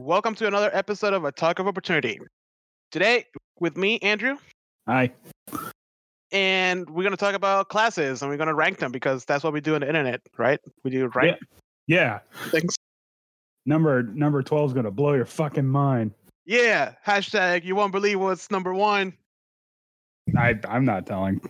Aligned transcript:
Welcome 0.00 0.36
to 0.36 0.46
another 0.46 0.70
episode 0.72 1.12
of 1.12 1.24
A 1.24 1.32
Talk 1.32 1.58
of 1.58 1.66
Opportunity. 1.66 2.20
Today, 2.92 3.24
with 3.58 3.76
me, 3.76 3.98
Andrew, 3.98 4.36
Hi. 4.86 5.10
and 6.30 6.88
we're 6.88 7.02
going 7.02 7.10
to 7.10 7.16
talk 7.16 7.34
about 7.34 7.68
classes 7.68 8.22
and 8.22 8.30
we're 8.30 8.36
going 8.36 8.46
to 8.46 8.54
rank 8.54 8.78
them 8.78 8.92
because 8.92 9.24
that's 9.24 9.42
what 9.42 9.52
we 9.52 9.60
do 9.60 9.74
on 9.74 9.80
the 9.80 9.88
internet, 9.88 10.20
right? 10.36 10.60
We 10.84 10.92
do 10.92 11.08
rank 11.14 11.38
Yeah. 11.88 12.20
things. 12.50 12.74
Number 13.66 14.02
number 14.04 14.42
12 14.42 14.70
is 14.70 14.74
gonna 14.74 14.90
blow 14.90 15.12
your 15.12 15.26
fucking 15.26 15.66
mind. 15.66 16.12
Yeah. 16.46 16.94
Hashtag 17.06 17.64
you 17.64 17.74
won't 17.74 17.92
believe 17.92 18.18
what's 18.18 18.50
number 18.50 18.72
one. 18.72 19.12
I 20.38 20.54
I'm 20.66 20.86
not 20.86 21.06
telling. 21.06 21.40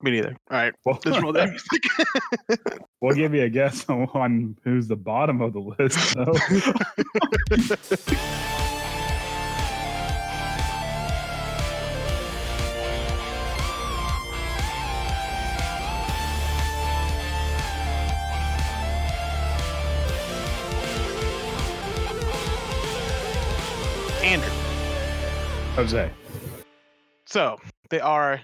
Me 0.00 0.12
neither. 0.12 0.36
All 0.50 0.56
right. 0.56 0.72
We'll, 0.84 0.98
Let's 1.04 1.20
roll 1.22 1.32
that 1.32 1.50
music. 1.50 1.82
we'll 3.00 3.16
give 3.16 3.34
you 3.34 3.42
a 3.42 3.48
guess 3.48 3.84
on, 3.88 4.04
on 4.14 4.56
who's 4.62 4.86
the 4.86 4.96
bottom 4.96 5.40
of 5.40 5.52
the 5.52 5.60
list. 5.60 6.14
though. 6.14 6.34
Andrew. 24.22 24.50
Jose. 25.74 26.10
So 27.26 27.56
they 27.88 28.00
are, 28.00 28.40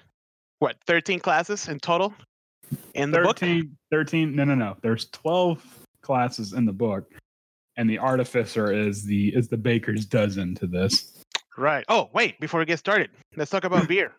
what, 0.65 0.77
13 0.87 1.21
classes 1.21 1.69
in 1.69 1.79
total 1.79 2.15
in 2.95 3.11
the 3.11 3.21
book? 3.21 3.39
13, 3.39 3.77
13 3.91 4.35
no 4.35 4.45
no 4.45 4.55
no. 4.55 4.77
There's 4.81 5.11
12 5.11 5.63
classes 6.01 6.55
in 6.55 6.65
the 6.65 6.73
book. 6.73 7.13
And 7.77 7.91
the 7.91 7.99
artificer 7.99 8.73
is 8.73 9.05
the 9.05 9.35
is 9.35 9.49
the 9.49 9.59
baker's 9.59 10.07
dozen 10.07 10.55
to 10.55 10.67
this. 10.67 11.23
Right. 11.59 11.85
Oh, 11.91 12.09
wait. 12.15 12.41
Before 12.41 12.61
we 12.61 12.67
get 12.67 12.79
started, 12.79 13.11
let's 13.37 13.51
talk 13.51 13.65
about 13.65 13.89
beer. 13.89 14.13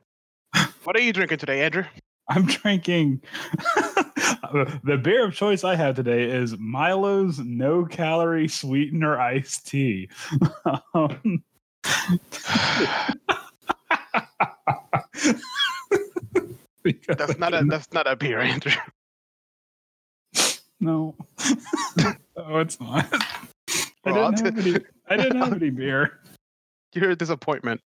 What 0.83 0.95
are 0.95 1.01
you 1.01 1.13
drinking 1.13 1.39
today, 1.39 1.63
Andrew? 1.63 1.85
I'm 2.29 2.45
drinking 2.45 3.23
the 4.83 4.99
beer 5.01 5.25
of 5.25 5.33
choice 5.33 5.63
I 5.63 5.75
have 5.75 5.95
today 5.95 6.29
is 6.29 6.55
Milo's 6.59 7.39
no 7.39 7.85
calorie 7.85 8.47
sweetener 8.47 9.19
iced 9.19 9.67
tea. 9.67 10.09
Um, 10.93 11.43
That's 17.07 17.37
not 17.37 17.53
a 17.53 17.63
that's 17.65 17.91
not 17.93 18.07
a 18.07 18.15
beer, 18.15 18.39
Andrew. 18.39 18.71
no. 20.79 21.15
oh, 22.37 22.59
it's 22.59 22.79
not. 22.79 23.07
I 24.05 24.11
didn't, 24.11 24.45
have 24.45 24.59
any, 24.59 24.85
I 25.09 25.17
didn't 25.17 25.37
have 25.37 25.53
any 25.53 25.71
beer. 25.71 26.19
You're 26.93 27.11
a 27.11 27.15
disappointment. 27.15 27.81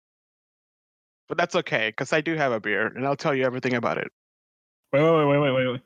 But 1.29 1.39
that's 1.39 1.55
okay, 1.57 1.89
because 1.89 2.13
I 2.13 2.21
do 2.21 2.37
have 2.37 2.53
a 2.53 2.61
beer, 2.61 2.87
and 2.87 3.07
I'll 3.07 3.17
tell 3.17 3.35
you 3.35 3.45
everything 3.45 3.75
about 3.75 3.99
it. 3.99 4.11
Wait, 4.93 5.03
wait, 5.03 5.27
wait, 5.27 5.39
wait, 5.39 5.51
wait, 5.51 5.67
wait. 5.67 5.81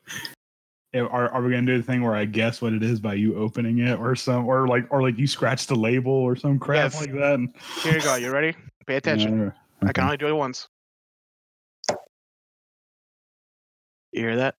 Are, 1.01 1.29
are 1.31 1.42
we 1.42 1.51
gonna 1.51 1.67
do 1.67 1.79
the 1.79 1.83
thing 1.83 2.03
where 2.03 2.17
I 2.17 2.25
guess 2.25 2.61
what 2.61 2.73
it 2.73 2.83
is 2.83 2.98
by 3.01 3.14
you 3.14 3.36
opening 3.36 3.79
it, 3.79 3.98
or 3.98 4.17
some, 4.17 4.47
or 4.47 4.67
like, 4.67 4.86
or 4.91 5.01
like 5.01 5.17
you 5.17 5.27
scratch 5.27 5.67
the 5.67 5.77
label 5.77 6.12
or 6.12 6.36
some 6.36 6.59
crap 6.59 6.92
Yes. 6.92 7.01
like 7.01 7.12
that? 7.12 7.48
Here 7.83 7.95
you 7.95 8.03
go. 8.03 8.17
You 8.17 8.31
ready? 8.31 8.56
Pay 8.86 8.97
attention. 8.97 9.39
Yeah, 9.83 9.89
I 9.89 9.92
can 9.92 10.05
only 10.05 10.17
do 10.17 10.27
it 10.27 10.33
once. 10.33 10.69
You 14.12 14.23
hear 14.23 14.37
that? 14.37 14.55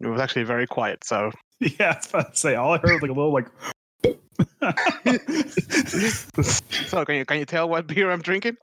It 0.00 0.06
was 0.06 0.20
actually 0.20 0.44
very 0.44 0.66
quiet, 0.66 1.04
so 1.04 1.30
Yeah, 1.60 1.92
I 1.92 1.96
was 1.96 2.08
about 2.08 2.32
to 2.34 2.38
say 2.38 2.54
all 2.54 2.72
I 2.72 2.78
heard 2.78 2.92
was 2.92 3.02
like 3.02 3.10
a 3.10 3.14
little 3.14 3.32
like. 3.32 3.48
so 6.86 7.04
can 7.04 7.16
you 7.16 7.24
can 7.24 7.38
you 7.38 7.44
tell 7.44 7.68
what 7.68 7.88
beer 7.88 8.10
I'm 8.10 8.22
drinking? 8.22 8.56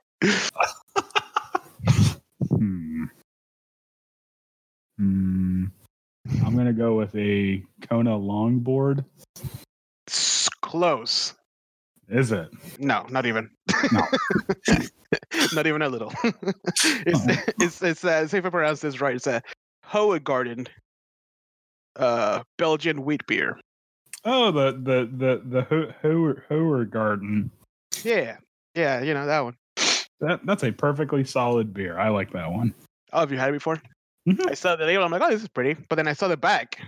hmm. 2.48 3.04
Hmm. 4.96 5.64
I'm 6.44 6.56
gonna 6.56 6.72
go 6.72 6.96
with 6.96 7.14
a 7.14 7.62
Kona 7.88 8.12
longboard. 8.12 9.04
It's 10.06 10.48
close. 10.62 11.34
Is 12.08 12.32
it? 12.32 12.48
No, 12.78 13.04
not 13.10 13.26
even. 13.26 13.50
No. 13.92 14.02
not 15.52 15.66
even 15.66 15.82
a 15.82 15.88
little. 15.88 16.12
it's 16.24 17.20
Oh. 17.26 17.52
it's 17.60 17.82
it's 17.82 18.04
uh, 18.04 18.26
see 18.26 18.38
if 18.38 18.44
I 18.46 18.50
pronounce 18.50 18.80
this 18.80 19.00
right. 19.00 19.16
It's 19.16 19.26
a 19.26 19.42
Hoegaarden 19.86 20.68
uh 21.96 22.42
Belgian 22.58 23.04
wheat 23.04 23.26
beer. 23.26 23.58
Oh, 24.24 24.50
the 24.50 24.72
the 24.72 25.10
the 25.16 25.42
the 25.44 25.62
Ho- 25.62 25.92
Ho- 26.02 26.40
Hoer 26.48 26.84
Garden. 26.84 27.50
Yeah. 28.02 28.36
Yeah, 28.74 29.00
you 29.02 29.14
know 29.14 29.26
that 29.26 29.40
one. 29.40 29.56
That 30.20 30.44
that's 30.44 30.64
a 30.64 30.72
perfectly 30.72 31.24
solid 31.24 31.72
beer. 31.72 31.98
I 31.98 32.08
like 32.08 32.32
that 32.32 32.50
one. 32.50 32.74
Oh, 33.12 33.20
have 33.20 33.32
you 33.32 33.38
had 33.38 33.50
it 33.50 33.52
before? 33.52 33.80
Mhm. 34.28 34.50
I 34.50 34.54
saw 34.54 34.76
the 34.76 34.84
label. 34.84 35.04
I'm 35.04 35.10
like, 35.12 35.22
oh, 35.22 35.30
this 35.30 35.42
is 35.42 35.48
pretty. 35.48 35.80
But 35.88 35.96
then 35.96 36.08
I 36.08 36.12
saw 36.12 36.28
the 36.28 36.36
back, 36.36 36.78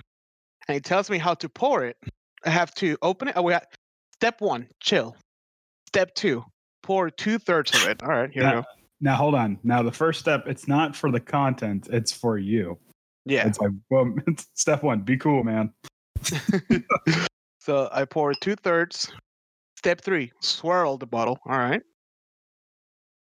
and 0.67 0.77
it 0.77 0.85
tells 0.85 1.09
me 1.09 1.19
how 1.19 1.35
to 1.35 1.49
pour 1.49 1.85
it. 1.85 1.97
I 2.45 2.51
have 2.51 2.75
to 2.77 2.97
open 3.01 3.29
it. 3.29 3.35
Oh, 3.37 3.43
we 3.43 3.53
have, 3.53 3.67
step 4.15 4.41
one, 4.41 4.69
chill. 4.81 5.17
Step 5.87 6.15
two, 6.15 6.45
pour 6.89 7.11
two 7.11 7.39
thirds 7.39 7.75
of 7.75 7.87
it. 7.87 8.03
All 8.03 8.09
right, 8.09 8.31
here 8.33 8.43
Yeah. 8.43 8.55
we 8.57 8.63
go. 8.63 8.67
Now 9.03 9.15
hold 9.17 9.35
on. 9.35 9.59
Now 9.63 9.83
the 9.83 9.93
first 9.93 10.21
step, 10.21 10.45
it's 10.49 10.67
not 10.67 10.97
for 10.97 11.11
the 11.11 11.21
content, 11.21 11.87
it's 11.93 12.11
for 12.11 12.39
you. 12.39 12.79
Yeah. 13.27 13.47
It's 13.47 13.61
like, 13.61 13.73
well, 13.91 14.15
it's 14.27 14.47
step 14.55 14.83
one, 14.83 15.03
be 15.03 15.19
cool, 15.19 15.45
man. 15.45 15.71
so 17.61 17.91
I 17.93 18.07
pour 18.07 18.33
two 18.33 18.57
thirds. 18.57 19.13
Step 19.77 20.01
three, 20.01 20.33
swirl 20.41 20.97
the 20.97 21.07
bottle. 21.07 21.39
All 21.47 21.59
right. 21.59 21.83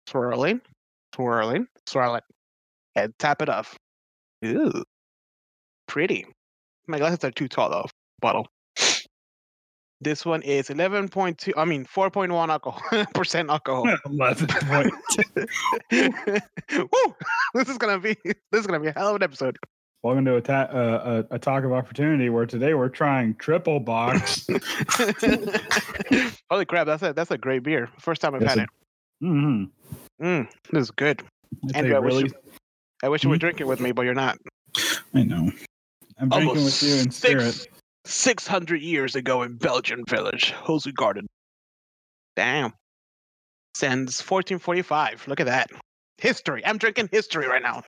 Swirling, 0.09 0.61
swirling, 1.15 1.69
swirl 1.87 2.17
it, 2.17 2.25
and 2.97 3.15
tap 3.21 3.41
it 3.41 3.49
off. 3.49 3.79
Ooh, 4.45 4.83
pretty. 5.87 6.27
My 6.89 6.99
glasses 6.99 7.23
are 7.23 7.31
too 7.31 7.47
tall 7.47 7.71
though. 7.71 7.87
Bottle. 8.21 8.49
This 10.01 10.27
one 10.27 10.43
is 10.43 10.69
11.2, 10.69 11.53
I 11.57 11.65
mean 11.65 11.85
4.1 11.87 12.49
alcohol 12.51 12.83
percent 13.15 13.49
alcohol. 13.49 13.87
Eleven 14.07 14.47
point. 14.49 14.93
Woo! 16.93 17.15
This 17.55 17.69
is 17.69 17.79
gonna 17.79 17.99
be 17.99 18.17
this 18.25 18.61
is 18.61 18.67
gonna 18.67 18.81
be 18.81 18.89
a 18.89 18.93
hell 18.93 19.11
of 19.11 19.17
an 19.17 19.23
episode. 19.23 19.57
Welcome 20.03 20.25
to 20.27 20.37
a, 20.37 20.41
ta- 20.43 20.69
uh, 20.71 21.25
a, 21.31 21.37
a 21.37 21.39
talk 21.39 21.65
of 21.65 21.73
opportunity 21.73 22.29
where 22.29 22.45
today 22.45 22.75
we're 22.75 22.91
trying 22.91 23.35
triple 23.37 23.81
box. 23.81 24.47
Holy 26.51 26.67
crap, 26.67 26.87
that's 26.87 27.03
a 27.03 27.13
that's 27.15 27.31
a 27.31 27.39
great 27.39 27.63
beer. 27.63 27.89
First 27.99 28.21
time 28.21 28.35
I've 28.35 28.43
Yes, 28.43 28.51
had 28.51 28.59
it- 28.59 28.69
it. 29.23 29.25
mm-hmm. 29.25 30.25
Mm, 30.25 30.49
this 30.73 30.83
is 30.83 30.91
good. 30.91 31.23
It's 31.63 31.73
Andrew, 31.75 31.95
a 31.95 31.97
I 31.97 32.01
wish 32.01 32.15
you- 32.25 32.31
I 33.03 33.09
wish 33.09 33.23
you 33.25 33.31
were 33.31 33.37
Mhm. 33.37 33.41
drinking 33.41 33.67
with 33.69 33.81
me, 33.81 33.93
but 33.93 34.03
you're 34.03 34.15
not. 34.15 34.37
I 35.15 35.23
know. 35.23 35.51
I'm 36.19 36.29
drinking 36.29 36.65
with 36.65 36.83
you 36.83 36.95
in 36.97 37.11
spirit. 37.11 37.69
Six 38.05 38.45
six 38.45 38.47
hundred 38.47 38.83
years 38.83 39.15
ago 39.15 39.43
in 39.43 39.57
Belgian 39.57 40.05
village, 40.09 40.53
Hosu 40.53 40.95
Garden. 40.95 41.27
Damn. 42.37 42.73
Since 43.75 44.21
1445. 44.21 45.27
Look 45.29 45.41
at 45.41 45.47
that. 45.47 45.71
History. 46.19 46.65
I'm 46.65 46.79
drinking 46.79 47.09
history 47.11 47.47
right 47.47 47.63
now. 47.63 47.83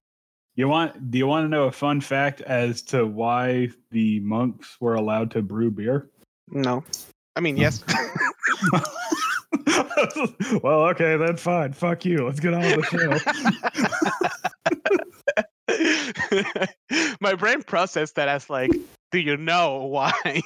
You 0.57 0.69
want? 0.69 1.11
Do 1.11 1.19
you 1.19 1.27
want 1.27 1.45
to 1.45 1.49
know 1.49 1.65
a 1.65 1.73
fun 1.73 2.01
fact 2.01 2.41
as 2.41 2.83
to 2.83 3.07
why 3.07 3.69
the 3.91 4.21
monks 4.21 4.77
were 4.81 4.95
allowed 4.95 5.31
to 5.33 5.43
brew 5.43 5.71
beer? 5.71 6.11
No. 6.49 6.83
I 7.37 7.41
mean, 7.41 7.57
yes. 7.57 7.85
well, 10.63 10.87
okay, 10.89 11.17
then 11.17 11.37
fine. 11.37 11.73
Fuck 11.73 12.05
you. 12.05 12.25
Let's 12.27 12.41
get 12.41 12.55
on 12.55 12.63
with 12.63 12.91
the 12.91 13.21
show. 13.73 14.11
My 17.21 17.35
brain 17.35 17.63
processed 17.63 18.15
that 18.17 18.29
as 18.29 18.51
like, 18.51 18.71
do 19.13 19.19
you 19.19 19.37
know 19.37 19.85
why? 19.85 20.13
hey, 20.25 20.43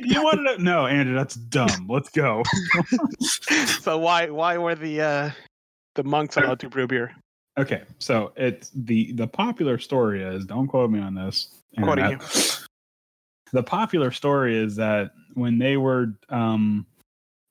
do 0.00 0.08
you 0.08 0.22
want 0.22 0.36
to 0.36 0.42
know? 0.42 0.56
No, 0.58 0.86
Andrew, 0.86 1.14
that's 1.14 1.34
dumb. 1.34 1.86
Let's 1.88 2.08
go. 2.10 2.42
so 3.80 3.98
why 3.98 4.30
why 4.30 4.58
were 4.58 4.74
the 4.74 5.00
uh 5.00 5.30
the 5.94 6.04
monks 6.04 6.36
allowed 6.36 6.60
to 6.60 6.68
brew 6.68 6.86
beer? 6.86 7.14
Okay, 7.58 7.82
so 7.98 8.32
it's 8.36 8.70
the 8.74 9.12
the 9.12 9.26
popular 9.26 9.78
story 9.78 10.22
is 10.22 10.44
don't 10.44 10.68
quote 10.68 10.90
me 10.90 11.00
on 11.00 11.14
this. 11.14 11.48
Quoting 11.82 12.04
internet. 12.04 12.60
The 13.52 13.62
popular 13.62 14.10
story 14.10 14.56
is 14.56 14.76
that 14.76 15.12
when 15.34 15.58
they 15.58 15.76
were 15.76 16.14
um 16.30 16.86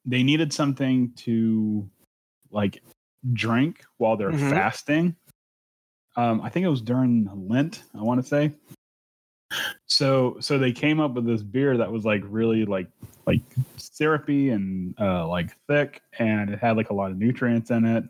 they 0.05 0.23
needed 0.23 0.51
something 0.51 1.13
to 1.17 1.89
like 2.51 2.81
drink 3.31 3.83
while 3.97 4.17
they're 4.17 4.31
Mhm. 4.31 4.49
fasting. 4.49 5.15
Um, 6.15 6.41
I 6.41 6.49
think 6.49 6.65
it 6.65 6.69
was 6.69 6.81
during 6.81 7.29
Lent, 7.47 7.83
I 7.97 8.01
want 8.01 8.21
to 8.21 8.27
say. 8.27 8.51
So 9.85 10.37
so 10.39 10.57
they 10.57 10.71
came 10.71 10.99
up 10.99 11.13
with 11.13 11.25
this 11.25 11.43
beer 11.43 11.77
that 11.77 11.91
was 11.91 12.05
like 12.05 12.21
really 12.25 12.65
like 12.65 12.87
like 13.27 13.41
syrupy 13.77 14.49
and 14.49 14.99
uh 14.99 15.27
like 15.27 15.55
thick 15.67 16.01
and 16.17 16.49
it 16.49 16.57
had 16.59 16.75
like 16.75 16.89
a 16.89 16.93
lot 16.93 17.11
of 17.11 17.17
nutrients 17.17 17.69
in 17.69 17.85
it. 17.85 18.03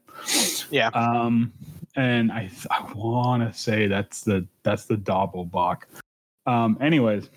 Yeah. 0.72 0.88
Um 0.90 1.52
and 1.98 2.32
I 2.32 2.50
I 2.72 2.90
want 2.96 3.44
to 3.44 3.58
say 3.58 3.88
that's 3.88 4.22
the 4.22 4.48
that's 4.64 4.86
the 4.86 4.96
Doppelbock. 4.96 5.84
Um 6.46 6.78
anyways, 6.80 7.30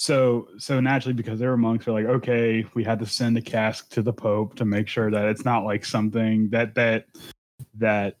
so 0.00 0.48
so 0.56 0.80
naturally 0.80 1.12
because 1.12 1.38
they 1.38 1.46
were 1.46 1.58
monks 1.58 1.84
they're 1.84 1.92
like 1.92 2.06
okay 2.06 2.64
we 2.72 2.82
had 2.82 2.98
to 2.98 3.04
send 3.04 3.36
a 3.36 3.42
cask 3.42 3.90
to 3.90 4.00
the 4.00 4.12
pope 4.14 4.54
to 4.54 4.64
make 4.64 4.88
sure 4.88 5.10
that 5.10 5.26
it's 5.26 5.44
not 5.44 5.62
like 5.62 5.84
something 5.84 6.48
that 6.48 6.74
that 6.74 7.04
that 7.74 8.16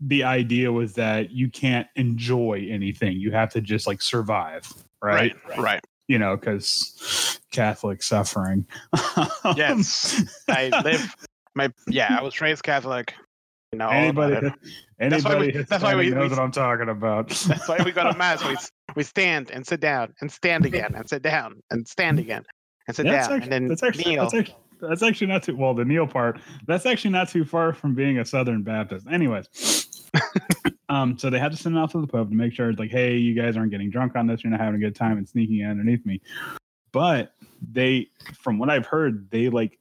the 0.00 0.24
idea 0.24 0.72
was 0.72 0.94
that 0.94 1.30
you 1.30 1.48
can't 1.48 1.86
enjoy 1.94 2.66
anything 2.68 3.16
you 3.16 3.30
have 3.30 3.48
to 3.48 3.60
just 3.60 3.86
like 3.86 4.02
survive 4.02 4.72
right 5.00 5.36
right. 5.48 5.58
right. 5.58 5.84
you 6.08 6.18
know 6.18 6.36
because 6.36 7.38
catholic 7.52 8.02
suffering 8.02 8.66
Yes. 9.54 10.20
I 10.48 10.70
live 10.82 11.14
my 11.54 11.72
yeah, 11.86 12.16
I 12.18 12.22
was 12.24 12.40
raised 12.40 12.64
Catholic. 12.64 13.14
You 13.72 13.78
know, 13.78 13.86
about 13.86 14.32
anybody. 14.32 14.52
That's 14.98 15.24
why 15.24 15.36
we- 15.36 15.44
anybody 15.44 15.62
that's 15.68 15.82
why 15.84 15.94
we- 15.94 16.10
knows 16.10 16.30
we- 16.30 16.36
what 16.36 16.38
i'm 16.40 16.50
talking 16.50 16.88
about 16.88 17.28
That's 17.28 17.68
why 17.68 17.80
we 17.84 17.92
got 17.92 18.12
a 18.12 18.18
mass. 18.18 18.44
We 18.44 18.56
we 18.96 19.02
stand 19.02 19.50
and 19.50 19.66
sit 19.66 19.80
down 19.80 20.14
and 20.20 20.30
stand 20.30 20.64
again 20.66 20.94
and 20.94 21.08
sit 21.08 21.22
down 21.22 21.60
and 21.70 21.86
stand 21.86 22.18
again 22.18 22.44
and 22.86 22.96
sit 22.96 23.04
that's 23.04 23.28
down 23.28 23.36
actually, 23.38 23.42
and 23.42 23.52
then 23.52 23.68
that's 23.68 23.82
actually 23.82 24.04
kneel. 24.12 24.22
that's 24.22 24.34
actually 24.34 24.56
that's 24.80 25.02
actually 25.02 25.26
not 25.28 25.42
too 25.42 25.56
well 25.56 25.72
the 25.74 25.84
kneel 25.84 26.06
part 26.06 26.38
that's 26.66 26.84
actually 26.86 27.10
not 27.10 27.28
too 27.28 27.44
far 27.44 27.72
from 27.72 27.94
being 27.94 28.18
a 28.18 28.24
southern 28.24 28.62
baptist. 28.62 29.06
Anyways. 29.10 29.88
Um 30.90 31.18
so 31.18 31.30
they 31.30 31.38
had 31.38 31.50
to 31.50 31.56
send 31.56 31.76
it 31.76 31.78
off 31.78 31.92
to 31.92 32.00
the 32.00 32.06
pope 32.06 32.28
to 32.28 32.34
make 32.34 32.52
sure 32.52 32.68
it's 32.68 32.78
like 32.78 32.90
hey 32.90 33.16
you 33.16 33.34
guys 33.34 33.56
aren't 33.56 33.70
getting 33.70 33.90
drunk 33.90 34.14
on 34.16 34.26
this 34.26 34.44
you're 34.44 34.50
not 34.50 34.60
having 34.60 34.76
a 34.76 34.84
good 34.84 34.94
time 34.94 35.16
and 35.16 35.26
sneaking 35.28 35.60
in 35.60 35.70
underneath 35.70 36.04
me. 36.04 36.20
But 36.92 37.32
they 37.72 38.08
from 38.34 38.58
what 38.58 38.68
i've 38.70 38.86
heard 38.86 39.30
they 39.30 39.48
like 39.48 39.78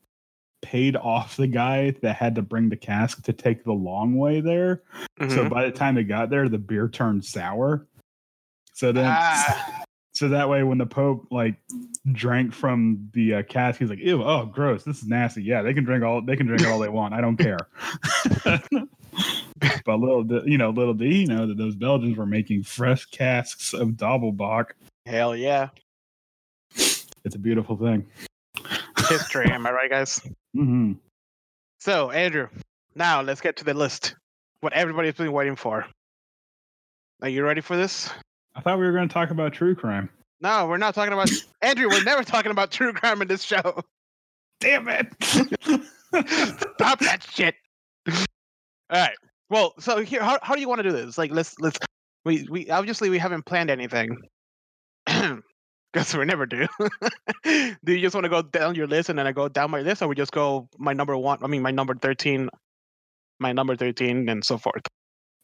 paid 0.62 0.96
off 0.96 1.36
the 1.36 1.46
guy 1.46 1.92
that 2.02 2.16
had 2.16 2.36
to 2.36 2.42
bring 2.42 2.70
the 2.70 2.78
cask 2.78 3.22
to 3.24 3.34
take 3.34 3.66
the 3.66 3.74
long 3.74 4.16
way 4.16 4.40
there. 4.40 4.82
So 5.20 5.26
Mhm. 5.44 5.50
by 5.50 5.66
the 5.66 5.72
time 5.72 5.96
they 5.96 6.04
got 6.06 6.30
there 6.30 6.48
the 6.48 6.58
beer 6.58 6.88
turned 6.88 7.26
sour 7.26 7.86
so 8.74 8.92
then 8.92 9.06
Ah. 9.08 9.84
so 10.14 10.30
that 10.30 10.50
way, 10.50 10.64
when 10.64 10.78
the 10.78 10.86
Pope 10.86 11.28
like 11.32 11.56
drank 12.12 12.54
from 12.54 13.10
the 13.14 13.36
uh, 13.36 13.44
cask, 13.44 13.80
he's 13.80 13.90
like, 13.90 14.00
"Ew, 14.00 14.24
oh, 14.24 14.46
gross! 14.46 14.84
This 14.84 15.02
is 15.02 15.08
nasty." 15.08 15.44
Yeah, 15.44 15.62
they 15.62 15.74
can 15.74 15.84
drink 15.84 16.04
all 16.04 16.22
they 16.22 16.36
can 16.36 16.46
drink 16.48 16.66
all 16.68 16.80
they 16.80 16.90
want. 16.90 17.14
I 17.14 17.22
don't 17.22 17.38
care. 17.38 17.58
but 19.86 20.00
little, 20.00 20.24
di- 20.24 20.44
you 20.46 20.58
know, 20.58 20.70
little 20.72 20.94
did 20.94 21.12
he 21.12 21.26
know 21.26 21.48
that 21.48 21.58
those 21.58 21.76
Belgians 21.76 22.18
were 22.18 22.26
making 22.26 22.64
fresh 22.64 23.06
casks 23.06 23.74
of 23.74 23.90
Doppelbock. 23.90 24.72
Hell 25.06 25.36
yeah. 25.36 25.70
It's 26.76 27.36
a 27.36 27.40
beautiful 27.40 27.78
thing. 27.78 28.06
History, 29.10 29.46
am 29.52 29.66
I 29.68 29.72
right, 29.72 29.90
guys? 29.90 30.20
hmm 30.54 30.94
So, 31.80 32.12
Andrew, 32.12 32.48
now 32.96 33.22
let's 33.22 33.42
get 33.42 33.56
to 33.58 33.64
the 33.66 33.74
list. 33.74 34.16
What 34.62 34.74
everybody's 34.74 35.14
been 35.16 35.32
waiting 35.32 35.56
for. 35.56 35.86
Are 37.22 37.30
you 37.30 37.44
ready 37.44 37.62
for 37.62 37.78
this? 37.78 38.10
I 38.56 38.62
thought 38.62 38.78
we 38.78 38.86
were 38.86 38.92
going 38.92 39.08
to 39.08 39.14
talk 39.14 39.32
about 39.32 39.54
true 39.54 39.76
crime. 39.76 40.10
No, 40.42 40.68
we're 40.68 40.78
not 40.78 40.94
talking 40.94 41.14
about 41.14 41.32
Andrew. 41.62 41.88
We're 41.90 42.04
never 42.04 42.24
talking 42.24 42.52
about 42.52 42.72
true 42.72 42.94
crime 42.94 43.22
in 43.22 43.28
this 43.28 43.44
show. 43.44 43.82
Damn 44.60 44.88
it! 44.88 45.08
Stop 45.22 47.00
that 47.00 47.26
shit. 47.30 47.56
All 48.08 48.16
right. 48.92 49.16
Well, 49.50 49.74
so 49.80 50.00
here, 50.00 50.22
how, 50.24 50.40
how 50.42 50.56
do 50.56 50.62
you 50.62 50.68
want 50.68 50.80
to 50.80 50.90
do 50.90 50.92
this? 50.92 51.18
Like, 51.18 51.32
let's 51.32 51.60
let's 51.60 51.78
we 52.26 52.48
we 52.50 52.70
obviously 52.70 53.10
we 53.10 53.18
haven't 53.18 53.46
planned 53.46 53.70
anything 53.70 54.18
because 55.06 56.16
we 56.16 56.26
never 56.26 56.46
do. 56.46 56.68
do 57.44 57.94
you 57.94 58.02
just 58.02 58.16
want 58.16 58.26
to 58.26 58.30
go 58.30 58.42
down 58.42 58.76
your 58.76 58.88
list 58.88 59.10
and 59.10 59.18
then 59.18 59.28
I 59.28 59.32
go 59.32 59.48
down 59.50 59.72
my 59.72 59.82
list, 59.82 60.02
or 60.02 60.08
we 60.08 60.16
just 60.16 60.32
go 60.32 60.68
my 60.78 60.94
number 60.94 61.18
one? 61.18 61.40
I 61.44 61.48
mean, 61.48 61.62
my 61.62 61.72
number 61.72 61.96
thirteen, 61.96 62.50
my 63.40 63.52
number 63.52 63.76
thirteen, 63.76 64.30
and 64.30 64.44
so 64.44 64.58
forth. 64.58 64.84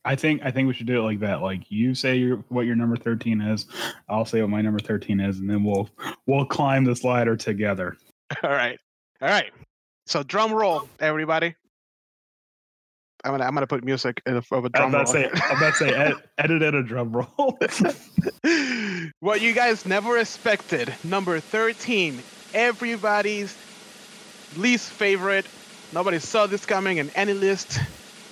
I 0.06 0.16
think 0.16 0.42
I 0.44 0.51
think 0.51 0.68
we 0.68 0.74
should 0.74 0.88
do 0.88 1.00
it 1.00 1.04
like 1.04 1.19
that. 1.19 1.42
Like 1.42 1.69
you 1.69 1.94
say 1.94 2.16
your 2.16 2.38
what 2.50 2.66
your 2.66 2.75
number 2.75 2.96
thirteen 2.96 3.42
is, 3.42 3.66
I'll 4.07 4.25
say 4.25 4.42
what 4.42 4.50
my 4.50 4.62
number 4.62 4.80
thirteen 4.80 5.19
is, 5.19 5.40
and 5.40 5.50
then 5.50 5.63
we'll 5.63 5.90
we'll 6.25 6.46
climb 6.46 6.86
this 6.86 7.04
ladder 7.04 7.36
together. 7.36 7.98
All 8.44 8.50
right. 8.50 8.80
All 9.22 9.28
right. 9.28 9.51
So 10.06 10.24
drum 10.24 10.54
roll, 10.54 10.88
everybody. 11.00 11.56
I'm 13.24 13.31
gonna 13.31 13.44
I'm 13.44 13.54
gonna 13.54 13.68
put 13.68 13.84
music 13.84 14.22
of 14.25 14.46
a 14.51 14.56
I'm 14.56 14.69
drum 14.69 14.92
roll. 14.94 15.01
about 15.01 15.07
to 15.07 15.12
say 15.12 15.30
I'm 15.34 15.57
about 15.57 15.75
to 15.75 15.78
say 15.78 15.94
ed, 15.94 16.13
edit 16.38 16.63
in 16.63 16.75
a 16.75 16.84
drum 16.84 17.12
roll. 17.12 17.60
what 19.19 19.42
you 19.42 19.54
guys 19.54 19.86
never 19.86 20.18
expected. 20.18 20.94
Number 21.04 21.40
13. 21.42 22.24
Everybody's 22.54 23.56
least 24.56 24.90
favorite. 24.90 25.46
Nobody 25.92 26.19
saw 26.19 26.48
this 26.48 26.66
coming 26.66 26.98
in 26.98 27.10
any 27.12 27.34
list, 27.34 27.80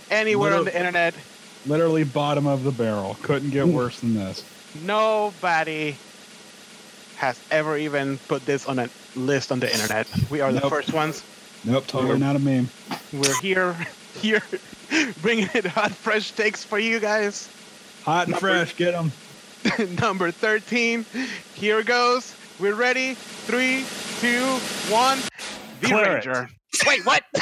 anywhere 0.09 0.55
on 0.55 0.65
the 0.65 0.75
internet. 0.75 1.13
Literally 1.67 2.03
bottom 2.03 2.47
of 2.47 2.63
the 2.63 2.71
barrel. 2.71 3.17
Couldn't 3.21 3.49
get 3.49 3.67
worse 3.67 3.99
than 3.99 4.13
this. 4.15 4.43
Nobody 4.83 5.95
has 7.17 7.39
ever 7.51 7.77
even 7.77 8.17
put 8.27 8.45
this 8.45 8.67
on 8.67 8.79
a 8.79 8.89
list 9.15 9.51
on 9.51 9.59
the 9.59 9.71
internet. 9.71 10.07
We 10.29 10.41
are 10.41 10.53
the 10.53 10.61
first 10.61 10.93
ones. 10.93 11.23
Nope, 11.65 11.87
totally 11.87 12.19
not 12.19 12.35
a 12.35 12.39
meme. 12.39 12.69
We're 13.11 13.39
here, 13.41 13.75
here, 14.21 14.41
bringing 15.21 15.49
it 15.53 15.65
hot, 15.65 15.91
fresh 15.91 16.31
takes 16.31 16.63
for 16.63 16.79
you 16.79 16.99
guys. 16.99 17.49
Hot 18.03 18.23
and 18.27 18.31
Number- 18.33 18.39
fresh, 18.65 18.75
get 18.75 18.91
them. 18.91 19.11
number 19.99 20.31
13. 20.31 21.05
Here 21.55 21.83
goes. 21.83 22.35
We're 22.59 22.75
ready. 22.75 23.15
Three, 23.15 23.85
two, 24.19 24.45
one. 24.93 25.19
The 25.81 25.87
Clear 25.87 26.03
it. 26.03 26.25
Ranger. 26.25 26.49
Wait, 26.85 27.05
what? 27.05 27.23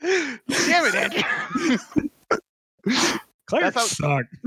Damn 0.00 0.86
it, 0.86 0.94
Andrew. 0.94 1.78
Clarence 3.46 3.74
That's 3.74 3.96
suck. 3.96 4.26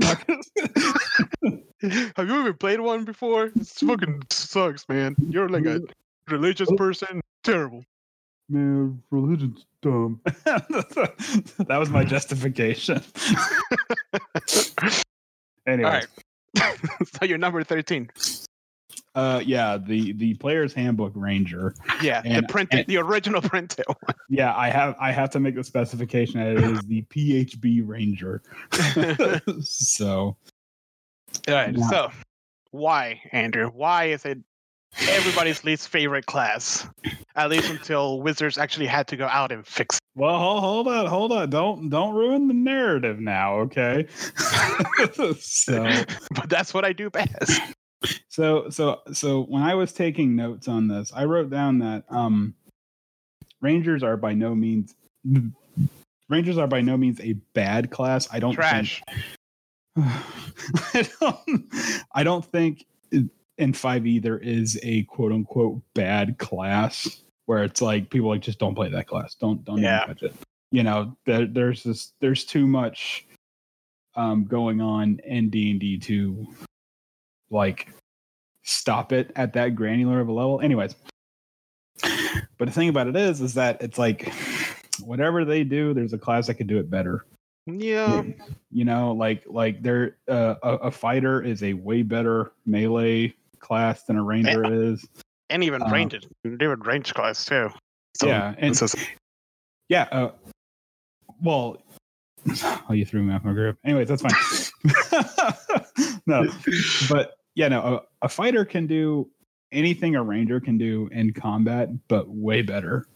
Have 2.16 2.28
you 2.28 2.40
ever 2.40 2.54
played 2.54 2.80
one 2.80 3.04
before? 3.04 3.50
This 3.54 3.78
fucking 3.78 4.22
sucks, 4.30 4.88
man. 4.88 5.14
You're 5.28 5.50
like 5.50 5.66
a 5.66 5.82
religious 6.30 6.70
oh. 6.70 6.76
person. 6.76 7.20
Terrible. 7.42 7.84
Man, 8.48 9.02
religion's 9.10 9.66
dumb. 9.82 10.20
that 10.24 11.76
was 11.78 11.90
my 11.90 12.04
justification. 12.04 13.02
anyway, 15.66 15.84
All 15.84 15.92
right. 15.92 16.78
so 17.20 17.26
you're 17.26 17.38
number 17.38 17.62
13. 17.62 18.08
Uh, 19.14 19.40
yeah, 19.44 19.78
the 19.78 20.12
the 20.12 20.34
player's 20.34 20.72
handbook 20.72 21.12
ranger. 21.14 21.74
Yeah, 22.02 22.22
And- 22.24 22.44
the 22.44 22.48
printed, 22.48 22.80
and- 22.80 22.88
the 22.88 22.96
original 22.98 23.40
printed 23.52 23.84
one. 23.86 24.16
Yeah, 24.28 24.54
I 24.56 24.70
have 24.70 24.96
I 25.00 25.12
have 25.12 25.30
to 25.30 25.40
make 25.40 25.54
the 25.54 25.64
specification 25.64 26.40
that 26.40 26.52
it 26.56 26.64
is 26.70 26.80
the 26.82 27.02
PHB 27.02 27.82
ranger. 27.86 28.42
so 29.62 30.36
All 31.48 31.54
right. 31.54 31.76
Yeah. 31.76 31.88
So, 31.88 32.10
why, 32.70 33.20
Andrew? 33.32 33.68
Why 33.68 34.04
is 34.06 34.24
it 34.24 34.38
everybody's 35.08 35.64
least 35.64 35.88
favorite 35.88 36.26
class? 36.26 36.86
At 37.36 37.50
least 37.50 37.68
until 37.70 38.20
Wizards 38.20 38.58
actually 38.58 38.86
had 38.86 39.06
to 39.08 39.16
go 39.16 39.26
out 39.26 39.50
and 39.52 39.66
fix. 39.66 39.96
It. 39.96 40.00
Well, 40.16 40.38
hold, 40.38 40.60
hold 40.62 40.88
on, 40.88 41.06
hold 41.06 41.32
on. 41.32 41.50
Don't 41.50 41.88
don't 41.88 42.14
ruin 42.14 42.46
the 42.48 42.54
narrative 42.54 43.18
now, 43.20 43.56
okay? 43.60 44.06
so. 45.40 45.88
But 46.32 46.48
that's 46.48 46.72
what 46.72 46.84
I 46.84 46.92
do 46.92 47.10
best. 47.10 47.60
So 48.28 48.68
so 48.70 49.00
so 49.12 49.42
when 49.44 49.62
I 49.62 49.74
was 49.74 49.92
taking 49.92 50.34
notes 50.36 50.68
on 50.68 50.88
this, 50.88 51.12
I 51.14 51.24
wrote 51.24 51.50
down 51.50 51.78
that 51.80 52.04
um 52.10 52.54
Rangers 53.60 54.02
are 54.02 54.16
by 54.16 54.34
no 54.34 54.54
means 54.54 54.94
Rangers 56.28 56.58
are 56.58 56.66
by 56.66 56.80
no 56.80 56.96
means 56.96 57.20
a 57.20 57.34
bad 57.54 57.90
class. 57.90 58.28
I 58.32 58.40
don't 58.40 58.54
Trash. 58.54 59.02
think 59.08 59.18
I 60.94 61.08
don't 61.20 61.74
I 62.12 62.24
don't 62.24 62.44
think 62.44 62.84
in 63.10 63.72
5e 63.72 64.20
there 64.22 64.38
is 64.38 64.78
a 64.82 65.04
quote 65.04 65.32
unquote 65.32 65.80
bad 65.94 66.38
class 66.38 67.22
where 67.46 67.62
it's 67.62 67.80
like 67.80 68.10
people 68.10 68.28
like 68.28 68.40
just 68.40 68.58
don't 68.58 68.74
play 68.74 68.88
that 68.90 69.06
class. 69.06 69.34
Don't 69.34 69.64
don't 69.64 69.78
Yeah. 69.78 70.04
touch 70.06 70.22
it. 70.22 70.34
You 70.72 70.82
know, 70.82 71.16
there, 71.24 71.46
there's 71.46 71.84
this 71.84 72.12
there's 72.20 72.44
too 72.44 72.66
much 72.66 73.26
um 74.16 74.44
going 74.44 74.80
on 74.80 75.20
in 75.24 75.50
D&D 75.50 75.98
to 75.98 76.46
like 77.54 77.88
stop 78.62 79.12
it 79.12 79.32
at 79.36 79.52
that 79.54 79.74
granular 79.74 80.20
of 80.20 80.28
a 80.28 80.32
level. 80.32 80.60
Anyways, 80.60 80.96
but 82.02 82.66
the 82.66 82.70
thing 82.70 82.88
about 82.88 83.06
it 83.06 83.16
is, 83.16 83.40
is 83.40 83.54
that 83.54 83.80
it's 83.80 83.98
like 83.98 84.32
whatever 85.00 85.44
they 85.44 85.64
do, 85.64 85.94
there's 85.94 86.12
a 86.12 86.18
class 86.18 86.46
that 86.48 86.54
could 86.54 86.66
do 86.66 86.78
it 86.78 86.90
better. 86.90 87.24
Yeah. 87.66 88.22
You 88.70 88.84
know, 88.84 89.12
like 89.12 89.42
like 89.46 89.82
there 89.82 90.16
uh, 90.28 90.56
a, 90.62 90.74
a 90.74 90.90
fighter 90.90 91.42
is 91.42 91.62
a 91.62 91.72
way 91.72 92.02
better 92.02 92.52
melee 92.66 93.34
class 93.58 94.02
than 94.04 94.16
a 94.16 94.22
ranger 94.22 94.90
is. 94.92 95.06
And 95.50 95.64
even 95.64 95.82
Uh, 95.82 95.90
ranged. 95.90 96.26
Even 96.44 96.80
range 96.80 97.14
class, 97.14 97.44
too. 97.44 97.70
So, 98.16 98.26
yeah, 98.28 98.54
and 98.58 98.72
is- 98.72 98.96
yeah. 99.88 100.08
Uh, 100.10 100.30
well, 101.42 101.82
oh, 102.88 102.92
you 102.92 103.04
threw 103.04 103.22
me 103.22 103.34
off 103.34 103.44
my 103.44 103.52
group. 103.52 103.78
Anyways, 103.84 104.08
that's 104.08 104.22
fine. 104.22 105.52
no, 106.26 106.48
but 107.10 107.34
yeah, 107.54 107.68
no, 107.68 107.80
a, 108.22 108.26
a 108.26 108.28
fighter 108.28 108.64
can 108.64 108.86
do 108.86 109.28
anything 109.72 110.14
a 110.14 110.22
ranger 110.22 110.60
can 110.60 110.78
do 110.78 111.08
in 111.12 111.32
combat, 111.32 111.88
but 112.08 112.28
way 112.28 112.62
better, 112.62 113.06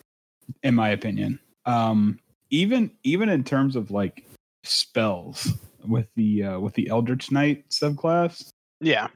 in 0.63 0.75
my 0.75 0.91
opinion. 0.91 1.39
Um, 1.67 2.19
even 2.51 2.91
even 3.03 3.29
in 3.29 3.45
terms 3.45 3.77
of 3.77 3.91
like 3.91 4.27
spells, 4.65 5.53
with 5.87 6.09
the 6.17 6.45
uh, 6.45 6.61
with 6.61 6.75
the 6.75 6.89
Eldritch 6.89 7.31
Knight 7.31 7.69
subclass. 7.71 8.51
Yeah. 8.81 9.09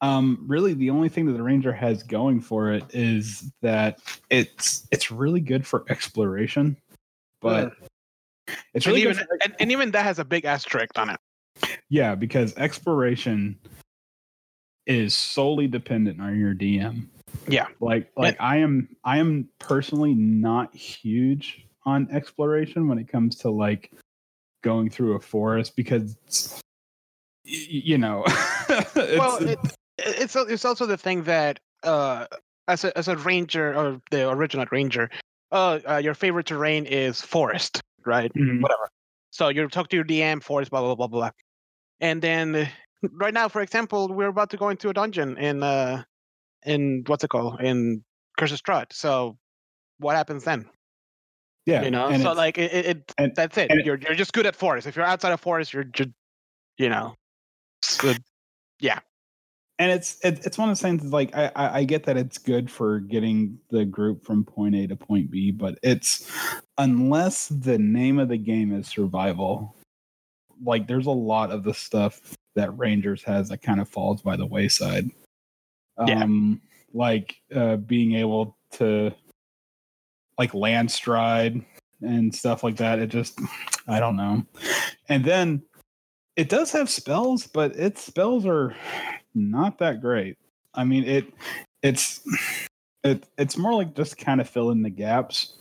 Um, 0.00 0.44
really, 0.46 0.74
the 0.74 0.90
only 0.90 1.08
thing 1.08 1.24
that 1.26 1.32
the 1.32 1.42
ranger 1.42 1.72
has 1.72 2.02
going 2.02 2.40
for 2.40 2.72
it 2.72 2.84
is 2.90 3.50
that 3.62 4.00
it's 4.30 4.86
it's 4.90 5.10
really 5.10 5.40
good 5.40 5.66
for 5.66 5.84
exploration, 5.88 6.76
but 7.40 7.72
it's 8.74 8.84
And 8.84 8.86
really 8.86 9.02
even 9.02 9.14
for, 9.14 9.38
and, 9.42 9.54
and 9.58 9.72
even 9.72 9.90
that 9.92 10.04
has 10.04 10.18
a 10.18 10.24
big 10.24 10.44
asterisk 10.44 10.98
on 10.98 11.10
it. 11.10 11.20
yeah 11.88 12.14
because 12.14 12.54
exploration 12.56 13.56
is 14.86 15.16
solely 15.16 15.66
dependent 15.66 16.20
on 16.20 16.38
your 16.38 16.54
DM. 16.54 17.06
Yeah. 17.48 17.66
Like 17.80 18.10
like 18.16 18.36
I 18.40 18.58
am 18.58 18.88
I 19.04 19.18
am 19.18 19.48
personally 19.58 20.14
not 20.14 20.74
huge 20.74 21.66
on 21.84 22.08
exploration 22.10 22.88
when 22.88 22.98
it 22.98 23.08
comes 23.08 23.36
to 23.36 23.50
like 23.50 23.92
going 24.62 24.88
through 24.88 25.14
a 25.14 25.20
forest 25.20 25.76
because 25.76 26.16
you 27.44 27.98
know 27.98 28.24
it's, 28.68 28.94
well, 28.94 29.36
it, 29.38 29.58
it's 29.98 30.36
it's 30.36 30.64
also 30.64 30.86
the 30.86 30.96
thing 30.96 31.24
that 31.24 31.60
uh, 31.82 32.26
as 32.68 32.84
a 32.84 32.96
as 32.96 33.08
a 33.08 33.16
ranger 33.18 33.74
or 33.74 34.00
the 34.10 34.30
original 34.30 34.66
ranger, 34.70 35.10
uh, 35.52 35.80
uh, 35.88 35.96
your 35.96 36.14
favorite 36.14 36.46
terrain 36.46 36.86
is 36.86 37.20
forest, 37.20 37.80
right? 38.06 38.32
Mhm. 38.34 38.62
Whatever. 38.62 38.88
So 39.30 39.48
you 39.48 39.68
talk 39.68 39.88
to 39.88 39.96
your 39.96 40.04
DM, 40.04 40.42
forest, 40.42 40.70
blah 40.70 40.80
blah 40.80 40.94
blah 40.94 41.08
blah 41.08 41.30
and 42.00 42.20
then 42.20 42.68
right 43.12 43.34
now, 43.34 43.48
for 43.48 43.60
example, 43.60 44.08
we're 44.08 44.28
about 44.28 44.50
to 44.50 44.56
go 44.56 44.68
into 44.68 44.88
a 44.88 44.92
dungeon 44.94 45.36
in 45.38 45.62
uh 45.62 46.02
in 46.64 47.04
what's 47.06 47.24
it 47.24 47.28
called 47.28 47.60
in 47.60 48.02
Curse 48.38 48.52
of 48.52 48.62
Strahd. 48.62 48.92
So 48.92 49.36
what 49.98 50.16
happens 50.16 50.44
then? 50.44 50.66
yeah 51.66 51.82
you 51.82 51.90
know, 51.90 52.08
and 52.08 52.22
so 52.22 52.32
like 52.34 52.58
it, 52.58 52.72
it, 52.74 52.86
it 52.86 53.14
and- 53.16 53.34
that's 53.34 53.56
it. 53.56 53.70
and 53.70 53.84
You're 53.86 53.96
you're 53.98 54.14
just 54.14 54.32
good 54.34 54.44
at 54.46 54.54
forest. 54.56 54.86
If 54.86 54.96
you're 54.96 55.04
outside 55.06 55.32
of 55.32 55.40
forest, 55.40 55.72
you're 55.72 55.84
just 55.84 56.10
you 56.78 56.88
know. 56.88 57.14
yeah. 58.80 58.98
and 59.78 59.90
it's 59.90 60.18
it, 60.24 60.44
it's 60.44 60.58
one 60.58 60.68
of 60.70 60.76
the 60.78 60.82
things 60.82 61.04
like 61.12 61.34
I, 61.34 61.50
I 61.56 61.78
I 61.78 61.84
get 61.84 62.04
that 62.04 62.16
it's 62.16 62.38
good 62.38 62.70
for 62.70 63.00
getting 63.00 63.58
the 63.70 63.84
group 63.84 64.24
from 64.24 64.44
point 64.44 64.74
A 64.74 64.86
to 64.88 64.96
point 64.96 65.30
B, 65.30 65.50
but 65.50 65.78
it's 65.82 66.30
unless 66.78 67.48
the 67.48 67.78
name 67.78 68.18
of 68.18 68.28
the 68.28 68.36
game 68.38 68.72
is 68.78 68.86
survival, 68.86 69.74
like 70.62 70.86
there's 70.86 71.06
a 71.06 71.10
lot 71.10 71.50
of 71.50 71.64
the 71.64 71.74
stuff 71.74 72.36
that 72.54 72.76
Rangers 72.78 73.22
has 73.24 73.48
that 73.48 73.62
kind 73.62 73.80
of 73.80 73.88
falls 73.88 74.22
by 74.22 74.36
the 74.36 74.46
wayside. 74.46 75.10
Yeah. 76.06 76.22
Um 76.22 76.60
like 76.92 77.36
uh 77.54 77.76
being 77.76 78.14
able 78.14 78.56
to 78.72 79.12
like 80.38 80.54
land 80.54 80.90
stride 80.90 81.64
and 82.02 82.34
stuff 82.34 82.62
like 82.62 82.76
that. 82.76 82.98
It 82.98 83.08
just 83.08 83.38
I 83.86 84.00
don't 84.00 84.16
know. 84.16 84.44
And 85.08 85.24
then 85.24 85.62
it 86.36 86.48
does 86.48 86.72
have 86.72 86.90
spells, 86.90 87.46
but 87.46 87.76
its 87.76 88.02
spells 88.02 88.44
are 88.46 88.74
not 89.34 89.78
that 89.78 90.00
great. 90.00 90.36
I 90.74 90.84
mean, 90.84 91.04
it 91.04 91.32
it's 91.82 92.20
it 93.04 93.28
it's 93.38 93.56
more 93.56 93.74
like 93.74 93.94
just 93.94 94.16
kind 94.18 94.40
of 94.40 94.48
fill 94.48 94.70
in 94.70 94.82
the 94.82 94.90
gaps. 94.90 95.54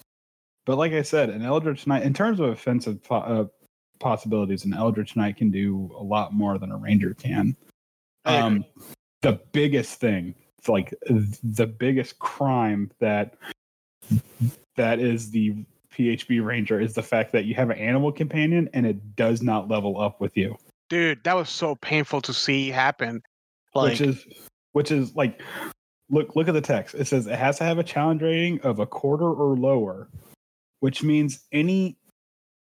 But 0.65 0.77
like 0.77 0.93
I 0.93 1.01
said, 1.01 1.29
an 1.29 1.43
Eldritch 1.43 1.85
Knight, 1.85 2.03
in 2.03 2.13
terms 2.13 2.39
of 2.39 2.49
offensive 2.49 3.03
po- 3.03 3.15
uh, 3.17 3.45
possibilities, 4.03 4.65
an 4.65 4.73
Eldritch 4.73 5.15
Knight 5.15 5.37
can 5.37 5.49
do 5.49 5.91
a 5.97 6.03
lot 6.03 6.33
more 6.33 6.57
than 6.57 6.71
a 6.71 6.77
Ranger 6.77 7.13
can. 7.13 7.55
Um, 8.25 8.65
the 9.21 9.39
biggest 9.51 9.99
thing, 9.99 10.35
it's 10.59 10.69
like 10.69 10.93
the 11.01 11.67
biggest 11.67 12.19
crime 12.19 12.91
that 12.99 13.35
that 14.75 14.99
is 14.99 15.31
the 15.31 15.65
PHB 15.93 16.43
Ranger 16.43 16.79
is 16.79 16.93
the 16.93 17.03
fact 17.03 17.31
that 17.31 17.45
you 17.45 17.55
have 17.55 17.69
an 17.69 17.77
animal 17.77 18.11
companion 18.11 18.69
and 18.73 18.85
it 18.85 19.15
does 19.15 19.41
not 19.41 19.69
level 19.69 19.99
up 19.99 20.19
with 20.21 20.35
you. 20.37 20.57
dude, 20.89 21.23
that 21.23 21.35
was 21.35 21.49
so 21.49 21.75
painful 21.75 22.21
to 22.21 22.33
see 22.33 22.69
happen. 22.69 23.23
Like, 23.73 23.91
which 23.91 24.01
is 24.01 24.25
which 24.73 24.91
is 24.91 25.15
like 25.15 25.41
look 26.09 26.35
look 26.35 26.47
at 26.47 26.53
the 26.53 26.61
text 26.61 26.93
it 26.95 27.05
says 27.05 27.25
it 27.25 27.37
has 27.39 27.57
to 27.57 27.63
have 27.63 27.79
a 27.79 27.83
challenge 27.83 28.21
rating 28.21 28.59
of 28.61 28.79
a 28.79 28.85
quarter 28.85 29.31
or 29.31 29.57
lower 29.57 30.09
which 30.81 31.01
means 31.01 31.45
any 31.51 31.97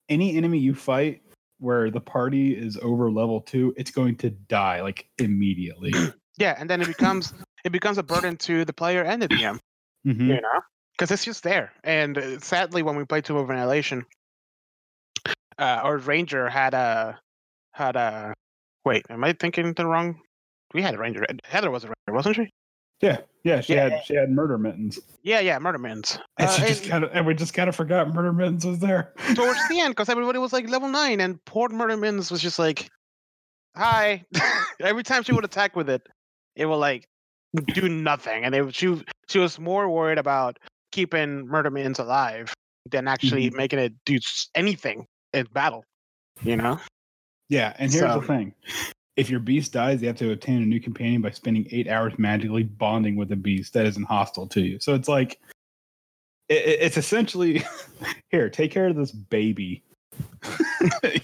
any 0.10 0.38
enemy 0.38 0.58
you 0.58 0.74
fight 0.74 1.22
where 1.66 1.92
the 1.92 2.00
party 2.00 2.56
is 2.56 2.78
over 2.82 3.12
level 3.12 3.42
two 3.42 3.74
it's 3.76 3.92
going 3.92 4.16
to 4.16 4.30
die 4.30 4.82
like 4.82 5.08
immediately 5.18 5.92
yeah, 6.38 6.56
and 6.58 6.70
then 6.70 6.82
it 6.82 6.88
becomes 6.88 7.34
it 7.64 7.72
becomes 7.72 7.98
a 7.98 8.04
burden 8.04 8.38
to 8.38 8.66
the 8.66 8.74
player 8.74 9.04
and 9.04 9.22
the 9.22 9.28
DM. 9.28 9.60
Mhm. 10.06 10.28
You 10.28 10.42
know, 10.42 10.62
because 10.94 11.12
it's 11.12 11.26
just 11.26 11.44
there. 11.44 11.72
And 11.84 12.18
uh, 12.18 12.40
sadly, 12.40 12.84
when 12.84 12.96
we 12.96 13.06
played 13.06 13.26
Tomb 13.26 13.38
of 13.38 13.50
Annihilation, 13.50 14.06
uh, 15.58 15.80
our 15.84 15.98
ranger 15.98 16.50
had 16.50 16.74
a 16.74 17.20
had 17.72 17.96
a. 17.96 18.34
Wait, 18.84 19.06
am 19.10 19.24
I 19.24 19.34
thinking 19.34 19.74
the 19.74 19.86
wrong? 19.86 20.20
We 20.74 20.82
had 20.82 20.94
a 20.94 20.98
ranger. 20.98 21.26
Heather 21.44 21.72
was 21.72 21.86
a 21.86 21.88
ranger, 21.88 22.16
wasn't 22.16 22.36
she? 22.36 22.52
Yeah 23.02 23.18
yeah 23.44 23.62
she 23.62 23.74
Yeah. 23.74 23.90
had 23.90 24.06
she 24.06 24.16
had 24.16 24.30
murder 24.30 24.58
mittens 24.58 25.00
Yeah, 25.24 25.40
yeah, 25.42 25.60
murder 25.60 25.78
mittens. 25.78 26.18
and 26.40 26.50
Uh, 26.50 26.58
just 26.68 26.84
and 26.84 26.92
kind 26.92 27.04
of 27.04 27.10
and 27.14 27.26
we 27.26 27.34
just 27.34 27.54
kind 27.54 27.70
of 27.70 27.76
forgot 27.76 28.14
murder 28.14 28.32
mittens 28.34 28.66
was 28.66 28.80
there 28.80 29.14
towards 29.36 29.60
the 29.70 29.80
end, 29.80 29.92
because 29.92 30.10
everybody 30.10 30.40
was 30.40 30.54
like 30.54 30.70
level 30.70 30.88
nine, 30.90 31.20
and 31.20 31.44
poor 31.46 31.70
murder 31.70 31.98
mittens 31.98 32.32
was 32.32 32.42
just 32.42 32.60
like, 32.60 32.90
"Hi." 33.76 34.24
Every 34.82 35.04
time 35.04 35.24
she 35.24 35.34
would 35.34 35.46
attack 35.46 35.76
with 35.76 35.90
it, 35.90 36.02
it 36.56 36.66
would 36.68 36.76
like 36.78 37.06
do 37.74 37.88
nothing, 37.90 38.44
and 38.44 38.54
it, 38.56 38.76
she 38.76 39.02
she 39.28 39.40
was 39.40 39.60
more 39.60 39.90
worried 39.90 40.18
about 40.18 40.60
keeping 40.92 41.46
murder 41.48 41.70
mittens 41.72 42.00
alive 42.00 42.54
than 42.92 43.08
actually 43.08 43.50
making 43.50 43.80
it 43.80 43.94
do 44.06 44.18
anything 44.54 45.08
in 45.34 45.46
battle. 45.54 45.84
You 46.44 46.56
know? 46.58 46.80
Yeah, 47.50 47.74
and 47.80 47.92
here's 47.92 48.04
So- 48.12 48.20
the 48.20 48.28
thing. 48.28 48.54
If 49.18 49.30
your 49.30 49.40
beast 49.40 49.72
dies, 49.72 50.02
you 50.02 50.08
have 50.08 50.18
to 50.18 50.32
obtain 50.32 50.62
a 50.62 50.66
new 50.66 50.80
companion 50.82 51.22
by 51.22 51.32
spending 51.32 51.68
eight 51.72 51.88
hours 51.88 52.14
magically 52.18 52.64
bonding 52.64 53.16
with 53.16 53.32
a 53.32 53.36
beast 53.36 53.74
that 53.74 53.86
isn't 53.86 54.04
hostile 54.04 54.48
to 54.48 54.62
you. 54.62 54.80
So 54.80 54.94
it's 54.94 55.08
like, 55.08 55.40
it, 56.50 56.56
it- 56.66 56.80
it's 56.82 56.98
essentially 56.98 57.64
here, 58.30 58.50
take 58.50 58.72
care 58.72 58.88
of 58.88 58.96
this 58.96 59.12
baby. 59.12 59.84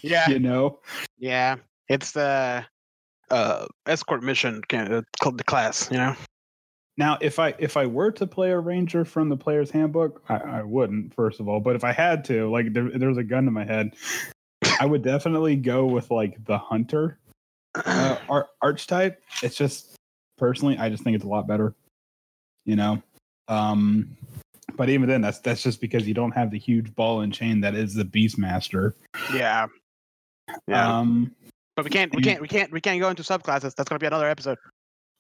Yeah. 0.01 0.29
You 0.29 0.39
know? 0.39 0.79
Yeah, 1.17 1.57
it's 1.88 2.12
the 2.12 2.65
uh, 3.29 3.67
escort 3.86 4.24
mission 4.24 4.62
called 4.69 5.38
the 5.38 5.43
class. 5.45 5.89
You 5.91 5.98
know? 5.98 6.15
Now, 6.98 7.17
if 7.21 7.39
I 7.39 7.53
if 7.60 7.77
I 7.77 7.86
were 7.86 8.12
to 8.12 8.27
play 8.27 8.51
a 8.51 8.60
ranger 8.60 9.05
from 9.05 9.29
the 9.29 9.38
player's 9.38 9.71
handbook, 9.71 10.24
I, 10.27 10.36
I 10.36 10.63
wouldn't, 10.63 11.13
first 11.13 11.39
of 11.39 11.48
all. 11.48 11.60
But 11.62 11.75
if 11.75 11.83
I 11.83 11.91
had 11.93 12.25
to, 12.25 12.50
like 12.51 12.74
there, 12.74 12.89
there's 12.89 13.17
a 13.17 13.24
gun 13.24 13.45
to 13.45 13.51
my 13.51 13.63
head, 13.63 13.95
I 14.79 14.86
would 14.86 15.03
definitely 15.03 15.55
go 15.55 15.86
with 15.86 16.12
like 16.12 16.43
the 16.45 16.57
hunter 16.57 17.17
uh, 17.75 18.18
ar- 18.30 18.50
archetype. 18.62 19.22
It's 19.44 19.56
just 19.56 19.96
personally, 20.38 20.78
I 20.78 20.90
just 20.90 21.04
think 21.04 21.16
it's 21.16 21.25
a 21.25 21.30
lot 21.30 21.48
better. 21.48 21.75
You 22.66 22.75
know, 22.75 23.01
um, 23.48 24.16
but 24.75 24.90
even 24.90 25.10
then, 25.10 25.22
that's 25.22 25.40
that's 25.40 25.63
just 25.63 25.82
because 25.82 26.08
you 26.08 26.13
don't 26.13 26.32
have 26.32 26.51
the 26.51 26.60
huge 26.60 26.94
ball 26.96 27.22
and 27.22 27.34
chain 27.34 27.62
that 27.62 27.75
is 27.75 27.94
the 27.94 28.06
Beastmaster. 28.06 28.94
yeah. 29.34 29.68
Yeah. 30.68 31.00
Um, 31.00 31.34
but 31.75 31.86
we 31.86 31.92
can't. 31.92 32.13
We 32.16 32.22
can't. 32.22 32.42
We 32.42 32.48
can't. 32.48 32.72
We 32.72 32.82
can't 32.82 33.00
go 33.00 33.10
into 33.10 33.24
subclasses. 33.24 33.74
That's 33.75 33.90
gonna 33.90 34.00
be 34.00 34.08
another 34.08 34.28
episode. 34.28 34.58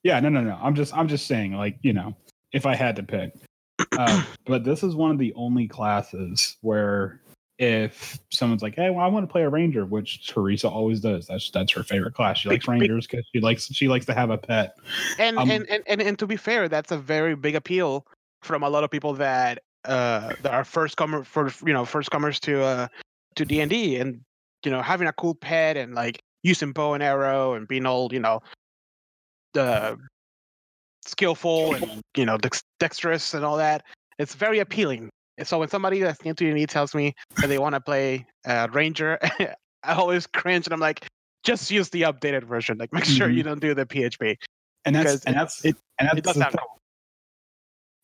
yeah, 0.03 0.19
no, 0.19 0.29
no, 0.29 0.41
no. 0.41 0.59
I'm 0.61 0.75
just 0.75 0.95
I'm 0.95 1.07
just 1.07 1.25
saying, 1.27 1.53
like 1.53 1.77
you 1.81 1.93
know, 1.93 2.15
if 2.51 2.65
I 2.65 2.75
had 2.75 2.95
to 2.97 3.03
pick, 3.03 3.33
uh, 3.97 4.23
but 4.45 4.63
this 4.63 4.83
is 4.83 4.95
one 4.95 5.11
of 5.11 5.17
the 5.17 5.33
only 5.35 5.67
classes 5.67 6.57
where 6.61 7.21
if 7.61 8.19
someone's 8.31 8.63
like, 8.63 8.73
"Hey, 8.75 8.89
well, 8.89 9.05
I 9.05 9.07
want 9.07 9.27
to 9.27 9.31
play 9.31 9.43
a 9.43 9.49
ranger," 9.49 9.85
which 9.85 10.27
Teresa 10.27 10.67
always 10.67 10.99
does. 10.99 11.27
That's 11.27 11.51
that's 11.51 11.71
her 11.73 11.83
favorite 11.83 12.15
class. 12.15 12.39
She 12.39 12.49
likes 12.49 12.65
Big- 12.65 12.73
big- 12.79 12.89
rangers 12.89 13.05
because 13.07 13.25
she 13.33 13.39
likes 13.39 13.67
she 13.71 13.87
likes 13.87 14.05
to 14.07 14.13
have 14.15 14.31
a 14.31 14.37
pet. 14.37 14.75
And, 15.19 15.37
Um, 15.37 15.49
and, 15.51 15.69
and 15.69 15.83
and 15.85 16.01
and 16.01 16.17
to 16.19 16.25
be 16.25 16.37
fair, 16.37 16.67
that's 16.67 16.91
a 16.91 16.97
very 16.97 17.35
big 17.35 17.55
appeal 17.55 18.07
from 18.41 18.63
a 18.63 18.69
lot 18.69 18.83
of 18.83 18.89
people 18.89 19.13
that 19.13 19.59
uh 19.85 20.33
that 20.41 20.53
are 20.53 20.63
first 20.65 20.97
comer 20.97 21.23
for 21.23 21.51
you 21.65 21.73
know 21.73 21.85
first 21.85 22.09
comers 22.09 22.39
to 22.41 22.63
uh 22.63 22.87
to 23.35 23.45
D 23.45 23.61
and 23.61 23.69
D 23.69 23.97
and 23.97 24.21
you 24.65 24.71
know 24.71 24.81
having 24.81 25.07
a 25.07 25.13
cool 25.13 25.35
pet 25.35 25.77
and 25.77 25.93
like 25.93 26.19
using 26.41 26.71
bow 26.71 26.95
and 26.95 27.03
arrow 27.03 27.53
and 27.53 27.67
being 27.67 27.85
all 27.85 28.09
you 28.11 28.19
know 28.19 28.41
the 29.53 29.97
skillful 31.05 31.75
and 31.75 32.01
you 32.17 32.25
know 32.25 32.37
dex- 32.37 32.63
dexterous 32.79 33.35
and 33.35 33.45
all 33.45 33.57
that. 33.57 33.83
It's 34.17 34.33
very 34.33 34.57
appealing. 34.59 35.09
So 35.43 35.59
when 35.59 35.69
somebody 35.69 35.99
that's 35.99 36.23
new 36.23 36.33
to 36.33 36.43
D&D 36.45 36.65
tells 36.67 36.93
me 36.95 37.15
that 37.41 37.47
they 37.47 37.57
want 37.57 37.75
to 37.75 37.81
play 37.81 38.25
uh, 38.45 38.67
ranger, 38.71 39.17
I 39.83 39.93
always 39.93 40.27
cringe 40.27 40.67
and 40.67 40.73
I'm 40.73 40.79
like, 40.79 41.05
just 41.43 41.71
use 41.71 41.89
the 41.89 42.03
updated 42.03 42.43
version. 42.43 42.77
Like 42.77 42.93
make 42.93 43.05
sure 43.05 43.29
you 43.29 43.43
don't 43.43 43.59
do 43.61 43.73
the 43.73 43.85
PHB. 43.85 44.37
And 44.85 44.95
that's 44.95 45.23
and 45.25 45.35
that's 45.35 45.63
it- 45.65 45.75
and 45.99 46.07
that's 46.07 46.17
It 46.19 46.23
does 46.23 46.37
sound 46.37 46.55
cool. 46.57 46.77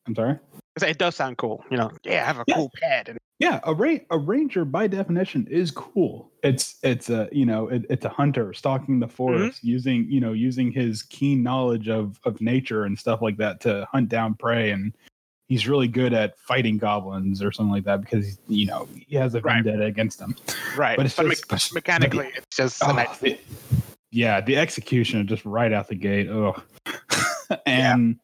I'm 0.08 0.16
sorry. 0.16 0.40
It 0.82 0.98
does 0.98 1.16
sound 1.16 1.38
cool. 1.38 1.64
You 1.72 1.78
know, 1.78 1.92
yeah, 2.04 2.26
have 2.26 2.38
a 2.38 2.44
Yeah. 2.48 2.56
cool 2.56 2.72
pad. 2.82 3.10
And 3.10 3.18
Yeah, 3.40 3.60
a 3.64 3.74
ra- 3.74 3.98
a 4.10 4.18
ranger 4.18 4.66
by 4.66 4.88
definition 4.88 5.48
is 5.48 5.70
cool. 5.72 6.32
It's 6.44 6.78
it's 6.84 7.10
a 7.10 7.30
you 7.32 7.46
know 7.46 7.68
it, 7.68 7.86
it's 7.90 8.06
a 8.06 8.10
hunter 8.10 8.54
stalking 8.54 9.00
the 9.00 9.08
forest, 9.08 9.64
using 9.64 10.10
you 10.10 10.20
know 10.20 10.34
using 10.34 10.72
his 10.72 11.04
keen 11.04 11.44
knowledge 11.44 11.90
of 11.90 12.20
of 12.24 12.42
nature 12.42 12.86
and 12.86 12.98
stuff 12.98 13.22
like 13.22 13.38
that 13.38 13.60
to 13.62 13.88
hunt 13.92 14.10
down 14.10 14.34
prey 14.36 14.72
and 14.72 14.96
he's 15.48 15.68
really 15.68 15.88
good 15.88 16.14
at 16.14 16.38
fighting 16.40 16.78
goblins 16.78 17.42
or 17.42 17.52
something 17.52 17.72
like 17.72 17.84
that 17.86 18.02
because 18.02 18.38
you 18.48 18.66
know 18.66 18.88
he 19.08 19.16
has 19.16 19.34
a 19.36 19.42
Right. 19.42 19.64
vendetta 19.64 19.86
against 19.86 20.20
them. 20.20 20.36
Right. 20.76 20.98
But 20.98 21.14
But, 21.16 21.26
it's 21.28 21.42
just- 21.48 21.74
me- 21.74 21.78
mechanically, 21.78 22.32
it's 22.36 22.56
just 22.56 22.84
Oh, 22.84 22.88
uh, 22.90 22.94
nice- 22.94 23.18
the- 23.20 23.40
yeah, 24.12 24.42
the 24.42 24.58
execution 24.58 25.26
just 25.28 25.46
right 25.46 25.72
out 25.74 25.88
the 25.88 25.96
gate. 25.96 26.28
Oh, 26.30 26.56
and 27.66 28.20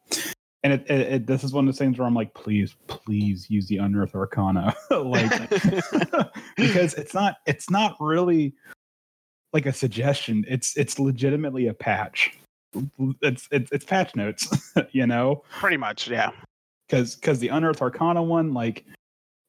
and 0.62 0.72
it, 0.72 0.84
it, 0.88 1.00
it 1.12 1.26
this 1.26 1.44
is 1.44 1.52
one 1.52 1.66
of 1.68 1.74
those 1.74 1.78
things 1.78 1.98
where 1.98 2.06
I'm 2.06 2.14
like, 2.14 2.32
please, 2.34 2.74
please 2.86 3.50
use 3.50 3.66
the 3.68 3.76
unearth 3.78 4.14
arcana, 4.14 4.74
like 4.90 5.30
because 6.56 6.94
it's 6.94 7.12
not 7.14 7.36
it's 7.46 7.68
not 7.70 7.96
really 8.00 8.54
like 9.52 9.66
a 9.66 9.72
suggestion. 9.72 10.44
It's 10.48 10.76
it's 10.76 10.98
legitimately 10.98 11.66
a 11.68 11.74
patch. 11.74 12.32
It's 13.22 13.46
it's, 13.52 13.70
it's 13.72 13.84
patch 13.84 14.16
notes, 14.16 14.72
you 14.92 15.06
know 15.06 15.42
pretty 15.60 15.76
much, 15.76 16.08
yeah. 16.08 16.30
Because 16.94 17.14
because 17.16 17.38
the 17.38 17.48
unearth 17.48 17.82
arcana 17.82 18.22
one 18.22 18.54
like 18.54 18.84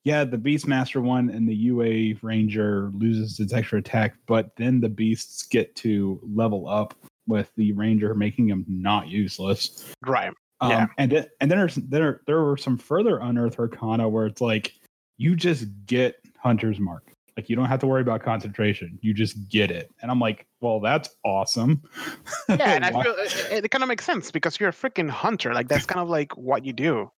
yeah 0.03 0.23
the 0.23 0.37
beastmaster 0.37 1.01
one 1.01 1.29
and 1.29 1.47
the 1.47 1.55
ua 1.55 2.15
ranger 2.21 2.91
loses 2.95 3.39
its 3.39 3.53
extra 3.53 3.79
attack 3.79 4.15
but 4.27 4.51
then 4.57 4.79
the 4.79 4.89
beasts 4.89 5.43
get 5.43 5.75
to 5.75 6.19
level 6.23 6.67
up 6.67 6.93
with 7.27 7.51
the 7.55 7.71
ranger 7.73 8.13
making 8.13 8.47
them 8.47 8.65
not 8.67 9.07
useless 9.07 9.85
Right. 10.05 10.31
um, 10.61 10.71
Yeah. 10.71 10.85
and 10.97 11.11
then 11.11 11.25
and 11.41 11.51
then 11.51 11.57
there's 11.59 11.75
there 11.75 12.21
there 12.27 12.43
were 12.43 12.57
some 12.57 12.77
further 12.77 13.17
unearth 13.19 13.59
arcana 13.59 14.07
where 14.09 14.25
it's 14.25 14.41
like 14.41 14.73
you 15.17 15.35
just 15.35 15.65
get 15.85 16.15
hunter's 16.37 16.79
mark 16.79 17.11
like 17.37 17.49
you 17.49 17.55
don't 17.55 17.65
have 17.65 17.79
to 17.81 17.87
worry 17.87 18.01
about 18.01 18.21
concentration 18.23 18.97
you 19.01 19.13
just 19.13 19.49
get 19.49 19.69
it 19.71 19.91
and 20.01 20.09
i'm 20.11 20.19
like 20.19 20.45
well 20.61 20.79
that's 20.79 21.09
awesome 21.23 21.81
Yeah, 22.49 22.73
and 22.73 22.85
I 22.85 22.91
feel 22.91 23.13
it, 23.17 23.65
it 23.65 23.71
kind 23.71 23.83
of 23.83 23.87
makes 23.87 24.05
sense 24.05 24.29
because 24.31 24.59
you're 24.59 24.69
a 24.69 24.73
freaking 24.73 25.09
hunter. 25.09 25.53
Like 25.53 25.67
that's 25.67 25.85
kind 25.87 25.99
of 25.99 26.09
like 26.09 26.37
what 26.37 26.63
you 26.63 26.73
do. 26.73 27.11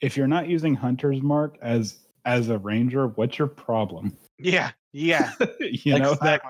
If 0.00 0.16
you're 0.16 0.26
not 0.28 0.48
using 0.48 0.74
hunter's 0.74 1.22
mark 1.22 1.56
as 1.62 1.98
as 2.24 2.48
a 2.48 2.58
ranger 2.58 3.06
what's 3.08 3.38
your 3.38 3.48
problem 3.48 4.16
Yeah. 4.38 4.70
Yeah. 4.92 5.32
you 5.60 5.98
know 5.98 6.14
that 6.22 6.42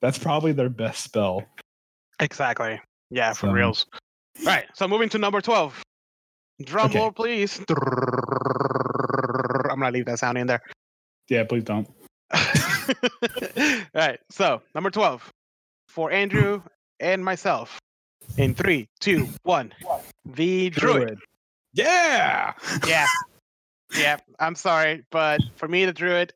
that's 0.00 0.18
probably 0.18 0.52
their 0.52 0.68
best 0.68 1.02
spell 1.04 1.44
Exactly. 2.20 2.80
Yeah, 3.10 3.32
for 3.32 3.46
So- 3.48 3.52
reals. 3.52 3.86
Right. 4.46 4.64
So 4.74 4.86
moving 4.86 5.08
to 5.10 5.18
number 5.18 5.40
12. 5.40 5.82
Drum 6.64 6.86
Okay. 6.90 6.98
roll, 6.98 7.10
please. 7.12 7.58
I'm 9.70 9.80
to 9.80 9.90
leave 9.90 10.06
that 10.06 10.18
sound 10.20 10.38
in 10.38 10.46
there. 10.46 10.62
yeah 11.28 11.44
please 11.44 11.64
don't 11.64 11.88
right. 13.94 14.18
So, 14.30 14.60
number 14.74 14.90
12 14.90 15.30
for 15.88 16.10
Andrew 16.10 16.62
and 17.00 17.24
myself. 17.24 17.78
In 18.38 18.54
three, 18.54 18.88
two, 19.00 19.28
one. 19.42 19.72
The 20.24 20.70
Druid. 20.70 21.18
Yeah 21.74 22.52
Yeah. 22.86 23.06
Yeah. 23.94 24.16
I'm 24.40 24.56
sorry, 24.56 25.04
but 25.12 25.40
for 25.54 25.68
me, 25.68 25.84
the 25.84 25.92
Druid, 25.92 26.32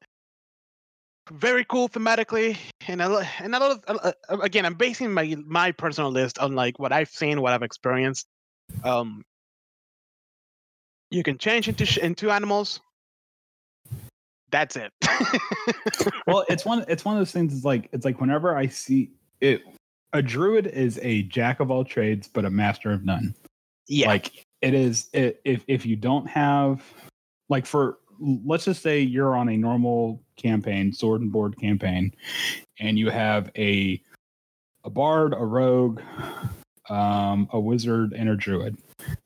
very 1.33 1.65
cool 1.65 1.89
thematically. 1.89 2.57
And 2.87 3.03
a, 3.03 3.09
lo- 3.09 3.23
and 3.41 3.53
a 3.53 3.59
lot 3.59 3.71
of, 3.73 3.83
uh, 3.89 4.13
uh, 4.29 4.39
again, 4.39 4.65
I'm 4.65 4.75
basing 4.75 5.13
my 5.13 5.35
my 5.45 5.73
personal 5.73 6.11
list 6.11 6.39
on 6.39 6.55
like 6.55 6.79
what 6.79 6.93
I've 6.93 7.09
seen, 7.09 7.41
what 7.41 7.53
I've 7.53 7.65
experienced. 7.65 8.29
Um, 8.85 9.25
you 11.11 11.25
can 11.25 11.37
change 11.37 11.69
into 11.69 11.85
sh- 11.85 11.99
into 11.99 12.31
animals. 12.31 12.81
That's 14.51 14.77
it. 14.77 14.93
well 16.27 16.45
it's 16.49 16.65
one 16.65 16.85
it's 16.89 17.05
one 17.05 17.17
of 17.17 17.21
those 17.21 17.33
things 17.33 17.55
it's 17.55 17.65
like 17.65 17.89
it's 17.93 18.05
like 18.05 18.21
whenever 18.21 18.57
i 18.57 18.67
see 18.67 19.11
it 19.41 19.63
a 20.13 20.23
druid 20.23 20.67
is 20.67 20.99
a 21.03 21.23
jack 21.25 21.61
of 21.61 21.71
all 21.71 21.85
trades 21.85 22.29
but 22.29 22.45
a 22.45 22.51
master 22.51 22.93
of 22.93 23.05
none 23.05 23.35
yeah. 23.87 24.07
like 24.07 24.47
it 24.61 24.75
is 24.75 25.09
it, 25.13 25.41
if 25.45 25.65
if 25.69 25.87
you 25.87 25.97
don't 25.97 26.27
have 26.27 26.83
like 27.49 27.67
for 27.67 27.99
let's 28.21 28.65
just 28.65 28.83
say 28.83 29.01
you're 29.01 29.37
on 29.37 29.49
a 29.49 29.57
normal 29.57 30.21
campaign 30.37 30.93
sword 30.93 31.21
and 31.21 31.33
board 31.33 31.57
campaign 31.59 32.13
and 32.81 32.99
you 32.99 33.11
have 33.11 33.51
a 33.57 34.01
a 34.85 34.91
bard 34.91 35.33
a 35.33 35.45
rogue 35.45 36.01
um 36.89 37.49
a 37.53 37.61
wizard 37.61 38.13
and 38.13 38.29
a 38.29 38.37
druid. 38.37 38.77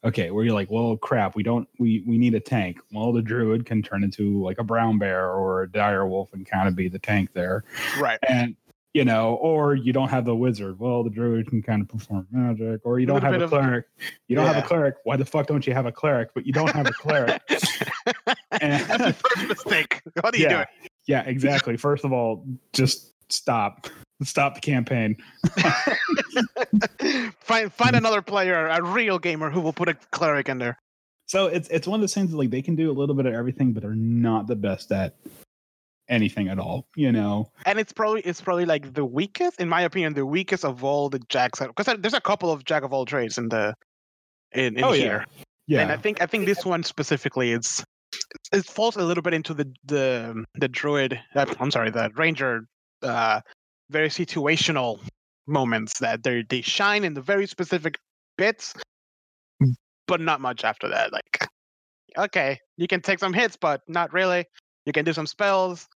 Okay 0.05 0.31
where 0.31 0.45
you're 0.45 0.55
like 0.55 0.71
well 0.71 0.97
crap 0.99 1.35
we 1.35 1.43
don't 1.43 1.67
we 1.79 2.03
we 2.07 2.19
need 2.19 2.35
a 2.35 2.41
tank. 2.41 2.79
Well 2.93 3.13
the 3.13 3.23
druid 3.23 3.65
can 3.65 3.83
turn 3.83 4.05
into 4.05 4.43
like 4.43 4.59
a 4.59 4.65
brown 4.65 4.99
bear 4.99 5.31
or 5.31 5.63
a 5.63 5.71
dire 5.71 6.07
wolf 6.07 6.33
and 6.35 6.47
kind 6.47 6.69
of 6.69 6.77
be 6.77 6.89
the 6.89 6.99
tank 6.99 7.31
there. 7.33 7.65
Right. 7.99 8.19
and 8.29 8.55
you 8.95 9.05
know, 9.05 9.35
or 9.37 9.75
you 9.75 9.93
don't 9.93 10.09
have 10.09 10.25
the 10.25 10.37
wizard. 10.37 10.79
Well, 10.79 11.03
the 11.03 11.11
druid 11.11 11.49
can 11.49 11.63
kind 11.63 11.81
of 11.81 11.89
perform 11.89 12.27
magic, 12.31 12.83
or 12.85 13.01
you 13.01 13.07
don't 13.07 13.23
have 13.23 13.41
a 13.41 13.49
cleric. 13.49 13.87
You 14.29 14.37
don't 14.37 14.47
have 14.47 14.63
a 14.63 14.67
cleric. 14.67 14.97
Why 15.05 15.17
the 15.17 15.25
fuck 15.25 15.47
don't 15.47 15.67
you 15.67 15.73
have 15.73 15.87
a 15.87 15.93
cleric? 15.93 16.31
But 16.35 16.47
you 16.47 16.53
don't 16.53 16.71
have 16.71 16.87
a 16.87 16.93
cleric. 16.93 17.43
And- 18.61 18.85
That's 18.87 19.03
your 19.03 19.13
first 19.15 19.49
mistake. 19.49 20.03
What 20.21 20.35
are 20.35 20.39
you 20.39 20.45
yeah, 20.45 20.67
yeah, 21.07 21.23
exactly. 21.23 21.77
First 21.77 22.05
of 22.05 22.13
all, 22.13 22.45
just 22.73 23.15
stop, 23.33 23.89
stop 24.23 24.55
the 24.55 24.61
campaign. 24.61 25.17
find 27.41 27.73
find 27.73 27.97
another 27.97 28.21
player, 28.23 28.67
a 28.67 28.83
real 28.83 29.19
gamer 29.19 29.51
who 29.51 29.61
will 29.61 29.73
put 29.73 29.89
a 29.89 29.95
cleric 29.95 30.49
in 30.49 30.59
there. 30.59 30.79
So 31.27 31.47
it's 31.47 31.69
it's 31.71 31.89
one 31.89 31.97
of 31.99 32.03
those 32.03 32.15
things 32.15 32.31
that, 32.31 32.37
like 32.37 32.51
they 32.51 32.63
can 32.63 32.77
do 32.77 32.91
a 32.91 32.93
little 32.93 33.15
bit 33.15 33.27
of 33.27 33.33
everything, 33.33 33.73
but 33.73 33.83
they're 33.83 33.95
not 33.95 34.47
the 34.47 34.57
best 34.57 34.93
at 34.93 35.17
anything 36.13 36.49
at 36.49 36.59
all. 36.59 36.87
You 36.95 37.11
know, 37.11 37.51
and 37.67 37.81
it's 37.81 37.93
probably 37.93 38.21
it's 38.21 38.41
probably 38.41 38.67
like 38.67 38.95
the 38.95 39.05
weakest, 39.05 39.61
in 39.61 39.69
my 39.69 39.83
opinion, 39.83 40.15
the 40.15 40.27
weakest 40.27 40.65
of 40.65 40.85
all 40.85 41.09
the 41.09 41.19
jacks. 41.29 41.59
Because 41.59 41.87
there's 41.99 42.15
a 42.15 42.21
couple 42.21 42.53
of 42.53 42.65
jack 42.65 42.85
of 42.85 42.93
all 42.93 43.05
trades 43.05 43.39
in 43.39 43.49
the 43.49 43.75
in, 44.53 44.77
in 44.77 44.85
Oh, 44.85 44.93
yeah. 44.93 45.03
here, 45.03 45.25
yeah, 45.67 45.81
and 45.83 45.93
I 45.93 45.97
think 45.97 46.23
I 46.23 46.27
think 46.27 46.47
this 46.47 46.65
one 46.65 46.85
specifically 46.85 47.53
is 47.53 47.83
it 48.53 48.65
falls 48.67 48.97
a 48.97 49.03
little 49.03 49.23
bit 49.23 49.35
into 49.35 49.55
the 49.55 49.67
the 49.85 50.45
the 50.55 50.69
druid. 50.69 51.19
Uh, 51.35 51.47
I'm 51.59 51.71
sorry, 51.71 51.91
the 51.91 52.11
ranger. 52.15 52.67
Uh, 53.03 53.41
very 53.91 54.09
situational 54.09 55.01
moments 55.47 55.99
that 55.99 56.23
they 56.23 56.45
they 56.49 56.63
shine 56.63 57.05
in 57.05 57.15
the 57.15 57.21
very 57.21 57.47
specific 57.47 57.99
bits, 58.39 58.75
but 60.07 60.21
not 60.21 60.41
much 60.41 60.65
after 60.65 60.89
that. 60.89 61.13
Like, 61.13 61.49
okay, 62.17 62.59
you 62.77 62.87
can 62.87 63.01
take 63.01 63.19
some 63.19 63.33
hits, 63.33 63.57
but 63.57 63.83
not 63.89 64.13
really. 64.13 64.47
You 64.87 64.93
can 64.93 65.05
do 65.05 65.13
some 65.13 65.27
spells, 65.27 65.89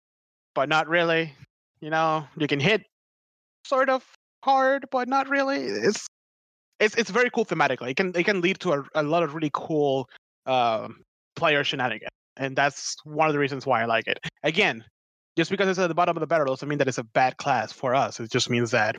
but 0.55 0.69
not 0.69 0.89
really. 0.89 1.35
You 1.81 1.91
know, 1.91 2.27
you 2.37 2.47
can 2.47 2.61
hit 2.61 2.83
sort 3.65 3.91
of 3.91 4.05
hard, 4.43 4.87
but 4.91 5.09
not 5.09 5.29
really. 5.29 5.59
It's 5.59 6.07
it's 6.81 6.95
it's 6.97 7.11
very 7.11 7.31
cool 7.31 7.45
thematically. 7.45 7.91
It 7.91 7.97
can 7.97 8.13
it 8.15 8.25
can 8.25 8.41
lead 8.41 8.61
to 8.61 8.73
a, 8.73 8.85
a 8.95 9.03
lot 9.03 9.23
of 9.23 9.35
really 9.35 9.51
cool 9.53 10.09
um, 10.47 11.03
player 11.37 11.65
shenanigans, 11.65 12.11
and 12.37 12.57
that's 12.57 12.97
one 13.05 13.29
of 13.29 13.33
the 13.33 13.39
reasons 13.39 13.67
why 13.67 13.83
I 13.83 13.85
like 13.87 14.07
it. 14.07 14.19
Again, 14.43 14.85
just 15.37 15.51
because 15.51 15.69
it's 15.69 15.79
at 15.79 15.89
the 15.89 15.95
bottom 15.95 16.17
of 16.17 16.21
the 16.21 16.27
barrel 16.27 16.55
doesn't 16.55 16.69
mean 16.69 16.79
that 16.79 16.89
it's 16.89 16.99
a 16.99 17.05
bad 17.05 17.37
class 17.37 17.73
for 17.73 17.95
us. 17.95 18.21
It 18.21 18.31
just 18.31 18.51
means 18.51 18.71
that 18.71 18.97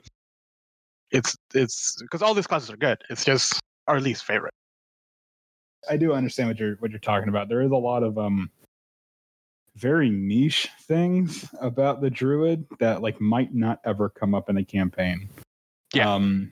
it's 1.12 1.36
it's 1.54 1.96
because 2.02 2.22
all 2.22 2.34
these 2.34 2.48
classes 2.48 2.70
are 2.70 2.78
good. 2.78 3.02
It's 3.10 3.26
just 3.26 3.60
our 3.88 4.00
least 4.00 4.26
favorite. 4.26 4.54
I 5.89 5.98
do 5.98 6.13
understand 6.13 6.50
what 6.50 6.60
you're 6.60 6.76
what 6.76 6.91
you're 6.91 7.00
talking 7.00 7.30
about. 7.30 7.50
There 7.50 7.62
is 7.62 7.72
a 7.72 7.76
lot 7.76 8.04
of 8.04 8.18
um 8.18 8.50
very 9.76 10.10
niche 10.10 10.70
things 10.82 11.46
about 11.60 12.02
the 12.02 12.10
druid 12.10 12.66
that 12.80 13.02
like 13.02 13.20
might 13.20 13.54
not 13.54 13.80
ever 13.86 14.10
come 14.10 14.34
up 14.34 14.50
in 14.50 14.58
a 14.58 14.64
campaign. 14.64 15.30
Yeah. 15.94 16.14
Um 16.14 16.52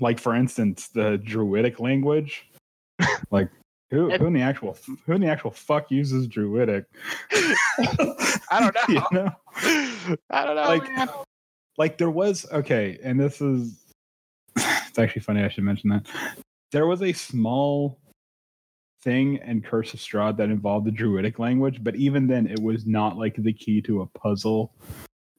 like 0.00 0.18
for 0.18 0.34
instance, 0.34 0.88
the 0.88 1.18
druidic 1.18 1.80
language. 1.80 2.50
like 3.30 3.48
who 3.90 4.10
who 4.16 4.26
in 4.26 4.32
the 4.32 4.42
actual 4.42 4.76
who 5.06 5.12
in 5.12 5.20
the 5.20 5.28
actual 5.28 5.50
fuck 5.50 5.90
uses 5.90 6.26
druidic? 6.26 6.84
I 7.32 8.60
don't 8.60 8.74
know. 8.74 8.80
You 8.88 9.02
know? 9.12 10.16
I 10.30 10.44
don't 10.44 10.56
know. 10.56 10.62
Like- 10.62 10.88
man. 10.96 11.08
like 11.78 11.98
there 11.98 12.10
was 12.10 12.46
okay 12.52 12.98
and 13.02 13.18
this 13.18 13.40
is 13.40 13.78
it's 14.56 14.98
actually 14.98 15.22
funny 15.22 15.42
i 15.42 15.48
should 15.48 15.64
mention 15.64 15.88
that 15.88 16.06
there 16.72 16.86
was 16.86 17.00
a 17.02 17.12
small 17.12 17.98
thing 19.02 19.38
and 19.38 19.64
curse 19.64 19.94
of 19.94 20.00
strahd 20.00 20.36
that 20.36 20.50
involved 20.50 20.86
the 20.86 20.90
druidic 20.90 21.38
language 21.38 21.82
but 21.82 21.96
even 21.96 22.26
then 22.26 22.46
it 22.46 22.60
was 22.60 22.86
not 22.86 23.16
like 23.16 23.34
the 23.36 23.52
key 23.52 23.80
to 23.80 24.02
a 24.02 24.06
puzzle 24.06 24.72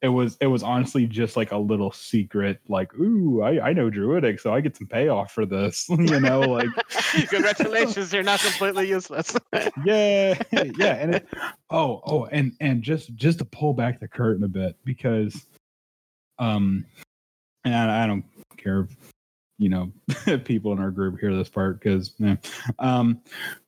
it 0.01 0.07
was 0.07 0.35
it 0.41 0.47
was 0.47 0.63
honestly 0.63 1.05
just 1.05 1.37
like 1.37 1.51
a 1.51 1.57
little 1.57 1.91
secret 1.91 2.59
like 2.67 2.91
ooh 2.95 3.41
i, 3.43 3.69
I 3.69 3.73
know 3.73 3.89
druidic 3.89 4.39
so 4.39 4.53
i 4.53 4.61
get 4.61 4.75
some 4.75 4.87
payoff 4.87 5.31
for 5.31 5.45
this 5.45 5.87
you 5.89 6.19
know 6.19 6.39
like 6.39 6.69
Congratulations, 7.29 8.13
you're 8.13 8.23
not 8.23 8.39
completely 8.39 8.87
useless. 8.87 9.35
yeah 9.85 10.41
yeah 10.51 10.95
and 10.95 11.15
it, 11.15 11.27
oh 11.69 12.01
oh 12.05 12.25
and 12.31 12.53
and 12.61 12.81
just 12.81 13.13
just 13.15 13.39
to 13.39 13.45
pull 13.45 13.73
back 13.73 13.99
the 13.99 14.07
curtain 14.07 14.43
a 14.43 14.47
bit 14.47 14.77
because 14.85 15.45
um 16.39 16.85
and 17.65 17.75
i, 17.75 18.03
I 18.03 18.07
don't 18.07 18.23
care 18.57 18.81
if 18.81 18.95
you 19.61 19.69
know 19.69 19.91
people 20.43 20.71
in 20.73 20.79
our 20.79 20.91
group 20.91 21.19
hear 21.19 21.35
this 21.35 21.49
part 21.49 21.79
because 21.79 22.13
um 22.79 23.19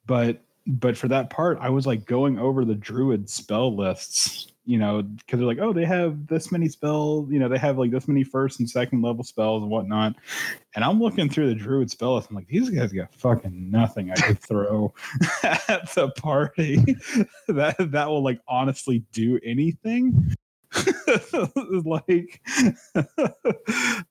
but 0.06 0.42
but 0.66 0.98
for 0.98 1.08
that 1.08 1.30
part 1.30 1.58
i 1.62 1.70
was 1.70 1.86
like 1.86 2.06
going 2.06 2.40
over 2.40 2.66
the 2.66 2.76
druid 2.76 3.30
spell 3.30 3.76
lists 3.76 4.54
you 4.66 4.78
know, 4.78 5.02
because 5.02 5.40
they're 5.40 5.48
like, 5.48 5.60
oh, 5.60 5.74
they 5.74 5.86
have 5.86 6.26
this 6.28 6.52
many 6.52 6.70
spells, 6.70 7.30
you 7.30 7.40
know, 7.40 7.50
they 7.50 7.58
have 7.58 7.78
like 7.78 7.92
this 7.92 8.08
many 8.08 8.24
first 8.24 8.60
and 8.60 8.70
second 8.70 9.02
level 9.02 9.24
spells 9.24 9.62
and 9.62 9.70
whatnot. 9.70 10.16
And 10.76 10.86
I'm 10.86 11.02
looking 11.02 11.30
through 11.30 11.50
the 11.50 11.56
druid 11.56 11.92
spell 11.92 12.16
list. 12.16 12.30
I'm 12.30 12.36
like, 12.36 12.48
these 12.48 12.70
guys 12.70 12.94
got 12.94 13.14
fucking 13.14 13.70
nothing 13.70 14.12
I 14.12 14.16
could 14.16 14.40
throw 14.40 14.94
at 15.44 15.92
the 15.94 16.12
party 16.18 16.78
that 17.50 17.76
that 17.92 18.08
will 18.08 18.24
like 18.24 18.40
honestly 18.48 19.04
do 19.12 19.40
anything. 19.44 20.34
like, 21.86 22.42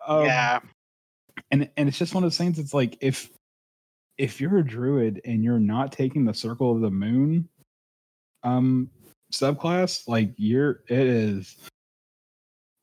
um, 0.06 0.26
yeah, 0.26 0.60
and 1.52 1.68
and 1.76 1.88
it's 1.88 1.98
just 1.98 2.14
one 2.14 2.24
of 2.24 2.30
those 2.30 2.38
things. 2.38 2.58
It's 2.58 2.74
like 2.74 2.96
if 3.00 3.30
if 4.18 4.40
you're 4.40 4.58
a 4.58 4.66
druid 4.66 5.20
and 5.24 5.44
you're 5.44 5.60
not 5.60 5.92
taking 5.92 6.24
the 6.24 6.34
circle 6.34 6.72
of 6.74 6.80
the 6.80 6.90
moon 6.90 7.48
um 8.42 8.90
subclass, 9.32 10.08
like 10.08 10.32
you're 10.36 10.80
it 10.88 11.06
is 11.06 11.56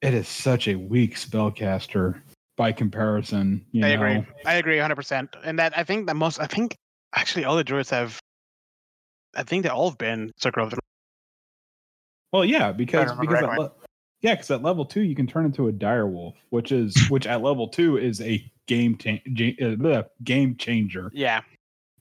it 0.02 0.14
is 0.14 0.28
such 0.28 0.68
a 0.68 0.76
weak 0.76 1.16
spellcaster 1.16 2.22
by 2.56 2.72
comparison. 2.72 3.66
I 3.76 3.78
know? 3.78 3.94
agree. 3.96 4.26
I 4.46 4.54
agree 4.56 4.78
100. 4.78 4.96
percent 4.96 5.36
And 5.44 5.60
that 5.60 5.78
I 5.78 5.84
think 5.84 6.08
that 6.08 6.16
most 6.16 6.40
I 6.40 6.46
think 6.46 6.76
actually 7.16 7.46
all 7.46 7.58
the 7.58 7.64
druids 7.64 7.90
have. 7.90 8.20
I 9.36 9.44
think 9.44 9.64
they 9.64 9.70
all 9.70 9.90
have 9.90 9.98
been 9.98 10.32
circle 10.38 10.64
of 10.64 10.72
the. 10.72 10.80
Well, 12.32 12.46
yeah, 12.46 12.72
because 12.72 13.12
because 13.20 13.42
le- 13.42 13.72
yeah, 14.22 14.36
because 14.36 14.52
at 14.52 14.62
level 14.62 14.86
two 14.86 15.02
you 15.02 15.16
can 15.16 15.28
turn 15.28 15.46
into 15.46 15.68
a 15.68 15.72
dire 15.72 16.08
wolf, 16.08 16.36
which 16.50 16.72
is 16.72 16.96
which 17.10 17.28
at 17.28 17.42
level 17.42 17.68
two 17.68 17.98
is 17.98 18.22
a 18.22 18.44
game 18.68 18.96
ta- 18.96 19.20
uh, 19.86 20.04
game 20.24 20.56
changer. 20.56 21.12
Yeah, 21.14 21.42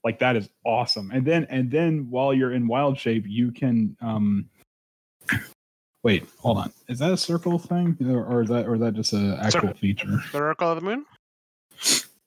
like 0.05 0.19
that 0.21 0.37
is 0.37 0.49
awesome. 0.65 1.11
And 1.11 1.25
then 1.25 1.47
and 1.51 1.71
then 1.71 2.09
while 2.11 2.33
you're 2.33 2.53
in 2.53 2.67
wild 2.67 2.99
shape, 2.99 3.25
you 3.27 3.53
can 3.53 3.97
um 4.01 4.49
wait, 6.03 6.27
hold 6.39 6.59
on. 6.59 6.73
Is 6.89 6.99
that 7.01 7.13
a 7.13 7.17
circle 7.17 7.59
thing? 7.59 7.97
Or, 8.01 8.25
or 8.25 8.43
is 8.43 8.49
that 8.49 8.67
or 8.67 8.75
is 8.75 8.81
that 8.81 8.95
just 8.95 9.13
an 9.13 9.35
actual 9.35 9.61
circle. 9.61 9.75
feature? 9.75 10.21
Circle 10.31 10.73
of 10.73 10.77
the 10.77 10.85
moon? 10.85 11.07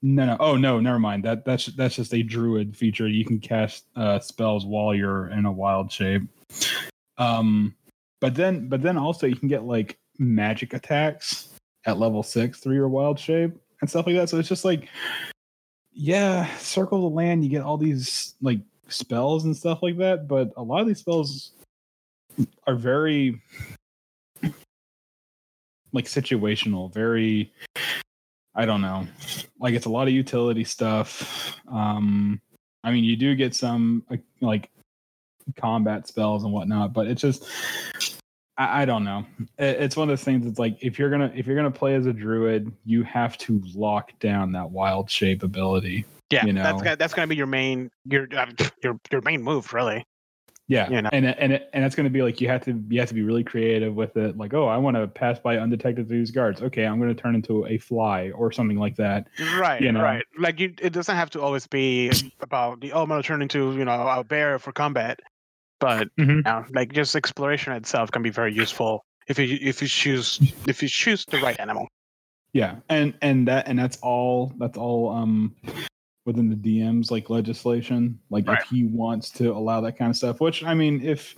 No, 0.01 0.25
no. 0.25 0.38
Oh 0.39 0.56
no, 0.56 0.80
never 0.80 0.99
mind. 0.99 1.23
That 1.23 1.45
that's 1.45 1.67
that's 1.67 1.95
just 1.95 2.13
a 2.13 2.23
druid 2.23 2.75
feature. 2.75 3.08
You 3.08 3.25
can 3.25 3.39
cast 3.39 3.86
uh, 3.95 4.19
spells 4.19 4.65
while 4.65 4.95
you're 4.95 5.30
in 5.30 5.45
a 5.45 5.51
wild 5.51 5.91
shape. 5.91 6.23
Um 7.17 7.75
but 8.21 8.36
then 8.36 8.69
but 8.69 8.81
then 8.81 8.97
also 8.97 9.27
you 9.27 9.36
can 9.36 9.49
get 9.49 9.65
like 9.65 9.97
magic 10.17 10.73
attacks 10.73 11.49
at 11.86 11.97
level 11.97 12.23
six 12.23 12.60
through 12.60 12.75
your 12.75 12.88
wild 12.88 13.19
shape 13.19 13.51
and 13.81 13.89
stuff 13.89 14.05
like 14.05 14.15
that. 14.15 14.29
So 14.29 14.38
it's 14.38 14.47
just 14.47 14.63
like 14.63 14.88
yeah, 15.93 16.47
circle 16.57 17.10
the 17.10 17.15
land, 17.15 17.43
you 17.43 17.49
get 17.49 17.63
all 17.63 17.77
these 17.77 18.36
like 18.41 18.60
spells 18.88 19.43
and 19.43 19.57
stuff 19.57 19.79
like 19.84 19.97
that, 19.97 20.27
but 20.27 20.51
a 20.55 20.63
lot 20.63 20.79
of 20.79 20.88
these 20.88 20.99
spells 20.99 21.51
are 22.65 22.75
very 22.75 23.41
like 25.91 26.05
situational, 26.05 26.93
very 26.93 27.51
I 28.53 28.65
don't 28.65 28.81
know. 28.81 29.07
Like 29.60 29.73
it's 29.73 29.86
a 29.86 29.89
lot 29.89 30.07
of 30.07 30.13
utility 30.13 30.63
stuff. 30.63 31.57
Um 31.67 32.39
I 32.84 32.91
mean, 32.91 33.03
you 33.03 33.15
do 33.15 33.36
get 33.36 33.55
some 33.55 34.05
like 34.41 34.69
combat 35.55 36.07
spells 36.07 36.43
and 36.43 36.53
whatnot, 36.53 36.93
but 36.93 37.07
it's 37.07 37.21
just 37.21 37.45
I, 38.62 38.82
I 38.82 38.86
don't 38.86 39.04
know. 39.04 39.26
It, 39.58 39.82
it's 39.82 39.95
one 39.97 40.10
of 40.10 40.12
those 40.12 40.24
things. 40.24 40.45
It's 40.45 40.60
like 40.60 40.78
if 40.82 41.00
you're 41.00 41.10
gonna 41.10 41.32
if 41.36 41.47
you're 41.47 41.56
gonna 41.56 41.71
play 41.71 41.95
as 41.95 42.06
a 42.06 42.13
druid, 42.13 42.71
you 42.86 43.04
have 43.04 43.38
to 43.39 43.62
lock 43.74 44.17
down 44.19 44.52
that 44.54 44.69
wild 44.69 45.10
shape 45.10 45.43
ability. 45.43 46.06
Yeah, 46.30 46.45
you 46.45 46.54
know? 46.54 46.63
that's 46.63 46.82
gonna, 46.82 46.95
that's 46.95 47.13
gonna 47.13 47.28
be 47.28 47.36
your 47.36 47.47
main 47.47 47.91
your 48.06 48.28
uh, 48.36 48.45
your 48.84 49.00
your 49.12 49.21
main 49.21 49.41
move, 49.41 49.74
really. 49.74 50.06
Yeah, 50.71 50.89
you 50.89 51.02
know? 51.02 51.10
and 51.12 51.26
and 51.26 51.62
and 51.74 51.84
that's 51.84 51.95
going 51.95 52.06
to 52.06 52.10
be 52.10 52.21
like 52.21 52.39
you 52.39 52.47
have 52.47 52.63
to 52.63 52.82
you 52.88 53.02
have 53.02 53.10
to 53.10 53.13
be 53.13 53.24
really 53.24 53.43
creative 53.43 53.93
with 53.93 54.15
it. 54.15 54.38
Like, 54.38 54.54
oh, 54.54 54.67
I 54.67 54.78
want 54.78 54.95
to 54.95 55.06
pass 55.06 55.38
by 55.38 55.58
undetected 55.58 56.08
through 56.08 56.19
these 56.19 56.32
guards. 56.32 56.62
Okay, 56.62 56.86
I'm 56.86 56.97
going 56.97 57.13
to 57.13 57.21
turn 57.21 57.36
into 57.36 57.65
a 57.65 57.78
fly 57.78 58.32
or 58.32 58.54
something 58.54 58.78
like 58.78 58.95
that. 58.95 59.28
Right, 59.60 59.82
you 59.82 59.91
know? 59.91 60.02
right. 60.02 60.24
Like 60.39 60.62
you, 60.62 60.74
it 60.82 60.93
doesn't 60.93 61.13
have 61.13 61.30
to 61.32 61.41
always 61.41 61.67
be 61.67 62.10
about 62.39 62.80
the 62.80 62.93
oh, 62.93 63.04
I'm 63.04 63.10
going 63.10 63.21
to 63.21 63.28
turn 63.28 63.41
into 63.41 63.74
you 63.74 63.84
know 63.84 64.08
a 64.08 64.24
bear 64.24 64.60
for 64.60 64.71
combat. 64.71 65.19
But 65.82 66.15
mm-hmm. 66.15 66.30
you 66.30 66.41
know, 66.44 66.63
like 66.74 66.94
just 66.94 67.15
exploration 67.15 67.74
itself 67.74 68.12
can 68.12 68.22
be 68.22 68.30
very 68.30 68.54
useful 68.54 69.04
if 69.28 69.38
you 69.38 69.58
if 69.60 69.82
you 69.82 69.89
choose 69.89 70.39
if 70.67 70.82
you 70.82 70.88
choose 70.88 71.26
the 71.26 71.39
right 71.39 71.60
animal. 71.60 71.89
Yeah, 72.54 72.76
and 72.88 73.13
and 73.22 73.48
that 73.50 73.67
and 73.67 73.78
that's 73.78 73.98
all 73.98 74.54
that's 74.58 74.78
all 74.78 75.10
um 75.10 75.56
within 76.26 76.50
the 76.50 76.56
DM's 76.56 77.12
like 77.12 77.30
legislation. 77.30 78.20
Like 78.30 78.48
right. 78.48 78.62
if 78.62 78.67
he 78.70 78.86
wants 78.86 79.32
to 79.32 79.52
allow 79.52 79.82
that 79.82 79.98
kind 79.98 80.12
of 80.12 80.15
stuff, 80.15 80.39
which 80.39 80.63
I 80.63 80.74
mean, 80.74 81.02
if 81.04 81.36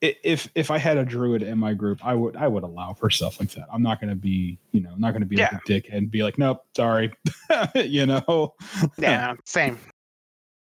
if 0.00 0.48
if 0.56 0.70
I 0.70 0.78
had 0.78 0.98
a 0.98 1.04
druid 1.04 1.42
in 1.42 1.58
my 1.58 1.74
group, 1.74 2.04
I 2.04 2.14
would 2.14 2.36
I 2.36 2.48
would 2.48 2.64
allow 2.64 2.92
for 2.94 3.08
stuff 3.08 3.38
like 3.38 3.50
that. 3.52 3.66
I'm 3.72 3.82
not 3.82 4.00
going 4.00 4.10
to 4.10 4.16
be 4.16 4.58
you 4.72 4.80
know 4.80 4.94
not 4.96 5.12
going 5.12 5.22
to 5.22 5.28
be 5.28 5.36
yeah. 5.36 5.50
like 5.52 5.52
a 5.52 5.60
dick 5.66 5.88
and 5.92 6.10
be 6.10 6.24
like 6.24 6.38
nope 6.38 6.64
sorry, 6.76 7.12
you 7.76 8.06
know. 8.06 8.54
yeah, 8.98 9.34
same, 9.44 9.78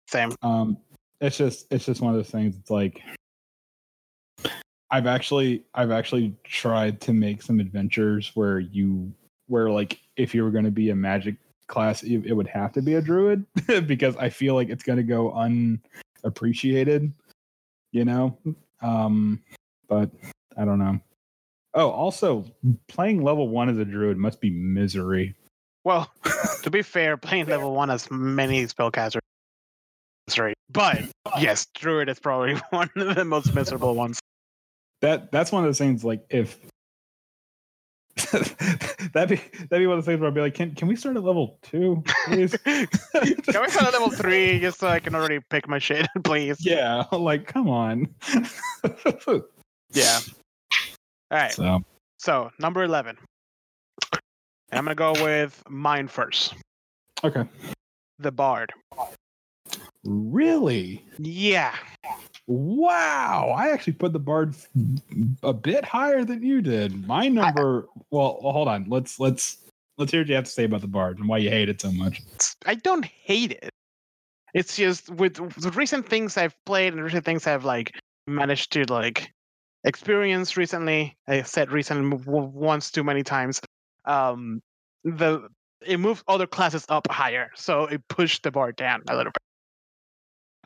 same. 0.07 0.31
Um, 0.43 0.77
it's 1.21 1.37
just 1.37 1.67
it's 1.71 1.85
just 1.85 2.01
one 2.01 2.13
of 2.13 2.17
those 2.17 2.29
things. 2.29 2.55
It's 2.57 2.69
like 2.69 3.01
I've 4.91 5.07
actually 5.07 5.63
I've 5.73 5.91
actually 5.91 6.35
tried 6.43 7.01
to 7.01 7.13
make 7.13 7.41
some 7.41 7.59
adventures 7.59 8.31
where 8.35 8.59
you 8.59 9.13
where 9.47 9.69
like 9.69 9.99
if 10.17 10.33
you 10.33 10.43
were 10.43 10.51
going 10.51 10.65
to 10.65 10.71
be 10.71 10.89
a 10.89 10.95
magic 10.95 11.35
class, 11.67 12.03
it, 12.03 12.25
it 12.25 12.33
would 12.33 12.47
have 12.47 12.71
to 12.73 12.81
be 12.81 12.95
a 12.95 13.01
druid 13.01 13.45
because 13.87 14.15
I 14.17 14.29
feel 14.29 14.55
like 14.55 14.69
it's 14.69 14.83
going 14.83 14.97
to 14.97 15.03
go 15.03 15.31
unappreciated. 16.23 17.11
You 17.91 18.05
know, 18.05 18.37
um, 18.81 19.41
but 19.87 20.11
I 20.57 20.65
don't 20.65 20.79
know. 20.79 20.99
Oh, 21.73 21.89
also 21.89 22.45
playing 22.87 23.21
level 23.23 23.49
one 23.49 23.69
as 23.69 23.77
a 23.77 23.85
druid 23.85 24.17
must 24.17 24.39
be 24.39 24.49
misery. 24.49 25.35
Well, 25.83 26.11
to 26.63 26.69
be 26.69 26.81
fair, 26.81 27.15
playing 27.17 27.45
level 27.47 27.73
one 27.73 27.89
as 27.89 28.09
many 28.09 28.65
spellcasters 28.65 29.19
right. 30.37 30.55
But 30.71 31.03
yes, 31.39 31.67
Druid 31.75 32.09
is 32.09 32.19
probably 32.19 32.55
one 32.69 32.89
of 32.95 33.15
the 33.15 33.25
most 33.25 33.53
miserable 33.53 33.95
ones. 33.95 34.19
That 35.01 35.31
that's 35.31 35.51
one 35.51 35.63
of 35.63 35.67
those 35.67 35.77
things. 35.77 36.03
Like 36.03 36.25
if 36.29 36.57
that'd 39.13 39.29
be 39.29 39.35
that'd 39.35 39.69
be 39.69 39.87
one 39.87 39.97
of 39.97 40.05
the 40.05 40.09
things 40.09 40.21
where 40.21 40.29
I'd 40.29 40.33
be 40.33 40.41
like, 40.41 40.55
can 40.55 40.73
can 40.73 40.87
we 40.87 40.95
start 40.95 41.17
at 41.17 41.23
level 41.23 41.59
two, 41.61 42.01
please? 42.27 42.55
can 42.63 42.87
we 43.13 43.35
start 43.43 43.87
at 43.87 43.93
level 43.93 44.09
three 44.09 44.59
just 44.59 44.79
so 44.79 44.87
I 44.87 44.99
can 44.99 45.15
already 45.15 45.39
pick 45.49 45.67
my 45.67 45.79
shit, 45.79 46.07
please? 46.23 46.65
Yeah, 46.65 47.03
like 47.11 47.45
come 47.45 47.69
on. 47.69 48.07
yeah. 49.91 50.19
All 51.29 51.37
right. 51.37 51.51
So. 51.51 51.83
so 52.17 52.51
number 52.57 52.83
eleven. 52.83 53.17
And 54.71 54.79
I'm 54.79 54.85
gonna 54.85 54.95
go 54.95 55.11
with 55.23 55.61
mine 55.69 56.07
first. 56.07 56.55
Okay. 57.23 57.43
The 58.19 58.31
Bard. 58.31 58.71
Really? 60.05 61.03
Yeah. 61.17 61.75
Wow. 62.47 63.53
I 63.57 63.71
actually 63.71 63.93
put 63.93 64.13
the 64.13 64.19
bard 64.19 64.55
a 65.41 65.53
bit 65.53 65.83
higher 65.83 66.23
than 66.23 66.43
you 66.43 66.61
did. 66.61 67.07
My 67.07 67.27
number 67.27 67.87
I, 67.89 68.01
well, 68.11 68.37
hold 68.41 68.67
on. 68.67 68.85
Let's 68.87 69.19
let's 69.19 69.57
let's 69.97 70.11
hear 70.11 70.21
what 70.21 70.29
you 70.29 70.35
have 70.35 70.45
to 70.45 70.51
say 70.51 70.65
about 70.65 70.81
the 70.81 70.87
bard 70.87 71.17
and 71.17 71.27
why 71.27 71.39
you 71.39 71.49
hate 71.49 71.69
it 71.69 71.81
so 71.81 71.91
much. 71.91 72.21
I 72.65 72.75
don't 72.75 73.05
hate 73.05 73.53
it. 73.53 73.69
It's 74.53 74.77
just 74.77 75.09
with 75.09 75.35
the 75.59 75.71
recent 75.71 76.07
things 76.07 76.37
I've 76.37 76.55
played 76.65 76.93
and 76.93 77.03
recent 77.03 77.25
things 77.25 77.47
I've 77.47 77.65
like 77.65 77.91
managed 78.27 78.71
to 78.73 78.85
like 78.85 79.31
experience 79.83 80.55
recently. 80.55 81.17
I 81.27 81.41
said 81.41 81.71
recently 81.71 82.17
once 82.25 82.91
too 82.91 83.03
many 83.03 83.23
times. 83.23 83.59
Um 84.05 84.61
the 85.03 85.47
it 85.85 85.99
moved 85.99 86.23
other 86.27 86.47
classes 86.47 86.85
up 86.89 87.07
higher, 87.09 87.49
so 87.55 87.85
it 87.85 88.07
pushed 88.07 88.43
the 88.43 88.51
bar 88.51 88.71
down 88.71 89.01
a 89.09 89.15
little 89.15 89.31
bit. 89.31 89.44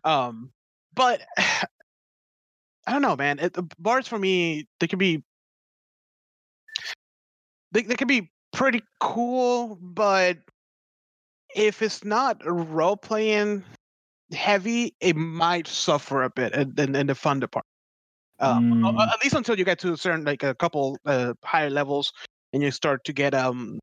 Um, 0.04 0.52
but 0.94 1.22
I 1.38 2.94
don't 2.94 3.02
know, 3.02 3.16
man. 3.16 3.40
It, 3.40 3.56
bars 3.78 4.08
for 4.08 4.18
me, 4.18 4.68
they 4.80 4.88
can 4.88 5.00
be 5.00 5.24
they 7.72 7.84
they 7.84 7.96
can 7.96 8.08
be 8.08 8.32
pretty 8.52 8.82
cool, 9.00 9.78
but 9.82 10.38
if 11.56 11.82
it's 11.82 12.04
not 12.04 12.42
role 12.44 12.98
playing 12.98 13.64
heavy, 14.32 14.96
it 15.00 15.16
might 15.16 15.68
suffer 15.68 16.24
a 16.24 16.30
bit 16.30 16.54
in, 16.54 16.74
in, 16.78 16.96
in 16.96 17.08
the 17.08 17.16
fun 17.16 17.40
department. 17.40 17.66
Um, 18.40 18.84
mm. 18.84 19.02
At 19.02 19.22
least 19.22 19.36
until 19.36 19.58
you 19.58 19.66
get 19.66 19.80
to 19.80 19.94
a 19.94 19.98
certain 19.98 20.24
like 20.24 20.44
a 20.44 20.56
couple 20.56 20.98
uh, 21.06 21.34
higher 21.44 21.70
levels, 21.70 22.12
and 22.54 22.64
you 22.64 22.72
start 22.72 23.04
to 23.06 23.14
get 23.14 23.34
um 23.34 23.80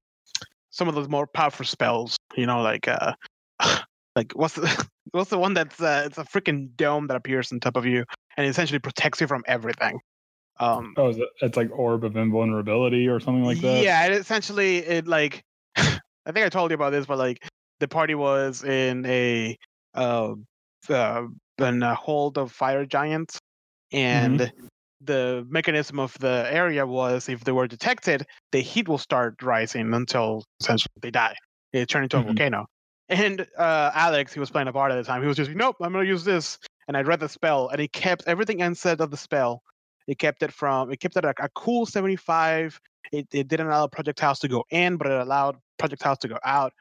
some 0.70 0.88
of 0.88 0.94
those 0.94 1.08
more 1.08 1.26
powerful 1.26 1.66
spells. 1.66 2.16
You 2.36 2.46
know, 2.46 2.62
like 2.62 2.88
uh, 2.88 3.14
like 4.16 4.32
what's 4.32 4.54
the 4.54 4.88
what's 5.12 5.30
the 5.30 5.38
one 5.38 5.54
that's 5.54 5.80
uh, 5.80 6.04
it's 6.06 6.18
a 6.18 6.24
freaking 6.24 6.74
dome 6.76 7.06
that 7.08 7.16
appears 7.16 7.52
on 7.52 7.60
top 7.60 7.76
of 7.76 7.86
you 7.86 8.04
and 8.36 8.46
essentially 8.46 8.78
protects 8.78 9.20
you 9.20 9.26
from 9.26 9.42
everything. 9.46 9.98
Um, 10.58 10.94
oh, 10.96 11.08
it, 11.10 11.18
it's 11.42 11.56
like 11.56 11.70
orb 11.72 12.04
of 12.04 12.16
invulnerability 12.16 13.08
or 13.08 13.20
something 13.20 13.44
like 13.44 13.60
that. 13.60 13.82
Yeah, 13.82 14.06
it 14.06 14.12
essentially 14.12 14.78
it 14.78 15.06
like 15.06 15.42
I 15.76 16.32
think 16.32 16.46
I 16.46 16.48
told 16.48 16.70
you 16.70 16.74
about 16.74 16.90
this, 16.90 17.06
but 17.06 17.18
like 17.18 17.46
the 17.80 17.88
party 17.88 18.14
was 18.14 18.64
in 18.64 19.04
a 19.06 19.56
uh, 19.94 20.34
uh 20.88 21.22
in 21.58 21.82
a 21.82 21.94
hold 21.94 22.38
of 22.38 22.52
fire 22.52 22.86
giants, 22.86 23.38
and 23.92 24.40
mm-hmm. 24.40 24.66
the 25.02 25.46
mechanism 25.48 25.98
of 25.98 26.16
the 26.18 26.46
area 26.50 26.86
was 26.86 27.28
if 27.28 27.44
they 27.44 27.52
were 27.52 27.66
detected, 27.66 28.26
the 28.52 28.60
heat 28.60 28.88
will 28.88 28.98
start 28.98 29.42
rising 29.42 29.92
until 29.92 30.44
essentially 30.60 30.92
they 31.02 31.10
die. 31.10 31.34
It 31.72 31.88
turned 31.88 32.04
into 32.04 32.18
a 32.18 32.20
Mhm. 32.20 32.26
volcano. 32.26 32.66
And 33.08 33.46
uh, 33.56 33.90
Alex, 33.94 34.32
he 34.32 34.40
was 34.40 34.50
playing 34.50 34.68
a 34.68 34.72
bard 34.72 34.90
at 34.90 34.96
the 34.96 35.04
time. 35.04 35.22
He 35.22 35.28
was 35.28 35.36
just 35.36 35.48
like, 35.50 35.56
nope, 35.56 35.76
I'm 35.80 35.92
gonna 35.92 36.04
use 36.04 36.24
this. 36.24 36.58
And 36.88 36.96
I 36.96 37.02
read 37.02 37.20
the 37.20 37.28
spell, 37.28 37.68
and 37.68 37.80
he 37.80 37.88
kept 37.88 38.24
everything 38.26 38.62
unsaid 38.62 39.00
of 39.00 39.10
the 39.10 39.16
spell. 39.16 39.62
It 40.06 40.18
kept 40.18 40.42
it 40.42 40.52
from 40.52 40.92
it 40.92 41.00
kept 41.00 41.16
it 41.16 41.24
at 41.24 41.36
a 41.40 41.48
cool 41.54 41.86
75. 41.86 42.80
It, 43.12 43.26
it 43.32 43.48
didn't 43.48 43.66
allow 43.68 43.86
projectiles 43.86 44.38
to 44.40 44.48
go 44.48 44.64
in, 44.70 44.96
but 44.96 45.06
it 45.06 45.20
allowed 45.20 45.56
projectiles 45.78 46.18
to 46.18 46.28
go 46.28 46.38
out. 46.44 46.72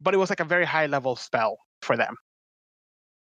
But 0.00 0.14
it 0.14 0.18
was 0.18 0.30
like 0.30 0.40
a 0.40 0.44
very 0.44 0.64
high 0.64 0.86
level 0.86 1.16
spell 1.16 1.58
for 1.82 1.96
them. 1.96 2.16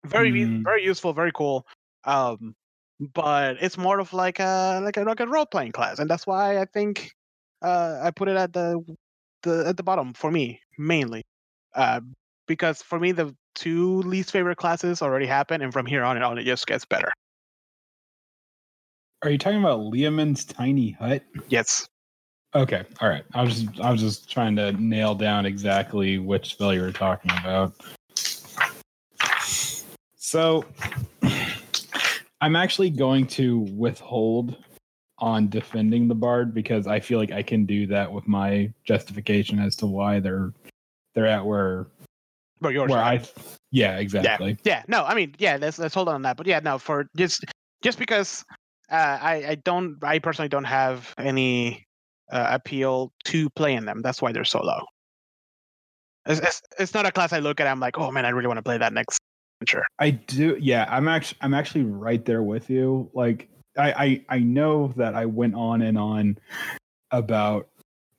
Very 0.05 0.31
Mm. 0.31 0.63
very 0.63 0.83
useful, 0.83 1.13
very 1.13 1.31
cool. 1.33 1.65
Um, 2.05 2.55
but 2.99 3.57
it's 3.61 3.77
more 3.77 3.99
of 3.99 4.13
like 4.13 4.39
a 4.39 4.79
like 4.83 4.97
a 4.97 5.03
like 5.03 5.19
a 5.19 5.27
role 5.27 5.45
playing 5.45 5.71
class, 5.73 5.99
and 5.99 6.09
that's 6.09 6.25
why 6.27 6.59
I 6.59 6.65
think 6.65 7.11
uh, 7.61 7.99
I 8.01 8.11
put 8.11 8.27
it 8.29 8.37
at 8.37 8.53
the 8.53 8.81
the 9.43 9.65
at 9.67 9.77
the 9.77 9.83
bottom 9.83 10.13
for 10.13 10.31
me 10.31 10.61
mainly, 10.77 11.23
uh, 11.75 12.01
because 12.49 12.81
for 12.81 12.99
me 12.99 13.13
the 13.13 13.33
two 13.55 14.01
least 14.01 14.31
favorite 14.31 14.57
classes 14.57 15.01
already 15.01 15.25
happened, 15.25 15.63
and 15.63 15.71
from 15.71 15.85
here 15.85 16.03
on 16.03 16.17
and 16.17 16.25
on 16.25 16.37
it 16.37 16.43
just 16.43 16.67
gets 16.67 16.83
better. 16.83 17.13
Are 19.21 19.29
you 19.29 19.37
talking 19.37 19.59
about 19.59 19.79
Leomund's 19.79 20.43
tiny 20.43 20.91
hut? 20.91 21.23
Yes. 21.47 21.87
Okay, 22.55 22.83
all 22.99 23.07
right. 23.07 23.23
I 23.33 23.43
was 23.43 23.61
just 23.61 23.79
I 23.79 23.91
was 23.91 24.01
just 24.01 24.29
trying 24.29 24.57
to 24.57 24.73
nail 24.73 25.15
down 25.15 25.45
exactly 25.45 26.17
which 26.17 26.51
spell 26.51 26.73
you 26.73 26.81
were 26.81 26.91
talking 26.91 27.31
about. 27.39 27.73
So 30.15 30.65
I'm 32.41 32.55
actually 32.55 32.89
going 32.89 33.27
to 33.27 33.59
withhold 33.59 34.57
on 35.19 35.49
defending 35.49 36.07
the 36.07 36.15
bard 36.15 36.53
because 36.53 36.87
I 36.87 36.99
feel 36.99 37.19
like 37.19 37.31
I 37.31 37.43
can 37.43 37.65
do 37.65 37.85
that 37.87 38.11
with 38.11 38.27
my 38.27 38.73
justification 38.85 39.59
as 39.59 39.75
to 39.77 39.85
why 39.85 40.19
they're 40.19 40.53
they're 41.13 41.27
at 41.27 41.45
where 41.45 41.87
Yours. 42.61 42.89
where 42.89 42.99
right? 42.99 43.21
I 43.21 43.49
yeah 43.71 43.97
exactly 43.97 44.57
Yeah, 44.63 44.83
no, 44.87 45.05
I 45.05 45.15
mean, 45.15 45.35
yeah, 45.37 45.57
let's 45.59 45.79
let's 45.79 45.95
hold 45.95 46.09
on 46.09 46.21
that. 46.23 46.37
But 46.37 46.47
yeah, 46.47 46.59
no, 46.59 46.77
for 46.77 47.07
just 47.15 47.45
just 47.81 47.97
because 47.99 48.43
uh, 48.91 49.17
I 49.21 49.33
I 49.49 49.55
don't 49.55 49.97
I 50.03 50.19
personally 50.19 50.49
don't 50.49 50.65
have 50.65 51.13
any 51.17 51.85
uh, 52.31 52.47
appeal 52.51 53.13
to 53.25 53.49
playing 53.51 53.85
them. 53.85 54.01
That's 54.01 54.21
why 54.21 54.31
they're 54.31 54.43
so 54.43 54.61
low. 54.61 54.81
It's, 56.25 56.39
it's 56.41 56.61
it's 56.77 56.93
not 56.93 57.05
a 57.05 57.11
class 57.11 57.33
I 57.33 57.39
look 57.39 57.59
at. 57.59 57.67
I'm 57.67 57.79
like, 57.79 57.97
oh 57.97 58.11
man, 58.11 58.25
I 58.25 58.29
really 58.29 58.47
want 58.47 58.57
to 58.57 58.63
play 58.63 58.77
that 58.77 58.93
next 58.93 59.19
adventure. 59.61 59.85
I 59.99 60.11
do. 60.11 60.57
Yeah, 60.59 60.85
I'm 60.89 61.07
actually 61.07 61.37
I'm 61.41 61.53
actually 61.53 61.83
right 61.83 62.23
there 62.25 62.43
with 62.43 62.69
you. 62.69 63.09
Like 63.13 63.49
I 63.77 63.91
I, 63.91 64.25
I 64.29 64.39
know 64.39 64.93
that 64.97 65.15
I 65.15 65.25
went 65.25 65.55
on 65.55 65.81
and 65.81 65.97
on 65.97 66.37
about 67.11 67.69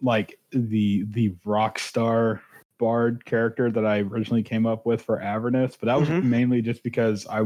like 0.02 0.38
the 0.50 1.04
the 1.10 1.34
rock 1.44 1.78
star 1.78 2.42
bard 2.80 3.24
character 3.26 3.70
that 3.70 3.84
I 3.86 3.98
originally 4.00 4.42
came 4.42 4.66
up 4.66 4.86
with 4.86 5.02
for 5.02 5.20
Avernus, 5.20 5.76
but 5.78 5.86
that 5.86 6.00
was 6.00 6.08
Mhm. 6.08 6.24
mainly 6.24 6.62
just 6.62 6.82
because 6.82 7.26
I 7.28 7.42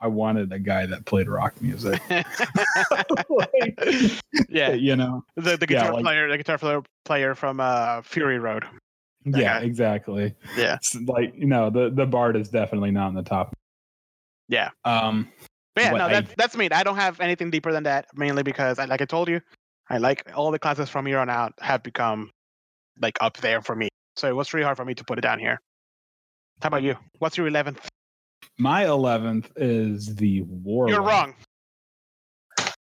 I 0.00 0.08
wanted 0.08 0.52
a 0.52 0.58
guy 0.58 0.84
that 0.86 1.04
played 1.06 1.28
rock 1.28 1.62
music. 1.62 2.02
Like, 2.10 2.26
yeah, 4.48 4.72
you 4.72 4.96
know. 4.96 5.24
the, 5.36 5.56
the 5.56 5.58
yeah, 5.60 5.66
guitar 5.66 5.92
like- 5.94 6.02
player, 6.02 6.28
the 6.28 6.36
guitar 6.38 6.82
player, 7.04 7.34
from 7.36 7.60
uh, 7.60 8.02
Fury 8.02 8.40
Road. 8.40 8.64
Yeah, 9.24 9.60
guy. 9.60 9.64
exactly. 9.64 10.34
Yeah. 10.56 10.74
It's 10.74 10.96
like 10.96 11.32
you 11.36 11.46
know, 11.46 11.70
the 11.70 11.90
the 11.90 12.04
bard 12.06 12.34
is 12.36 12.48
definitely 12.48 12.90
not 12.90 13.08
in 13.10 13.14
the 13.14 13.22
top. 13.22 13.54
Yeah. 14.48 14.70
Um 14.84 15.28
But 15.76 15.84
yeah, 15.84 15.90
no, 15.92 16.06
I- 16.06 16.12
that's 16.20 16.34
that's 16.36 16.56
me. 16.56 16.68
I 16.70 16.82
don't 16.82 16.96
have 16.96 17.20
anything 17.20 17.50
deeper 17.52 17.70
than 17.72 17.84
that. 17.84 18.06
Mainly 18.16 18.42
because, 18.42 18.80
I, 18.80 18.86
like 18.86 19.00
I 19.00 19.04
told 19.04 19.28
you, 19.28 19.40
I 19.88 19.98
like 19.98 20.28
all 20.34 20.50
the 20.50 20.58
classes 20.58 20.90
from 20.90 21.06
here 21.06 21.20
on 21.20 21.30
out 21.30 21.52
have 21.60 21.84
become 21.84 22.30
like 23.00 23.16
up 23.20 23.36
there 23.36 23.62
for 23.62 23.76
me. 23.76 23.88
So 24.16 24.28
it 24.28 24.36
was 24.36 24.52
really 24.52 24.64
hard 24.64 24.76
for 24.76 24.84
me 24.84 24.94
to 24.94 25.04
put 25.04 25.18
it 25.18 25.22
down 25.22 25.38
here. 25.38 25.60
How 26.60 26.68
about 26.68 26.82
you? 26.82 26.96
What's 27.18 27.36
your 27.36 27.46
eleventh? 27.48 27.88
my 28.58 28.84
eleventh 28.86 29.50
is 29.56 30.14
the 30.16 30.42
war. 30.42 30.88
You're 30.88 31.02
wrong. 31.02 31.34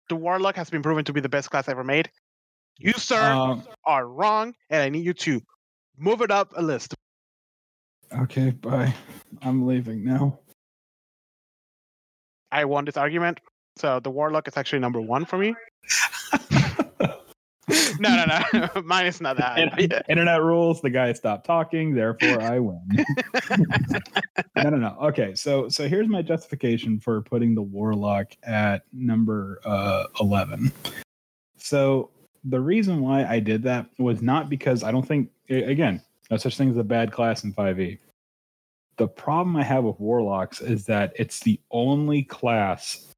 The 0.08 0.16
Warlock 0.16 0.54
has 0.56 0.70
been 0.70 0.82
proven 0.82 1.04
to 1.06 1.12
be 1.12 1.20
the 1.20 1.28
best 1.28 1.50
class 1.50 1.68
ever 1.68 1.82
made. 1.82 2.10
You, 2.78 2.92
sir, 2.92 3.20
Um, 3.32 3.64
are 3.84 4.06
wrong, 4.06 4.54
and 4.70 4.82
I 4.82 4.88
need 4.90 5.04
you 5.04 5.14
to 5.14 5.40
move 5.96 6.20
it 6.20 6.30
up 6.30 6.52
a 6.56 6.62
list. 6.62 6.94
okay, 8.12 8.50
bye. 8.50 8.94
I'm 9.42 9.66
leaving 9.66 10.04
now. 10.04 10.38
I 12.52 12.66
won 12.66 12.84
this 12.84 12.96
argument, 12.96 13.40
so 13.78 13.98
the 13.98 14.10
Warlock 14.10 14.46
is 14.46 14.56
actually 14.56 14.78
number 14.80 15.00
one 15.00 15.24
for 15.24 15.38
me. 15.38 15.54
No, 17.98 18.14
no, 18.14 18.26
no. 18.52 18.82
Mine 18.84 19.06
is 19.06 19.20
not 19.20 19.38
that. 19.38 19.58
In- 19.58 19.90
Internet 20.08 20.42
rules. 20.42 20.80
The 20.82 20.90
guy 20.90 21.12
stopped 21.14 21.46
talking, 21.46 21.94
therefore 21.94 22.40
I 22.42 22.58
win. 22.58 22.86
no, 24.56 24.70
no, 24.70 24.76
no. 24.76 24.96
Okay, 25.02 25.34
so 25.34 25.68
so 25.68 25.88
here's 25.88 26.08
my 26.08 26.20
justification 26.20 27.00
for 27.00 27.22
putting 27.22 27.54
the 27.54 27.62
warlock 27.62 28.32
at 28.42 28.82
number 28.92 29.60
uh, 29.64 30.04
eleven. 30.20 30.70
So 31.56 32.10
the 32.44 32.60
reason 32.60 33.00
why 33.00 33.24
I 33.24 33.40
did 33.40 33.62
that 33.64 33.86
was 33.98 34.22
not 34.22 34.50
because 34.50 34.84
I 34.84 34.92
don't 34.92 35.06
think 35.06 35.30
again 35.48 36.02
no 36.30 36.36
such 36.36 36.56
thing 36.56 36.70
as 36.70 36.76
a 36.76 36.84
bad 36.84 37.12
class 37.12 37.44
in 37.44 37.52
5e. 37.52 37.98
The 38.96 39.08
problem 39.08 39.56
I 39.56 39.62
have 39.62 39.84
with 39.84 40.00
warlocks 40.00 40.60
is 40.60 40.86
that 40.86 41.12
it's 41.16 41.40
the 41.40 41.60
only 41.70 42.22
class. 42.22 43.12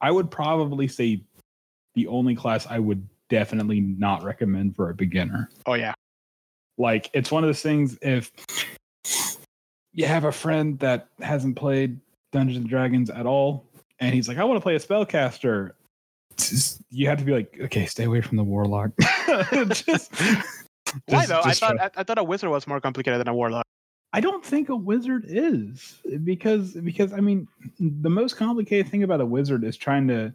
I 0.00 0.10
would 0.10 0.30
probably 0.30 0.88
say 0.88 1.22
the 1.94 2.06
only 2.06 2.34
class 2.36 2.66
I 2.68 2.78
would 2.78 3.06
definitely 3.28 3.80
not 3.80 4.22
recommend 4.22 4.74
for 4.76 4.90
a 4.90 4.94
beginner 4.94 5.48
Oh 5.66 5.74
yeah. 5.74 5.94
like 6.78 7.10
it's 7.12 7.30
one 7.30 7.44
of 7.44 7.48
those 7.48 7.62
things 7.62 7.98
if 8.02 8.30
you 9.92 10.06
have 10.06 10.24
a 10.24 10.32
friend 10.32 10.78
that 10.80 11.08
hasn't 11.20 11.56
played 11.56 11.98
dungeons 12.32 12.58
and 12.58 12.68
dragons 12.68 13.10
at 13.10 13.26
all 13.26 13.64
and 14.00 14.14
he's 14.14 14.28
like 14.28 14.38
i 14.38 14.44
want 14.44 14.56
to 14.56 14.62
play 14.62 14.74
a 14.74 14.78
spellcaster 14.80 15.72
you 16.90 17.08
have 17.08 17.18
to 17.18 17.24
be 17.24 17.32
like 17.32 17.58
okay 17.62 17.84
stay 17.86 18.04
away 18.04 18.20
from 18.20 18.36
the 18.36 18.44
warlock 18.44 18.90
Just- 19.72 20.12
Why 21.06 21.26
though? 21.26 21.40
I 21.44 21.52
thought 21.52 21.92
I 21.96 22.02
thought 22.02 22.18
a 22.18 22.24
wizard 22.24 22.48
was 22.50 22.66
more 22.66 22.80
complicated 22.80 23.20
than 23.20 23.28
a 23.28 23.34
warlock. 23.34 23.64
I 24.14 24.20
don't 24.20 24.42
think 24.42 24.70
a 24.70 24.76
wizard 24.76 25.26
is 25.28 26.00
because 26.24 26.72
because 26.72 27.12
I 27.12 27.20
mean 27.20 27.46
the 27.78 28.08
most 28.08 28.36
complicated 28.38 28.90
thing 28.90 29.02
about 29.02 29.20
a 29.20 29.26
wizard 29.26 29.64
is 29.64 29.76
trying 29.76 30.08
to 30.08 30.32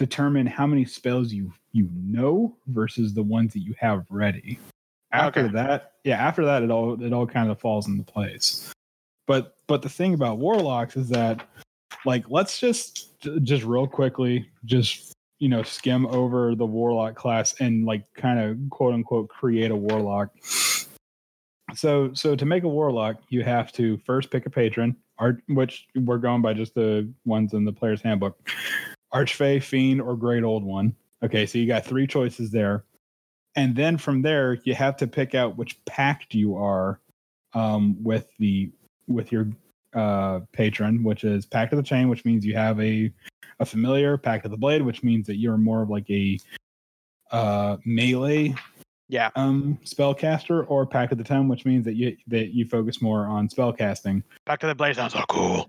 determine 0.00 0.46
how 0.46 0.66
many 0.66 0.86
spells 0.86 1.30
you 1.30 1.52
you 1.72 1.88
know 1.92 2.56
versus 2.68 3.12
the 3.12 3.22
ones 3.22 3.52
that 3.52 3.60
you 3.60 3.74
have 3.78 4.06
ready. 4.08 4.58
After 5.12 5.40
Okay. 5.40 5.52
that, 5.52 5.92
yeah, 6.04 6.16
after 6.16 6.42
that 6.46 6.62
it 6.62 6.70
all 6.70 7.00
it 7.02 7.12
all 7.12 7.26
kind 7.26 7.50
of 7.50 7.60
falls 7.60 7.86
into 7.86 8.02
place. 8.02 8.72
But 9.26 9.56
but 9.66 9.82
the 9.82 9.90
thing 9.90 10.14
about 10.14 10.38
warlocks 10.38 10.96
is 10.96 11.10
that 11.10 11.46
like 12.06 12.24
let's 12.30 12.58
just 12.58 13.20
just 13.42 13.64
real 13.64 13.86
quickly 13.86 14.48
just 14.64 15.12
you 15.38 15.50
know 15.50 15.62
skim 15.62 16.06
over 16.06 16.54
the 16.54 16.64
warlock 16.64 17.14
class 17.14 17.54
and 17.60 17.84
like 17.84 18.04
kind 18.14 18.38
of 18.40 18.56
quote 18.70 18.94
unquote 18.94 19.28
create 19.28 19.70
a 19.70 19.76
warlock 19.76 20.30
so 21.74 22.12
so 22.14 22.34
to 22.34 22.46
make 22.46 22.62
a 22.64 22.68
warlock 22.68 23.16
you 23.28 23.42
have 23.42 23.70
to 23.72 23.98
first 23.98 24.30
pick 24.30 24.46
a 24.46 24.50
patron 24.50 24.96
which 25.48 25.86
we're 25.96 26.18
going 26.18 26.40
by 26.40 26.54
just 26.54 26.74
the 26.74 27.10
ones 27.26 27.52
in 27.52 27.64
the 27.64 27.72
player's 27.72 28.00
handbook 28.00 28.38
archfey 29.14 29.62
fiend 29.62 30.00
or 30.00 30.16
great 30.16 30.42
old 30.44 30.64
one 30.64 30.94
okay 31.22 31.46
so 31.46 31.58
you 31.58 31.66
got 31.66 31.84
three 31.84 32.06
choices 32.06 32.50
there 32.50 32.84
and 33.56 33.74
then 33.74 33.98
from 33.98 34.22
there 34.22 34.58
you 34.64 34.74
have 34.74 34.96
to 34.96 35.06
pick 35.06 35.34
out 35.34 35.56
which 35.56 35.84
pact 35.84 36.34
you 36.34 36.56
are 36.56 37.00
um, 37.54 37.96
with 38.02 38.28
the 38.38 38.70
with 39.08 39.32
your 39.32 39.48
uh, 39.94 40.40
patron 40.52 41.02
which 41.02 41.24
is 41.24 41.44
pact 41.46 41.72
of 41.72 41.76
the 41.76 41.82
chain 41.82 42.08
which 42.08 42.24
means 42.24 42.44
you 42.46 42.54
have 42.54 42.80
a 42.80 43.12
a 43.58 43.64
familiar 43.66 44.16
pact 44.16 44.44
of 44.44 44.50
the 44.52 44.56
blade 44.56 44.82
which 44.82 45.02
means 45.02 45.26
that 45.26 45.36
you're 45.36 45.58
more 45.58 45.82
of 45.82 45.90
like 45.90 46.08
a 46.10 46.38
uh, 47.32 47.76
melee 47.84 48.54
Yeah. 49.08 49.30
um 49.34 49.78
spellcaster 49.84 50.64
or 50.68 50.86
pact 50.86 51.10
of 51.10 51.18
the 51.18 51.24
tome 51.24 51.48
which 51.48 51.64
means 51.66 51.84
that 51.84 51.94
you 51.94 52.16
that 52.28 52.54
you 52.54 52.64
focus 52.66 53.02
more 53.02 53.26
on 53.26 53.48
spellcasting 53.48 54.22
Pact 54.46 54.62
of 54.62 54.68
the 54.68 54.74
Blade 54.76 54.94
sounds 54.96 55.12
so 55.12 55.22
cool. 55.28 55.68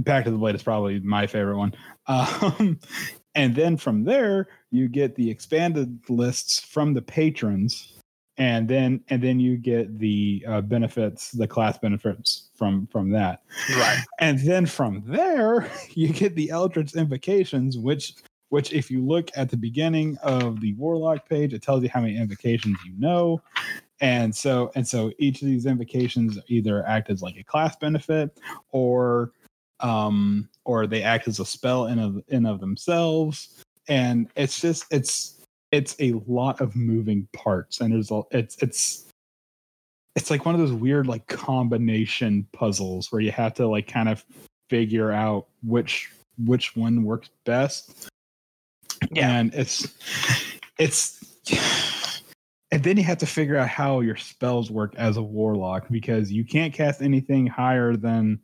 Pact 0.00 0.26
of 0.26 0.32
the 0.32 0.38
blade 0.38 0.54
is 0.54 0.62
probably 0.62 1.00
my 1.00 1.26
favorite 1.26 1.58
one. 1.58 1.74
Um 2.06 2.78
and 3.34 3.54
then 3.54 3.76
from 3.76 4.04
there 4.04 4.48
you 4.70 4.88
get 4.88 5.14
the 5.14 5.30
expanded 5.30 5.98
lists 6.08 6.60
from 6.60 6.94
the 6.94 7.02
patrons 7.02 7.92
and 8.38 8.68
then 8.68 9.00
and 9.08 9.22
then 9.22 9.38
you 9.38 9.56
get 9.56 9.98
the 9.98 10.44
uh, 10.48 10.60
benefits 10.60 11.32
the 11.32 11.46
class 11.46 11.78
benefits 11.78 12.50
from 12.54 12.86
from 12.88 13.10
that. 13.10 13.42
Right. 13.70 14.00
and 14.20 14.38
then 14.40 14.66
from 14.66 15.02
there 15.06 15.70
you 15.90 16.08
get 16.08 16.34
the 16.34 16.50
eldritch 16.50 16.94
invocations 16.94 17.76
which 17.78 18.14
which 18.48 18.72
if 18.72 18.90
you 18.90 19.04
look 19.04 19.30
at 19.36 19.50
the 19.50 19.56
beginning 19.56 20.18
of 20.22 20.60
the 20.60 20.74
warlock 20.74 21.28
page 21.28 21.52
it 21.52 21.62
tells 21.62 21.82
you 21.82 21.88
how 21.88 22.00
many 22.00 22.16
invocations 22.16 22.78
you 22.86 22.92
know. 22.98 23.40
And 24.00 24.34
so 24.34 24.72
and 24.74 24.86
so 24.86 25.12
each 25.18 25.42
of 25.42 25.46
these 25.48 25.66
invocations 25.66 26.38
either 26.48 26.84
act 26.86 27.10
as 27.10 27.22
like 27.22 27.36
a 27.36 27.44
class 27.44 27.76
benefit 27.76 28.36
or 28.70 29.32
um 29.82 30.48
or 30.64 30.86
they 30.86 31.02
act 31.02 31.28
as 31.28 31.40
a 31.40 31.46
spell 31.46 31.86
in 31.86 31.98
of 31.98 32.22
in 32.28 32.46
of 32.46 32.60
themselves 32.60 33.62
and 33.88 34.28
it's 34.36 34.60
just 34.60 34.84
it's 34.90 35.42
it's 35.72 35.96
a 35.98 36.12
lot 36.26 36.60
of 36.60 36.76
moving 36.76 37.26
parts, 37.32 37.80
and 37.80 37.92
there's 37.92 38.10
a 38.10 38.22
it's 38.30 38.62
it's 38.62 39.06
it's 40.14 40.30
like 40.30 40.44
one 40.44 40.54
of 40.54 40.60
those 40.60 40.72
weird 40.72 41.06
like 41.06 41.26
combination 41.26 42.46
puzzles 42.52 43.10
where 43.10 43.22
you 43.22 43.32
have 43.32 43.54
to 43.54 43.66
like 43.66 43.88
kind 43.88 44.08
of 44.08 44.24
figure 44.68 45.10
out 45.10 45.46
which 45.62 46.12
which 46.44 46.76
one 46.76 47.02
works 47.02 47.30
best. 47.44 48.08
Yeah. 49.10 49.30
And 49.30 49.54
it's 49.54 49.88
it's 50.78 51.24
and 52.70 52.84
then 52.84 52.98
you 52.98 53.02
have 53.04 53.18
to 53.18 53.26
figure 53.26 53.56
out 53.56 53.68
how 53.68 54.00
your 54.00 54.16
spells 54.16 54.70
work 54.70 54.94
as 54.96 55.16
a 55.16 55.22
warlock 55.22 55.86
because 55.90 56.30
you 56.30 56.44
can't 56.44 56.72
cast 56.72 57.00
anything 57.00 57.46
higher 57.46 57.96
than 57.96 58.38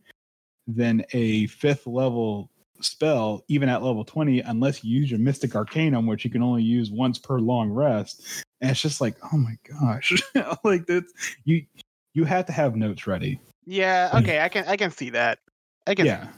than 0.68 1.02
a 1.12 1.46
fifth 1.48 1.86
level 1.86 2.50
spell 2.80 3.42
even 3.48 3.68
at 3.68 3.82
level 3.82 4.04
20 4.04 4.38
unless 4.42 4.84
you 4.84 5.00
use 5.00 5.10
your 5.10 5.18
mystic 5.18 5.56
arcanum 5.56 6.06
which 6.06 6.24
you 6.24 6.30
can 6.30 6.42
only 6.44 6.62
use 6.62 6.92
once 6.92 7.18
per 7.18 7.40
long 7.40 7.70
rest 7.70 8.44
and 8.60 8.70
it's 8.70 8.80
just 8.80 9.00
like 9.00 9.16
oh 9.32 9.36
my 9.36 9.56
gosh 9.80 10.12
like 10.64 10.86
that 10.86 11.02
you 11.44 11.64
you 12.14 12.22
have 12.24 12.46
to 12.46 12.52
have 12.52 12.76
notes 12.76 13.06
ready 13.08 13.40
Yeah, 13.66 14.10
okay, 14.14 14.40
I 14.40 14.48
can 14.48 14.64
I 14.68 14.76
can 14.76 14.92
see 14.92 15.10
that. 15.10 15.40
I 15.88 15.94
can, 15.96 16.06
yeah 16.06 16.28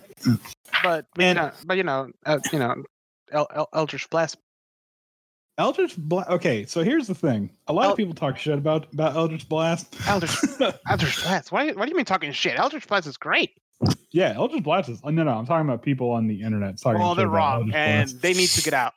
but 0.82 1.04
but, 1.14 1.24
And- 1.24 1.36
you 1.36 1.42
know, 1.42 1.50
but 1.66 1.76
you 1.76 1.82
know, 1.82 2.10
uh, 2.24 2.38
you 2.52 2.58
know, 2.58 2.84
El- 3.32 3.48
El- 3.54 3.68
Eldritch 3.74 4.08
Blast. 4.08 4.38
eldritch 5.58 5.96
blast 5.98 6.30
okay 6.30 6.64
so 6.64 6.82
here's 6.82 7.06
the 7.06 7.14
thing 7.14 7.50
a 7.68 7.72
lot 7.72 7.84
El- 7.84 7.90
of 7.90 7.96
people 7.98 8.14
talk 8.14 8.38
shit 8.38 8.56
about 8.56 8.90
about 8.94 9.14
eldritch 9.14 9.46
blast 9.48 9.94
Eldritch 10.06 10.32
Eldritch 10.88 11.22
Blast. 11.22 11.52
Why 11.52 11.70
what 11.72 11.84
do 11.84 11.90
you 11.90 11.96
mean 11.96 12.06
talking 12.06 12.32
shit? 12.32 12.58
Eldritch 12.58 12.86
Blast 12.88 13.06
is 13.06 13.16
great. 13.18 13.50
Yeah 14.10 14.32
eldritch 14.34 14.62
blast 14.62 14.88
is 14.88 15.02
no 15.04 15.10
no 15.10 15.30
i'm 15.30 15.46
talking 15.46 15.66
about 15.66 15.82
people 15.82 16.10
on 16.10 16.26
the 16.26 16.42
internet 16.42 16.80
talking 16.80 17.00
Well, 17.00 17.14
they're 17.14 17.28
wrong, 17.28 17.70
and 17.74 18.08
they 18.20 18.34
need 18.34 18.48
to 18.48 18.62
get 18.62 18.74
out. 18.74 18.94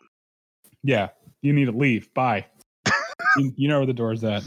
yeah 0.84 1.10
you 1.42 1.54
need 1.54 1.66
to 1.66 1.72
leave 1.72 2.14
bye 2.14 2.46
you, 3.38 3.54
you 3.56 3.68
know 3.68 3.80
where 3.80 3.86
the 3.86 3.94
door's 3.94 4.24
at 4.24 4.44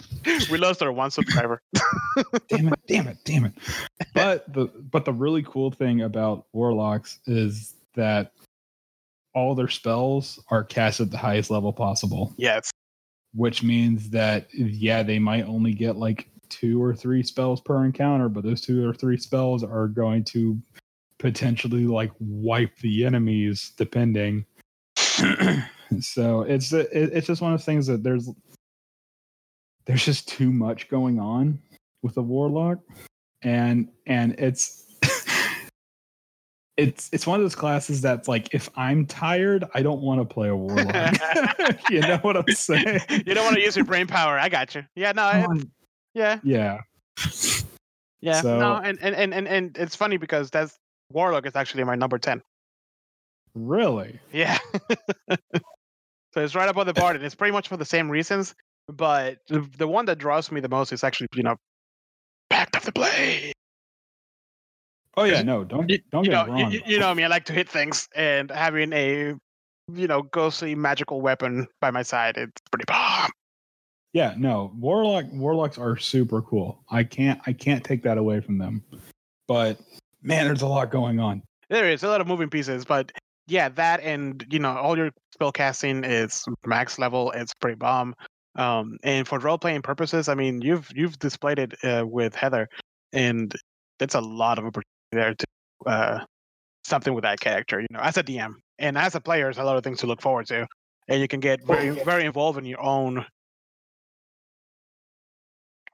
We 0.50 0.58
lost 0.58 0.82
our 0.82 0.92
one 0.92 1.10
subscriber. 1.10 1.60
damn 2.48 2.68
it, 2.68 2.80
damn 2.86 3.08
it, 3.08 3.16
damn 3.24 3.44
it. 3.46 3.52
But 4.14 4.52
the 4.52 4.66
but 4.66 5.04
the 5.04 5.12
really 5.12 5.42
cool 5.42 5.70
thing 5.70 6.02
about 6.02 6.46
warlocks 6.52 7.18
is 7.26 7.74
that 7.94 8.32
all 9.34 9.54
their 9.54 9.68
spells 9.68 10.38
are 10.50 10.62
cast 10.62 11.00
at 11.00 11.10
the 11.10 11.16
highest 11.18 11.50
level 11.50 11.72
possible, 11.72 12.34
Yes. 12.38 12.70
which 13.34 13.62
means 13.62 14.10
that 14.10 14.48
yeah, 14.54 15.02
they 15.02 15.18
might 15.18 15.44
only 15.44 15.72
get 15.72 15.96
like 15.96 16.28
two 16.48 16.82
or 16.82 16.94
three 16.94 17.22
spells 17.22 17.60
per 17.60 17.84
encounter, 17.84 18.28
but 18.28 18.44
those 18.44 18.60
two 18.60 18.88
or 18.88 18.92
three 18.92 19.16
spells 19.16 19.62
are 19.62 19.88
going 19.88 20.24
to 20.24 20.60
potentially 21.18 21.86
like 21.86 22.12
wipe 22.18 22.76
the 22.78 23.04
enemies 23.04 23.72
depending. 23.76 24.44
so 26.00 26.42
it's 26.42 26.72
it's 26.72 27.26
just 27.26 27.42
one 27.42 27.52
of 27.52 27.58
those 27.58 27.66
things 27.66 27.86
that 27.86 28.02
there's 28.02 28.30
there's 29.86 30.04
just 30.04 30.28
too 30.28 30.52
much 30.52 30.88
going 30.88 31.18
on 31.18 31.58
with 32.02 32.16
a 32.16 32.22
warlock 32.22 32.78
and 33.42 33.88
and 34.06 34.34
it's 34.38 34.84
it's 36.76 37.08
it's 37.12 37.26
one 37.26 37.38
of 37.38 37.44
those 37.44 37.54
classes 37.54 38.00
that's 38.00 38.26
like 38.26 38.52
if 38.52 38.68
i'm 38.76 39.06
tired 39.06 39.64
i 39.74 39.82
don't 39.82 40.00
want 40.00 40.20
to 40.20 40.24
play 40.24 40.48
a 40.48 40.56
warlock 40.56 40.94
you 41.90 42.00
know 42.00 42.18
what 42.18 42.36
i'm 42.36 42.48
saying 42.48 43.00
you 43.26 43.34
don't 43.34 43.44
want 43.44 43.56
to 43.56 43.62
use 43.62 43.76
your 43.76 43.84
brain 43.84 44.06
power. 44.06 44.38
I 44.38 44.48
got 44.48 44.74
you. 44.74 44.84
Yeah, 44.94 45.12
no, 45.12 45.22
I, 45.22 45.46
yeah, 46.16 46.38
yeah 46.42 46.80
yeah. 48.20 48.40
so- 48.40 48.58
no, 48.58 48.76
and, 48.76 48.98
and 49.02 49.14
and 49.14 49.34
and 49.34 49.46
and 49.46 49.76
it's 49.78 49.94
funny 49.94 50.16
because 50.16 50.50
that's 50.50 50.74
Warlock 51.12 51.46
is 51.46 51.54
actually 51.54 51.84
my 51.84 51.94
number 51.94 52.18
ten. 52.18 52.42
really 53.54 54.18
Yeah. 54.32 54.58
so 55.30 56.42
it's 56.42 56.54
right 56.54 56.68
above 56.68 56.86
the 56.86 56.94
board, 56.94 57.16
and 57.16 57.24
it's 57.24 57.34
pretty 57.34 57.52
much 57.52 57.68
for 57.68 57.76
the 57.76 57.84
same 57.84 58.10
reasons. 58.10 58.54
But 58.88 59.38
the, 59.48 59.60
the 59.78 59.86
one 59.88 60.04
that 60.06 60.18
draws 60.18 60.50
me 60.52 60.60
the 60.60 60.68
most 60.68 60.92
is 60.92 61.02
actually, 61.04 61.28
you 61.34 61.42
know, 61.42 61.56
Pact 62.50 62.76
of 62.76 62.84
the 62.84 62.92
Blade. 62.92 63.52
oh 65.16 65.24
yeah 65.24 65.42
no 65.42 65.64
don't 65.64 65.88
You, 65.90 65.98
don't 66.12 66.24
you 66.24 66.30
get 66.30 66.46
know, 66.46 66.56
you, 66.56 66.62
wrong 66.62 66.72
you- 66.72 66.82
you 66.86 66.98
know 66.98 67.14
me. 67.14 67.24
I 67.24 67.28
like 67.28 67.44
to 67.46 67.52
hit 67.52 67.68
things, 67.68 68.08
and 68.14 68.50
having 68.50 68.92
a, 68.92 69.34
you 69.92 70.06
know, 70.06 70.22
ghostly 70.22 70.74
magical 70.74 71.20
weapon 71.20 71.66
by 71.80 71.90
my 71.90 72.02
side, 72.02 72.36
it's 72.36 72.60
pretty 72.70 72.84
bomb. 72.86 73.30
Yeah 74.16 74.34
no 74.36 74.72
warlock 74.78 75.26
warlocks 75.32 75.78
are 75.78 75.96
super 75.96 76.40
cool 76.42 76.82
i 76.90 77.04
can't 77.04 77.40
i 77.46 77.52
can't 77.52 77.84
take 77.84 78.02
that 78.02 78.18
away 78.18 78.40
from 78.40 78.56
them 78.58 78.82
but 79.46 79.78
man 80.22 80.46
there's 80.46 80.62
a 80.62 80.66
lot 80.66 80.90
going 80.90 81.20
on 81.20 81.42
There 81.68 81.90
is 81.90 82.04
a 82.04 82.08
lot 82.08 82.20
of 82.20 82.26
moving 82.26 82.48
pieces, 82.48 82.84
but 82.84 83.10
yeah, 83.48 83.68
that 83.70 84.00
and 84.00 84.44
you 84.50 84.58
know, 84.58 84.76
all 84.76 84.96
your 84.96 85.10
spell 85.32 85.52
casting 85.52 86.04
is 86.04 86.44
max 86.64 86.98
level. 86.98 87.32
It's 87.32 87.54
pretty 87.54 87.76
bomb. 87.76 88.14
Um, 88.54 88.98
and 89.02 89.26
for 89.26 89.38
role 89.38 89.58
playing 89.58 89.82
purposes, 89.82 90.28
I 90.28 90.34
mean, 90.34 90.62
you've 90.62 90.88
you've 90.94 91.18
displayed 91.18 91.58
it 91.58 91.74
uh, 91.84 92.04
with 92.06 92.34
Heather, 92.34 92.68
and 93.12 93.54
that's 93.98 94.14
a 94.14 94.20
lot 94.20 94.58
of 94.58 94.64
opportunity 94.64 94.86
there 95.12 95.34
to 95.34 95.46
uh, 95.86 96.24
something 96.84 97.14
with 97.14 97.24
that 97.24 97.40
character. 97.40 97.80
You 97.80 97.86
know, 97.90 98.00
as 98.00 98.16
a 98.16 98.22
DM 98.22 98.54
and 98.78 98.96
as 98.96 99.14
a 99.14 99.20
player, 99.20 99.44
there's 99.44 99.58
a 99.58 99.64
lot 99.64 99.76
of 99.76 99.84
things 99.84 99.98
to 100.00 100.06
look 100.06 100.22
forward 100.22 100.46
to, 100.46 100.66
and 101.08 101.20
you 101.20 101.28
can 101.28 101.40
get 101.40 101.64
very 101.64 101.90
very 101.90 102.24
involved 102.24 102.58
in 102.58 102.64
your 102.64 102.80
own 102.80 103.24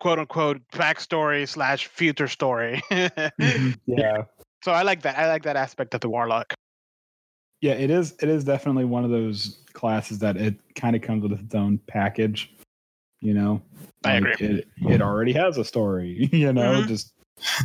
quote 0.02 0.18
unquote 0.18 0.60
backstory 0.72 1.48
slash 1.48 1.86
future 1.86 2.28
story. 2.28 2.82
yeah 3.86 4.24
so 4.62 4.70
I 4.72 4.82
like 4.82 5.02
that. 5.02 5.18
I 5.18 5.28
like 5.28 5.42
that 5.42 5.56
aspect 5.56 5.94
of 5.94 6.00
the 6.00 6.08
warlock. 6.08 6.54
Yeah, 7.60 7.72
it 7.72 7.90
is. 7.90 8.14
It 8.22 8.28
is 8.28 8.44
definitely 8.44 8.84
one 8.84 9.04
of 9.04 9.10
those 9.10 9.58
classes 9.72 10.18
that 10.20 10.36
it 10.36 10.54
kind 10.74 10.96
of 10.96 11.02
comes 11.02 11.22
with 11.22 11.38
its 11.38 11.54
own 11.54 11.78
package. 11.86 12.54
You 13.20 13.34
know, 13.34 13.62
I 14.04 14.18
Like, 14.18 14.34
agree. 14.34 14.46
It 14.58 14.68
it 14.88 15.02
already 15.02 15.32
has 15.32 15.58
a 15.58 15.64
story. 15.64 16.28
You 16.32 16.52
know, 16.52 16.82
Mhm. 16.82 16.88
just 16.88 17.12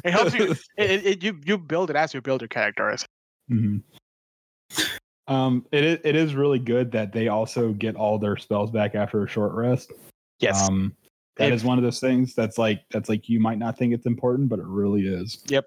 It 0.04 0.12
helps 0.12 0.34
you. 0.34 0.56
It, 0.78 1.06
it, 1.06 1.24
you 1.24 1.40
you 1.46 1.58
build 1.58 1.90
it 1.90 1.96
as 1.96 2.14
you 2.14 2.22
build 2.22 2.42
your 2.42 2.48
characters. 2.48 3.06
Mhm. 3.52 3.84
Um, 5.28 5.66
it 5.72 5.84
is. 5.84 6.00
It 6.04 6.16
is 6.16 6.36
really 6.36 6.60
good 6.60 6.92
that 6.92 7.12
they 7.12 7.28
also 7.28 7.74
get 7.74 7.96
all 7.96 8.18
their 8.18 8.38
spells 8.38 8.72
back 8.72 8.96
after 8.96 9.24
a 9.24 9.28
short 9.28 9.54
rest. 9.54 9.92
Yes. 10.40 10.68
Um, 10.68 10.96
that 11.38 11.52
is 11.52 11.64
one 11.64 11.78
of 11.78 11.84
those 11.84 12.00
things 12.00 12.34
that's 12.34 12.58
like 12.58 12.82
that's 12.92 13.10
like 13.10 13.30
you 13.30 13.40
might 13.40 13.58
not 13.58 13.78
think 13.78 13.94
it's 13.94 14.06
important, 14.06 14.50
but 14.50 14.60
it 14.60 14.66
really 14.66 15.08
is. 15.08 15.44
Yep. 15.48 15.66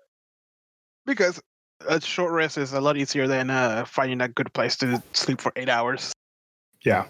Because 1.07 1.41
a 1.89 2.01
short 2.01 2.33
rest 2.33 2.59
is 2.59 2.73
a 2.73 2.81
lot 2.81 2.97
easier 2.97 3.27
than 3.27 3.51
uh, 3.51 3.85
finding 3.85 4.21
a 4.21 4.29
good 4.29 4.53
place 4.53 4.77
to 4.79 5.03
sleep 5.13 5.41
for 5.41 5.53
eight 5.57 5.69
hours. 5.69 6.13
Yeah. 6.85 7.07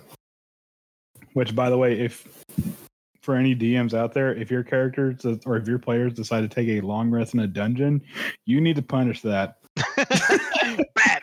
Which, 1.32 1.54
by 1.54 1.70
the 1.70 1.78
way, 1.78 1.98
if 1.98 2.26
for 3.22 3.36
any 3.36 3.54
DMs 3.54 3.94
out 3.94 4.14
there, 4.14 4.34
if 4.34 4.50
your 4.50 4.62
characters 4.62 5.24
or 5.46 5.56
if 5.56 5.66
your 5.66 5.78
players 5.78 6.14
decide 6.14 6.40
to 6.40 6.48
take 6.48 6.68
a 6.68 6.80
long 6.80 7.10
rest 7.10 7.34
in 7.34 7.40
a 7.40 7.46
dungeon, 7.46 8.02
you 8.46 8.60
need 8.60 8.76
to 8.76 8.82
punish 8.82 9.22
that. 9.22 9.58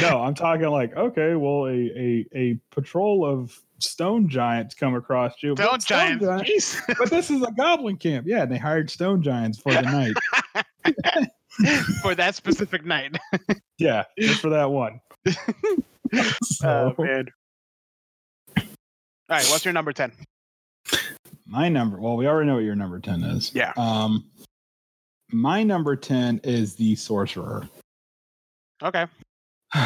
No, 0.00 0.20
I'm 0.22 0.34
talking 0.34 0.66
like, 0.68 0.94
okay, 0.96 1.34
well, 1.34 1.66
a 1.66 1.70
a, 1.96 2.26
a 2.34 2.58
patrol 2.70 3.24
of 3.24 3.58
stone 3.78 4.28
giants 4.28 4.74
come 4.74 4.94
across 4.94 5.34
you. 5.42 5.54
but 5.54 5.82
Stone 5.82 5.98
giants. 6.20 6.24
giants- 6.24 6.76
Jeez. 6.76 6.98
but 6.98 7.10
this 7.10 7.30
is 7.30 7.42
a 7.42 7.50
goblin 7.52 7.96
camp. 7.96 8.26
Yeah, 8.28 8.42
and 8.42 8.50
they 8.52 8.58
hired 8.58 8.90
stone 8.90 9.22
giants 9.22 9.58
for 9.58 9.72
the 9.72 9.82
night. 9.82 10.14
for 12.02 12.14
that 12.14 12.34
specific 12.34 12.84
night. 12.84 13.16
Yeah, 13.78 14.04
just 14.18 14.40
for 14.40 14.48
that 14.48 14.70
one. 14.70 15.00
so, 16.42 16.94
Oh 16.98 17.02
man. 17.02 17.26
All 18.56 18.64
right, 19.28 19.46
what's 19.50 19.64
your 19.66 19.74
number 19.74 19.92
ten? 19.92 20.12
my 21.48 21.68
number 21.68 22.00
well 22.00 22.16
we 22.16 22.26
already 22.26 22.46
know 22.48 22.54
what 22.54 22.64
your 22.64 22.74
number 22.74 22.98
10 22.98 23.22
is 23.22 23.52
Yeah. 23.54 23.72
um 23.76 24.24
my 25.30 25.62
number 25.62 25.94
10 25.94 26.40
is 26.42 26.74
the 26.74 26.96
sorcerer 26.96 27.68
Okay. 28.82 29.06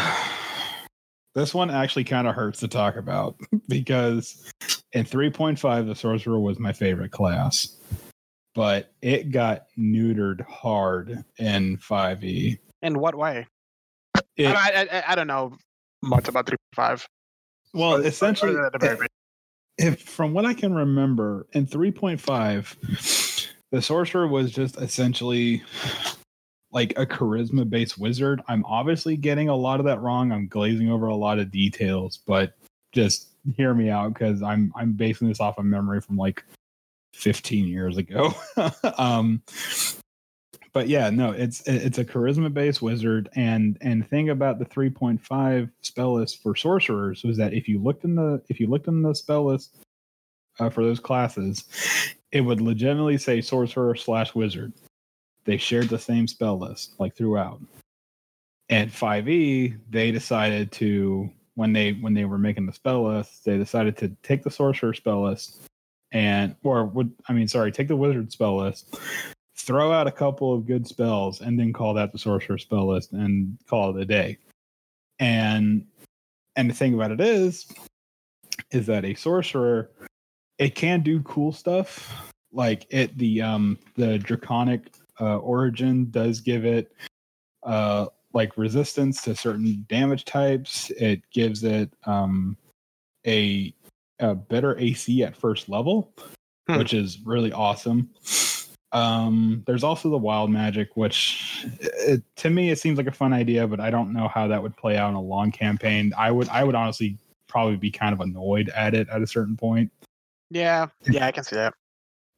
this 1.34 1.54
one 1.54 1.70
actually 1.70 2.04
kind 2.04 2.26
of 2.26 2.34
hurts 2.34 2.60
to 2.60 2.68
talk 2.68 2.96
about 2.96 3.36
because 3.68 4.52
in 4.92 5.04
3.5 5.04 5.86
the 5.86 5.94
sorcerer 5.94 6.38
was 6.40 6.58
my 6.58 6.72
favorite 6.72 7.12
class 7.12 7.76
but 8.54 8.92
it 9.00 9.30
got 9.30 9.66
neutered 9.78 10.40
hard 10.46 11.24
in 11.38 11.76
5e 11.78 12.58
In 12.82 12.98
what 12.98 13.14
way? 13.14 13.46
It- 14.36 14.46
I, 14.46 14.86
I, 14.90 15.04
I, 15.08 15.14
don't 15.14 15.28
know 15.28 15.56
much 16.02 16.26
about 16.28 16.46
three 16.46 16.56
five. 16.74 17.06
well 17.74 17.94
essentially 17.96 18.52
Other 18.52 18.62
than 18.62 18.70
the 18.72 18.78
very 18.78 18.96
basics. 18.96 19.14
if 19.78 20.02
from 20.02 20.32
what 20.34 20.44
I 20.46 20.54
can 20.54 20.74
remember, 20.74 21.46
in 21.52 21.66
3.5, 21.66 23.48
the 23.70 23.80
sorcerer 23.82 24.26
was 24.26 24.50
just 24.50 24.76
essentially 24.80 25.62
like 26.72 26.92
a 26.96 27.06
charisma 27.06 27.68
based 27.68 27.98
wizard. 27.98 28.42
I'm 28.48 28.64
obviously 28.64 29.16
getting 29.16 29.48
a 29.48 29.56
lot 29.56 29.80
of 29.80 29.86
that 29.86 30.00
wrong. 30.00 30.32
I'm 30.32 30.48
glazing 30.48 30.90
over 30.90 31.06
a 31.06 31.16
lot 31.16 31.38
of 31.38 31.50
details, 31.50 32.18
but 32.26 32.54
just 32.92 33.28
hear 33.56 33.74
me 33.74 33.90
out 33.90 34.14
because 34.14 34.42
I'm 34.42 34.72
I'm 34.76 34.92
basing 34.92 35.28
this 35.28 35.40
off 35.40 35.58
of 35.58 35.64
memory 35.64 36.00
from 36.00 36.16
like 36.16 36.44
15 37.14 37.66
years 37.66 37.96
ago. 37.96 38.32
um 38.98 39.42
but 40.72 40.88
yeah, 40.88 41.10
no, 41.10 41.32
it's 41.32 41.66
it's 41.66 41.98
a 41.98 42.04
charisma 42.04 42.52
based 42.52 42.80
wizard, 42.80 43.28
and 43.34 43.76
and 43.80 44.08
thing 44.08 44.30
about 44.30 44.58
the 44.58 44.64
3.5 44.64 45.70
spell 45.80 46.14
list 46.14 46.42
for 46.42 46.54
sorcerers 46.54 47.24
was 47.24 47.36
that 47.38 47.52
if 47.52 47.68
you 47.68 47.80
looked 47.80 48.04
in 48.04 48.14
the 48.14 48.40
if 48.48 48.60
you 48.60 48.68
looked 48.68 48.86
in 48.86 49.02
the 49.02 49.14
spell 49.14 49.46
list 49.46 49.76
uh, 50.60 50.70
for 50.70 50.84
those 50.84 51.00
classes, 51.00 51.64
it 52.30 52.42
would 52.42 52.60
legitimately 52.60 53.18
say 53.18 53.40
sorcerer 53.40 53.96
slash 53.96 54.34
wizard. 54.34 54.72
They 55.50 55.56
shared 55.56 55.88
the 55.88 55.98
same 55.98 56.28
spell 56.28 56.56
list 56.60 56.94
like 57.00 57.16
throughout. 57.16 57.60
And 58.68 58.88
5e, 58.88 59.80
they 59.90 60.12
decided 60.12 60.70
to 60.70 61.28
when 61.56 61.72
they 61.72 61.94
when 61.94 62.14
they 62.14 62.24
were 62.24 62.38
making 62.38 62.66
the 62.66 62.72
spell 62.72 63.08
list, 63.08 63.44
they 63.44 63.58
decided 63.58 63.96
to 63.96 64.10
take 64.22 64.44
the 64.44 64.50
sorcerer 64.52 64.94
spell 64.94 65.24
list 65.24 65.60
and 66.12 66.54
or 66.62 66.84
would 66.84 67.12
I 67.28 67.32
mean 67.32 67.48
sorry, 67.48 67.72
take 67.72 67.88
the 67.88 67.96
wizard 67.96 68.30
spell 68.30 68.58
list, 68.58 68.96
throw 69.56 69.90
out 69.90 70.06
a 70.06 70.12
couple 70.12 70.54
of 70.54 70.68
good 70.68 70.86
spells, 70.86 71.40
and 71.40 71.58
then 71.58 71.72
call 71.72 71.94
that 71.94 72.12
the 72.12 72.18
sorcerer 72.20 72.56
spell 72.56 72.86
list 72.86 73.10
and 73.10 73.58
call 73.68 73.96
it 73.96 74.00
a 74.00 74.04
day. 74.04 74.38
And 75.18 75.84
and 76.54 76.70
the 76.70 76.74
thing 76.74 76.94
about 76.94 77.10
it 77.10 77.20
is, 77.20 77.66
is 78.70 78.86
that 78.86 79.04
a 79.04 79.14
sorcerer 79.14 79.90
it 80.58 80.76
can 80.76 81.00
do 81.00 81.20
cool 81.24 81.50
stuff 81.50 82.30
like 82.52 82.86
it 82.90 83.18
the 83.18 83.42
um 83.42 83.80
the 83.96 84.16
draconic 84.16 84.92
uh, 85.20 85.36
origin 85.38 86.10
does 86.10 86.40
give 86.40 86.64
it 86.64 86.92
uh 87.64 88.06
like 88.32 88.56
resistance 88.56 89.22
to 89.22 89.34
certain 89.34 89.84
damage 89.88 90.24
types. 90.24 90.90
It 90.92 91.22
gives 91.32 91.62
it 91.64 91.92
um 92.06 92.56
a, 93.26 93.74
a 94.20 94.34
better 94.34 94.78
ac 94.78 95.22
at 95.24 95.36
first 95.36 95.68
level 95.68 96.12
Hmm. 96.68 96.78
which 96.78 96.94
is 96.94 97.18
really 97.24 97.52
awesome. 97.52 98.10
Um 98.92 99.62
there's 99.66 99.82
also 99.84 100.10
the 100.10 100.18
wild 100.18 100.50
magic 100.50 100.96
which 100.96 101.66
it, 101.80 102.22
to 102.36 102.50
me 102.50 102.70
it 102.70 102.78
seems 102.78 102.98
like 102.98 103.06
a 103.06 103.12
fun 103.12 103.32
idea 103.32 103.66
but 103.66 103.78
i 103.80 103.88
don't 103.90 104.12
know 104.12 104.26
how 104.28 104.46
that 104.48 104.62
would 104.62 104.76
play 104.76 104.96
out 104.96 105.08
in 105.10 105.14
a 105.16 105.20
long 105.20 105.52
campaign. 105.52 106.12
I 106.18 106.30
would 106.30 106.48
i 106.48 106.64
would 106.64 106.74
honestly 106.74 107.16
probably 107.48 107.76
be 107.76 107.90
kind 107.90 108.12
of 108.12 108.20
annoyed 108.20 108.68
at 108.70 108.94
it 108.94 109.08
at 109.08 109.22
a 109.22 109.26
certain 109.26 109.56
point. 109.56 109.90
Yeah, 110.50 110.86
yeah, 111.08 111.26
I 111.26 111.32
can 111.32 111.44
see 111.44 111.56
that. 111.56 111.74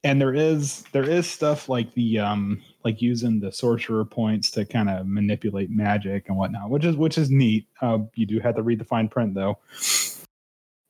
and 0.04 0.20
there 0.20 0.34
is 0.34 0.84
there 0.92 1.08
is 1.08 1.26
stuff 1.28 1.68
like 1.68 1.92
the 1.94 2.18
um 2.18 2.62
like 2.84 3.00
using 3.02 3.38
the 3.40 3.50
sorcerer 3.52 4.04
points 4.04 4.50
to 4.50 4.64
kind 4.64 4.88
of 4.90 5.06
manipulate 5.06 5.70
magic 5.70 6.28
and 6.28 6.36
whatnot 6.36 6.68
which 6.70 6.84
is 6.84 6.96
which 6.96 7.18
is 7.18 7.30
neat 7.30 7.66
uh 7.80 7.98
you 8.14 8.26
do 8.26 8.38
have 8.40 8.54
to 8.56 8.62
read 8.62 8.78
the 8.78 8.84
fine 8.84 9.08
print 9.08 9.34
though 9.34 9.58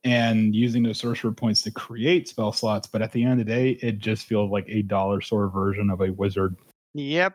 and 0.04 0.54
using 0.54 0.82
those 0.82 0.98
sorcerer 0.98 1.30
points 1.32 1.62
to 1.62 1.70
create 1.70 2.28
spell 2.28 2.52
slots 2.52 2.86
but 2.88 3.02
at 3.02 3.12
the 3.12 3.22
end 3.22 3.32
of 3.32 3.38
the 3.38 3.44
day 3.52 3.70
it 3.82 3.98
just 3.98 4.26
feels 4.26 4.50
like 4.50 4.64
a 4.68 4.82
dollar 4.82 5.20
store 5.20 5.48
version 5.48 5.90
of 5.90 6.00
a 6.00 6.10
wizard 6.12 6.56
Yep. 6.94 7.34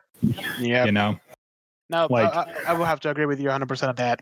Yeah. 0.60 0.86
you 0.86 0.91
know 0.91 1.20
No, 1.89 2.08
like- 2.10 2.34
I, 2.34 2.41
I, 2.41 2.55
I 2.68 2.74
will 2.74 2.86
have 2.86 2.99
to 3.01 3.10
agree 3.10 3.26
with 3.26 3.39
you 3.39 3.49
100% 3.49 3.89
of 3.89 3.95
that. 3.95 4.20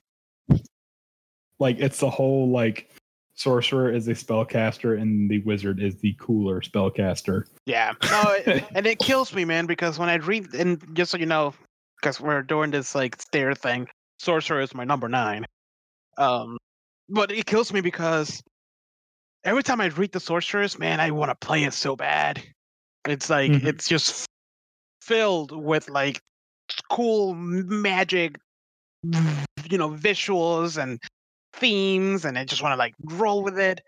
like 1.59 1.79
it's 1.79 1.99
the 1.99 2.09
whole 2.09 2.49
like 2.49 2.89
sorcerer 3.35 3.91
is 3.91 4.07
a 4.07 4.11
spellcaster 4.13 4.99
and 4.99 5.29
the 5.29 5.39
wizard 5.39 5.81
is 5.81 5.95
the 5.97 6.15
cooler 6.19 6.61
spellcaster 6.61 7.43
Yeah. 7.65 7.93
No, 8.09 8.31
it, 8.31 8.63
and 8.75 8.87
it 8.87 8.99
kills 8.99 9.33
me, 9.33 9.45
man, 9.45 9.65
because 9.65 9.99
when 9.99 10.09
I 10.09 10.15
read, 10.15 10.53
and 10.53 10.81
just 10.95 11.11
so 11.11 11.17
you 11.17 11.25
know, 11.25 11.53
because 12.01 12.19
we're 12.19 12.41
doing 12.41 12.71
this 12.71 12.95
like 12.95 13.21
stair 13.21 13.53
thing, 13.53 13.87
sorcerer 14.19 14.61
is 14.61 14.73
my 14.73 14.85
number 14.85 15.09
nine. 15.09 15.45
Um, 16.17 16.57
but 17.09 17.31
it 17.31 17.45
kills 17.45 17.73
me 17.73 17.81
because 17.81 18.41
every 19.43 19.63
time 19.63 19.81
I 19.81 19.87
read 19.87 20.11
the 20.11 20.19
sorcerers, 20.19 20.79
man, 20.79 20.99
I 20.99 21.11
want 21.11 21.29
to 21.29 21.45
play 21.45 21.63
it 21.65 21.73
so 21.73 21.95
bad. 21.95 22.41
It's 23.05 23.29
like 23.29 23.51
Mhm. 23.51 23.65
it's 23.65 23.87
just 23.87 24.25
filled 25.01 25.51
with 25.51 25.89
like 25.89 26.19
cool 26.89 27.35
magic, 27.35 28.37
you 29.03 29.77
know, 29.77 29.89
visuals 29.89 30.81
and 30.81 30.99
themes, 31.55 32.25
and 32.25 32.37
I 32.37 32.45
just 32.45 32.61
want 32.61 32.73
to 32.73 32.77
like 32.77 32.93
roll 33.03 33.43
with 33.43 33.57
it. 33.59 33.81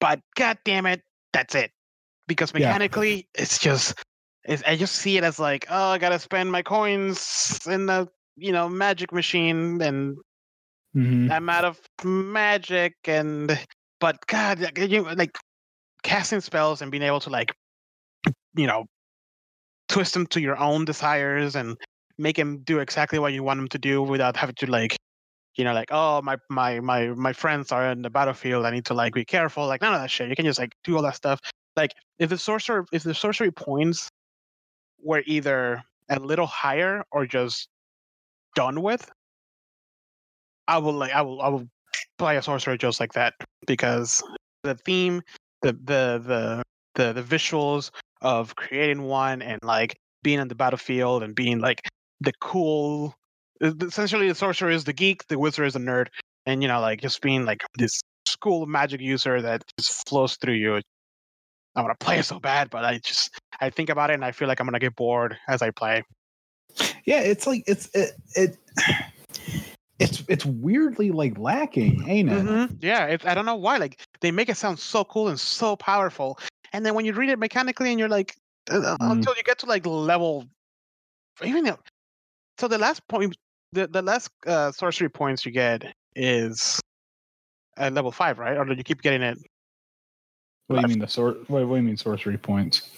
But 0.00 0.20
god 0.36 0.58
damn 0.64 0.86
it, 0.86 1.02
that's 1.32 1.54
it. 1.54 1.70
Because 2.26 2.52
Yeah. 2.54 2.68
mechanically, 2.68 3.28
it's 3.34 3.58
just, 3.58 3.94
it's, 4.44 4.62
I 4.66 4.76
just 4.76 4.96
see 4.96 5.16
it 5.16 5.24
as 5.24 5.38
like, 5.38 5.66
oh, 5.70 5.88
I 5.90 5.98
gotta 5.98 6.18
spend 6.18 6.50
my 6.50 6.62
coins 6.62 7.60
in 7.66 7.86
the, 7.86 8.08
you 8.36 8.52
know, 8.52 8.68
magic 8.68 9.12
machine, 9.12 9.80
and 9.82 10.16
Mhm. 10.96 11.30
I'm 11.30 11.48
out 11.48 11.64
of 11.64 11.80
magic, 12.04 12.94
and 13.04 13.58
but 14.00 14.26
God, 14.26 14.60
like, 14.60 14.78
you 14.78 15.02
like 15.02 15.38
casting 16.02 16.40
spells 16.40 16.82
and 16.82 16.90
being 16.90 17.02
able 17.04 17.20
to 17.20 17.30
like, 17.30 17.54
you 18.54 18.66
know, 18.66 18.86
twist 19.88 20.14
them 20.14 20.26
to 20.28 20.40
your 20.40 20.56
own 20.56 20.84
desires 20.84 21.54
and 21.54 21.76
make 22.18 22.36
them 22.36 22.58
do 22.64 22.78
exactly 22.80 23.18
what 23.18 23.32
you 23.32 23.42
want 23.42 23.58
them 23.58 23.68
to 23.68 23.78
do 23.78 24.02
without 24.02 24.36
having 24.36 24.54
to 24.56 24.66
like, 24.66 24.96
you 25.56 25.64
know, 25.64 25.74
like 25.74 25.88
oh 25.90 26.22
my 26.22 26.36
my 26.48 26.80
my 26.80 27.08
my 27.08 27.32
friends 27.32 27.72
are 27.72 27.90
in 27.90 28.02
the 28.02 28.10
battlefield, 28.10 28.64
I 28.64 28.70
need 28.70 28.86
to 28.86 28.94
like 28.94 29.14
be 29.14 29.24
careful, 29.24 29.66
like 29.66 29.82
none 29.82 29.94
of 29.94 30.00
that 30.00 30.10
shit. 30.10 30.28
You 30.28 30.36
can 30.36 30.44
just 30.44 30.58
like 30.58 30.74
do 30.84 30.96
all 30.96 31.02
that 31.02 31.16
stuff. 31.16 31.40
Like 31.76 31.92
if 32.18 32.30
the 32.30 32.38
sorcerer, 32.38 32.84
if 32.92 33.02
the 33.02 33.14
sorcery 33.14 33.50
points 33.50 34.08
were 35.02 35.22
either 35.26 35.82
a 36.08 36.18
little 36.18 36.46
higher 36.46 37.04
or 37.10 37.26
just 37.26 37.68
done 38.54 38.82
with, 38.82 39.10
I 40.68 40.78
will 40.78 40.94
like 40.94 41.12
I 41.12 41.22
will 41.22 41.40
I 41.42 41.48
will 41.48 41.68
play 42.18 42.36
a 42.36 42.42
sorcerer 42.42 42.76
just 42.76 43.00
like 43.00 43.12
that 43.14 43.34
because 43.66 44.22
the 44.62 44.74
theme, 44.74 45.22
the 45.62 45.72
the 45.72 46.22
the 46.24 46.62
the, 46.94 47.12
the 47.12 47.22
visuals 47.22 47.90
of 48.20 48.54
creating 48.56 49.02
one 49.02 49.42
and 49.42 49.58
like 49.62 49.98
being 50.22 50.38
on 50.40 50.48
the 50.48 50.54
battlefield 50.54 51.22
and 51.22 51.34
being 51.34 51.58
like 51.58 51.80
the 52.20 52.32
cool 52.40 53.14
essentially 53.62 54.28
the 54.28 54.34
sorcerer 54.34 54.70
is 54.70 54.84
the 54.84 54.92
geek, 54.92 55.26
the 55.28 55.38
wizard 55.38 55.66
is 55.66 55.74
the 55.74 55.78
nerd, 55.78 56.08
and 56.46 56.62
you 56.62 56.68
know, 56.68 56.80
like 56.80 57.00
just 57.00 57.20
being 57.22 57.44
like 57.44 57.62
this 57.78 58.00
school 58.26 58.66
magic 58.66 59.00
user 59.00 59.40
that 59.40 59.62
just 59.78 60.08
flows 60.08 60.36
through 60.36 60.54
you. 60.54 60.80
I 61.74 61.80
want 61.82 61.98
to 61.98 62.04
play 62.04 62.18
it 62.18 62.24
so 62.24 62.38
bad, 62.38 62.68
but 62.70 62.84
I 62.84 62.98
just 62.98 63.38
I 63.60 63.70
think 63.70 63.88
about 63.88 64.10
it 64.10 64.14
and 64.14 64.24
I 64.24 64.32
feel 64.32 64.48
like 64.48 64.60
I'm 64.60 64.66
gonna 64.66 64.78
get 64.78 64.96
bored 64.96 65.38
as 65.48 65.62
I 65.62 65.70
play. 65.70 66.02
Yeah, 67.04 67.20
it's 67.20 67.46
like 67.46 67.64
it's 67.66 67.88
it, 67.94 68.12
it 68.34 68.56
it's 69.98 70.22
it's 70.28 70.44
weirdly 70.44 71.10
like 71.10 71.38
lacking, 71.38 72.08
ain't 72.08 72.28
it? 72.28 72.44
Mhm. 72.44 72.78
Yeah, 72.80 73.06
it's, 73.06 73.24
I 73.24 73.34
don't 73.34 73.46
know 73.46 73.56
why. 73.56 73.78
Like 73.78 74.00
they 74.20 74.30
make 74.30 74.48
it 74.48 74.56
sound 74.56 74.78
so 74.78 75.04
cool 75.04 75.28
and 75.28 75.38
so 75.38 75.76
powerful, 75.76 76.38
and 76.72 76.84
then 76.84 76.94
when 76.94 77.04
you 77.04 77.12
read 77.12 77.30
it 77.30 77.38
mechanically, 77.38 77.90
and 77.90 77.98
you're 77.98 78.08
like, 78.08 78.36
uh, 78.70 78.78
uh, 78.78 78.96
Mm. 78.98 79.12
until 79.12 79.34
you 79.36 79.42
get 79.44 79.58
to 79.60 79.66
like 79.66 79.86
level, 79.86 80.44
even 81.44 81.64
though, 81.64 81.78
so 82.58 82.68
the 82.68 82.78
last 82.78 83.06
point, 83.08 83.34
the 83.72 83.86
the 83.86 84.02
last 84.02 84.30
uh, 84.46 84.70
sorcery 84.72 85.08
points 85.08 85.44
you 85.46 85.52
get 85.52 85.84
is 86.14 86.80
at 87.76 87.92
level 87.92 88.12
five, 88.12 88.38
right? 88.38 88.56
Or 88.56 88.64
do 88.64 88.74
you 88.74 88.84
keep 88.84 89.02
getting 89.02 89.22
it? 89.22 89.38
What 90.68 90.76
do 90.76 90.82
you 90.82 90.88
mean 90.88 90.98
the 91.00 91.08
sort? 91.08 91.48
What, 91.50 91.66
what 91.66 91.74
do 91.76 91.80
you 91.82 91.82
mean 91.88 91.96
sorcery 91.96 92.38
points? 92.38 92.88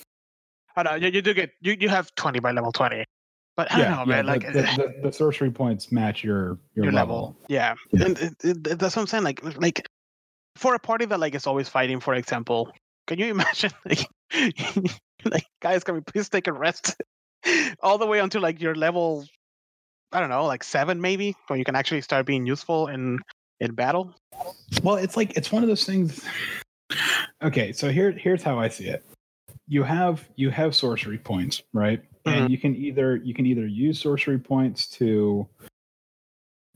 Oh 0.77 0.83
no, 0.83 0.95
you, 0.95 1.09
you 1.09 1.23
do 1.23 1.35
get 1.35 1.51
you, 1.61 1.77
you 1.79 1.89
have 1.89 2.15
twenty 2.17 2.41
by 2.41 2.51
level 2.53 2.73
twenty, 2.73 3.05
but 3.57 3.73
I 3.73 3.79
don't 3.79 3.91
know, 3.93 4.05
man. 4.07 4.27
the, 4.27 4.33
Like 4.33 4.43
the, 4.53 4.63
the, 4.63 4.95
the 5.05 5.13
sorcery 5.13 5.51
points 5.51 5.93
match 5.93 6.23
your 6.25 6.59
your, 6.75 6.87
your 6.87 6.93
level. 6.93 7.17
level. 7.17 7.37
Yeah. 7.49 7.75
Yeah. 7.93 8.05
And 8.07 8.19
it, 8.19 8.33
it, 8.43 8.67
it- 8.67 8.79
that's 8.79 8.97
what 8.97 9.03
I'm 9.03 9.07
saying. 9.07 9.25
Like, 9.25 9.43
like 9.61 9.89
for 10.57 10.75
a 10.75 10.79
party 10.79 11.05
that 11.07 11.21
like 11.21 11.35
is 11.35 11.47
always 11.47 11.69
fighting, 11.69 12.01
for 12.01 12.15
example, 12.15 12.73
can 13.07 13.19
you 13.19 13.27
imagine 13.31 13.71
like, 13.85 14.07
like 15.25 15.47
guys, 15.63 15.85
can 15.85 15.95
we 15.95 16.01
please 16.01 16.29
take 16.29 16.49
a 16.49 16.53
rest 16.53 16.97
all 17.81 17.99
the 17.99 18.07
way 18.07 18.19
until 18.19 18.41
like 18.43 18.61
your 18.61 18.75
level, 18.75 19.25
I 20.15 20.21
don't 20.21 20.29
know, 20.31 20.45
like 20.47 20.63
seven 20.63 21.01
maybe, 21.01 21.35
when 21.49 21.59
you 21.59 21.65
can 21.65 21.75
actually 21.75 22.01
start 22.01 22.25
being 22.25 22.47
useful 22.47 22.87
in 22.87 23.19
in 23.61 23.75
battle. 23.75 24.15
Well, 24.83 24.97
it's 24.97 25.17
like 25.17 25.37
it's 25.37 25.51
one 25.53 25.63
of 25.63 25.69
those 25.69 25.85
things. 25.85 26.25
Okay, 27.43 27.73
so 27.73 27.91
here 27.91 28.13
here's 28.13 28.43
how 28.43 28.59
I 28.59 28.69
see 28.69 28.87
it. 28.87 29.05
You 29.67 29.83
have 29.83 30.27
you 30.37 30.51
have 30.51 30.75
sorcery 30.75 31.19
points, 31.19 31.63
right? 31.73 32.01
Mhm. 32.25 32.33
And 32.43 32.51
you 32.51 32.59
can 32.59 32.77
either 32.77 33.17
you 33.17 33.35
can 33.35 33.45
either 33.45 33.67
use 33.67 34.01
sorcery 34.01 34.39
points 34.39 34.87
to 34.91 35.49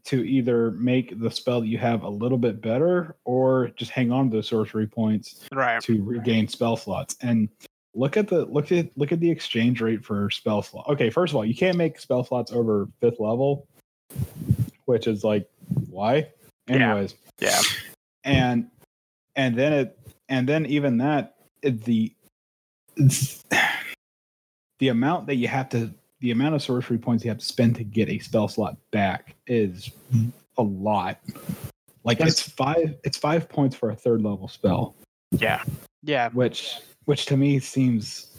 to 0.05 0.25
either 0.27 0.71
make 0.73 1.21
the 1.21 1.31
spell 1.31 1.61
that 1.61 1.67
you 1.67 1.77
have 1.79 2.03
a 2.03 2.09
little 2.09 2.39
bit 2.39 2.61
better 2.63 3.15
or 3.25 3.69
just 3.77 3.91
hang 3.91 4.11
on 4.11 4.31
to 4.31 4.37
those 4.37 4.49
sorcery 4.49 4.87
points 4.87 5.45
Right. 5.53 5.83
to 5.83 6.03
regain 6.03 6.49
spell 6.49 6.77
slots. 6.77 7.17
And 7.21 7.51
look 7.99 8.17
at 8.17 8.29
the 8.29 8.45
look 8.47 8.71
at 8.73 8.89
look 8.97 9.13
at 9.13 9.21
the 9.21 9.31
exchange 9.31 9.81
rate 9.81 10.05
for 10.05 10.31
spell 10.31 10.63
slot. 10.63 10.87
Okay, 10.89 11.11
first 11.11 11.33
of 11.33 11.37
all, 11.37 11.45
you 11.45 11.55
can't 11.55 11.77
make 11.77 11.99
spell 11.99 12.25
slots 12.25 12.53
over 12.53 12.89
fifth 13.01 13.21
level, 13.21 13.67
which 14.87 15.07
is 15.07 15.25
like 15.25 15.49
why? 15.91 16.29
Anyways, 16.69 17.15
Yeah. 17.41 17.61
and 18.25 18.71
and 19.37 19.57
then 19.57 19.73
it 19.73 19.99
and 20.29 20.49
then 20.49 20.65
even 20.67 20.99
that 20.99 21.37
it, 21.63 21.83
the 21.85 22.13
the 24.79 24.89
amount 24.89 25.27
that 25.27 25.37
you 25.37 25.49
have 25.49 25.69
to 25.71 25.93
the 26.21 26.31
amount 26.31 26.55
of 26.55 26.63
sorcery 26.63 26.99
points 26.99 27.25
you 27.25 27.31
have 27.31 27.39
to 27.39 27.45
spend 27.45 27.77
to 27.77 27.85
get 27.85 28.09
a 28.09 28.19
spell 28.19 28.49
slot 28.49 28.77
back 28.91 29.35
is 29.47 29.91
a 30.59 30.63
lot 30.63 31.21
like 32.05 32.19
Yes. 32.19 32.29
it's 32.31 32.43
five 32.43 32.97
it's 33.05 33.17
five 33.17 33.49
points 33.49 33.77
for 33.77 33.91
a 33.91 33.95
third 33.97 34.23
level 34.23 34.49
spell 34.49 34.95
Yeah. 35.31 35.63
Yeah. 36.03 36.31
which 36.31 36.79
which 37.09 37.25
to 37.25 37.39
me 37.39 37.59
seems 37.59 38.39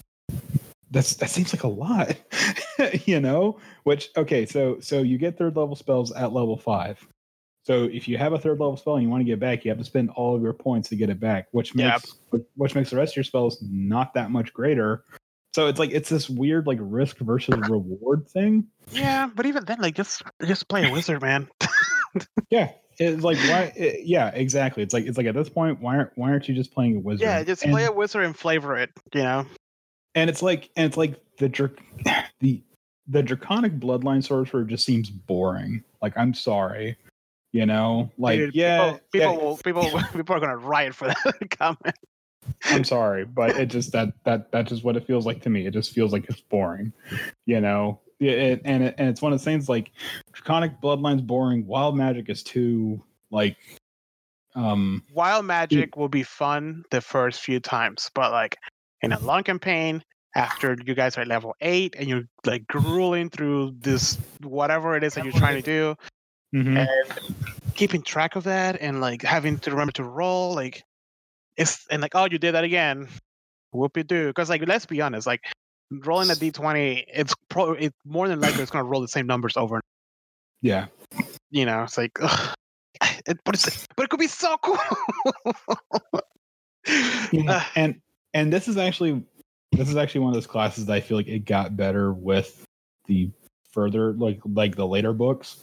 that's 0.91 1.15
that 1.15 1.31
seems 1.31 1.51
like 1.55 1.63
a 1.63 1.67
lot, 1.67 2.15
you 3.05 3.19
know. 3.19 3.59
Which 3.83 4.09
okay, 4.15 4.45
so 4.45 4.79
so 4.79 5.01
you 5.01 5.17
get 5.17 5.39
third 5.39 5.57
level 5.57 5.75
spells 5.75 6.11
at 6.11 6.33
level 6.33 6.55
five. 6.55 7.05
So 7.63 7.85
if 7.85 8.07
you 8.07 8.19
have 8.19 8.33
a 8.33 8.39
third 8.39 8.59
level 8.59 8.77
spell 8.77 8.95
and 8.95 9.03
you 9.03 9.09
want 9.09 9.21
to 9.21 9.25
get 9.25 9.33
it 9.33 9.39
back, 9.39 9.65
you 9.65 9.71
have 9.71 9.79
to 9.79 9.83
spend 9.83 10.11
all 10.11 10.35
of 10.35 10.43
your 10.43 10.53
points 10.53 10.87
to 10.89 10.95
get 10.95 11.09
it 11.09 11.19
back, 11.19 11.47
which 11.51 11.73
makes 11.73 12.15
which, 12.29 12.43
which 12.55 12.75
makes 12.75 12.91
the 12.91 12.97
rest 12.97 13.13
of 13.13 13.17
your 13.17 13.23
spells 13.23 13.57
not 13.63 14.13
that 14.13 14.29
much 14.29 14.53
greater. 14.53 15.03
So 15.55 15.65
it's 15.65 15.79
like 15.79 15.89
it's 15.89 16.09
this 16.09 16.29
weird 16.29 16.67
like 16.67 16.77
risk 16.79 17.17
versus 17.17 17.55
reward 17.67 18.29
thing. 18.29 18.67
Yeah, 18.91 19.31
but 19.33 19.47
even 19.47 19.65
then, 19.65 19.81
like 19.81 19.95
just 19.95 20.21
just 20.45 20.67
play 20.67 20.87
a 20.87 20.91
wizard, 20.91 21.23
man. 21.23 21.47
Yeah, 22.49 22.71
it's 22.99 23.23
like 23.23 23.37
why? 23.37 23.71
It, 23.75 24.05
yeah, 24.05 24.27
exactly. 24.29 24.83
It's 24.83 24.93
like 24.93 25.05
it's 25.05 25.17
like 25.17 25.27
at 25.27 25.33
this 25.35 25.49
point, 25.49 25.81
why 25.81 25.97
aren't 25.97 26.11
why 26.15 26.31
aren't 26.31 26.47
you 26.49 26.55
just 26.55 26.73
playing 26.73 26.97
a 26.97 26.99
wizard? 26.99 27.21
yeah, 27.21 27.43
just 27.43 27.63
And- 27.63 27.71
play 27.71 27.85
a 27.85 27.91
wizard 27.91 28.23
and 28.25 28.35
flavor 28.37 28.75
it. 28.77 28.91
You 29.13 29.23
know. 29.23 29.45
and 30.15 30.29
it's 30.29 30.41
like 30.41 30.69
and 30.75 30.85
it's 30.85 30.97
like 30.97 31.19
the 31.37 31.49
dr- 31.49 31.77
the 32.39 32.61
the 33.07 33.23
draconic 33.23 33.79
bloodline 33.79 34.23
sorcerer 34.23 34.63
just 34.63 34.85
seems 34.85 35.09
boring 35.09 35.83
like 36.01 36.13
i'm 36.15 36.31
sorry 36.33 36.95
you 37.53 37.65
know 37.65 38.11
like 38.19 38.37
Dude, 38.37 38.53
yeah, 38.53 38.97
people, 39.11 39.11
people 39.11 39.31
yeah, 39.33 39.37
will 39.43 39.57
people 39.57 40.01
people 40.13 40.35
are 40.35 40.39
gonna 40.39 40.57
riot 40.57 40.93
for 40.93 41.07
that 41.07 41.49
comment. 41.57 41.95
i'm 42.65 42.83
sorry 42.83 43.25
but 43.25 43.51
it 43.57 43.65
just 43.67 43.91
that 43.93 44.13
that 44.25 44.51
that's 44.51 44.69
just 44.69 44.83
what 44.83 44.95
it 44.95 45.07
feels 45.07 45.25
like 45.25 45.41
to 45.41 45.49
me 45.49 45.65
it 45.65 45.71
just 45.73 45.91
feels 45.91 46.11
like 46.13 46.25
it's 46.29 46.41
boring 46.41 46.93
you 47.47 47.59
know 47.61 47.99
it, 48.19 48.61
and 48.65 48.83
it, 48.83 48.95
and 48.97 49.09
it's 49.09 49.21
one 49.21 49.33
of 49.33 49.39
the 49.39 49.45
things 49.45 49.69
like 49.69 49.91
draconic 50.33 50.79
bloodline's 50.81 51.21
boring 51.21 51.65
wild 51.65 51.95
magic 51.95 52.29
is 52.29 52.43
too 52.43 53.01
like 53.31 53.57
um 54.55 55.03
Wild 55.13 55.45
magic 55.45 55.95
will 55.95 56.09
be 56.09 56.23
fun 56.23 56.83
the 56.91 57.01
first 57.01 57.41
few 57.41 57.59
times, 57.59 58.09
but 58.13 58.31
like 58.31 58.57
in 59.01 59.13
a 59.13 59.19
long 59.19 59.43
campaign, 59.43 60.03
after 60.35 60.77
you 60.85 60.93
guys 60.93 61.17
are 61.17 61.25
level 61.25 61.55
eight 61.61 61.95
and 61.97 62.07
you're 62.07 62.23
like 62.45 62.67
grueling 62.67 63.29
through 63.29 63.75
this 63.79 64.17
whatever 64.41 64.95
it 64.95 65.03
is 65.03 65.13
that 65.13 65.23
you're 65.23 65.33
trying 65.33 65.61
to 65.61 65.61
do, 65.61 65.95
mhm. 66.53 66.77
and 66.77 67.35
keeping 67.75 68.01
track 68.01 68.35
of 68.35 68.43
that 68.43 68.77
and 68.81 69.01
like 69.01 69.21
having 69.21 69.57
to 69.59 69.71
remember 69.71 69.93
to 69.93 70.03
roll, 70.03 70.53
like 70.53 70.83
it's 71.57 71.85
and 71.89 72.01
like 72.01 72.15
oh 72.15 72.27
you 72.29 72.37
did 72.37 72.53
that 72.53 72.63
again, 72.63 73.07
whoopie 73.73 74.05
do. 74.05 74.27
Because 74.27 74.49
like 74.49 74.67
let's 74.67 74.85
be 74.85 75.01
honest, 75.01 75.25
like 75.25 75.41
rolling 75.91 76.29
a 76.29 76.35
d 76.35 76.51
twenty, 76.51 77.05
it's 77.07 77.33
pro 77.49 77.73
it's 77.73 77.95
more 78.05 78.27
than 78.27 78.39
likely 78.39 78.61
it's 78.61 78.71
gonna 78.71 78.85
roll 78.85 79.01
the 79.01 79.07
same 79.07 79.27
numbers 79.27 79.57
over. 79.57 79.81
yeah 80.61 80.87
You 81.51 81.65
know, 81.65 81.83
it's 81.83 81.97
like. 81.97 82.17
It, 83.25 83.37
but 83.45 83.55
it's 83.55 83.87
but 83.95 84.03
it 84.03 84.09
could 84.09 84.19
be 84.19 84.27
so 84.27 84.57
cool. 84.61 84.77
Yeah, 87.31 87.63
and 87.75 88.01
and 88.33 88.51
this 88.51 88.67
is 88.67 88.77
actually 88.77 89.23
this 89.71 89.89
is 89.89 89.95
actually 89.95 90.21
one 90.21 90.29
of 90.29 90.33
those 90.33 90.47
classes 90.47 90.85
that 90.87 90.93
I 90.93 90.99
feel 90.99 91.17
like 91.17 91.27
it 91.27 91.45
got 91.45 91.77
better 91.77 92.11
with 92.13 92.65
the 93.07 93.29
further 93.71 94.13
like 94.13 94.39
like 94.45 94.75
the 94.75 94.87
later 94.87 95.13
books 95.13 95.61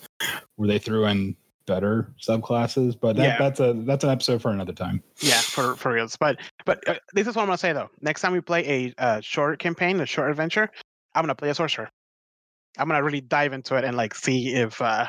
where 0.57 0.69
they 0.69 0.79
threw 0.79 1.07
in 1.07 1.37
better 1.67 2.13
subclasses. 2.21 2.99
But 2.99 3.17
that, 3.17 3.23
Yeah. 3.25 3.39
that's 3.39 3.61
a 3.61 3.73
that's 3.75 4.05
an 4.05 4.11
episode 4.11 4.41
for 4.41 4.51
another 4.51 4.73
time. 4.73 5.03
Yeah, 5.21 5.41
for 5.41 5.77
for 5.77 5.93
reals. 5.93 6.17
But 6.17 6.39
but 6.65 6.87
uh, 6.89 6.95
this 7.13 7.27
is 7.27 7.37
what 7.37 7.43
I'm 7.43 7.49
gonna 7.49 7.59
say 7.59 7.73
though. 7.73 7.91
Next 8.01 8.21
time 8.23 8.33
we 8.33 8.41
play 8.41 8.67
a 8.99 9.03
uh, 9.03 9.21
short 9.21 9.59
campaign, 9.59 10.01
a 10.01 10.07
short 10.07 10.31
adventure, 10.31 10.71
I'm 11.15 11.23
gonna 11.23 11.35
play 11.35 11.51
a 11.51 11.55
sorcerer. 11.55 11.91
I'm 12.79 12.89
gonna 12.89 13.03
really 13.03 13.21
dive 13.21 13.53
into 13.53 13.77
it 13.77 13.85
and 13.85 13.97
like 13.97 14.15
see 14.15 14.55
if 14.55 14.81
uh 14.81 15.07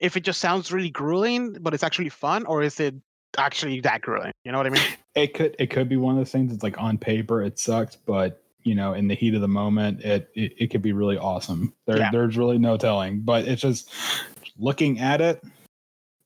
if 0.00 0.16
it 0.16 0.20
just 0.20 0.40
sounds 0.40 0.70
really 0.70 0.90
grueling, 0.90 1.54
but 1.60 1.74
it's 1.74 1.82
actually 1.82 2.08
fun, 2.08 2.46
or 2.46 2.62
is 2.62 2.78
it 2.78 2.94
actually 3.36 3.80
that 3.80 4.00
grueling? 4.00 4.32
You 4.44 4.52
know 4.52 4.58
what 4.58 4.66
I 4.66 4.70
mean? 4.70 4.82
It 5.14 5.34
could 5.34 5.56
it 5.58 5.66
could 5.70 5.88
be 5.88 5.96
one 5.96 6.14
of 6.14 6.20
those 6.20 6.30
things. 6.30 6.52
It's 6.52 6.62
like 6.62 6.78
on 6.80 6.96
paper 6.96 7.42
it 7.42 7.58
sucks, 7.58 7.96
but 7.96 8.40
you 8.62 8.76
know 8.76 8.92
in 8.92 9.08
the 9.08 9.16
heat 9.16 9.34
of 9.34 9.40
the 9.40 9.48
moment 9.48 10.00
it 10.02 10.30
it, 10.36 10.52
it 10.58 10.66
could 10.70 10.82
be 10.82 10.92
really 10.92 11.18
awesome. 11.18 11.74
There 11.86 11.96
Yeah. 11.98 12.10
there's 12.12 12.36
really 12.36 12.58
no 12.58 12.76
telling. 12.76 13.22
But 13.22 13.48
it's 13.48 13.62
just 13.62 13.90
looking 14.56 15.00
at 15.00 15.20
it, 15.20 15.42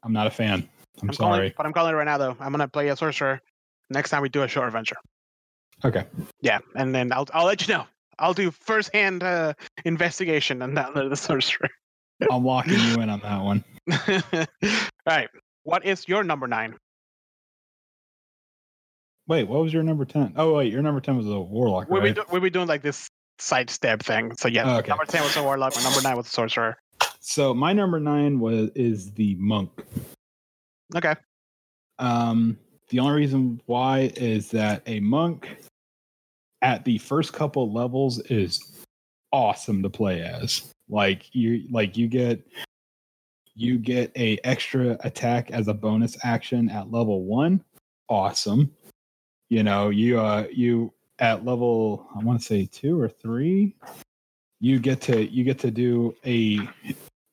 I'm 0.02 0.12
not 0.12 0.26
a 0.26 0.30
fan. 0.30 0.68
I'm, 1.00 1.08
calling, 1.08 1.34
sorry. 1.38 1.54
but 1.56 1.66
I'm 1.66 1.72
calling 1.72 1.92
it 1.94 1.96
right 1.96 2.04
now 2.04 2.18
though. 2.18 2.36
I'm 2.40 2.52
gonna 2.52 2.68
play 2.68 2.88
a 2.88 2.96
sorcerer 2.96 3.40
next 3.90 4.10
time 4.10 4.22
we 4.22 4.28
do 4.28 4.42
a 4.42 4.48
short 4.48 4.66
adventure. 4.66 4.96
Okay. 5.84 6.04
Yeah, 6.40 6.58
and 6.76 6.94
then 6.94 7.12
I'll 7.12 7.26
I'll 7.32 7.46
let 7.46 7.66
you 7.66 7.74
know. 7.74 7.84
I'll 8.18 8.34
do 8.34 8.50
first 8.50 8.92
hand 8.92 9.22
uh, 9.22 9.54
investigation 9.84 10.62
on 10.62 10.74
that 10.74 10.94
the 10.94 11.16
sorcerer. 11.28 11.68
I'm 12.30 12.42
walking 12.42 12.74
you 12.78 13.00
in 13.00 13.08
on 13.10 13.20
that 13.20 13.42
one. 13.42 13.64
All 14.32 14.46
right. 15.06 15.28
What 15.64 15.84
is 15.84 16.06
your 16.06 16.22
number 16.22 16.46
nine? 16.46 16.76
Wait, 19.26 19.44
what 19.48 19.62
was 19.62 19.72
your 19.72 19.82
number 19.82 20.04
10? 20.04 20.34
Oh, 20.36 20.54
wait, 20.54 20.72
your 20.72 20.82
number 20.82 21.00
10 21.00 21.16
was 21.16 21.26
a 21.26 21.38
warlock, 21.40 21.88
We'll 21.88 22.02
right? 22.02 22.14
be, 22.14 22.20
do- 22.20 22.26
we'll 22.30 22.40
be 22.40 22.50
doing 22.50 22.66
like 22.66 22.82
this 22.82 23.08
sidestep 23.38 24.02
thing. 24.02 24.34
So 24.36 24.48
yeah, 24.48 24.64
Oh, 24.74 24.78
okay. 24.78 24.88
number 24.88 25.04
ten 25.04 25.22
was 25.22 25.36
a 25.36 25.42
warlock. 25.42 25.74
My 25.76 25.82
number 25.82 26.00
nine 26.02 26.16
was 26.16 26.26
a 26.26 26.30
sorcerer. 26.30 26.76
So 27.24 27.54
my 27.54 27.72
number 27.72 28.00
9 28.00 28.40
was 28.40 28.70
is 28.74 29.12
the 29.12 29.36
monk. 29.36 29.70
Okay. 30.94 31.14
Um 32.00 32.58
the 32.88 32.98
only 32.98 33.14
reason 33.14 33.60
why 33.66 34.12
is 34.16 34.50
that 34.50 34.82
a 34.86 34.98
monk 35.00 35.56
at 36.62 36.84
the 36.84 36.98
first 36.98 37.32
couple 37.32 37.72
levels 37.72 38.18
is 38.22 38.84
awesome 39.30 39.84
to 39.84 39.88
play 39.88 40.20
as. 40.20 40.72
Like 40.88 41.32
you 41.32 41.64
like 41.70 41.96
you 41.96 42.08
get 42.08 42.44
you 43.54 43.78
get 43.78 44.10
a 44.16 44.38
extra 44.42 44.98
attack 45.04 45.52
as 45.52 45.68
a 45.68 45.74
bonus 45.74 46.16
action 46.24 46.68
at 46.70 46.90
level 46.90 47.22
1. 47.24 47.62
Awesome. 48.08 48.74
You 49.48 49.62
know, 49.62 49.90
you 49.90 50.18
uh 50.18 50.48
you 50.52 50.92
at 51.20 51.44
level 51.44 52.04
I 52.16 52.18
want 52.18 52.40
to 52.40 52.44
say 52.44 52.66
2 52.66 53.00
or 53.00 53.08
3 53.08 53.76
you 54.58 54.78
get 54.78 55.00
to 55.02 55.28
you 55.30 55.44
get 55.44 55.58
to 55.60 55.70
do 55.70 56.14
a 56.26 56.58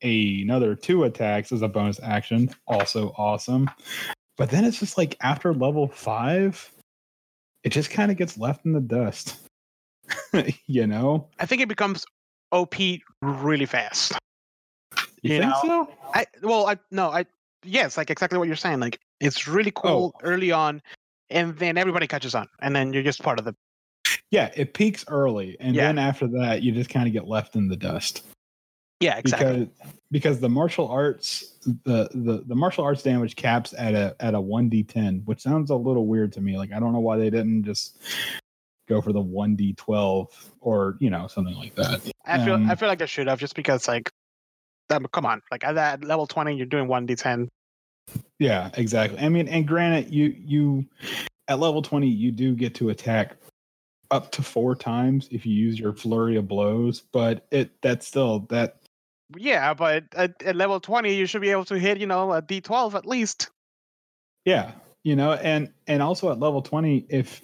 a, 0.02 0.42
another 0.42 0.76
two 0.76 1.04
attacks 1.04 1.52
as 1.52 1.62
a 1.62 1.68
bonus 1.68 2.00
action 2.02 2.50
also 2.68 3.14
awesome 3.18 3.70
but 4.40 4.50
then 4.50 4.64
it's 4.64 4.80
just 4.80 4.98
like 4.98 5.18
after 5.20 5.54
level 5.54 5.90
five, 5.90 6.72
it 7.66 7.74
just 7.74 7.92
kind 7.92 8.10
of 8.10 8.16
gets 8.16 8.38
left 8.38 8.66
in 8.66 8.72
the 8.72 8.80
dust. 8.80 9.36
you 10.66 10.88
know? 10.88 11.28
I 11.40 11.46
think 11.46 11.62
it 11.62 11.68
becomes 11.68 12.06
OP 12.54 12.76
really 13.22 13.66
fast. 13.66 14.14
You, 15.22 15.34
You 15.34 15.40
think 15.42 15.52
know, 15.52 15.62
so? 15.62 15.94
I 16.14 16.26
well, 16.42 16.68
I 16.68 16.78
no, 16.90 17.10
I 17.10 17.26
yes, 17.66 17.98
like 17.98 18.10
exactly 18.10 18.40
what 18.40 18.48
you're 18.48 18.56
saying. 18.56 18.80
Like 18.80 18.98
it's 19.20 19.46
really 19.46 19.74
oh. 19.76 19.82
cool 19.82 20.16
early 20.24 20.54
on, 20.54 20.82
and 21.30 21.58
then 21.58 21.78
everybody 21.78 22.08
catches 22.08 22.34
on, 22.34 22.48
and 22.62 22.74
then 22.74 22.94
you're 22.94 23.04
just 23.04 23.22
part 23.22 23.40
of 23.40 23.46
the. 23.46 23.54
Yeah, 24.32 24.52
it 24.56 24.74
peaks 24.74 25.04
early, 25.10 25.58
and 25.60 25.76
Yeah. 25.76 25.88
then 25.88 25.98
after 25.98 26.28
that, 26.28 26.64
you 26.64 26.72
just 26.72 26.90
kind 26.90 27.08
of 27.08 27.14
get 27.14 27.28
left 27.28 27.58
in 27.58 27.68
the 27.68 27.76
dust 27.76 28.24
Yeah, 29.00 29.18
exactly. 29.18 29.66
because 29.66 29.94
because 30.12 30.40
the 30.40 30.50
martial 30.50 30.88
arts 30.90 31.58
the, 31.66 32.10
the 32.14 32.44
the 32.46 32.56
martial 32.56 32.84
arts 32.84 33.02
damage 33.02 33.36
caps 33.36 33.74
at 33.78 33.94
a 33.94 34.16
at 34.20 34.34
a 34.34 34.42
one 34.42 34.70
d 34.70 34.84
ten, 34.84 35.22
which 35.26 35.42
sounds 35.42 35.70
a 35.70 35.76
little 35.76 36.06
weird 36.06 36.34
to 36.34 36.42
me. 36.42 36.58
Like 36.58 36.74
I 36.74 36.80
don't 36.80 36.92
know 36.92 37.00
why 37.00 37.18
they 37.18 37.30
didn't 37.30 37.64
just 37.64 37.98
go 38.90 39.02
for 39.02 39.14
the 39.14 39.22
one 39.22 39.56
d 39.56 39.74
twelve 39.74 40.52
or 40.60 40.98
you 41.00 41.10
know 41.10 41.28
something 41.28 41.56
like 41.56 41.76
that. 41.76 42.02
I 42.26 42.44
feel 42.44 42.56
um, 42.56 42.70
I 42.70 42.76
feel 42.76 42.90
like 42.90 43.02
I 43.02 43.06
should 43.06 43.28
have 43.28 43.40
just 43.40 43.56
because 43.56 43.88
like, 43.88 44.12
um, 44.90 45.06
come 45.14 45.26
on, 45.26 45.42
like 45.52 45.64
at 45.64 45.76
that 45.76 46.04
level 46.04 46.28
twenty, 46.28 46.56
you're 46.56 46.66
doing 46.66 46.88
one 46.88 47.08
d10. 47.08 47.48
Yeah, 48.40 48.72
exactly. 48.74 49.20
I 49.20 49.30
mean, 49.30 49.48
and 49.48 49.66
granted, 49.68 50.14
you 50.14 50.36
you 50.38 50.86
at 51.48 51.60
level 51.60 51.82
twenty, 51.82 52.08
you 52.08 52.32
do 52.32 52.54
get 52.54 52.76
to 52.76 52.90
attack 52.90 53.38
up 54.12 54.32
to 54.32 54.42
four 54.42 54.76
times 54.76 55.30
if 55.32 55.46
you 55.46 55.54
use 55.54 55.80
your 55.80 55.94
flurry 55.94 56.36
of 56.36 56.48
blows, 56.48 57.02
but 57.12 57.46
it 57.52 57.72
that's 57.82 58.08
still 58.08 58.40
that 58.50 58.79
Yeah, 59.36 59.74
but 59.74 60.06
at, 60.16 60.42
at 60.44 60.56
level 60.56 60.80
twenty, 60.80 61.14
you 61.16 61.26
should 61.26 61.42
be 61.42 61.52
able 61.52 61.66
to 61.66 61.78
hit, 61.78 62.00
you 62.00 62.08
know, 62.08 62.32
a 62.34 62.42
d12 62.42 62.96
at 62.96 63.06
least. 63.06 63.50
yeah, 64.46 64.72
you 65.04 65.16
know, 65.16 65.34
and 65.34 65.72
and 65.88 66.02
also 66.02 66.32
at 66.32 66.40
level 66.40 66.62
twenty, 66.62 67.06
if 67.10 67.42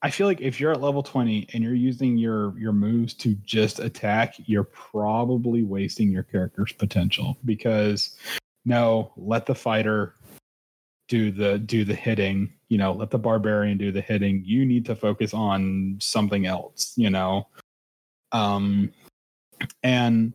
I 0.00 0.10
feel 0.10 0.26
like 0.26 0.40
if 0.40 0.60
you're 0.60 0.72
at 0.72 0.80
level 0.80 1.02
twenty 1.02 1.48
and 1.52 1.62
you're 1.62 1.74
using 1.74 2.16
your 2.16 2.58
your 2.58 2.72
moves 2.72 3.14
to 3.14 3.34
just 3.44 3.78
attack, 3.78 4.34
you're 4.46 4.64
probably 4.64 5.62
wasting 5.64 6.10
your 6.10 6.22
character's 6.22 6.72
potential 6.72 7.36
because 7.44 8.16
no, 8.64 9.12
let 9.16 9.46
the 9.46 9.54
fighter 9.54 10.14
do 11.08 11.30
the 11.30 11.58
do 11.58 11.84
the 11.84 11.94
hitting 11.94 12.52
you 12.68 12.76
know 12.76 12.92
let 12.92 13.10
the 13.10 13.18
barbarian 13.18 13.78
do 13.78 13.90
the 13.90 14.00
hitting 14.00 14.42
you 14.44 14.64
need 14.64 14.84
to 14.84 14.94
focus 14.94 15.32
on 15.32 15.96
something 16.00 16.46
else 16.46 16.92
you 16.96 17.08
know 17.08 17.46
um 18.32 18.92
and 19.82 20.32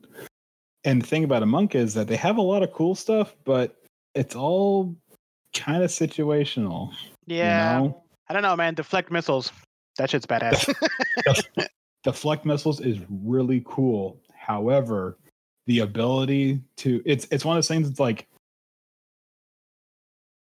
and 0.84 1.01
the 1.01 1.07
thing 1.07 1.24
about 1.24 1.43
a 1.43 1.45
monk 1.45 1.76
is 1.76 1.93
that 1.93 2.07
they 2.07 2.15
have 2.15 2.38
a 2.38 2.41
lot 2.41 2.63
of 2.63 2.71
cool 2.74 2.95
stuff 2.95 3.36
but 3.45 3.76
it's 4.15 4.36
all 4.36 4.95
kind 5.53 5.84
of 5.84 5.89
situational 5.89 6.91
Yeah, 7.26 7.80
you 7.80 7.84
know 7.84 8.03
I 8.30 8.34
don't 8.34 8.41
know, 8.41 8.55
man. 8.55 8.74
Deflect 8.74 9.11
missiles. 9.11 9.51
That 9.97 10.09
shit's 10.09 10.26
badass. 10.26 10.74
deflect 12.03 12.45
missiles 12.45 12.82
is 12.82 12.99
really 13.09 13.63
cool 13.65 14.21
however 14.36 15.17
the 15.67 15.80
ability 15.80 16.59
to 16.76 17.01
it's 17.05 17.26
it's 17.32 17.45
one 17.45 17.55
of 17.55 17.57
those 17.57 17.67
things 17.69 17.88
it's 17.89 17.99
like 17.99 18.28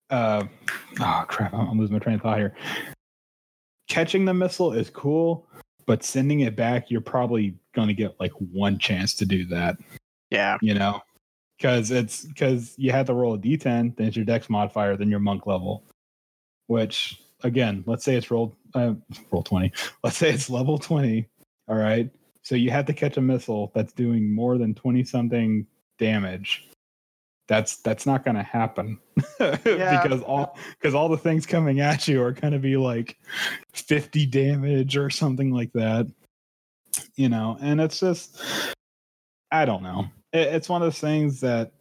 uh 0.09 0.43
oh 0.99 1.25
crap 1.27 1.53
I'm, 1.53 1.69
I'm 1.69 1.79
losing 1.79 1.93
my 1.93 1.99
train 1.99 2.15
of 2.15 2.21
thought 2.21 2.39
here 2.39 2.55
catching 3.87 4.25
the 4.25 4.33
missile 4.33 4.73
is 4.73 4.89
cool 4.89 5.47
but 5.85 6.03
sending 6.03 6.41
it 6.41 6.55
back, 6.55 6.89
you're 6.89 7.01
probably 7.01 7.55
going 7.73 7.87
to 7.87 7.93
get 7.93 8.19
like 8.19 8.31
one 8.33 8.77
chance 8.77 9.13
to 9.15 9.25
do 9.25 9.45
that. 9.45 9.77
Yeah. 10.29 10.57
You 10.61 10.73
know, 10.73 11.01
because 11.57 11.91
it's 11.91 12.25
because 12.25 12.73
you 12.77 12.91
have 12.91 13.07
to 13.07 13.13
roll 13.13 13.35
a 13.35 13.37
d10, 13.37 13.95
then 13.95 14.07
it's 14.07 14.15
your 14.15 14.25
dex 14.25 14.49
modifier, 14.49 14.97
then 14.97 15.09
your 15.09 15.19
monk 15.19 15.45
level. 15.47 15.83
Which 16.67 17.21
again, 17.43 17.83
let's 17.85 18.03
say 18.03 18.15
it's 18.15 18.31
rolled, 18.31 18.55
uh, 18.73 18.93
roll 19.31 19.43
twenty. 19.43 19.71
Let's 20.03 20.17
say 20.17 20.29
it's 20.31 20.49
level 20.49 20.77
twenty. 20.77 21.27
All 21.67 21.75
right. 21.75 22.09
So 22.41 22.55
you 22.55 22.71
have 22.71 22.85
to 22.87 22.93
catch 22.93 23.17
a 23.17 23.21
missile 23.21 23.71
that's 23.73 23.93
doing 23.93 24.33
more 24.33 24.57
than 24.57 24.73
twenty 24.73 25.03
something 25.03 25.67
damage. 25.99 26.67
That's 27.47 27.77
that's 27.77 28.05
not 28.05 28.23
going 28.23 28.35
to 28.35 28.43
happen 28.43 28.99
because 29.39 30.21
all 30.21 30.57
because 30.79 30.95
all 30.95 31.09
the 31.09 31.17
things 31.17 31.45
coming 31.45 31.81
at 31.81 32.07
you 32.07 32.21
are 32.21 32.31
going 32.31 32.53
to 32.53 32.59
be 32.59 32.77
like 32.77 33.17
fifty 33.73 34.25
damage 34.25 34.95
or 34.95 35.09
something 35.09 35.51
like 35.51 35.71
that. 35.73 36.07
You 37.15 37.29
know, 37.29 37.57
and 37.61 37.81
it's 37.81 37.99
just 37.99 38.41
I 39.51 39.65
don't 39.65 39.83
know. 39.83 40.05
It, 40.31 40.47
it's 40.53 40.69
one 40.69 40.81
of 40.81 40.85
those 40.85 40.99
things 40.99 41.41
that 41.41 41.71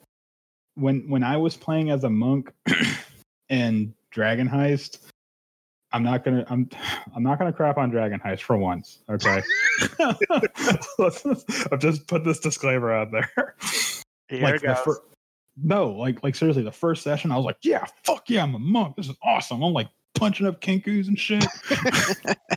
when 0.74 1.08
when 1.08 1.22
I 1.22 1.36
was 1.36 1.56
playing 1.56 1.90
as 1.90 2.04
a 2.04 2.10
monk 2.10 2.52
in 3.48 3.94
Dragon 4.10 4.48
Heist, 4.48 4.98
I'm 5.92 6.02
not 6.02 6.24
gonna 6.24 6.44
I'm 6.48 6.68
I'm 7.14 7.22
not 7.22 7.38
gonna 7.38 7.52
crap 7.52 7.78
on 7.78 7.90
Dragon 7.90 8.20
Heist 8.20 8.42
for 8.42 8.56
once. 8.56 8.98
Okay. 9.08 9.42
i've 11.72 11.78
just 11.78 12.06
put 12.06 12.24
this 12.24 12.40
disclaimer 12.40 12.92
out 12.92 13.12
there. 13.12 13.54
Here 14.28 14.42
like 14.42 14.62
the 14.62 14.74
fir- 14.74 15.02
no, 15.56 15.90
like 15.90 16.22
like 16.22 16.34
seriously, 16.34 16.62
the 16.62 16.72
first 16.72 17.02
session 17.02 17.30
I 17.30 17.36
was 17.36 17.44
like, 17.44 17.58
yeah, 17.62 17.84
fuck 18.04 18.28
yeah, 18.28 18.42
I'm 18.42 18.54
a 18.54 18.58
monk. 18.58 18.96
This 18.96 19.08
is 19.08 19.16
awesome. 19.22 19.62
I'm 19.62 19.72
like 19.72 19.88
punching 20.14 20.46
up 20.46 20.60
kenkus 20.60 21.08
and 21.08 21.18
shit. 21.18 21.44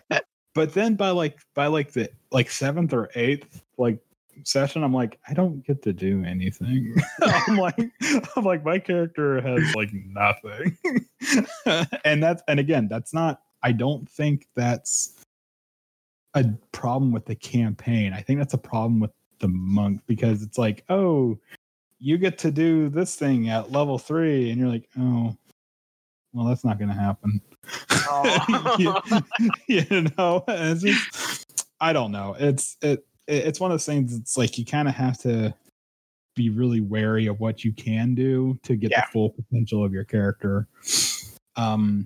but 0.54 0.74
then 0.74 0.96
by 0.96 1.10
like 1.10 1.39
by 1.54 1.68
like 1.68 1.91
the 1.91 2.10
like 2.32 2.50
seventh 2.50 2.93
or 2.93 3.10
eighth 3.16 3.64
like 3.78 4.00
session, 4.43 4.84
I'm 4.84 4.93
like, 4.93 5.20
I 5.28 5.34
don't 5.34 5.66
get 5.66 5.82
to 5.84 5.93
do 5.93 6.24
anything. 6.24 6.96
I'm 7.22 7.58
like, 7.58 7.80
I'm 8.36 8.43
like, 8.43 8.64
my 8.64 8.80
character 8.80 9.41
has 9.41 9.76
like 9.76 9.89
nothing. 9.93 10.78
and 12.06 12.24
that's 12.24 12.43
and 12.48 12.60
again, 12.60 12.88
that's 12.88 13.14
not 13.14 13.41
I 13.62 13.72
don't 13.72 14.08
think 14.10 14.48
that's 14.56 15.16
a 16.34 16.46
problem 16.72 17.12
with 17.12 17.26
the 17.26 17.36
campaign. 17.36 18.14
I 18.14 18.22
think 18.22 18.39
that's 18.39 18.54
a 18.54 18.60
problem 18.60 19.00
with 19.00 19.12
the 19.39 19.48
monk 19.48 20.02
because 20.06 20.43
it's 20.43 20.58
like, 20.58 20.84
oh, 20.89 21.38
you 22.06 22.20
get 22.20 22.38
to 22.38 22.51
do 22.51 22.88
this 22.88 23.16
thing 23.16 23.49
at 23.49 23.72
level 23.72 23.97
three, 23.97 24.51
and 24.51 24.60
you're 24.60 24.70
like, 24.70 24.88
oh, 24.99 25.36
well, 26.34 26.45
that's 26.45 26.64
not 26.64 26.78
going 26.78 26.89
to 26.89 26.93
happen. 26.93 27.41
you, 28.78 28.95
you 29.89 30.08
know, 30.16 30.43
it's 30.47 30.84
just, 30.84 31.64
I 31.82 31.93
don't 31.93 32.12
know. 32.12 32.36
It's 32.38 32.78
it, 32.84 33.03
it 33.26 33.47
it's 33.47 33.60
one 33.60 33.72
of 33.72 33.74
those 33.74 33.88
things. 33.88 34.16
It's 34.16 34.38
like 34.38 34.60
you 34.60 34.66
kind 34.66 34.88
of 34.88 34.93
have 34.93 35.18
to 35.22 35.51
be 36.36 36.51
really 36.51 36.80
wary 36.80 37.26
of 37.26 37.39
what 37.39 37.64
you 37.64 37.74
can 37.74 38.14
do 38.14 38.56
to 38.62 38.76
get 38.76 38.91
Yeah. 38.91 39.01
the 39.01 39.12
full 39.12 39.32
potential 39.32 39.84
of 39.84 39.91
your 39.91 40.03
character. 40.03 40.68
Um, 41.56 42.06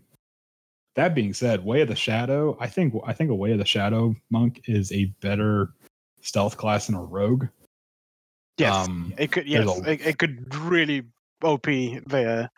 that 0.95 1.13
being 1.13 1.33
said, 1.33 1.65
Way 1.65 1.81
of 1.81 1.89
the 1.89 1.95
Shadow, 1.95 2.55
I 2.61 2.67
think 2.67 2.93
I 3.05 3.11
think 3.11 3.31
a 3.31 3.35
Way 3.35 3.51
of 3.51 3.57
the 3.57 3.65
Shadow 3.65 4.15
monk 4.29 4.61
is 4.65 4.93
a 4.93 5.05
better 5.19 5.71
stealth 6.21 6.55
class 6.55 6.85
than 6.87 6.95
a 6.95 7.03
rogue. 7.03 7.47
Yes. 8.59 8.87
Um, 8.87 9.13
it 9.17 9.31
could 9.31 9.47
yes. 9.47 9.67
a- 9.67 9.91
It, 9.91 10.05
it 10.05 10.17
could 10.17 10.53
really 10.55 11.03
OP 11.43 11.67
there. 12.07 12.49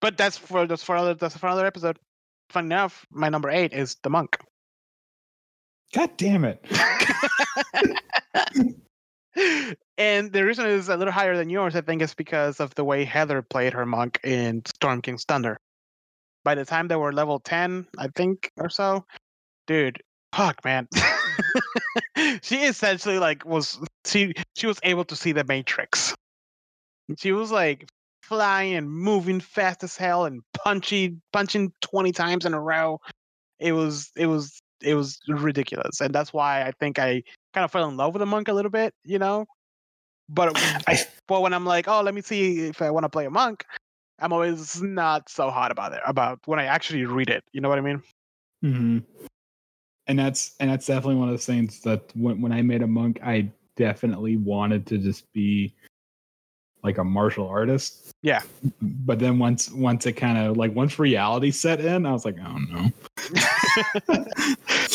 but 0.00 0.16
that's 0.16 0.38
for 0.38 0.66
that's 0.66 0.82
for 0.82 0.96
other 0.96 1.14
that's 1.14 1.36
for 1.36 1.46
another 1.46 1.66
episode. 1.66 1.98
Fun 2.50 2.66
enough, 2.66 3.06
my 3.10 3.28
number 3.28 3.50
eight 3.50 3.72
is 3.72 3.96
the 4.02 4.10
monk. 4.10 4.38
God 5.94 6.10
damn 6.16 6.44
it! 6.44 6.64
and 9.98 10.32
the 10.32 10.44
reason 10.44 10.66
is 10.66 10.88
a 10.88 10.96
little 10.96 11.12
higher 11.12 11.36
than 11.36 11.50
yours, 11.50 11.76
I 11.76 11.80
think, 11.80 12.02
is 12.02 12.14
because 12.14 12.60
of 12.60 12.74
the 12.74 12.84
way 12.84 13.04
Heather 13.04 13.42
played 13.42 13.72
her 13.74 13.86
monk 13.86 14.20
in 14.24 14.62
Storm 14.66 15.02
King's 15.02 15.24
Thunder. 15.24 15.58
By 16.44 16.54
the 16.54 16.64
time 16.64 16.88
they 16.88 16.96
were 16.96 17.12
level 17.12 17.40
10, 17.40 17.86
I 17.98 18.08
think, 18.14 18.50
or 18.56 18.68
so, 18.68 19.04
dude, 19.66 20.00
fuck, 20.32 20.64
man. 20.64 20.88
she 22.42 22.56
essentially 22.64 23.18
like 23.18 23.44
was 23.44 23.78
she 24.04 24.34
she 24.54 24.66
was 24.66 24.78
able 24.82 25.04
to 25.04 25.16
see 25.16 25.32
the 25.32 25.44
Matrix. 25.44 26.14
She 27.18 27.32
was 27.32 27.50
like 27.50 27.88
flying 28.22 28.74
and 28.74 28.90
moving 28.90 29.40
fast 29.40 29.84
as 29.84 29.96
hell 29.96 30.24
and 30.24 30.42
punching 30.64 31.20
punching 31.32 31.72
20 31.82 32.12
times 32.12 32.44
in 32.44 32.54
a 32.54 32.60
row. 32.60 32.98
It 33.58 33.72
was 33.72 34.10
it 34.16 34.26
was 34.26 34.60
it 34.82 34.94
was 34.94 35.18
ridiculous. 35.28 36.00
And 36.00 36.14
that's 36.14 36.32
why 36.32 36.62
I 36.62 36.72
think 36.78 36.98
I 36.98 37.22
kind 37.54 37.64
of 37.64 37.70
fell 37.70 37.88
in 37.88 37.96
love 37.96 38.14
with 38.14 38.20
the 38.20 38.26
monk 38.26 38.48
a 38.48 38.52
little 38.52 38.70
bit, 38.70 38.94
you 39.04 39.18
know. 39.18 39.46
But 40.28 40.56
I 40.86 40.98
but 41.28 41.42
when 41.42 41.52
I'm 41.54 41.64
like, 41.66 41.88
oh, 41.88 42.02
let 42.02 42.14
me 42.14 42.22
see 42.22 42.66
if 42.66 42.82
I 42.82 42.90
want 42.90 43.04
to 43.04 43.08
play 43.08 43.26
a 43.26 43.30
monk, 43.30 43.64
I'm 44.18 44.32
always 44.32 44.80
not 44.82 45.28
so 45.28 45.50
hot 45.50 45.70
about 45.70 45.92
it. 45.92 46.00
About 46.06 46.40
when 46.46 46.58
I 46.58 46.64
actually 46.64 47.04
read 47.04 47.30
it, 47.30 47.44
you 47.52 47.60
know 47.60 47.68
what 47.68 47.78
I 47.78 47.82
mean? 47.82 48.02
hmm 48.62 48.98
And 50.08 50.18
that's 50.18 50.54
and 50.60 50.70
that's 50.70 50.86
definitely 50.86 51.16
one 51.16 51.28
of 51.28 51.32
those 51.32 51.46
things 51.46 51.80
that 51.80 52.02
when 52.14 52.40
when 52.40 52.52
I 52.52 52.62
made 52.62 52.82
a 52.82 52.86
monk, 52.86 53.18
I 53.24 53.50
definitely 53.76 54.36
wanted 54.36 54.86
to 54.86 54.98
just 54.98 55.30
be 55.32 55.74
like 56.82 56.98
a 56.98 57.04
martial 57.04 57.48
artist. 57.48 58.12
Yeah. 58.22 58.42
But 58.80 59.18
then 59.18 59.38
once 59.38 59.70
once 59.70 60.06
it 60.06 60.12
kind 60.12 60.38
of 60.38 60.56
like 60.56 60.74
once 60.74 60.98
reality 60.98 61.50
set 61.50 61.80
in, 61.80 62.06
I 62.06 62.12
was 62.12 62.24
like, 62.24 62.36
oh 62.38 62.58
no. 62.58 62.90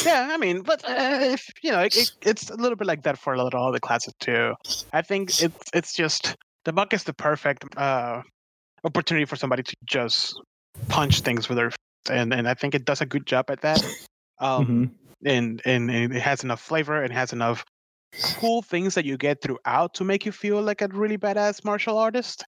yeah, 0.05 0.29
I 0.31 0.37
mean, 0.37 0.61
but 0.61 0.83
uh, 0.87 1.19
if 1.21 1.49
you 1.61 1.71
know, 1.71 1.81
it, 1.81 1.95
it, 1.97 2.11
it's 2.21 2.49
a 2.49 2.55
little 2.55 2.77
bit 2.77 2.87
like 2.87 3.03
that 3.03 3.17
for 3.17 3.33
a 3.33 3.37
lot 3.37 3.53
of 3.53 3.61
other 3.61 3.79
classes 3.79 4.13
too. 4.19 4.53
I 4.93 5.01
think 5.01 5.41
it's 5.41 5.69
it's 5.73 5.93
just 5.93 6.35
the 6.63 6.71
monk 6.71 6.93
is 6.93 7.03
the 7.03 7.13
perfect 7.13 7.65
uh, 7.75 8.21
opportunity 8.83 9.25
for 9.25 9.35
somebody 9.35 9.63
to 9.63 9.75
just 9.85 10.39
punch 10.87 11.21
things 11.21 11.49
with 11.49 11.57
their, 11.57 11.71
and 12.09 12.33
and 12.33 12.47
I 12.47 12.53
think 12.53 12.73
it 12.73 12.85
does 12.85 13.01
a 13.01 13.05
good 13.05 13.25
job 13.25 13.49
at 13.49 13.61
that. 13.61 13.83
Um, 14.39 14.65
Mhm. 14.65 14.89
And, 15.25 15.61
and 15.65 15.89
and 15.91 16.15
it 16.15 16.21
has 16.21 16.43
enough 16.43 16.61
flavor 16.61 17.03
and 17.03 17.13
has 17.13 17.33
enough 17.33 17.65
cool 18.37 18.61
things 18.61 18.95
that 18.95 19.05
you 19.05 19.17
get 19.17 19.41
throughout 19.41 19.93
to 19.95 20.03
make 20.03 20.25
you 20.25 20.31
feel 20.31 20.61
like 20.61 20.81
a 20.81 20.87
really 20.87 21.17
badass 21.17 21.63
martial 21.63 21.97
artist. 21.97 22.43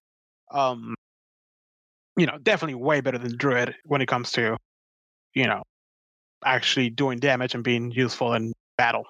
Um, 0.50 0.94
you 2.16 2.26
know, 2.26 2.38
definitely 2.38 2.74
way 2.74 3.00
better 3.00 3.18
than 3.18 3.36
Druid 3.36 3.74
when 3.84 4.00
it 4.00 4.06
comes 4.06 4.30
to, 4.32 4.56
you 5.34 5.46
know, 5.46 5.62
actually 6.44 6.90
doing 6.90 7.18
damage 7.18 7.54
and 7.54 7.64
being 7.64 7.90
useful 7.90 8.34
in 8.34 8.52
battle. 8.76 9.04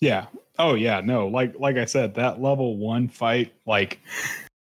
Yeah. 0.00 0.26
Oh 0.58 0.74
yeah. 0.74 1.00
No. 1.00 1.28
Like 1.28 1.54
like 1.58 1.76
I 1.76 1.86
said, 1.86 2.14
that 2.14 2.40
level 2.40 2.76
one 2.76 3.08
fight, 3.08 3.54
like 3.66 4.00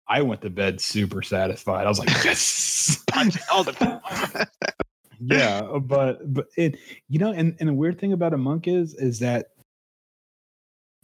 I 0.07 0.21
went 0.21 0.41
to 0.41 0.49
bed 0.49 0.79
super 0.81 1.21
satisfied. 1.21 1.85
I 1.85 1.89
was 1.89 1.99
like, 1.99 2.09
yes. 2.23 3.03
Punching 3.09 3.41
all 3.51 3.63
the. 3.63 4.49
yeah 5.19 5.59
uh, 5.59 5.79
but 5.79 6.33
but 6.33 6.47
it 6.57 6.77
you 7.09 7.19
know 7.19 7.31
and, 7.31 7.55
and 7.59 7.69
the 7.69 7.73
weird 7.73 7.99
thing 7.99 8.13
about 8.13 8.33
a 8.33 8.37
monk 8.37 8.67
is 8.67 8.93
is 8.95 9.19
that 9.19 9.51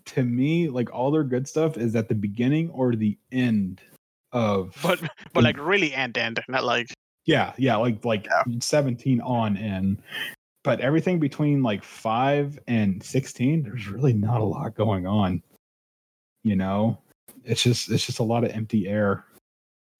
to 0.05 0.23
me 0.23 0.67
like 0.69 0.91
all 0.93 1.11
their 1.11 1.23
good 1.23 1.47
stuff 1.47 1.77
is 1.77 1.95
at 1.95 2.09
the 2.09 2.15
beginning 2.15 2.69
or 2.71 2.95
the 2.95 3.17
end 3.31 3.81
of 4.31 4.75
but 4.81 4.99
but 5.33 5.43
like 5.43 5.57
really 5.59 5.93
end 5.93 6.17
end, 6.17 6.39
not 6.47 6.63
like 6.63 6.87
yeah 7.25 7.53
yeah 7.57 7.75
like 7.75 8.03
like 8.03 8.25
Yeah. 8.25 8.59
17 8.59 9.21
on 9.21 9.57
in 9.57 10.01
but 10.63 10.79
everything 10.79 11.19
between 11.19 11.61
like 11.61 11.83
5 11.83 12.59
and 12.67 13.03
16 13.03 13.63
there's 13.63 13.87
really 13.87 14.13
not 14.13 14.41
a 14.41 14.43
lot 14.45 14.75
going 14.75 15.05
on 15.05 15.43
you 16.43 16.55
know 16.55 16.97
it's 17.43 17.61
just 17.61 17.91
it's 17.91 18.05
just 18.05 18.19
a 18.19 18.23
lot 18.23 18.43
of 18.43 18.51
empty 18.51 18.87
air 18.87 19.25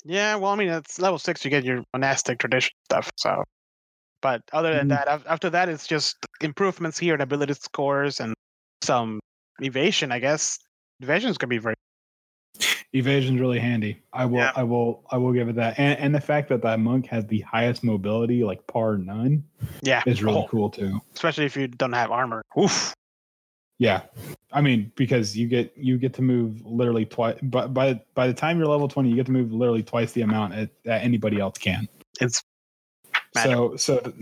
Yeah, 0.04 0.36
well, 0.36 0.52
I 0.52 0.56
mean, 0.56 0.70
it's 0.70 1.00
level 1.00 1.20
six. 1.20 1.46
You 1.46 1.52
get 1.52 1.64
your 1.64 1.84
monastic 1.94 2.40
tradition 2.40 2.74
stuff. 2.86 3.12
So, 3.18 3.44
but 4.22 4.42
other 4.54 4.74
than 4.74 4.88
Mhm. 4.88 4.90
that, 5.06 5.08
after 5.28 5.50
that, 5.50 5.70
it's 5.70 5.88
just 5.88 6.16
improvements 6.42 6.98
here 6.98 7.14
and 7.14 7.22
ability 7.24 7.54
scores 7.56 8.20
and 8.20 8.34
some 8.84 9.20
evasion. 9.62 10.12
I 10.12 10.20
guess 10.20 10.58
evasions 11.02 11.38
can 11.38 11.50
be 11.50 11.58
very. 11.58 11.76
evasion's 12.94 13.40
really 13.40 13.58
handy 13.60 14.02
i 14.12 14.26
will 14.26 14.40
Yeah. 14.40 14.52
i 14.56 14.64
will 14.64 15.02
i 15.12 15.18
will 15.18 15.32
give 15.32 15.48
it 15.48 15.56
that 15.56 15.80
and, 15.80 15.98
and 15.98 16.14
the 16.14 16.20
fact 16.20 16.50
that 16.50 16.62
that 16.62 16.78
monk 16.80 17.06
has 17.08 17.26
the 17.28 17.40
highest 17.40 17.86
mobility 17.86 18.44
like 18.44 18.68
par 18.68 18.98
none 18.98 19.44
Yeah, 19.82 20.04
is 20.06 20.22
really 20.22 20.40
Oh, 20.44 20.48
cool 20.50 20.70
too 20.70 21.00
especially 21.16 21.46
if 21.46 21.56
you 21.56 21.68
don't 21.70 21.94
have 21.94 22.12
armor. 22.12 22.42
Oof. 22.60 22.94
yeah 23.80 24.02
i 24.52 24.60
mean 24.60 24.92
because 24.98 25.38
you 25.38 25.48
get 25.48 25.72
you 25.78 25.98
get 25.98 26.14
to 26.16 26.22
move 26.22 26.62
literally 26.66 27.06
twice 27.06 27.38
but 27.44 27.74
by 27.74 27.94
by 28.14 28.28
the 28.28 28.34
time 28.34 28.58
you're 28.58 28.68
level 28.68 28.90
20 28.90 29.10
you 29.10 29.16
get 29.16 29.26
to 29.28 29.32
move 29.32 29.54
literally 29.54 29.84
twice 29.84 30.12
the 30.12 30.22
amount 30.24 30.54
at, 30.54 30.70
that 30.84 31.02
anybody 31.02 31.40
else 31.40 31.58
can 31.58 31.88
It's 32.20 32.44
Magic. 33.36 33.52
so 33.52 33.76
so 33.78 34.14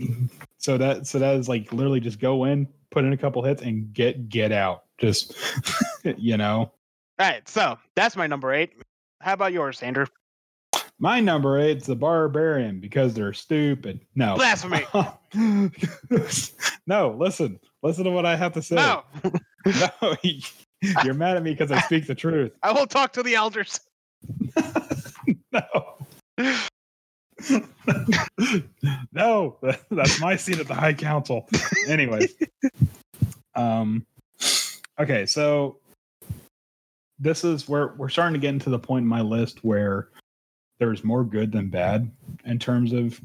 so 0.58 0.78
that 0.78 1.06
so 1.06 1.18
that 1.18 1.36
is 1.36 1.48
like 1.48 1.72
literally 1.72 2.00
just 2.00 2.20
go 2.20 2.44
in 2.44 2.68
put 2.90 3.04
in 3.04 3.12
a 3.12 3.16
couple 3.16 3.42
hits 3.42 3.62
and 3.62 3.92
get 3.92 4.28
get 4.28 4.52
out 4.52 4.84
just 4.98 5.34
you 6.16 6.36
know 6.36 6.72
all 7.20 7.26
right. 7.26 7.46
So 7.46 7.76
that's 7.96 8.16
my 8.16 8.26
number 8.26 8.54
eight. 8.54 8.72
How 9.20 9.34
about 9.34 9.52
yours, 9.52 9.82
Andrew? 9.82 10.06
my 10.98 11.20
number 11.20 11.58
eight's 11.58 11.86
the 11.86 11.96
barbarian 11.96 12.80
because 12.80 13.12
they're 13.12 13.34
stupid 13.34 14.00
no 14.14 14.36
Blasphemy. 14.36 14.86
no, 16.86 17.14
listen. 17.18 17.60
Listen 17.82 18.04
to 18.04 18.10
what 18.10 18.24
I 18.24 18.36
have 18.36 18.54
to 18.54 18.62
say. 18.62 18.76
No, 18.76 19.04
No, 19.66 20.16
you're 21.04 21.14
mad 21.14 21.36
at 21.36 21.42
me 21.42 21.50
because 21.50 21.70
I 21.70 21.80
speak 21.80 22.06
the 22.06 22.14
truth. 22.14 22.52
I 22.62 22.72
will 22.72 22.86
talk 22.86 23.12
to 23.14 23.22
the 23.22 23.34
elders. 23.34 23.80
No. 25.52 25.60
no, 29.12 29.56
that's 29.90 30.20
my 30.20 30.36
seat 30.36 30.58
at 30.58 30.68
the 30.68 30.74
High 30.74 30.94
Council. 30.94 31.48
Anyway, 31.88 32.26
um, 33.54 34.06
okay, 34.98 35.26
so 35.26 35.78
this 37.18 37.44
is 37.44 37.68
where 37.68 37.94
we're 37.96 38.08
starting 38.08 38.34
to 38.34 38.40
get 38.40 38.50
into 38.50 38.70
the 38.70 38.78
point 38.78 39.02
in 39.02 39.08
my 39.08 39.20
list 39.20 39.64
where 39.64 40.08
there's 40.78 41.04
more 41.04 41.24
good 41.24 41.52
than 41.52 41.68
bad 41.68 42.10
in 42.44 42.58
terms 42.58 42.92
of 42.92 43.20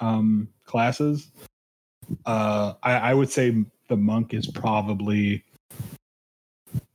um, 0.00 0.48
classes. 0.64 1.30
Uh, 2.24 2.74
I, 2.82 2.94
I 2.94 3.14
would 3.14 3.30
say 3.30 3.64
the 3.88 3.96
monk 3.96 4.34
is 4.34 4.46
probably 4.46 5.44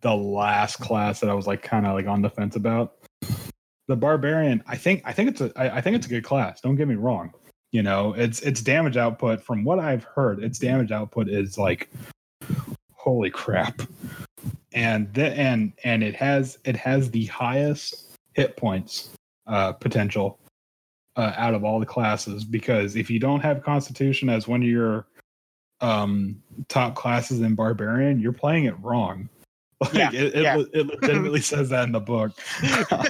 the 0.02 0.14
last 0.14 0.78
class 0.78 1.20
that 1.20 1.30
I 1.30 1.34
was 1.34 1.48
like 1.48 1.62
kind 1.62 1.86
of 1.86 1.94
like 1.94 2.08
on 2.08 2.22
the 2.22 2.30
fence 2.30 2.56
about 2.56 2.99
the 3.90 3.96
barbarian 3.96 4.64
i 4.68 4.78
think 4.78 5.02
i 5.04 5.12
think 5.12 5.30
it's 5.30 5.42
a 5.42 5.52
I, 5.56 5.78
I 5.78 5.82
think 5.82 5.96
it's 5.96 6.06
a 6.06 6.10
good 6.10 6.24
class. 6.24 6.62
Don't 6.62 6.76
get 6.76 6.88
me 6.88 6.94
wrong. 6.96 7.34
You 7.72 7.82
know 7.82 8.14
it's 8.14 8.40
its 8.42 8.62
damage 8.62 8.98
output. 8.98 9.44
From 9.44 9.64
what 9.64 9.80
i've 9.80 10.04
heard 10.04 10.44
its 10.44 10.60
damage 10.60 10.92
output 10.92 11.28
is 11.28 11.58
like 11.58 11.90
holy 12.94 13.32
crap. 13.32 13.82
And 14.74 15.12
the, 15.16 15.32
and 15.32 15.74
and 15.84 16.04
it 16.04 16.16
has 16.16 16.60
it 16.66 16.76
has 16.76 17.10
the 17.10 17.26
highest 17.26 18.16
hit 18.34 18.56
points 18.56 19.10
uh 19.48 19.74
potential 19.74 20.40
uh, 21.16 21.34
out 21.36 21.56
of 21.56 21.64
all 21.66 21.80
the 21.80 21.86
classes. 21.86 22.46
Because 22.46 22.96
if 22.96 23.10
you 23.10 23.20
don't 23.20 23.42
have 23.42 23.64
constitution 23.64 24.30
as 24.30 24.48
one 24.48 24.62
of 24.62 24.70
your 24.70 25.08
um 25.82 26.40
top 26.68 26.94
classes 26.94 27.40
in 27.40 27.56
barbarian 27.56 28.20
you're 28.20 28.34
playing 28.34 28.66
it 28.66 28.76
wrong 28.82 29.30
like 29.82 29.94
Yeah, 29.94 30.12
it, 30.12 30.36
it, 30.36 30.42
yeah. 30.44 30.56
le- 30.56 30.68
it 30.74 30.88
legitimately 31.02 31.42
says 31.42 31.70
that 31.70 31.86
in 31.86 31.92
the 31.92 32.00
book 32.00 32.32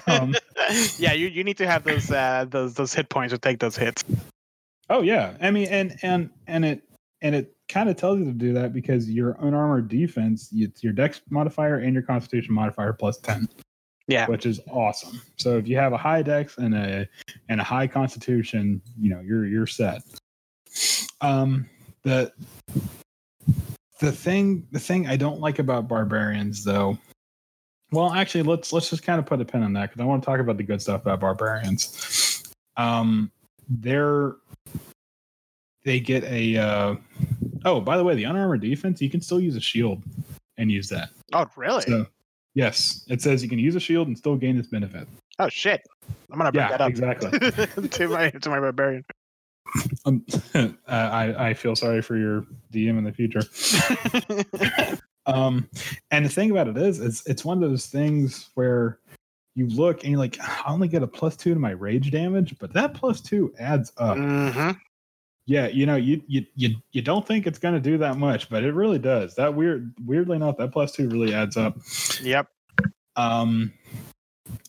um, 0.08 0.36
yeah, 0.98 1.14
you, 1.14 1.28
you 1.28 1.44
need 1.44 1.58
to 1.58 1.68
have 1.68 1.84
those 1.84 2.12
uh, 2.12 2.46
those 2.50 2.74
those 2.74 2.94
hit 2.94 3.10
points 3.10 3.34
to 3.34 3.38
take 3.38 3.60
those 3.60 3.76
hits. 3.76 4.04
Oh 4.90 5.02
yeah, 5.02 5.34
I 5.42 5.52
mean, 5.52 5.68
and 5.68 5.98
and 6.02 6.30
and 6.48 6.66
it 6.66 6.84
and 7.22 7.36
it 7.36 7.56
kind 7.68 7.90
of 7.90 7.96
tells 7.98 8.20
you 8.20 8.26
to 8.26 8.32
do 8.32 8.54
that 8.54 8.74
because 8.74 9.10
your 9.10 9.38
unarmored 9.42 9.88
defense, 9.88 10.50
it's 10.54 10.84
your 10.84 10.94
Dex 10.94 11.22
modifier 11.30 11.78
and 11.80 11.94
your 11.94 12.04
Constitution 12.04 12.54
modifier 12.54 12.94
plus 12.94 13.18
ten. 13.18 13.48
Yeah. 14.08 14.26
which 14.26 14.48
is 14.48 14.60
awesome. 14.72 15.22
So 15.38 15.60
if 15.60 15.68
you 15.68 15.78
have 15.78 15.94
a 15.94 15.98
high 15.98 16.24
Dex 16.24 16.58
and 16.58 16.74
a 16.74 17.08
and 17.48 17.62
a 17.62 17.64
high 17.64 17.86
Constitution, 17.86 18.82
you 19.00 19.12
know 19.12 19.20
you're 19.22 19.46
you're 19.46 19.68
set. 19.68 20.02
Um, 21.22 21.70
the 22.04 22.32
the 24.00 24.12
thing 24.12 24.66
the 24.72 24.80
thing 24.80 25.08
I 25.08 25.16
don't 25.16 25.40
like 25.40 25.60
about 25.60 25.88
barbarians 25.88 26.64
though. 26.64 26.98
Well, 27.92 28.14
actually, 28.14 28.44
let's 28.44 28.72
let's 28.72 28.90
just 28.90 29.04
kind 29.04 29.20
of 29.20 29.26
put 29.26 29.42
a 29.42 29.46
pin 29.46 29.64
on 29.64 29.74
that 29.74 29.90
because 29.90 30.02
I 30.02 30.06
want 30.06 30.22
to 30.22 30.26
talk 30.26 30.40
about 30.40 30.58
the 30.58 30.64
good 30.64 30.82
stuff 30.82 31.02
about 31.02 31.20
barbarians. 31.20 32.44
Um, 32.78 33.32
they're 33.70 34.36
they 35.86 36.00
get 36.00 36.24
a 36.26 36.58
uh 36.58 36.96
oh 37.66 37.80
by 37.80 37.98
the 37.98 38.04
way 38.04 38.16
the 38.16 38.24
unarmored 38.24 38.62
defense 38.62 39.02
you 39.02 39.10
can 39.10 39.22
still 39.22 39.40
use 39.40 39.56
a 39.56 39.62
shield 39.62 40.04
and 40.58 40.72
use 40.72 40.90
that 40.90 41.10
Oh, 41.34 41.46
really? 41.56 41.82
so 41.82 42.06
yes 42.56 43.06
it 43.10 43.22
says 43.22 43.44
you 43.44 43.50
can 43.50 43.60
use 43.60 43.76
a 43.76 43.80
shield 43.80 44.08
and 44.08 44.18
still 44.18 44.36
gain 44.36 44.58
this 44.58 44.68
benefit 44.68 45.08
oh 45.40 45.50
shit! 45.50 45.82
I'm 46.32 46.38
gonna 46.38 46.52
bring 46.52 46.64
yeah 46.66 46.78
that 46.78 46.82
up 46.82 46.90
exactly 46.90 47.88
to 47.90 48.08
my 48.08 48.30
to 48.30 48.50
my 48.50 48.60
barbarian. 48.60 49.06
Um, 50.06 50.26
uh, 50.56 50.70
i 50.88 51.50
i 51.50 51.54
feel 51.54 51.76
sorry 51.76 52.02
for 52.02 52.18
your 52.18 52.46
dm 52.72 52.98
in 52.98 53.04
the 53.04 53.12
future 53.12 53.42
um 55.26 55.70
and 56.12 56.26
the 56.26 56.30
thing 56.30 56.52
about 56.52 56.68
it 56.68 56.78
is 56.78 57.00
it's 57.00 57.26
it's 57.28 57.46
one 57.46 57.62
of 57.64 57.70
those 57.70 57.88
things 57.88 58.50
where 58.56 59.00
you 59.56 59.68
look 59.68 60.04
and 60.04 60.12
you're 60.12 60.20
like 60.20 60.40
i 60.42 60.64
only 60.68 60.88
get 60.88 61.04
a 61.04 61.08
plus 61.08 61.36
two 61.36 61.54
to 61.54 61.60
my 61.60 61.72
rage 61.72 62.12
damage 62.12 62.56
but 62.60 62.74
that 62.74 62.94
plus 62.94 63.22
two 63.22 63.54
adds 63.60 63.92
up 63.98 64.18
hmm 64.18 64.72
Yeah, 65.46 65.66
you 65.66 65.88
know, 65.88 65.96
you 65.96 66.22
you 66.28 66.46
you 66.54 66.76
you 66.92 67.02
don't 67.02 67.26
think 67.26 67.48
it's 67.48 67.58
going 67.58 67.74
to 67.74 67.80
do 67.80 67.98
that 67.98 68.18
much, 68.18 68.50
but 68.52 68.64
it 68.64 68.76
really 68.76 69.00
does. 69.00 69.34
That 69.34 69.56
weird, 69.56 69.92
weirdly 70.06 70.36
enough, 70.36 70.58
that 70.58 70.72
plus 70.72 70.92
two 70.92 71.10
really 71.10 71.34
adds 71.34 71.58
up. 71.58 71.76
Yep. 72.22 72.46
Um, 73.16 73.74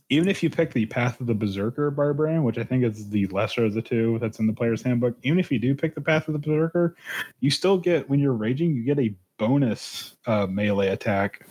even 0.09 0.29
if 0.29 0.43
you 0.43 0.51
pick 0.51 0.73
the 0.73 0.87
Path 0.87 1.21
of 1.21 1.27
the 1.27 1.35
Berserker 1.35 1.91
Barbarian, 1.91 2.43
which 2.43 2.59
I 2.59 2.65
think 2.65 2.85
is 2.85 3.09
the 3.09 3.27
lesser 3.27 3.65
of 3.65 3.75
the 3.75 3.83
two 3.83 4.19
that's 4.21 4.41
in 4.41 4.47
the 4.47 4.53
player's 4.53 4.83
handbook, 4.83 5.17
even 5.23 5.39
if 5.39 5.53
you 5.53 5.59
do 5.59 5.75
pick 5.75 5.95
the 5.95 6.01
Path 6.01 6.29
of 6.29 6.33
the 6.33 6.39
Berserker, 6.39 6.97
you 7.39 7.51
still 7.51 7.79
get 7.79 8.09
when 8.11 8.19
you're 8.19 8.33
raging, 8.33 8.75
you 8.75 8.83
get 8.83 8.99
a 8.99 9.15
bonus 9.39 10.17
uh, 10.27 10.47
melee 10.47 10.89
attack 10.89 11.47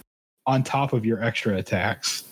on 0.45 0.63
top 0.63 0.93
of 0.93 1.05
your 1.05 1.23
extra 1.23 1.57
attacks. 1.57 2.25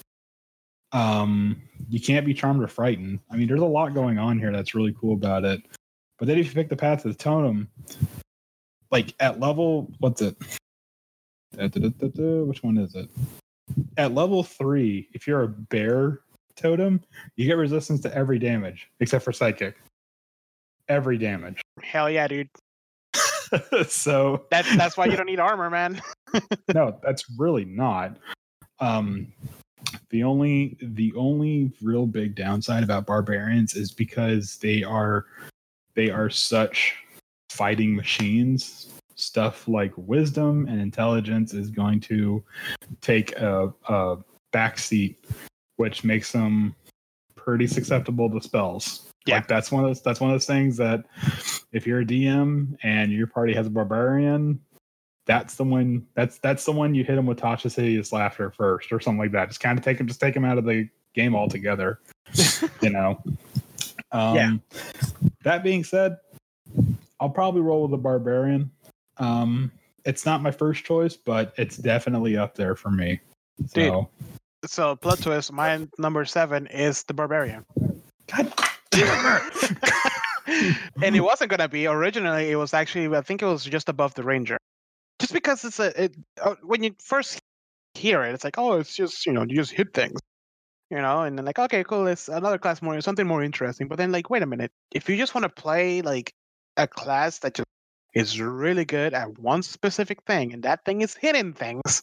Um, 0.91 1.61
you 1.89 1.99
can't 1.99 2.25
be 2.25 2.33
charmed 2.33 2.61
or 2.61 2.67
frightened. 2.67 3.19
I 3.31 3.37
mean, 3.37 3.47
there's 3.47 3.61
a 3.61 3.65
lot 3.65 3.93
going 3.93 4.17
on 4.17 4.39
here 4.39 4.51
that's 4.51 4.75
really 4.75 4.95
cool 4.99 5.13
about 5.13 5.45
it. 5.45 5.61
But 6.19 6.27
then 6.27 6.37
if 6.37 6.47
you 6.47 6.53
pick 6.53 6.69
the 6.69 6.75
path 6.75 7.05
of 7.05 7.11
the 7.11 7.17
totem, 7.17 7.69
like 8.91 9.13
at 9.19 9.39
level, 9.39 9.91
what's 9.99 10.21
it? 10.21 10.35
Which 11.55 12.63
one 12.63 12.77
is 12.77 12.95
it? 12.95 13.09
At 13.97 14.13
level 14.13 14.43
three, 14.43 15.09
if 15.13 15.27
you're 15.27 15.43
a 15.43 15.47
bear 15.47 16.21
totem, 16.55 17.01
you 17.35 17.45
get 17.45 17.57
resistance 17.57 18.01
to 18.01 18.15
every 18.15 18.39
damage 18.39 18.89
except 18.99 19.23
for 19.23 19.31
psychic. 19.31 19.75
Every 20.89 21.17
damage. 21.17 21.61
Hell 21.83 22.09
yeah, 22.09 22.27
dude. 22.27 22.49
so 23.87 24.45
That's 24.51 24.75
that's 24.75 24.97
why 24.97 25.05
you 25.05 25.15
don't 25.15 25.25
need 25.25 25.39
armor, 25.39 25.69
man. 25.69 26.01
no, 26.73 26.99
that's 27.01 27.25
really 27.37 27.65
not. 27.65 28.17
Um, 28.79 29.31
the 30.09 30.23
only 30.23 30.77
the 30.81 31.13
only 31.15 31.71
real 31.81 32.05
big 32.05 32.35
downside 32.35 32.83
about 32.83 33.05
barbarians 33.05 33.75
is 33.75 33.91
because 33.91 34.57
they 34.57 34.83
are 34.83 35.25
they 35.93 36.09
are 36.09 36.29
such 36.29 36.95
fighting 37.49 37.95
machines. 37.95 38.89
Stuff 39.17 39.67
like 39.67 39.93
wisdom 39.97 40.67
and 40.67 40.79
intelligence 40.79 41.53
is 41.53 41.69
going 41.69 41.99
to 42.01 42.43
take 43.01 43.35
a, 43.37 43.73
a 43.87 44.17
backseat, 44.53 45.15
which 45.77 46.03
makes 46.03 46.31
them 46.31 46.75
pretty 47.35 47.65
susceptible 47.67 48.29
to 48.29 48.41
spells. 48.41 49.07
Yeah. 49.25 49.35
Like 49.35 49.47
that's 49.47 49.71
one 49.71 49.83
of 49.83 49.89
those 49.89 50.01
that's 50.01 50.19
one 50.19 50.29
of 50.29 50.35
those 50.35 50.45
things 50.45 50.77
that 50.77 51.05
if 51.71 51.85
you're 51.85 52.01
a 52.01 52.05
DM 52.05 52.77
and 52.83 53.11
your 53.11 53.27
party 53.27 53.53
has 53.53 53.67
a 53.67 53.69
barbarian, 53.69 54.59
that's 55.25 55.55
the 55.55 55.63
one 55.63 56.05
that's 56.13 56.37
that's 56.39 56.63
the 56.65 56.71
one 56.71 56.95
you 56.95 57.03
hit 57.03 57.17
him 57.17 57.25
with 57.25 57.39
Tasha's 57.39 57.75
hideous 57.75 58.13
laughter 58.13 58.51
first 58.51 58.91
or 58.91 58.99
something 58.99 59.19
like 59.19 59.31
that. 59.33 59.49
Just 59.49 59.59
kind 59.59 59.77
of 59.77 59.83
take 59.83 59.99
him 59.99 60.07
just 60.07 60.19
take 60.19 60.35
him 60.35 60.45
out 60.45 60.57
of 60.57 60.65
the 60.65 60.87
game 61.13 61.35
altogether. 61.35 61.99
you 62.81 62.89
know. 62.89 63.21
Um 64.11 64.35
Yeah. 64.35 64.53
that 65.43 65.63
being 65.63 65.83
said, 65.83 66.17
I'll 67.19 67.29
probably 67.29 67.61
roll 67.61 67.81
with 67.83 67.91
the 67.91 67.97
barbarian. 67.97 68.71
Um 69.19 69.71
it's 70.05 70.25
not 70.25 70.41
my 70.41 70.51
first 70.51 70.85
choice, 70.85 71.17
but 71.17 71.53
it's 71.57 71.77
definitely 71.77 72.37
up 72.37 72.55
there 72.55 72.75
for 72.75 72.89
me. 72.89 73.19
Dude. 73.73 73.91
So 73.91 74.09
So 74.65 74.95
plot 74.95 75.19
twist, 75.19 75.51
my 75.51 75.87
number 75.97 76.25
seven 76.25 76.67
is 76.67 77.03
the 77.03 77.13
barbarian. 77.13 77.65
God 78.27 78.53
damn 78.91 79.41
it. 79.53 79.77
and 81.03 81.15
it 81.15 81.19
wasn't 81.19 81.51
gonna 81.51 81.67
be 81.67 81.87
originally. 81.87 82.49
It 82.49 82.55
was 82.55 82.73
actually 82.73 83.15
I 83.15 83.21
think 83.21 83.41
it 83.41 83.45
was 83.45 83.63
just 83.63 83.89
above 83.89 84.13
the 84.13 84.23
ranger, 84.23 84.57
just 85.19 85.33
because 85.33 85.63
it's 85.65 85.79
a 85.79 86.03
it, 86.03 86.15
uh, 86.41 86.55
when 86.63 86.83
you 86.83 86.95
first 86.99 87.39
hear 87.93 88.23
it, 88.23 88.33
it's 88.33 88.43
like 88.43 88.57
oh 88.57 88.73
it's 88.73 88.95
just 88.95 89.25
you 89.25 89.33
know 89.33 89.41
you 89.43 89.55
just 89.55 89.71
hit 89.71 89.93
things, 89.93 90.19
you 90.89 90.97
know, 90.97 91.21
and 91.23 91.37
then 91.37 91.45
like 91.45 91.59
okay 91.59 91.83
cool 91.83 92.07
it's 92.07 92.29
another 92.29 92.57
class 92.57 92.81
more 92.81 92.99
something 93.01 93.27
more 93.27 93.43
interesting. 93.43 93.87
But 93.87 93.97
then 93.97 94.11
like 94.11 94.29
wait 94.29 94.43
a 94.43 94.47
minute, 94.47 94.71
if 94.91 95.09
you 95.09 95.17
just 95.17 95.35
want 95.35 95.43
to 95.43 95.49
play 95.49 96.01
like 96.01 96.31
a 96.77 96.87
class 96.87 97.39
that 97.39 97.55
just 97.55 97.67
is 98.13 98.39
really 98.41 98.85
good 98.85 99.13
at 99.13 99.37
one 99.39 99.61
specific 99.63 100.21
thing, 100.23 100.53
and 100.53 100.63
that 100.63 100.83
thing 100.85 101.01
is 101.01 101.15
hitting 101.15 101.53
things, 101.53 102.01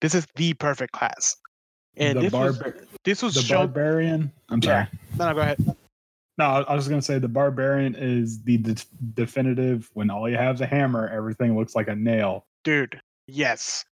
this 0.00 0.14
is 0.14 0.26
the 0.36 0.54
perfect 0.54 0.92
class. 0.92 1.36
And 1.96 2.18
the 2.18 2.22
this 2.22 2.32
was 2.32 2.62
this 3.04 3.22
was 3.22 3.34
the 3.34 3.42
shown. 3.42 3.66
barbarian. 3.66 4.32
I'm 4.48 4.60
Yeah. 4.62 4.86
sorry. 4.86 4.98
No, 5.18 5.28
no, 5.28 5.34
go 5.34 5.40
ahead. 5.42 5.76
No, 6.38 6.44
I 6.66 6.74
was 6.74 6.88
going 6.88 7.00
to 7.00 7.04
say 7.04 7.18
the 7.18 7.28
barbarian 7.28 7.94
is 7.94 8.42
the 8.42 8.56
de- 8.56 8.74
definitive. 9.14 9.90
When 9.92 10.08
all 10.10 10.28
you 10.28 10.36
have 10.38 10.54
is 10.56 10.60
a 10.62 10.66
hammer, 10.66 11.08
everything 11.08 11.56
looks 11.56 11.74
like 11.74 11.88
a 11.88 11.94
nail. 11.96 12.46
dude 12.64 13.00
yes 13.28 13.84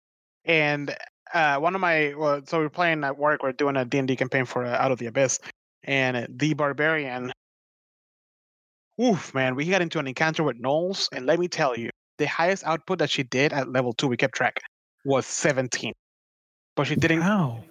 and 0.47 0.95
uh 1.35 1.59
one 1.59 1.74
of 1.74 1.81
my 1.83 2.14
well 2.16 2.41
so 2.47 2.59
we're 2.59 2.68
playing 2.70 3.05
at 3.05 3.18
work 3.18 3.43
we're 3.43 3.53
doing 3.53 3.76
a 3.76 3.85
d&d 3.85 4.14
campaign 4.16 4.45
for 4.47 4.64
uh, 4.64 4.70
out 4.70 4.91
of 4.91 4.99
the 4.99 5.05
abyss 5.07 5.39
and 5.85 6.26
the 6.31 6.55
barbarian 6.55 7.31
oof 9.01 9.34
man 9.34 9.55
we 9.55 9.64
got 9.66 9.82
into 9.82 9.99
an 9.99 10.07
encounter 10.07 10.42
with 10.42 10.61
gnolls 10.61 11.09
and 11.12 11.26
let 11.26 11.38
me 11.38 11.49
tell 11.49 11.78
you 11.78 11.90
the 12.18 12.26
highest 12.26 12.64
output 12.64 12.99
that 12.99 13.11
she 13.11 13.22
did 13.22 13.53
at 13.53 13.70
level 13.70 13.92
2 13.92 14.09
we 14.09 14.16
kept 14.16 14.34
track 14.34 14.61
was 15.05 15.26
17 15.26 15.92
but 16.76 16.86
she 16.86 16.96
didn't 16.96 17.22
How? 17.22 17.62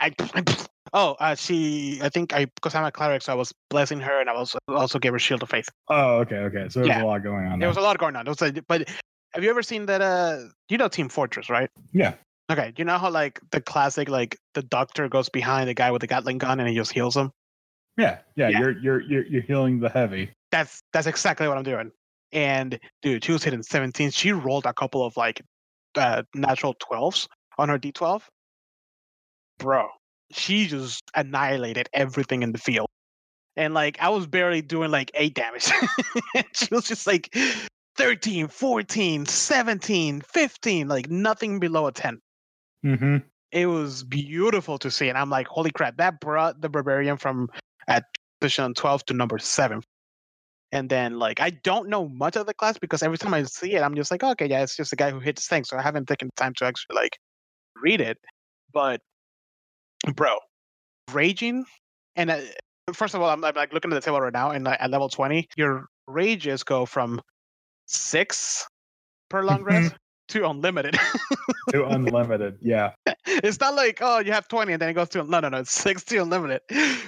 I, 0.00 0.12
oh 0.92 1.16
uh, 1.20 1.34
she 1.34 2.00
i 2.02 2.08
think 2.08 2.32
i 2.34 2.46
because 2.46 2.74
i'm 2.74 2.84
a 2.84 2.90
cleric 2.90 3.22
so 3.22 3.32
i 3.32 3.36
was 3.36 3.52
blessing 3.70 4.00
her 4.00 4.20
and 4.20 4.28
i 4.28 4.32
was 4.32 4.56
also 4.68 4.98
gave 4.98 5.12
her 5.12 5.18
shield 5.18 5.42
of 5.42 5.50
faith 5.50 5.68
Oh, 5.88 6.20
okay, 6.20 6.36
okay. 6.36 6.68
So 6.70 6.80
there's 6.80 6.88
Yeah. 6.88 7.02
a 7.02 7.04
lot 7.04 7.22
going 7.22 7.46
on. 7.46 7.58
There 7.58 7.68
was 7.68 7.76
a 7.76 7.82
lot 7.82 7.98
going 7.98 8.16
on. 8.16 8.24
There 8.24 8.32
was 8.32 8.40
a, 8.40 8.52
but 8.66 8.88
have 9.34 9.44
you 9.44 9.50
ever 9.50 9.62
seen 9.62 9.86
that? 9.86 10.00
Uh, 10.00 10.48
you 10.68 10.78
know 10.78 10.88
Team 10.88 11.08
Fortress, 11.08 11.50
right? 11.50 11.68
Yeah. 11.92 12.14
Okay. 12.50 12.72
You 12.78 12.84
know 12.84 12.96
how 12.96 13.10
like 13.10 13.38
the 13.50 13.60
classic, 13.60 14.08
like 14.08 14.38
the 14.54 14.62
doctor 14.62 15.08
goes 15.08 15.28
behind 15.28 15.68
the 15.68 15.74
guy 15.74 15.90
with 15.90 16.00
the 16.00 16.06
Gatling 16.06 16.38
gun 16.38 16.58
and 16.60 16.68
he 16.68 16.74
just 16.74 16.92
heals 16.92 17.16
him. 17.16 17.32
Yeah, 17.96 18.18
yeah, 18.36 18.48
Yeah. 18.48 18.58
You're 18.58 18.78
you're 18.78 19.00
you're 19.02 19.26
you're 19.26 19.42
healing 19.42 19.80
the 19.80 19.88
heavy. 19.88 20.30
That's 20.50 20.82
that's 20.92 21.06
exactly 21.06 21.48
what 21.48 21.56
I'm 21.56 21.64
doing. 21.64 21.92
And 22.32 22.78
dude, 23.02 23.24
she 23.24 23.32
was 23.32 23.44
hitting 23.44 23.62
17. 23.62 24.10
She 24.10 24.32
rolled 24.32 24.66
a 24.66 24.72
couple 24.72 25.04
of 25.04 25.16
like 25.16 25.42
uh, 25.94 26.24
natural 26.34 26.74
12s 26.74 27.28
on 27.58 27.68
her 27.68 27.78
D12. 27.78 28.22
Bro, 29.58 29.88
she 30.32 30.66
just 30.66 31.04
annihilated 31.14 31.88
everything 31.92 32.42
in 32.42 32.50
the 32.50 32.58
field. 32.58 32.88
And 33.56 33.72
like 33.72 33.98
I 34.00 34.08
was 34.08 34.26
barely 34.26 34.62
doing 34.62 34.90
like 34.90 35.10
eight 35.14 35.34
damage. 35.34 35.70
She 36.54 36.68
was 36.72 36.84
just 36.84 37.06
like 37.06 37.34
13, 37.96 38.48
14, 38.48 39.26
17, 39.26 40.20
15, 40.20 40.88
like 40.88 41.08
nothing 41.08 41.60
below 41.60 41.86
a 41.86 41.92
10. 41.92 42.20
Mm-hmm. 42.84 43.16
It 43.52 43.66
was 43.66 44.02
beautiful 44.02 44.78
to 44.78 44.90
see. 44.90 45.08
And 45.08 45.16
I'm 45.16 45.30
like, 45.30 45.46
holy 45.46 45.70
crap, 45.70 45.96
that 45.98 46.20
brought 46.20 46.60
the 46.60 46.68
barbarian 46.68 47.16
from 47.16 47.48
at 47.88 48.04
position 48.40 48.74
12 48.74 49.06
to 49.06 49.14
number 49.14 49.38
seven. 49.38 49.82
And 50.72 50.88
then 50.88 51.18
like 51.18 51.40
I 51.40 51.50
don't 51.50 51.88
know 51.88 52.08
much 52.08 52.36
of 52.36 52.46
the 52.46 52.54
class 52.54 52.78
because 52.78 53.02
every 53.02 53.18
time 53.18 53.32
I 53.32 53.44
see 53.44 53.74
it, 53.74 53.82
I'm 53.82 53.94
just 53.94 54.10
like, 54.10 54.24
okay, 54.24 54.46
yeah, 54.46 54.62
it's 54.62 54.76
just 54.76 54.92
a 54.92 54.96
guy 54.96 55.10
who 55.10 55.20
hits 55.20 55.46
things. 55.46 55.68
So 55.68 55.76
I 55.76 55.82
haven't 55.82 56.08
taken 56.08 56.30
time 56.36 56.52
to 56.54 56.64
actually 56.64 56.96
like 56.96 57.16
read 57.80 58.00
it. 58.00 58.18
But 58.72 59.00
bro, 60.16 60.36
raging 61.12 61.64
and 62.16 62.30
uh, 62.30 62.40
first 62.92 63.14
of 63.14 63.22
all, 63.22 63.30
I'm, 63.30 63.44
I'm 63.44 63.54
like 63.54 63.72
looking 63.72 63.92
at 63.92 63.94
the 63.94 64.00
table 64.00 64.20
right 64.20 64.32
now, 64.32 64.50
and 64.50 64.66
uh, 64.68 64.76
at 64.78 64.90
level 64.90 65.08
20, 65.08 65.48
your 65.56 65.86
rages 66.06 66.62
go 66.62 66.86
from 66.86 67.20
six 67.86 68.66
per 69.30 69.42
long 69.42 69.62
rest 69.62 69.94
to 70.28 70.48
unlimited. 70.48 70.98
To 71.70 71.84
unlimited. 71.88 72.58
Yeah. 72.60 72.92
It's 73.42 73.60
not 73.60 73.74
like 73.74 73.98
oh 74.00 74.18
you 74.18 74.32
have 74.32 74.48
20 74.48 74.72
and 74.72 74.80
then 74.80 74.88
it 74.88 74.94
goes 74.94 75.08
to 75.10 75.22
no 75.22 75.40
no 75.40 75.48
no 75.48 75.58
it's 75.58 75.72
6 75.72 76.04
to 76.04 76.18
unlimited 76.18 76.60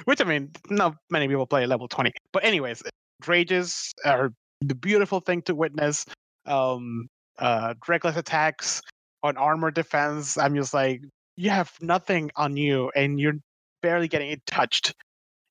which 0.05 0.21
i 0.21 0.25
mean 0.25 0.51
not 0.71 0.95
many 1.11 1.29
people 1.29 1.47
play 1.47 1.63
at 1.63 1.69
level 1.69 1.89
20 1.89 2.13
but 2.33 2.45
anyways 2.45 2.83
rages 3.27 3.93
are 4.05 4.31
the 4.61 4.75
beautiful 4.75 5.21
thing 5.21 5.43
to 5.43 5.55
witness 5.55 6.05
um 6.47 7.07
uh 7.39 7.75
reckless 7.89 8.17
attacks 8.17 8.81
on 9.23 9.37
armor 9.37 9.71
defense 9.71 10.37
i'm 10.39 10.55
just 10.55 10.75
like 10.75 11.01
you 11.37 11.51
have 11.51 11.73
nothing 11.81 12.31
on 12.37 12.57
you 12.57 12.91
and 12.95 13.21
you're 13.21 13.35
barely 13.83 14.09
getting 14.09 14.31
it 14.31 14.45
touched 14.47 14.95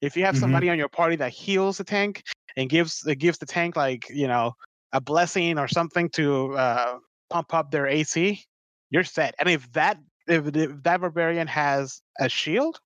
if 0.01 0.17
you 0.17 0.25
have 0.25 0.35
Mhm. 0.35 0.39
somebody 0.39 0.69
on 0.69 0.77
your 0.77 0.89
party 0.89 1.15
that 1.15 1.31
heals 1.31 1.77
the 1.77 1.83
tank 1.83 2.21
and 2.57 2.69
gives 2.69 3.05
it 3.05 3.17
gives 3.17 3.37
the 3.37 3.45
tank 3.45 3.75
like 3.75 4.07
you 4.09 4.27
know 4.27 4.51
a 4.93 5.01
blessing 5.01 5.57
or 5.57 5.67
something 5.67 6.09
to 6.09 6.53
uh 6.55 6.97
pump 7.29 7.53
up 7.53 7.71
their 7.71 7.87
ac 7.87 8.43
you're 8.91 9.03
set. 9.03 9.35
And 9.39 9.49
if 9.49 9.71
that 9.73 9.97
if, 10.27 10.55
if 10.55 10.83
that 10.83 11.01
barbarian 11.01 11.47
has 11.47 12.01
a 12.19 12.29
shield, 12.29 12.79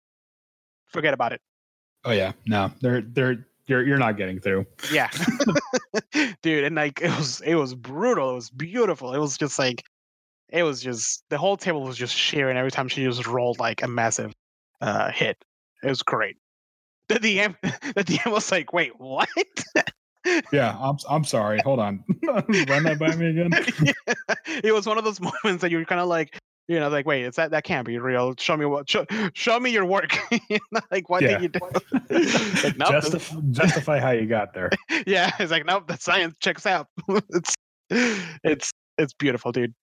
forget 0.88 1.14
about 1.14 1.34
it. 1.34 1.42
Oh 2.06 2.12
yeah. 2.12 2.34
No, 2.46 2.72
they're 2.82 3.02
they're 3.02 3.46
you're 3.70 3.86
you're 3.86 3.98
not 3.98 4.18
getting 4.18 4.40
through. 4.40 4.66
Yeah, 4.92 5.10
dude, 6.42 6.64
and 6.64 6.76
like 6.76 7.02
it 7.02 7.16
was 7.16 7.42
it 7.42 7.56
was 7.56 7.76
brutal. 7.76 8.32
It 8.32 8.36
was 8.36 8.50
beautiful. 8.50 9.14
It 9.14 9.20
was 9.20 9.38
just 9.38 9.60
like 9.60 9.84
it 10.50 10.64
was 10.64 10.82
just 10.82 11.24
the 11.30 11.38
whole 11.38 11.56
table 11.56 11.84
was 11.84 11.98
just 11.98 12.18
cheering 12.18 12.58
every 12.58 12.72
time 12.72 12.88
she 12.88 13.04
just 13.04 13.28
rolled 13.28 13.60
like 13.60 13.84
a 13.84 13.88
massive 13.88 14.34
uh 14.82 15.12
hit. 15.12 15.38
It 15.84 15.90
was 15.90 16.02
great. 16.02 16.38
The 17.08 17.16
DM 17.16 17.56
the 17.62 18.04
DM 18.04 18.32
was 18.32 18.52
like, 18.52 18.74
wait, 18.74 19.00
what? 19.00 19.30
Yeah. 20.52 20.78
I'm 20.80 20.98
I'm 21.08 21.24
sorry. 21.24 21.60
Hold 21.64 21.80
on. 21.80 22.04
Run 22.24 22.84
that 22.84 22.98
by 23.00 23.16
me 23.16 23.30
again. 23.30 23.52
it 24.64 24.74
was 24.74 24.88
one 24.88 24.98
of 24.98 25.04
those 25.04 25.22
moments 25.22 25.62
that 25.62 25.72
you're 25.72 25.86
kind 25.86 26.02
of 26.02 26.08
like, 26.08 26.38
you 26.70 26.80
know, 26.80 26.88
like, 26.88 27.06
wait, 27.06 27.26
it's 27.26 27.36
that 27.38 27.52
that 27.52 27.64
can't 27.66 27.86
be 27.86 27.98
real. 28.00 28.34
Show 28.38 28.56
me 28.56 28.66
what, 28.66 28.90
show, 28.90 29.06
show 29.34 29.60
me 29.60 29.72
your 29.72 29.86
work. 29.86 30.18
You 30.50 30.60
know, 30.72 30.80
like, 30.92 31.10
what 31.10 31.22
Yeah. 31.24 31.40
did 31.40 31.42
you 31.42 31.50
do? 31.50 31.60
like, 32.64 32.78
nope, 32.78 32.90
that's- 32.90 33.36
justify, 33.52 34.00
how 34.00 34.12
you 34.12 34.26
got 34.28 34.54
there. 34.54 34.70
yeah, 35.06 35.32
it's 35.40 35.52
like, 35.52 35.66
nope, 35.66 35.88
the 35.88 35.98
science 35.98 36.36
checks 36.40 36.66
out. 36.66 36.88
it's 37.30 37.56
it's 37.90 38.72
it's 38.98 39.14
beautiful, 39.14 39.52
dude. 39.52 39.74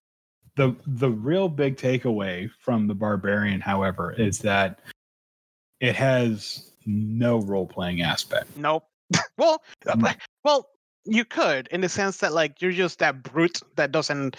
the 0.57 0.74
the 0.87 1.11
real 1.11 1.49
big 1.49 1.76
takeaway 1.76 2.49
from 2.61 2.87
the 2.87 2.95
barbarian 2.95 3.61
however 3.61 4.12
is 4.16 4.39
that 4.39 4.78
it 5.80 5.95
has 5.97 6.70
no 6.87 7.39
role 7.41 7.66
playing 7.66 8.01
aspect 8.01 8.57
Nope. 8.57 8.84
well, 9.39 9.62
Mm. 9.87 10.16
well, 10.45 10.68
you 11.05 11.24
could 11.24 11.68
in 11.72 11.80
the 11.80 11.89
sense 11.89 12.18
that 12.18 12.32
like 12.32 12.62
you're 12.62 12.72
just 12.72 12.99
that 13.01 13.22
brute 13.22 13.61
that 13.76 13.91
doesn't. 13.93 14.37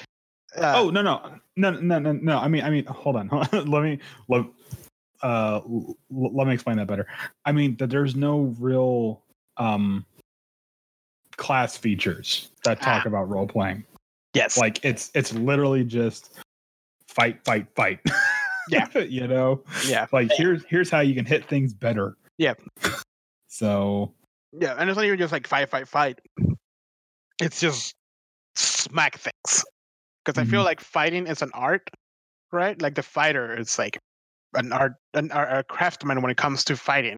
Uh, 0.55 0.73
oh 0.77 0.89
no 0.89 1.01
no 1.01 1.21
no 1.57 1.71
no 1.71 1.99
no 1.99 2.11
no 2.13 2.37
i 2.39 2.47
mean 2.47 2.63
i 2.63 2.69
mean 2.69 2.85
hold 2.85 3.15
on 3.17 3.27
let 3.51 3.83
me 3.83 3.99
let, 4.29 4.45
uh 5.21 5.59
let 6.09 6.47
me 6.47 6.53
explain 6.53 6.77
that 6.77 6.87
better 6.87 7.05
i 7.45 7.51
mean 7.51 7.75
that 7.77 7.89
there's 7.89 8.15
no 8.15 8.55
real 8.59 9.21
um 9.57 10.05
class 11.35 11.75
features 11.77 12.49
that 12.63 12.81
talk 12.81 13.05
Ah. 13.05 13.07
about 13.07 13.29
role 13.29 13.45
playing 13.47 13.83
yes, 14.33 14.57
like 14.57 14.83
it's 14.83 15.11
it's 15.13 15.33
literally 15.33 15.83
just 15.83 16.39
fight 17.07 17.43
fight 17.43 17.67
fight 17.75 17.99
Yeah. 18.69 18.87
you 18.97 19.27
know 19.27 19.61
yeah, 19.85 20.07
like 20.11 20.31
here's 20.33 20.63
here's 20.65 20.89
how 20.89 20.99
you 21.01 21.13
can 21.13 21.25
hit 21.25 21.47
things 21.47 21.73
better 21.73 22.15
Yeah. 22.37 22.53
so 23.47 24.13
yeah, 24.53 24.75
and 24.77 24.89
it's 24.89 24.95
not 24.95 25.05
even 25.05 25.19
just 25.19 25.33
like 25.33 25.45
fight, 25.45 25.69
fight, 25.69 25.87
fight. 25.89 26.19
It's 27.41 27.59
just 27.59 27.93
smack 28.55 29.17
things. 29.17 29.65
Because 30.27 30.41
I 30.41 30.43
feel 30.43 30.61
Mhm. 30.61 30.65
like 30.65 30.81
fighting 30.81 31.25
is 31.25 31.41
an 31.41 31.51
art, 31.53 31.89
right? 32.51 32.79
Like 32.81 32.95
the 32.95 33.01
fighter 33.03 33.57
is 33.57 33.79
like 33.79 33.97
an 34.55 34.73
art, 34.73 34.95
an 35.13 35.31
art, 35.31 35.57
a 35.57 35.63
craftsman 35.63 36.21
when 36.21 36.29
it 36.29 36.35
comes 36.35 36.65
to 36.65 36.75
fighting, 36.75 37.15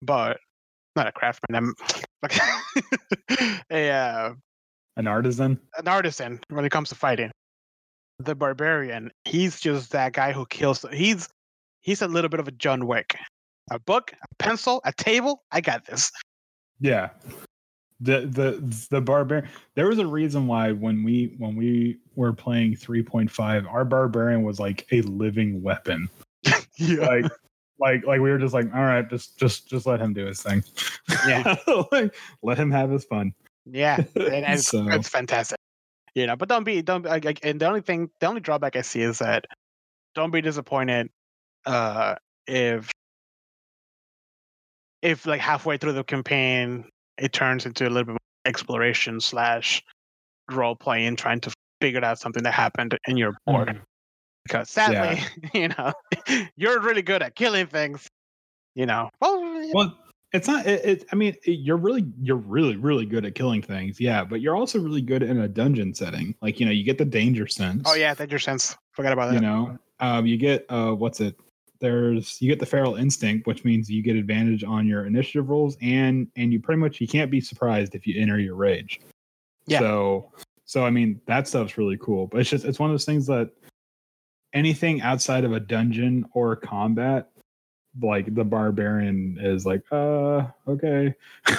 but 0.00 0.40
not 0.96 1.06
a 1.06 1.12
craftsman. 1.12 1.54
I'm 1.54 1.74
like 2.22 2.32
a 3.70 3.90
uh, 3.90 4.34
an 4.96 5.06
artisan 5.06 5.60
an 5.76 5.88
artisan 5.88 6.40
when 6.48 6.64
it 6.64 6.70
comes 6.70 6.88
to 6.88 6.94
fighting. 6.94 7.30
The 8.18 8.34
barbarian, 8.34 9.12
he's 9.26 9.60
just 9.60 9.92
that 9.92 10.14
guy 10.14 10.32
who 10.32 10.46
kills. 10.46 10.86
He's 10.90 11.28
he's 11.82 12.00
a 12.00 12.08
little 12.08 12.30
bit 12.30 12.40
of 12.40 12.48
a 12.48 12.52
John 12.52 12.86
Wick. 12.86 13.14
A 13.70 13.78
book, 13.78 14.10
a 14.12 14.34
pencil, 14.38 14.80
a 14.86 14.92
table. 14.94 15.42
I 15.52 15.60
got 15.60 15.84
this. 15.84 16.10
yeah 16.80 17.10
the 18.00 18.20
the 18.26 18.86
the 18.90 19.00
barbarian 19.00 19.48
there 19.74 19.86
was 19.88 19.98
a 19.98 20.06
reason 20.06 20.46
why 20.46 20.70
when 20.72 21.02
we 21.02 21.34
when 21.38 21.56
we 21.56 21.98
were 22.14 22.32
playing 22.32 22.74
3.5 22.74 23.72
our 23.72 23.84
barbarian 23.84 24.42
was 24.42 24.60
like 24.60 24.86
a 24.92 25.00
living 25.02 25.62
weapon 25.62 26.08
Yeah. 26.76 27.06
like 27.06 27.24
like 27.80 28.04
like 28.04 28.20
we 28.20 28.30
were 28.30 28.38
just 28.38 28.52
like 28.52 28.66
all 28.74 28.82
right 28.82 29.08
just 29.08 29.38
just 29.38 29.68
just 29.68 29.86
let 29.86 29.98
him 30.00 30.12
do 30.12 30.26
his 30.26 30.42
thing 30.42 30.62
Yeah. 31.26 31.56
like 31.92 32.14
let 32.42 32.58
him 32.58 32.70
have 32.70 32.90
his 32.90 33.04
fun 33.04 33.32
Yeah, 33.64 33.96
and 34.14 34.44
it's, 34.46 34.68
So- 34.68 34.86
it's 34.90 35.08
fantastic. 35.08 35.56
You 36.14 36.26
know, 36.26 36.34
but 36.36 36.48
don't 36.48 36.64
be 36.64 36.80
don't 36.80 37.04
like, 37.04 37.24
like 37.26 37.40
and 37.42 37.60
the 37.60 37.66
only 37.66 37.82
thing 37.82 38.10
the 38.20 38.26
only 38.26 38.40
drawback 38.40 38.74
I 38.76 38.80
see 38.82 39.02
is 39.02 39.18
that 39.18 39.44
don't 40.14 40.30
be 40.30 40.40
disappointed 40.40 41.10
uh 41.66 42.14
if 42.46 42.90
if 45.02 45.26
like 45.26 45.40
halfway 45.40 45.76
through 45.76 45.92
the 45.92 46.04
campaign 46.04 46.84
it 47.18 47.32
turns 47.32 47.66
into 47.66 47.84
a 47.84 47.90
little 47.90 48.04
bit 48.04 48.12
more 48.12 48.18
exploration 48.44 49.20
slash 49.20 49.82
role 50.50 50.76
playing 50.76 51.16
trying 51.16 51.40
to 51.40 51.52
figure 51.80 52.04
out 52.04 52.18
something 52.18 52.42
that 52.42 52.52
happened 52.52 52.96
in 53.06 53.16
your 53.16 53.36
board. 53.46 53.68
Mhm. 53.68 53.80
Because 54.44 54.70
sadly, 54.70 55.20
you 55.54 55.68
know, 55.68 55.92
you're 56.56 56.80
really 56.80 57.02
good 57.02 57.22
at 57.22 57.34
killing 57.34 57.66
things. 57.66 58.08
You 58.74 58.86
know. 58.86 59.10
Well, 59.20 59.70
well 59.72 59.98
it's 60.32 60.48
not 60.48 60.66
it, 60.66 60.84
it 60.84 61.04
i 61.12 61.16
mean 61.16 61.34
it, 61.44 61.52
you're 61.52 61.76
really 61.76 62.04
you're 62.20 62.36
really 62.36 62.76
really 62.76 63.06
good 63.06 63.24
at 63.24 63.34
killing 63.34 63.62
things 63.62 64.00
yeah 64.00 64.24
but 64.24 64.40
you're 64.40 64.56
also 64.56 64.78
really 64.80 65.00
good 65.00 65.22
in 65.22 65.38
a 65.40 65.48
dungeon 65.48 65.94
setting 65.94 66.34
like 66.42 66.58
you 66.58 66.66
know 66.66 66.72
you 66.72 66.82
get 66.84 66.98
the 66.98 67.04
danger 67.04 67.46
sense 67.46 67.82
oh 67.86 67.94
yeah, 67.94 68.12
danger 68.12 68.38
sense. 68.38 68.76
Forgot 68.92 69.12
about 69.12 69.26
that. 69.30 69.34
you 69.34 69.40
know 69.40 69.78
um 70.00 70.26
you 70.26 70.36
get 70.36 70.66
uh 70.68 70.90
what's 70.90 71.20
it 71.20 71.38
there's 71.80 72.40
you 72.40 72.48
get 72.48 72.58
the 72.60 72.66
feral 72.66 72.96
instinct 72.96 73.46
which 73.46 73.64
means 73.64 73.90
you 73.90 74.02
get 74.02 74.16
advantage 74.16 74.64
on 74.64 74.86
your 74.86 75.06
initiative 75.06 75.48
rolls 75.48 75.76
and 75.82 76.28
and 76.36 76.52
you 76.52 76.60
pretty 76.60 76.80
much 76.80 77.00
you 77.00 77.08
can't 77.08 77.30
be 77.30 77.40
surprised 77.40 77.94
if 77.94 78.06
you 78.06 78.20
enter 78.20 78.38
your 78.38 78.54
rage. 78.54 79.00
Yeah. 79.66 79.80
so 79.80 80.30
so 80.64 80.84
i 80.86 80.90
mean 80.90 81.20
that 81.26 81.48
stuff's 81.48 81.76
really 81.76 81.98
cool 82.00 82.28
but 82.28 82.40
it's 82.40 82.50
just 82.50 82.64
it's 82.64 82.78
one 82.78 82.88
of 82.88 82.94
those 82.94 83.04
things 83.04 83.26
that 83.26 83.50
anything 84.52 85.00
outside 85.02 85.44
of 85.44 85.52
a 85.52 85.60
dungeon 85.60 86.24
or 86.34 86.54
combat 86.54 87.30
like 88.00 88.34
the 88.34 88.44
barbarian 88.44 89.38
is 89.40 89.66
like 89.66 89.82
uh 89.92 90.46
okay. 90.68 91.14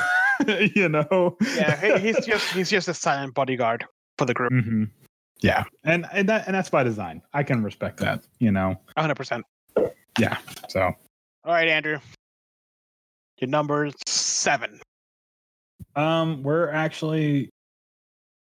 You 0.76 0.88
know? 0.88 1.36
Yeah, 1.56 1.98
he, 1.98 2.14
he's 2.14 2.26
just 2.26 2.54
he's 2.54 2.70
just 2.70 2.88
a 2.88 2.94
silent 2.94 3.34
bodyguard 3.34 3.86
for 4.20 4.26
the 4.26 4.36
group. 4.36 4.52
hmm 4.52 4.84
yeah. 5.42 5.64
And 5.84 6.06
and 6.12 6.30
that 6.30 6.48
and 6.48 6.56
that's 6.56 6.70
by 6.70 6.84
design. 6.84 7.22
I 7.34 7.44
can 7.44 7.64
respect 7.64 7.98
that 7.98 8.24
you 8.40 8.52
know 8.52 8.80
100%. 10.20 10.70
so 10.70 10.82
All 10.82 11.54
right, 11.54 11.68
Andrew. 11.68 12.00
Your 13.40 13.50
number 13.50 13.92
seven. 14.08 14.80
Um, 15.96 16.44
we're 16.44 16.70
actually 16.70 17.50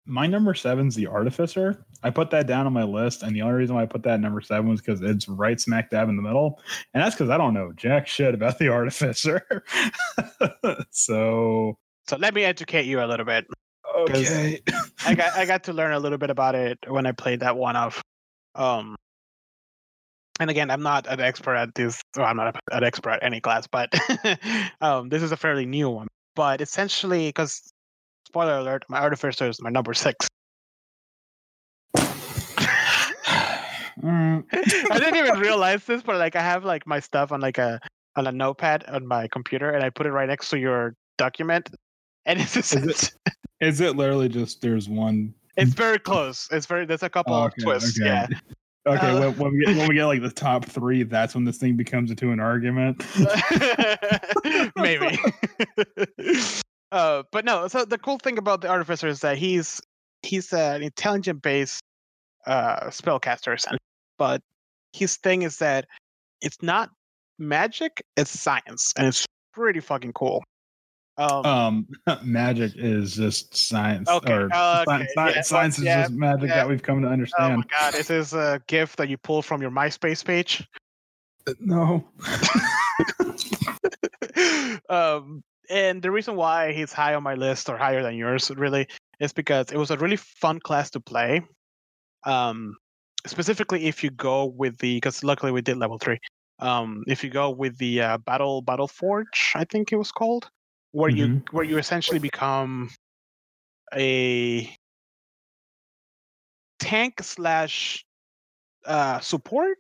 my 0.09 0.27
number 0.27 0.55
seven's 0.55 0.95
the 0.95 1.07
Artificer. 1.07 1.85
I 2.03 2.11
put 2.11 2.31
that 2.31 2.47
down 2.47 2.67
on 2.67 2.73
my 2.73 2.85
list, 2.85 3.23
and 3.23 3.35
the 3.37 3.43
only 3.43 3.55
reason 3.55 3.75
why 3.77 3.83
I 3.83 3.87
put 3.87 4.03
that 4.05 4.15
at 4.15 4.21
number 4.21 4.41
seven 4.41 4.69
was 4.69 4.81
because 4.81 5.03
it's 5.03 5.29
right 5.29 5.61
smack 5.61 5.91
dab 5.91 6.09
in 6.09 6.17
the 6.17 6.23
middle, 6.23 6.61
and 6.95 7.03
that's 7.03 7.15
because 7.15 7.29
I 7.29 7.37
don't 7.37 7.55
know 7.55 7.73
jack 7.77 8.09
shit 8.09 8.35
about 8.35 8.59
the 8.59 8.69
Artificer. 8.69 9.43
so, 10.91 11.77
So 12.09 12.17
let 12.17 12.35
me 12.35 12.45
educate 12.45 12.87
you 12.87 13.03
a 13.03 13.07
little 13.07 13.27
bit. 13.27 13.47
okay, 13.97 14.61
I 15.05 15.15
got 15.15 15.35
I 15.35 15.45
got 15.45 15.65
to 15.65 15.73
learn 15.73 15.93
a 15.93 15.99
little 15.99 16.19
bit 16.19 16.31
about 16.31 16.55
it 16.55 16.79
when 16.89 17.05
I 17.07 17.13
played 17.13 17.41
that 17.41 17.57
one 17.57 17.77
off. 17.77 18.03
Um, 18.55 18.97
and 20.41 20.51
again, 20.51 20.71
I'm 20.71 20.83
not 20.83 21.07
an 21.07 21.21
expert 21.21 21.57
at 21.57 21.75
this. 21.75 22.01
Well, 22.17 22.27
I'm 22.27 22.37
not 22.37 22.57
an 22.71 22.85
expert 22.85 23.11
at 23.11 23.23
any 23.23 23.41
class, 23.41 23.67
but 23.67 23.93
um, 24.81 25.09
this 25.09 25.23
is 25.23 25.33
a 25.33 25.37
fairly 25.37 25.67
new 25.67 25.91
one. 25.91 26.09
But 26.37 26.61
essentially, 26.61 27.29
because 27.29 27.73
spoiler 28.27 28.59
alert, 28.59 28.85
my 28.89 28.99
artificer 29.01 29.49
is 29.49 29.61
my 29.61 29.71
number 29.71 29.95
six. 29.95 30.29
Mm, 34.03 34.45
I 34.93 34.99
didn't 34.99 35.17
even 35.17 35.41
realize 35.41 35.85
this, 35.85 36.03
but 36.03 36.17
like 36.17 36.37
I 36.37 36.43
have 36.43 36.65
like 36.65 36.87
my 36.87 37.01
stuff 37.01 37.33
on 37.33 37.41
like 37.41 37.59
a 37.59 37.81
on 38.17 38.27
a 38.27 38.33
notepad 38.33 38.85
on 38.89 39.07
my 39.07 39.27
computer, 39.29 39.71
and 39.71 39.83
I 39.85 39.91
put 39.91 40.07
it 40.07 40.13
right 40.13 40.29
next 40.29 40.51
to 40.51 40.59
your 40.59 40.95
document, 41.17 41.71
and 42.27 42.41
it's 42.41 42.55
it- 42.73 42.85
just, 42.85 43.13
is 43.61 43.81
it 43.81 43.97
literally 43.97 44.29
just 44.29 44.61
there's 44.63 44.89
one? 44.89 45.35
it's 45.57 45.75
very 45.75 45.99
close. 45.99 46.47
It's 46.53 46.67
very 46.67 46.87
there's 46.87 47.03
a 47.03 47.11
couple 47.11 47.35
Oh, 47.35 47.47
of 47.47 47.53
okay, 47.53 47.63
twists. 47.63 48.01
okay. 48.01 48.09
Yeah. 48.09 48.27
Okay, 48.89 49.07
Uh, 49.07 49.31
when, 49.33 49.39
when 49.39 49.53
we 49.53 49.65
get 49.65 49.77
when 49.77 49.89
we 49.89 49.95
get 49.95 50.07
like 50.07 50.23
the 50.23 50.31
top 50.35 50.65
three, 50.65 51.03
that's 51.03 51.35
when 51.35 51.45
this 51.45 51.59
thing 51.59 51.77
becomes 51.77 52.11
into 52.11 52.33
an 52.33 52.41
argument. 52.41 53.05
maybe. 54.77 55.19
Uh 56.91 57.23
but 57.33 57.45
no 57.45 57.69
so 57.69 57.85
the 57.85 57.99
cool 57.99 58.17
thing 58.17 58.39
about 58.39 58.63
the 58.63 58.69
artificer 58.69 59.07
is 59.07 59.21
that 59.21 59.37
he's 59.37 59.79
he's 60.23 60.55
an 60.55 60.83
intelligent 60.83 61.43
based 61.43 61.83
uh 62.47 62.87
spellcaster 62.87 63.63
but 64.17 64.41
his 64.95 65.19
thing 65.19 65.43
is 65.43 65.59
that 65.59 65.85
it's 66.41 66.57
not 66.63 66.89
magic 67.39 68.03
it's 68.17 68.31
science 68.31 68.95
and 68.97 69.07
it's 69.07 69.27
pretty 69.53 69.81
fucking 69.81 70.15
cool 70.15 70.43
um, 71.19 71.45
Um, 71.47 71.89
magic 72.25 72.73
is 72.77 73.17
just 73.17 73.55
science. 73.57 74.09
Okay, 74.09 74.33
Or 74.33 74.45
okay, 74.45 74.85
sci- 74.89 75.07
sci- 75.15 75.31
yeah, 75.35 75.41
science 75.43 75.79
is 75.79 75.85
just 75.85 76.13
magic 76.13 76.49
yeah. 76.49 76.57
that 76.57 76.69
we've 76.69 76.83
come 76.83 77.03
to 77.03 77.09
understand. 77.09 77.53
oh 77.53 77.57
my 77.59 77.63
god 77.79 77.93
this 77.93 78.11
is 78.11 78.33
a 78.33 78.61
gift 78.67 78.97
that 78.99 79.09
you 79.09 79.19
pull 79.19 79.43
from 79.43 79.61
your 79.61 79.71
myspace 79.71 80.25
page 80.25 80.67
no. 81.61 82.05
um, 84.89 85.43
and 85.71 86.03
the 86.03 86.11
reason 86.11 86.37
why 86.37 86.73
he's 86.73 86.93
high 86.93 87.15
on 87.15 87.23
my 87.23 87.35
list 87.35 87.69
or 87.69 87.77
higher 87.77 88.03
than 88.03 88.17
yours 88.17 88.51
really 88.51 88.87
is 89.21 89.33
because 89.33 89.71
it 89.73 89.77
was 89.77 89.91
a 89.91 89.97
really 89.97 90.17
fun 90.17 90.61
class 90.61 90.91
to 90.91 91.01
play. 91.01 91.43
Um, 92.25 92.77
specifically 93.27 93.87
if 93.87 94.03
you 94.03 94.11
go 94.11 94.47
with 94.47 94.79
the 94.79 94.97
because 94.97 95.25
luckily 95.25 95.53
we 95.53 95.63
did 95.63 95.77
level 95.77 95.99
three. 95.99 96.19
Um, 96.61 97.05
if 97.07 97.23
you 97.23 97.31
go 97.31 97.51
with 97.51 97.79
the 97.79 98.03
uh, 98.03 98.19
battle 98.19 98.63
battle 98.63 98.89
forge, 98.89 99.53
I 99.55 99.65
think 99.65 99.93
it 99.93 99.97
was 99.97 100.11
called, 100.11 100.51
where 100.93 101.11
you 101.11 101.43
where 101.51 101.65
you 101.65 101.79
essentially 101.79 102.19
become 102.19 102.91
a 103.95 104.75
tank 106.79 107.23
slash 107.23 108.05
uh, 108.87 109.19
support 109.21 109.79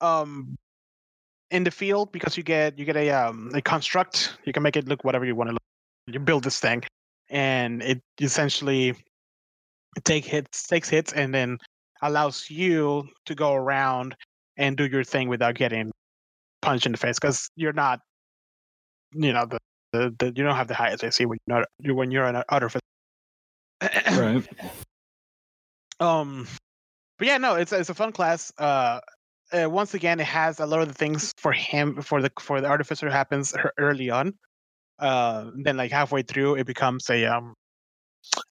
um 0.00 0.54
in 1.50 1.64
the 1.64 1.70
field 1.70 2.12
because 2.12 2.36
you 2.36 2.42
get 2.42 2.78
you 2.78 2.84
get 2.84 2.96
a 2.96 3.10
um 3.10 3.50
a 3.54 3.60
construct. 3.62 4.38
You 4.44 4.52
can 4.52 4.62
make 4.62 4.76
it 4.76 4.88
look 4.88 5.04
whatever 5.04 5.24
you 5.24 5.34
want 5.34 5.48
to 5.48 5.52
look 5.52 5.62
you 6.06 6.18
build 6.18 6.44
this 6.44 6.58
thing 6.58 6.82
and 7.30 7.82
it 7.82 8.00
essentially 8.20 8.94
take 10.04 10.24
hits 10.24 10.66
takes 10.66 10.88
hits 10.88 11.12
and 11.12 11.34
then 11.34 11.58
allows 12.02 12.50
you 12.50 13.08
to 13.26 13.34
go 13.34 13.54
around 13.54 14.14
and 14.56 14.76
do 14.76 14.86
your 14.86 15.04
thing 15.04 15.28
without 15.28 15.54
getting 15.54 15.90
punched 16.60 16.86
in 16.86 16.92
the 16.92 16.98
face 16.98 17.18
because 17.18 17.48
you're 17.56 17.72
not 17.72 18.00
you 19.12 19.32
know 19.32 19.46
the, 19.46 19.58
the, 19.92 20.14
the 20.18 20.26
you 20.26 20.44
don't 20.44 20.56
have 20.56 20.68
the 20.68 20.74
highest 20.74 21.04
AC 21.04 21.24
when 21.26 21.38
you're 21.46 21.58
not 21.58 21.96
when 21.96 22.10
you're 22.10 22.24
an 22.24 22.42
outer 22.48 22.70
Right. 24.16 24.46
um 26.00 26.46
but 27.18 27.26
yeah 27.26 27.38
no 27.38 27.54
it's 27.56 27.72
it's 27.72 27.90
a 27.90 27.94
fun 27.94 28.12
class. 28.12 28.52
Uh, 28.58 29.00
uh 29.52 29.68
once 29.68 29.94
again 29.94 30.20
it 30.20 30.26
has 30.26 30.60
a 30.60 30.66
lot 30.66 30.80
of 30.80 30.88
the 30.88 30.94
things 30.94 31.32
for 31.36 31.52
him 31.52 32.00
for 32.02 32.22
the 32.22 32.30
for 32.40 32.60
the 32.60 32.66
artificer 32.68 33.10
happens 33.10 33.54
early 33.78 34.10
on. 34.10 34.34
Uh 34.98 35.50
then 35.62 35.76
like 35.76 35.90
halfway 35.90 36.22
through 36.22 36.54
it 36.56 36.66
becomes 36.66 37.08
a 37.10 37.24
um 37.26 37.54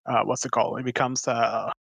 uh 0.06 0.22
what's 0.24 0.46
it 0.46 0.52
called? 0.52 0.80
It 0.80 0.86
becomes 0.86 1.28
uh 1.28 1.72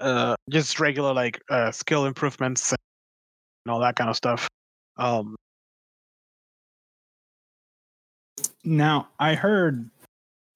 uh 0.00 0.36
just 0.50 0.78
regular 0.80 1.14
like 1.14 1.40
uh 1.48 1.70
skill 1.70 2.06
improvements 2.06 2.72
and 2.72 3.72
all 3.72 3.80
that 3.80 3.96
kind 3.96 4.10
of 4.10 4.16
stuff. 4.16 4.48
Um 4.96 5.36
Now 8.68 9.08
I 9.18 9.34
heard, 9.34 9.88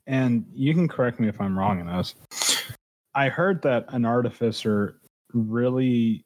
and 0.07 0.45
you 0.53 0.75
can 0.75 0.87
correct 0.87 1.19
me 1.19 1.29
if 1.29 1.41
I'm 1.41 1.59
wrong 1.59 1.81
in 1.81 1.87
this. 1.87 2.15
I 3.15 3.31
heard 3.31 3.63
that 3.63 3.87
an 3.89 4.05
artificer 4.05 4.99
really 5.33 6.23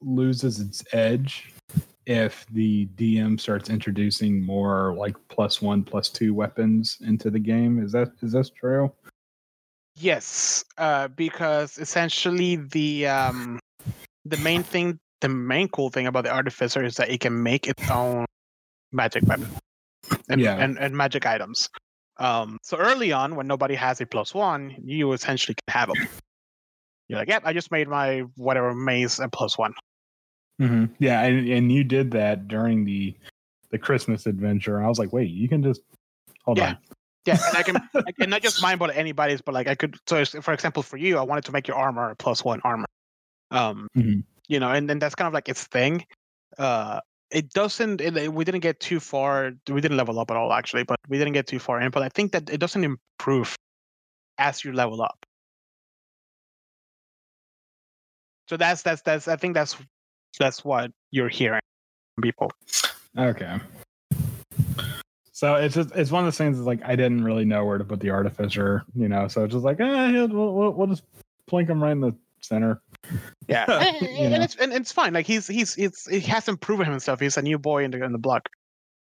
loses 0.00 0.58
its 0.58 0.82
edge 0.94 1.52
if 2.06 2.46
the 2.52 2.86
DM 2.96 3.38
starts 3.38 3.68
introducing 3.68 4.42
more 4.42 4.94
like 4.96 5.14
plus 5.28 5.60
one, 5.60 5.84
plus 5.84 6.08
two 6.08 6.32
weapons 6.32 6.96
into 7.02 7.28
the 7.28 7.38
game. 7.38 7.84
Is 7.84 7.92
that 7.92 8.12
is 8.22 8.32
that 8.32 8.50
true? 8.58 8.90
Yes, 9.94 10.64
uh, 10.78 11.08
because 11.08 11.76
essentially 11.76 12.56
the 12.56 13.08
um, 13.08 13.60
the 14.24 14.38
main 14.38 14.62
thing, 14.62 14.98
the 15.20 15.28
main 15.28 15.68
cool 15.68 15.90
thing 15.90 16.06
about 16.06 16.24
the 16.24 16.32
artificer 16.32 16.82
is 16.82 16.94
that 16.94 17.10
it 17.10 17.20
can 17.20 17.42
make 17.42 17.66
its 17.66 17.90
own 17.90 18.24
magic 18.90 19.22
weapon 19.26 19.50
and 20.28 20.40
Yeah. 20.40 20.56
and, 20.56 20.78
and 20.78 20.96
magic 20.96 21.26
items. 21.26 21.68
Um, 22.18 22.58
so 22.62 22.76
early 22.78 23.12
on, 23.12 23.36
when 23.36 23.46
nobody 23.46 23.74
has 23.74 24.00
a 24.00 24.06
plus 24.06 24.32
one, 24.34 24.74
you 24.82 25.12
essentially 25.12 25.54
can 25.66 25.74
have 25.74 25.88
them. 25.88 26.08
You're 27.08 27.18
like, 27.18 27.28
yep, 27.28 27.42
I 27.44 27.52
just 27.52 27.70
made 27.70 27.88
my 27.88 28.20
whatever 28.36 28.74
mace 28.74 29.18
a 29.18 29.28
plus 29.28 29.56
one. 29.58 29.74
Mm-hmm. 30.60 30.94
Yeah, 30.98 31.22
and, 31.22 31.46
and 31.48 31.70
you 31.70 31.84
did 31.84 32.10
that 32.12 32.48
during 32.48 32.84
the 32.84 33.14
the 33.70 33.78
Christmas 33.78 34.26
adventure. 34.26 34.82
I 34.82 34.88
was 34.88 34.98
like, 34.98 35.12
wait, 35.12 35.28
you 35.30 35.48
can 35.48 35.62
just 35.62 35.82
hold 36.44 36.58
Yeah. 36.58 36.68
on. 36.70 36.78
Yeah, 37.26 37.38
and 37.48 37.56
I 37.56 37.62
can, 37.64 37.76
I 38.06 38.12
can 38.12 38.30
not 38.30 38.40
just 38.42 38.62
mine, 38.62 38.78
but 38.78 38.96
anybody's. 38.96 39.40
But 39.42 39.54
like, 39.54 39.66
I 39.66 39.74
could. 39.74 39.96
So, 40.06 40.24
for 40.24 40.54
example, 40.54 40.82
for 40.82 40.96
you, 40.96 41.18
I 41.18 41.22
wanted 41.22 41.44
to 41.46 41.52
make 41.52 41.66
your 41.68 41.76
armor 41.76 42.10
a 42.10 42.16
plus 42.16 42.44
one 42.44 42.60
armor. 42.64 42.86
Um, 43.50 43.88
Mhm. 43.96 44.22
you 44.48 44.60
know, 44.60 44.70
and 44.70 44.88
then 44.88 44.98
that's 45.00 45.14
kind 45.16 45.26
of 45.26 45.34
like 45.34 45.48
its 45.48 45.64
thing. 45.64 46.06
Uh, 46.56 47.00
it 47.30 47.50
doesn't. 47.52 48.00
It, 48.00 48.32
we 48.32 48.44
didn't 48.44 48.60
get 48.60 48.80
too 48.80 49.00
far. 49.00 49.52
We 49.68 49.80
didn't 49.80 49.96
level 49.96 50.18
up 50.18 50.30
at 50.30 50.36
all, 50.36 50.52
actually, 50.52 50.84
but 50.84 50.98
we 51.08 51.18
didn't 51.18 51.32
get 51.32 51.46
too 51.46 51.58
far 51.58 51.80
in. 51.80 51.90
But 51.90 52.02
I 52.02 52.08
think 52.08 52.32
that 52.32 52.50
it 52.50 52.58
doesn't 52.58 52.84
improve 52.84 53.56
as 54.38 54.64
you 54.64 54.72
level 54.72 55.02
up. 55.02 55.26
So 58.48 58.56
that's 58.56 58.82
that's 58.82 59.02
that's. 59.02 59.28
I 59.28 59.36
think 59.36 59.54
that's 59.54 59.76
that's 60.38 60.64
what 60.64 60.92
you're 61.10 61.28
hearing 61.28 61.62
from 62.14 62.22
people. 62.22 62.52
Okay. 63.18 63.58
So 65.32 65.56
it's 65.56 65.74
just 65.74 65.94
it's 65.94 66.10
one 66.10 66.20
of 66.20 66.26
those 66.26 66.38
things. 66.38 66.60
Like 66.60 66.80
I 66.84 66.96
didn't 66.96 67.24
really 67.24 67.44
know 67.44 67.64
where 67.64 67.78
to 67.78 67.84
put 67.84 68.00
the 68.00 68.10
artificer, 68.10 68.84
you 68.94 69.08
know. 69.08 69.28
So 69.28 69.44
it's 69.44 69.52
just 69.52 69.64
like, 69.64 69.80
eh, 69.80 70.26
we'll, 70.26 70.54
we'll, 70.54 70.72
we'll 70.72 70.86
just 70.86 71.02
plink 71.50 71.68
him 71.68 71.82
right 71.82 71.92
in 71.92 72.00
the 72.00 72.14
center. 72.46 72.80
Yeah, 73.48 73.64
and, 73.68 73.96
You 74.02 74.26
and 74.26 74.42
it's 74.42 74.56
and 74.56 74.72
it's 74.72 74.92
fine. 74.92 75.14
Like 75.14 75.26
he's 75.26 75.46
he's 75.46 75.76
it's 75.76 76.08
he 76.08 76.20
hasn't 76.20 76.60
proven 76.60 76.86
himself. 76.86 77.20
He's 77.20 77.36
a 77.36 77.42
new 77.42 77.58
boy 77.58 77.84
in 77.84 77.90
the 77.90 78.02
in 78.04 78.12
the 78.12 78.18
block 78.18 78.48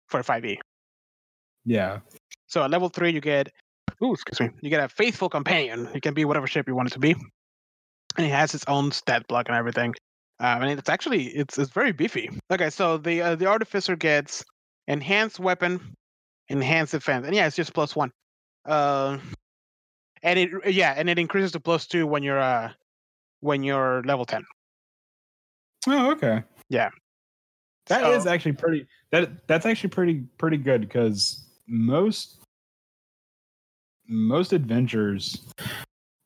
for 0.08 0.22
five 0.22 0.44
E. 0.44 0.58
Yeah. 1.64 2.00
So 2.46 2.62
at 2.62 2.70
level 2.70 2.88
three, 2.88 3.10
you 3.12 3.20
get, 3.20 3.50
ooh, 4.02 4.12
excuse 4.12 4.40
me, 4.40 4.50
you 4.60 4.70
get 4.70 4.82
a 4.82 4.88
faithful 4.88 5.28
companion. 5.28 5.88
It 5.94 6.02
can 6.02 6.14
be 6.14 6.24
whatever 6.24 6.46
shape 6.46 6.66
you 6.66 6.74
want 6.74 6.88
it 6.88 6.94
to 6.94 6.98
be, 6.98 7.12
and 8.16 8.26
it 8.26 8.30
has 8.30 8.54
its 8.54 8.64
own 8.66 8.92
stat 8.92 9.26
block 9.28 9.48
and 9.48 9.56
everything. 9.56 9.94
Um, 10.40 10.62
and 10.62 10.78
it's 10.78 10.88
actually 10.88 11.26
it's 11.26 11.58
it's 11.58 11.70
very 11.70 11.92
beefy. 11.92 12.30
Okay, 12.50 12.70
so 12.70 12.96
the 12.96 13.22
uh, 13.22 13.34
the 13.36 13.46
artificer 13.46 13.94
gets 13.94 14.44
enhanced 14.88 15.38
weapon, 15.38 15.94
enhanced 16.48 16.92
defense, 16.92 17.26
and 17.26 17.34
yeah, 17.34 17.46
it's 17.46 17.56
just 17.56 17.74
plus 17.74 17.94
one. 17.94 18.10
Uh, 18.64 19.18
and 20.22 20.38
it 20.38 20.50
yeah, 20.72 20.94
and 20.96 21.08
it 21.08 21.18
increases 21.18 21.52
to 21.52 21.60
plus 21.60 21.86
two 21.86 22.06
when 22.06 22.22
you're 22.22 22.40
uh 22.40 22.72
when 23.40 23.62
you're 23.62 24.02
level 24.04 24.24
ten. 24.24 24.44
Oh, 25.86 26.10
okay. 26.12 26.42
Yeah. 26.68 26.90
That 27.86 28.04
is 28.12 28.24
So- 28.24 28.30
actually 28.30 28.52
pretty. 28.52 28.86
That 29.12 29.46
that's 29.48 29.66
actually 29.66 29.90
pretty 29.90 30.20
pretty 30.38 30.56
good 30.58 30.82
because 30.82 31.44
most 31.66 32.36
most 34.08 34.52
adventures 34.52 35.42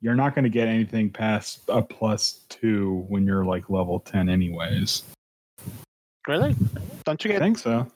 you're 0.00 0.14
not 0.14 0.34
going 0.34 0.44
to 0.44 0.50
get 0.50 0.68
anything 0.68 1.08
past 1.10 1.60
a 1.68 1.80
plus 1.82 2.44
two 2.50 3.06
when 3.08 3.24
you're 3.26 3.44
like 3.44 3.70
level 3.70 4.00
ten, 4.00 4.28
anyways. 4.28 5.02
Really? 6.28 6.54
Don't 7.04 7.22
you 7.24 7.30
get 7.32 7.40
I 7.40 7.44
think 7.44 7.58
so. 7.58 7.86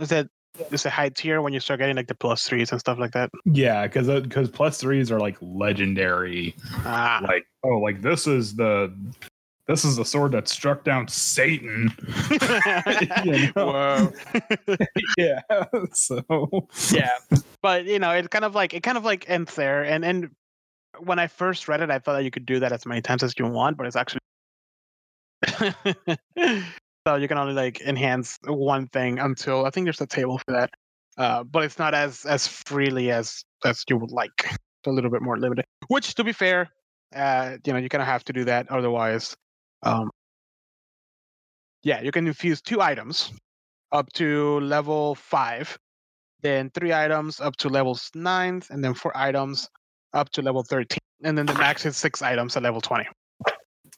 is 0.00 0.12
it 0.12 0.28
it's 0.70 0.84
a 0.84 0.90
high 0.90 1.08
tier 1.08 1.42
when 1.42 1.52
you 1.52 1.60
start 1.60 1.80
getting 1.80 1.96
like 1.96 2.06
the 2.06 2.14
plus 2.14 2.44
threes 2.44 2.70
and 2.70 2.80
stuff 2.80 2.98
like 2.98 3.12
that. 3.12 3.30
Yeah, 3.44 3.86
because 3.86 4.08
because 4.22 4.48
plus 4.48 4.78
threes 4.78 5.10
are 5.10 5.20
like 5.20 5.36
legendary. 5.40 6.54
Ah, 6.84 7.20
Like 7.22 7.46
oh, 7.64 7.78
like 7.78 8.02
this 8.02 8.26
is 8.26 8.54
the 8.54 8.94
this 9.66 9.84
is 9.84 9.96
the 9.96 10.04
sword 10.04 10.32
that 10.32 10.46
struck 10.46 10.84
down 10.84 11.08
Satan. 11.08 11.90
You 13.24 13.50
know? 13.56 14.12
Whoa. 14.12 14.12
yeah. 15.18 15.40
So 15.92 16.68
yeah 16.92 17.18
but 17.64 17.86
you 17.86 17.98
know 17.98 18.10
it 18.10 18.30
kind 18.30 18.44
of 18.44 18.54
like 18.54 18.74
it 18.74 18.82
kind 18.82 18.98
of 18.98 19.04
like 19.04 19.28
ends 19.28 19.54
there 19.54 19.82
and 19.84 20.04
and 20.04 20.30
when 20.98 21.18
i 21.18 21.26
first 21.26 21.66
read 21.66 21.80
it 21.80 21.90
i 21.90 21.98
thought 21.98 22.12
that 22.12 22.22
you 22.24 22.30
could 22.30 22.44
do 22.44 22.60
that 22.60 22.72
as 22.72 22.84
many 22.84 23.00
times 23.00 23.22
as 23.22 23.32
you 23.38 23.46
want 23.46 23.76
but 23.78 23.86
it's 23.86 23.96
actually 23.96 24.20
so 27.06 27.16
you 27.16 27.28
can 27.28 27.38
only 27.38 27.54
like 27.54 27.80
enhance 27.80 28.38
one 28.46 28.86
thing 28.88 29.18
until 29.18 29.66
i 29.66 29.70
think 29.70 29.84
there's 29.84 30.00
a 30.00 30.06
table 30.06 30.38
for 30.38 30.52
that 30.52 30.70
uh 31.18 31.42
but 31.44 31.64
it's 31.64 31.78
not 31.78 31.94
as 31.94 32.24
as 32.24 32.46
freely 32.46 33.10
as 33.10 33.44
as 33.64 33.84
you 33.88 33.96
would 33.96 34.10
like 34.10 34.44
it's 34.44 34.86
a 34.86 34.90
little 34.90 35.10
bit 35.10 35.22
more 35.22 35.38
limited 35.38 35.64
which 35.88 36.14
to 36.14 36.24
be 36.24 36.32
fair 36.32 36.70
uh 37.14 37.56
you 37.64 37.72
know 37.72 37.78
you 37.78 37.88
kind 37.88 38.02
of 38.02 38.08
have 38.08 38.24
to 38.24 38.32
do 38.32 38.44
that 38.44 38.70
otherwise 38.70 39.36
um 39.82 40.10
yeah 41.82 42.00
you 42.00 42.10
can 42.10 42.26
infuse 42.26 42.60
two 42.60 42.80
items 42.80 43.32
up 43.92 44.10
to 44.12 44.58
level 44.60 45.14
five 45.14 45.78
then 46.44 46.70
three 46.74 46.92
items 46.92 47.40
up 47.40 47.56
to 47.56 47.70
levels 47.70 48.10
nine, 48.14 48.62
and 48.70 48.84
then 48.84 48.92
four 48.92 49.16
items 49.16 49.68
up 50.12 50.28
to 50.30 50.42
level 50.42 50.62
13. 50.62 50.98
And 51.24 51.36
then 51.36 51.46
the 51.46 51.54
max 51.54 51.86
is 51.86 51.96
six 51.96 52.20
items 52.20 52.54
at 52.56 52.62
level 52.62 52.82
20. 52.82 53.08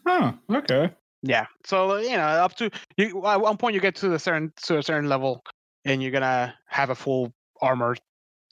Huh, 0.07 0.33
okay. 0.51 0.93
Yeah. 1.23 1.47
So 1.65 1.97
you 1.97 2.17
know, 2.17 2.23
up 2.23 2.55
to 2.57 2.71
you 2.97 3.27
at 3.27 3.41
one 3.41 3.57
point 3.57 3.75
you 3.75 3.81
get 3.81 3.97
to 3.97 4.09
the 4.09 4.19
certain 4.19 4.53
to 4.63 4.79
a 4.79 4.83
certain 4.83 5.09
level 5.09 5.43
and 5.85 6.03
you're 6.03 6.13
gonna 6.13 6.55
have 6.67 6.91
a 6.91 6.95
full 6.95 7.33
armor, 7.61 7.97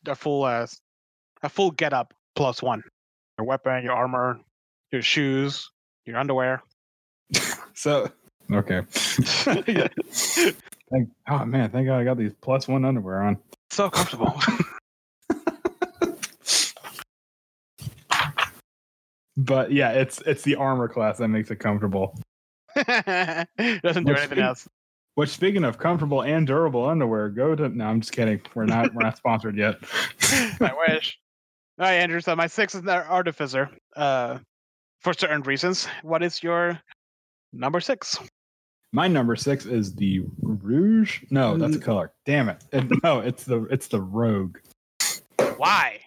a 0.07 0.15
full 0.15 0.45
uh 0.45 0.67
a 1.43 1.49
full 1.49 1.71
get 1.71 1.93
up 1.93 2.15
plus 2.35 2.63
one. 2.63 2.83
Your 3.39 3.47
weapon, 3.47 3.85
your 3.85 3.95
armor, 3.95 4.41
your 4.93 5.03
shoes, 5.03 5.71
your 6.07 6.17
underwear. 6.19 6.63
So 7.77 8.09
okay. 8.53 8.83
Thank, 10.93 11.09
oh 11.29 11.45
man, 11.45 11.71
thank 11.71 11.89
God 11.89 11.99
I 11.99 12.05
got 12.05 12.17
these 12.17 12.33
plus 12.41 12.69
one 12.69 12.85
underwear 12.85 13.23
on. 13.23 13.37
So 13.71 13.91
comfortable. 13.91 14.41
But 19.37 19.73
yeah, 19.73 19.91
it's 19.91 20.21
it's 20.27 20.43
the 20.43 20.55
armor 20.57 20.89
class 20.89 21.19
that 21.19 21.29
makes 21.29 21.51
it 21.51 21.57
comfortable. 21.57 22.17
Doesn't 23.83 24.05
do 24.05 24.13
Which 24.13 24.19
anything 24.19 24.39
else. 24.39 24.69
Which 25.15 25.31
speaking 25.31 25.65
of 25.65 25.79
comfortable 25.79 26.23
and 26.23 26.47
durable 26.47 26.87
underwear, 26.87 27.29
go 27.29 27.55
to 27.55 27.69
no, 27.69 27.87
I'm 27.87 28.01
just 28.01 28.13
kidding. 28.13 28.41
We're 28.55 28.67
not 28.67 28.93
we're 28.95 29.03
not 29.03 29.17
sponsored 29.17 29.57
yet. 29.57 29.77
I 30.61 30.73
wish. 30.89 31.19
All 31.79 31.87
right, 31.87 31.95
Andrew. 31.95 32.21
So 32.21 32.35
my 32.35 32.49
six 32.49 32.75
is 32.75 32.83
the 32.83 33.07
artificer. 33.07 33.71
Uh, 33.95 34.39
for 35.05 35.13
certain 35.13 35.43
reasons. 35.43 35.87
What 36.03 36.23
is 36.23 36.43
your 36.43 36.81
number 37.53 37.81
six? 37.81 38.19
My 38.93 39.07
number 39.07 39.37
six 39.37 39.67
is 39.67 39.95
the 39.95 40.23
rouge. 40.41 41.23
No, 41.31 41.57
that's 41.57 41.77
a 41.77 41.81
color. 41.81 42.13
Damn 42.25 42.49
it. 42.49 42.65
It- 42.73 43.03
no, 43.05 43.21
it's 43.21 43.45
the 43.45 43.65
it's 43.65 43.87
the 43.87 44.01
rogue. 44.01 44.57
Why? 45.57 46.01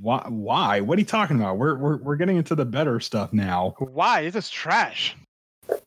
Why? 0.00 0.24
Why? 0.28 0.80
What 0.80 0.98
are 0.98 1.00
you 1.00 1.06
talking 1.06 1.36
about? 1.38 1.56
We're 1.56 1.78
we're 1.78 1.96
we're 1.96 2.16
getting 2.16 2.36
into 2.36 2.54
the 2.54 2.64
better 2.66 3.00
stuff 3.00 3.32
now. 3.32 3.74
Why? 3.78 4.24
This 4.24 4.46
is 4.46 4.50
trash. 4.50 5.16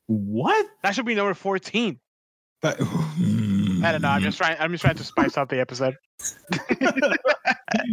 What? 0.08 0.66
That 0.84 0.96
should 0.96 1.06
be 1.06 1.16
number 1.16 1.34
fourteen. 1.34 2.00
That, 2.62 2.80
I 2.80 3.92
don't 3.92 4.02
know. 4.02 4.10
I'm 4.10 4.22
just 4.22 4.38
trying. 4.38 4.58
I'm 4.60 4.72
just 4.72 4.84
trying 4.84 4.96
to 4.96 5.04
spice 5.04 5.36
up 5.38 5.50
the 5.50 5.60
episode. 5.60 5.96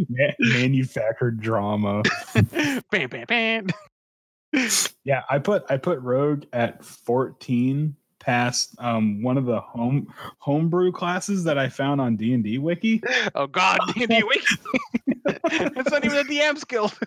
Ma- 0.09 0.31
manufactured 0.39 1.41
drama. 1.41 2.03
bam, 2.91 3.09
bam, 3.09 3.25
bam. 3.27 3.67
Yeah, 5.03 5.23
I 5.29 5.39
put 5.39 5.63
I 5.69 5.77
put 5.77 5.99
Rogue 6.01 6.43
at 6.53 6.83
14 6.83 7.95
past 8.19 8.75
um 8.79 9.21
one 9.23 9.37
of 9.37 9.45
the 9.45 9.59
home 9.61 10.13
homebrew 10.39 10.91
classes 10.91 11.43
that 11.45 11.57
I 11.57 11.69
found 11.69 12.01
on 12.01 12.15
D 12.15 12.33
and 12.33 12.43
D 12.43 12.57
wiki. 12.57 13.01
Oh 13.35 13.47
God, 13.47 13.79
D&D 13.95 14.23
wiki. 14.23 14.55
it's 15.25 15.91
not 15.91 16.05
even 16.05 16.17
a 16.17 16.23
DMs 16.23 16.67
Guild. 16.67 16.97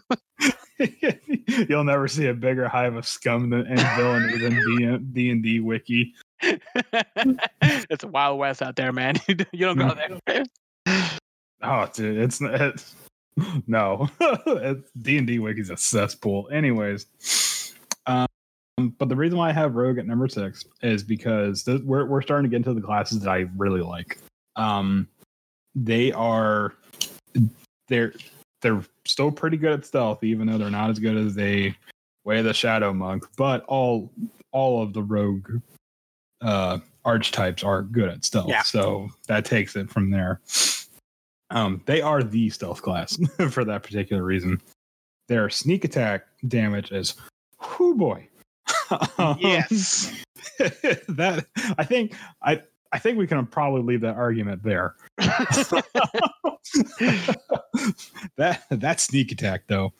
You'll 1.69 1.85
never 1.85 2.09
see 2.09 2.27
a 2.27 2.35
bigger 2.35 2.69
hive 2.69 2.97
of 2.97 3.07
scum 3.07 3.51
than 3.51 3.67
and 3.67 3.81
villainy 3.97 4.39
than 4.39 5.13
D 5.13 5.31
and 5.31 5.43
D 5.43 5.61
wiki. 5.61 6.15
it's 6.43 8.05
a 8.05 8.09
wild 8.09 8.39
west 8.39 8.63
out 8.63 8.77
there, 8.77 8.93
man. 8.93 9.17
you 9.29 9.67
don't 9.67 9.79
go 9.79 9.95
there. 10.27 10.45
Oh, 11.65 11.89
dude, 11.95 12.19
it's. 12.19 12.41
It's, 12.41 12.97
no, 13.69 14.09
D 15.01 15.17
and 15.17 15.29
D 15.29 15.39
wiki's 15.39 15.71
a 15.71 15.77
cesspool. 15.77 16.49
Anyways, 16.53 17.07
but 18.91 19.09
the 19.09 19.17
reason 19.17 19.39
why 19.39 19.49
I 19.49 19.53
have 19.53 19.75
Rogue 19.75 19.99
at 19.99 20.07
number 20.07 20.29
six 20.29 20.65
is 20.83 21.03
because 21.03 21.63
th- 21.65 21.83
we're 21.83 22.07
we're 22.07 22.23
starting 22.23 22.51
to 22.51 22.51
get 22.51 22.67
into 22.67 22.75
the 22.79 22.85
classes 22.87 23.21
that 23.21 23.31
I 23.31 23.47
really 23.57 23.81
like. 23.83 24.19
Um, 24.57 25.09
they 25.75 26.13
are 26.13 26.75
they're 27.89 28.13
they're 28.61 28.83
still 29.07 29.31
pretty 29.33 29.57
good 29.57 29.73
at 29.73 29.85
stealth, 29.87 30.23
even 30.23 30.47
though 30.47 30.59
they're 30.59 30.71
not 30.71 30.91
as 30.91 30.99
good 30.99 31.17
as 31.17 31.35
they 31.35 31.75
Way 32.25 32.39
of 32.39 32.45
the 32.45 32.55
Shadow 32.55 32.93
Monk. 32.93 33.25
But 33.37 33.65
all 33.65 34.11
all 34.53 34.83
of 34.83 34.93
the 34.93 35.03
Rogue 35.03 35.49
uh, 36.41 36.79
archetypes 37.05 37.65
are 37.65 37.83
good 37.83 38.09
at 38.09 38.25
stealth, 38.25 38.49
Yeah. 38.49 38.63
so 38.63 39.09
that 39.29 39.45
takes 39.45 39.77
it 39.77 39.91
from 39.91 40.11
there. 40.11 40.41
Um, 41.51 41.83
they 41.87 42.01
are 42.01 42.23
the 42.23 42.49
stealth 42.51 42.83
class 42.83 43.19
for 43.51 43.65
that 43.65 43.83
particular 43.83 44.23
reason. 44.23 44.61
Their 45.29 45.49
sneak 45.51 45.85
attack 45.85 46.25
damage 46.49 46.91
is, 46.93 47.15
whoo 47.79 47.95
boy. 47.95 48.27
Yes. 49.41 50.13
that 50.59 51.47
I 51.79 51.85
think 51.85 52.15
I 52.43 52.63
I 52.93 52.99
think 52.99 53.19
we 53.19 53.27
can 53.27 53.47
probably 53.47 53.83
leave 53.83 54.03
that 54.03 54.17
argument 54.17 54.63
there. 54.63 54.95
that 58.37 58.63
that 58.71 59.01
sneak 59.01 59.33
attack 59.33 59.65
though. 59.67 59.93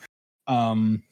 Um 0.47 1.03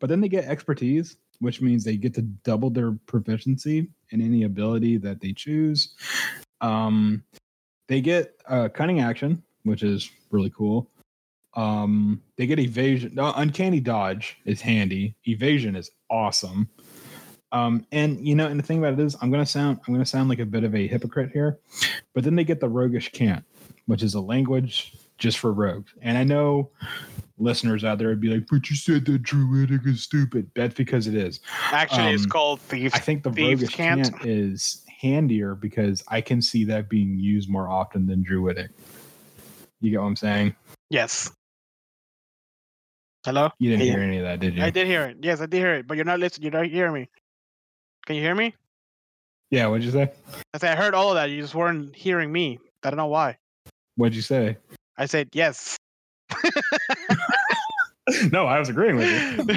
but 0.00 0.08
then 0.08 0.20
they 0.20 0.28
get 0.28 0.44
expertise, 0.44 1.16
which 1.40 1.60
means 1.60 1.84
they 1.84 1.96
get 1.96 2.14
to 2.14 2.22
double 2.22 2.70
their 2.70 2.92
proficiency 3.06 3.88
in 4.10 4.20
any 4.20 4.44
ability 4.44 4.96
that 4.98 5.20
they 5.20 5.32
choose. 5.32 5.94
Um 6.60 7.22
they 7.88 8.00
get 8.00 8.40
uh 8.48 8.68
cunning 8.68 9.00
action, 9.00 9.42
which 9.64 9.82
is 9.82 10.10
really 10.30 10.50
cool. 10.50 10.90
Um 11.54 12.22
they 12.36 12.46
get 12.46 12.58
evasion 12.58 13.18
uh, 13.18 13.32
uncanny 13.36 13.80
dodge 13.80 14.38
is 14.44 14.60
handy. 14.60 15.16
Evasion 15.26 15.76
is 15.76 15.90
awesome. 16.10 16.68
Um, 17.54 17.86
and 17.92 18.26
you 18.26 18.34
know, 18.34 18.48
and 18.48 18.58
the 18.58 18.64
thing 18.64 18.78
about 18.78 18.94
it 18.94 18.98
is, 18.98 19.16
I'm 19.22 19.30
gonna 19.30 19.46
sound, 19.46 19.78
I'm 19.86 19.94
gonna 19.94 20.04
sound 20.04 20.28
like 20.28 20.40
a 20.40 20.44
bit 20.44 20.64
of 20.64 20.74
a 20.74 20.88
hypocrite 20.88 21.30
here, 21.30 21.58
but 22.12 22.24
then 22.24 22.34
they 22.34 22.42
get 22.42 22.58
the 22.58 22.68
roguish 22.68 23.12
cant, 23.12 23.44
which 23.86 24.02
is 24.02 24.14
a 24.14 24.20
language 24.20 24.92
just 25.18 25.38
for 25.38 25.52
rogues. 25.52 25.92
And 26.02 26.18
I 26.18 26.24
know 26.24 26.70
listeners 27.38 27.84
out 27.84 27.98
there 27.98 28.08
would 28.08 28.20
be 28.20 28.28
like, 28.28 28.46
"But 28.50 28.68
you 28.68 28.74
said 28.74 29.04
that 29.04 29.22
druidic 29.22 29.82
is 29.86 30.02
stupid." 30.02 30.50
That's 30.56 30.74
because 30.74 31.06
it 31.06 31.14
is. 31.14 31.38
Actually, 31.70 32.14
it's 32.14 32.24
Um, 32.24 32.30
called 32.30 32.60
thieves. 32.60 32.92
I 32.92 32.98
think 32.98 33.22
the 33.22 33.30
roguish 33.30 33.70
cant. 33.70 34.12
cant 34.12 34.26
is 34.26 34.84
handier 35.00 35.54
because 35.54 36.02
I 36.08 36.20
can 36.20 36.42
see 36.42 36.64
that 36.64 36.88
being 36.88 37.20
used 37.20 37.48
more 37.48 37.68
often 37.68 38.06
than 38.06 38.24
druidic. 38.24 38.70
You 39.80 39.92
get 39.92 40.00
what 40.00 40.06
I'm 40.08 40.16
saying? 40.16 40.56
Yes. 40.90 41.30
Hello. 43.24 43.50
You 43.60 43.70
didn't 43.70 43.86
hear 43.86 44.00
any 44.00 44.18
of 44.18 44.24
that, 44.24 44.40
did 44.40 44.56
you? 44.56 44.62
I 44.62 44.70
did 44.70 44.88
hear 44.88 45.04
it. 45.04 45.18
Yes, 45.22 45.40
I 45.40 45.46
did 45.46 45.58
hear 45.58 45.74
it. 45.74 45.86
But 45.86 45.96
you're 45.96 46.04
not 46.04 46.18
listening. 46.18 46.50
You're 46.50 46.60
not 46.60 46.70
hearing 46.70 46.94
me. 46.94 47.08
Can 48.06 48.16
you 48.16 48.22
hear 48.22 48.34
me? 48.34 48.54
Yeah. 49.50 49.66
What'd 49.68 49.84
you 49.84 49.90
say? 49.92 50.10
I 50.52 50.58
said 50.58 50.76
I 50.76 50.80
heard 50.80 50.94
all 50.94 51.10
of 51.10 51.14
that. 51.16 51.30
You 51.30 51.40
just 51.40 51.54
weren't 51.54 51.94
hearing 51.94 52.30
me. 52.32 52.58
I 52.82 52.90
don't 52.90 52.96
know 52.98 53.06
why. 53.06 53.36
What'd 53.96 54.14
you 54.14 54.22
say? 54.22 54.56
I 54.98 55.06
said 55.06 55.28
yes. 55.32 55.76
no, 58.32 58.46
I 58.46 58.58
was 58.58 58.68
agreeing 58.68 58.96
with 58.96 59.08
you. 59.08 59.56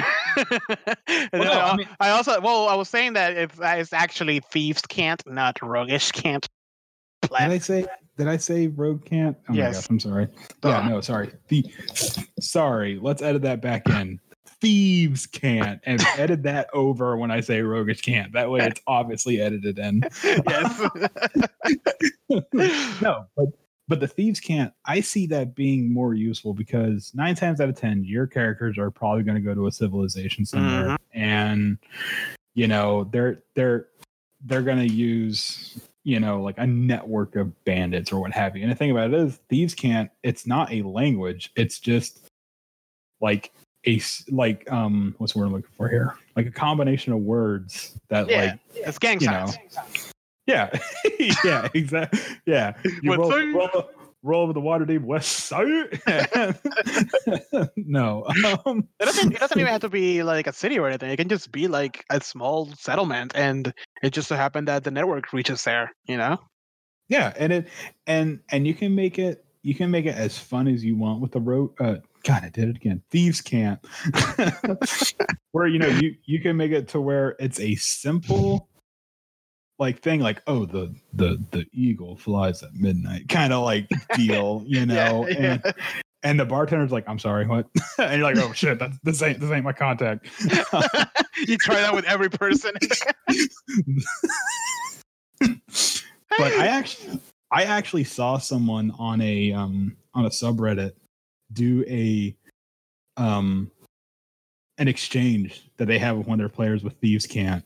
Then 1.32 1.42
no, 1.42 1.50
I, 1.52 1.70
I 1.72 1.76
mean- 1.76 1.88
I 2.00 2.10
also 2.10 2.40
well, 2.40 2.68
I 2.68 2.74
was 2.74 2.88
saying 2.88 3.14
that 3.14 3.36
it's, 3.36 3.58
uh, 3.60 3.74
it's 3.78 3.92
actually 3.92 4.40
thieves' 4.40 4.82
cant, 4.82 5.22
not 5.26 5.58
roguish 5.62 6.12
cant. 6.12 6.46
Did 7.22 7.32
I 7.32 7.58
say? 7.58 7.86
Did 8.16 8.28
I 8.28 8.36
say 8.36 8.68
rogue 8.68 9.04
cant? 9.04 9.36
Oh 9.48 9.52
my 9.52 9.56
Yes. 9.58 9.74
gosh, 9.82 9.90
I'm 9.90 10.00
sorry. 10.00 10.28
Yeah, 10.64 10.88
no, 10.88 11.00
sorry. 11.00 11.32
The 11.48 11.64
sorry. 12.40 12.98
Let's 13.02 13.20
edit 13.20 13.42
that 13.42 13.60
back 13.60 13.88
in. 13.88 14.20
Thieves' 14.48 15.26
cant, 15.26 15.80
and 15.84 16.02
edit 16.16 16.42
that 16.44 16.68
over 16.72 17.16
when 17.16 17.30
I 17.30 17.40
say 17.40 17.62
roguish 17.62 18.00
cant. 18.00 18.32
That 18.32 18.50
way, 18.50 18.60
it's 18.60 18.80
obviously 18.86 19.40
edited 19.40 19.78
in. 19.78 20.02
yes. 20.24 20.88
no, 23.02 23.26
but 23.36 23.46
but 23.88 24.00
the 24.00 24.08
thieves' 24.08 24.40
cant. 24.40 24.72
I 24.84 25.00
see 25.00 25.26
that 25.28 25.54
being 25.54 25.92
more 25.92 26.14
useful 26.14 26.54
because 26.54 27.12
nine 27.14 27.34
times 27.34 27.60
out 27.60 27.68
of 27.68 27.76
ten, 27.76 28.04
your 28.04 28.26
characters 28.26 28.78
are 28.78 28.90
probably 28.90 29.22
going 29.22 29.36
to 29.36 29.40
go 29.42 29.54
to 29.54 29.66
a 29.66 29.72
civilization 29.72 30.44
somewhere, 30.44 30.84
mm-hmm. 30.84 31.18
and 31.18 31.78
you 32.54 32.66
know 32.66 33.04
they're 33.04 33.42
they're 33.54 33.88
they're 34.44 34.62
going 34.62 34.86
to 34.86 34.94
use 34.94 35.80
you 36.08 36.18
know, 36.18 36.40
like 36.40 36.56
a 36.56 36.66
network 36.66 37.36
of 37.36 37.52
bandits 37.64 38.12
or 38.12 38.18
what 38.18 38.32
have 38.32 38.56
you. 38.56 38.62
And 38.62 38.72
the 38.72 38.74
thing 38.74 38.90
about 38.90 39.12
it 39.12 39.14
is, 39.14 39.38
thieves' 39.50 39.74
cant. 39.74 40.10
It's 40.22 40.46
not 40.46 40.72
a 40.72 40.80
language. 40.80 41.52
It's 41.54 41.78
just 41.78 42.30
like 43.20 43.52
a 43.84 43.96
s- 43.96 44.24
like 44.30 44.70
um 44.72 45.14
what's 45.18 45.32
the 45.32 45.38
word 45.38 45.46
I'm 45.46 45.52
looking 45.52 45.70
for 45.76 45.88
here? 45.88 46.14
Like 46.36 46.46
a 46.46 46.50
combination 46.50 47.12
of 47.12 47.20
words 47.20 47.98
that 48.08 48.28
Yeah. 48.28 48.36
like 48.42 48.58
It's 48.74 48.98
gang 48.98 49.20
you 49.20 49.28
know, 49.28 49.46
signs. 49.46 50.12
yeah 50.46 50.70
yeah 51.44 51.68
exactly 51.74 52.20
yeah 52.46 52.74
you 53.02 53.10
What's 53.10 53.30
roll, 53.30 53.32
up? 53.32 53.54
roll, 53.74 53.90
roll 54.22 54.42
over 54.44 54.52
the 54.52 54.60
water 54.60 54.84
deep 54.84 55.02
west 55.02 55.28
side 55.46 56.00
no 57.76 58.24
um 58.44 58.88
It 59.00 59.04
doesn't. 59.04 59.32
It 59.32 59.38
doesn't 59.40 59.58
even 59.58 59.70
have 59.70 59.80
to 59.82 59.88
be 59.88 60.22
like 60.22 60.46
a 60.46 60.52
city 60.52 60.78
or 60.78 60.88
anything. 60.88 61.10
It 61.10 61.16
can 61.16 61.28
just 61.28 61.52
be 61.52 61.68
like 61.68 62.04
a 62.10 62.20
small 62.20 62.66
settlement, 62.74 63.32
and 63.36 63.72
it 64.02 64.10
just 64.10 64.28
so 64.28 64.36
happened 64.36 64.68
that 64.68 64.84
the 64.84 64.90
network 64.90 65.32
reaches 65.32 65.62
there. 65.64 65.92
You 66.06 66.16
know. 66.16 66.38
yeah 67.08 67.32
and 67.36 67.52
it 67.52 67.68
and 68.06 68.40
and 68.50 68.66
you 68.66 68.74
can 68.74 68.94
make 68.94 69.18
it 69.18 69.44
you 69.62 69.74
can 69.74 69.90
make 69.90 70.06
it 70.06 70.14
as 70.16 70.36
fun 70.38 70.66
as 70.68 70.84
you 70.84 70.96
want 70.96 71.20
with 71.20 71.32
the 71.32 71.40
road 71.40 71.70
uh 71.80 71.96
god 72.24 72.44
i 72.44 72.48
did 72.48 72.68
it 72.68 72.76
again. 72.76 73.02
Thieves' 73.10 73.40
cant. 73.40 73.80
Where 75.52 75.66
you 75.66 75.78
know 75.78 75.88
you 75.88 76.14
you 76.24 76.40
can 76.40 76.56
make 76.56 76.72
it 76.72 76.88
to 76.88 77.00
where 77.00 77.36
it's 77.38 77.60
a 77.60 77.74
simple 77.76 78.68
like 79.78 80.00
thing 80.00 80.20
like 80.20 80.42
oh 80.46 80.66
the 80.66 80.94
the 81.14 81.42
the 81.52 81.64
eagle 81.72 82.16
flies 82.16 82.62
at 82.62 82.74
midnight 82.74 83.28
kind 83.28 83.52
of 83.52 83.64
like 83.64 83.88
deal 84.14 84.64
you 84.66 84.84
know 84.84 85.26
Yeah, 85.28 85.58
and 85.64 85.74
and 86.24 86.40
the 86.40 86.44
bartender's 86.44 86.90
like 86.90 87.08
i'm 87.08 87.18
sorry 87.18 87.46
what? 87.46 87.66
And 87.98 88.20
you're 88.20 88.34
like 88.34 88.38
oh 88.38 88.52
shit 88.52 88.78
that's 88.78 88.98
this 89.04 89.22
ain't 89.22 89.40
this 89.40 89.50
ain't 89.50 89.64
my 89.64 89.72
contact. 89.72 90.26
You 91.46 91.56
try 91.58 91.76
that 91.76 91.94
with 91.94 92.04
every 92.06 92.28
person. 92.28 92.72
but 95.40 96.52
I 96.52 96.66
actually 96.66 97.20
I 97.52 97.64
actually 97.64 98.04
saw 98.04 98.38
someone 98.38 98.92
on 98.98 99.20
a 99.20 99.52
um 99.52 99.96
on 100.14 100.26
a 100.26 100.30
subreddit 100.30 100.92
do 101.52 101.84
a 101.88 102.36
um 103.16 103.70
an 104.78 104.88
exchange 104.88 105.68
that 105.76 105.86
they 105.86 105.98
have 105.98 106.16
with 106.16 106.26
one 106.26 106.38
of 106.40 106.42
their 106.42 106.48
players 106.48 106.84
with 106.84 106.94
Thieves' 107.00 107.26
Cant 107.26 107.64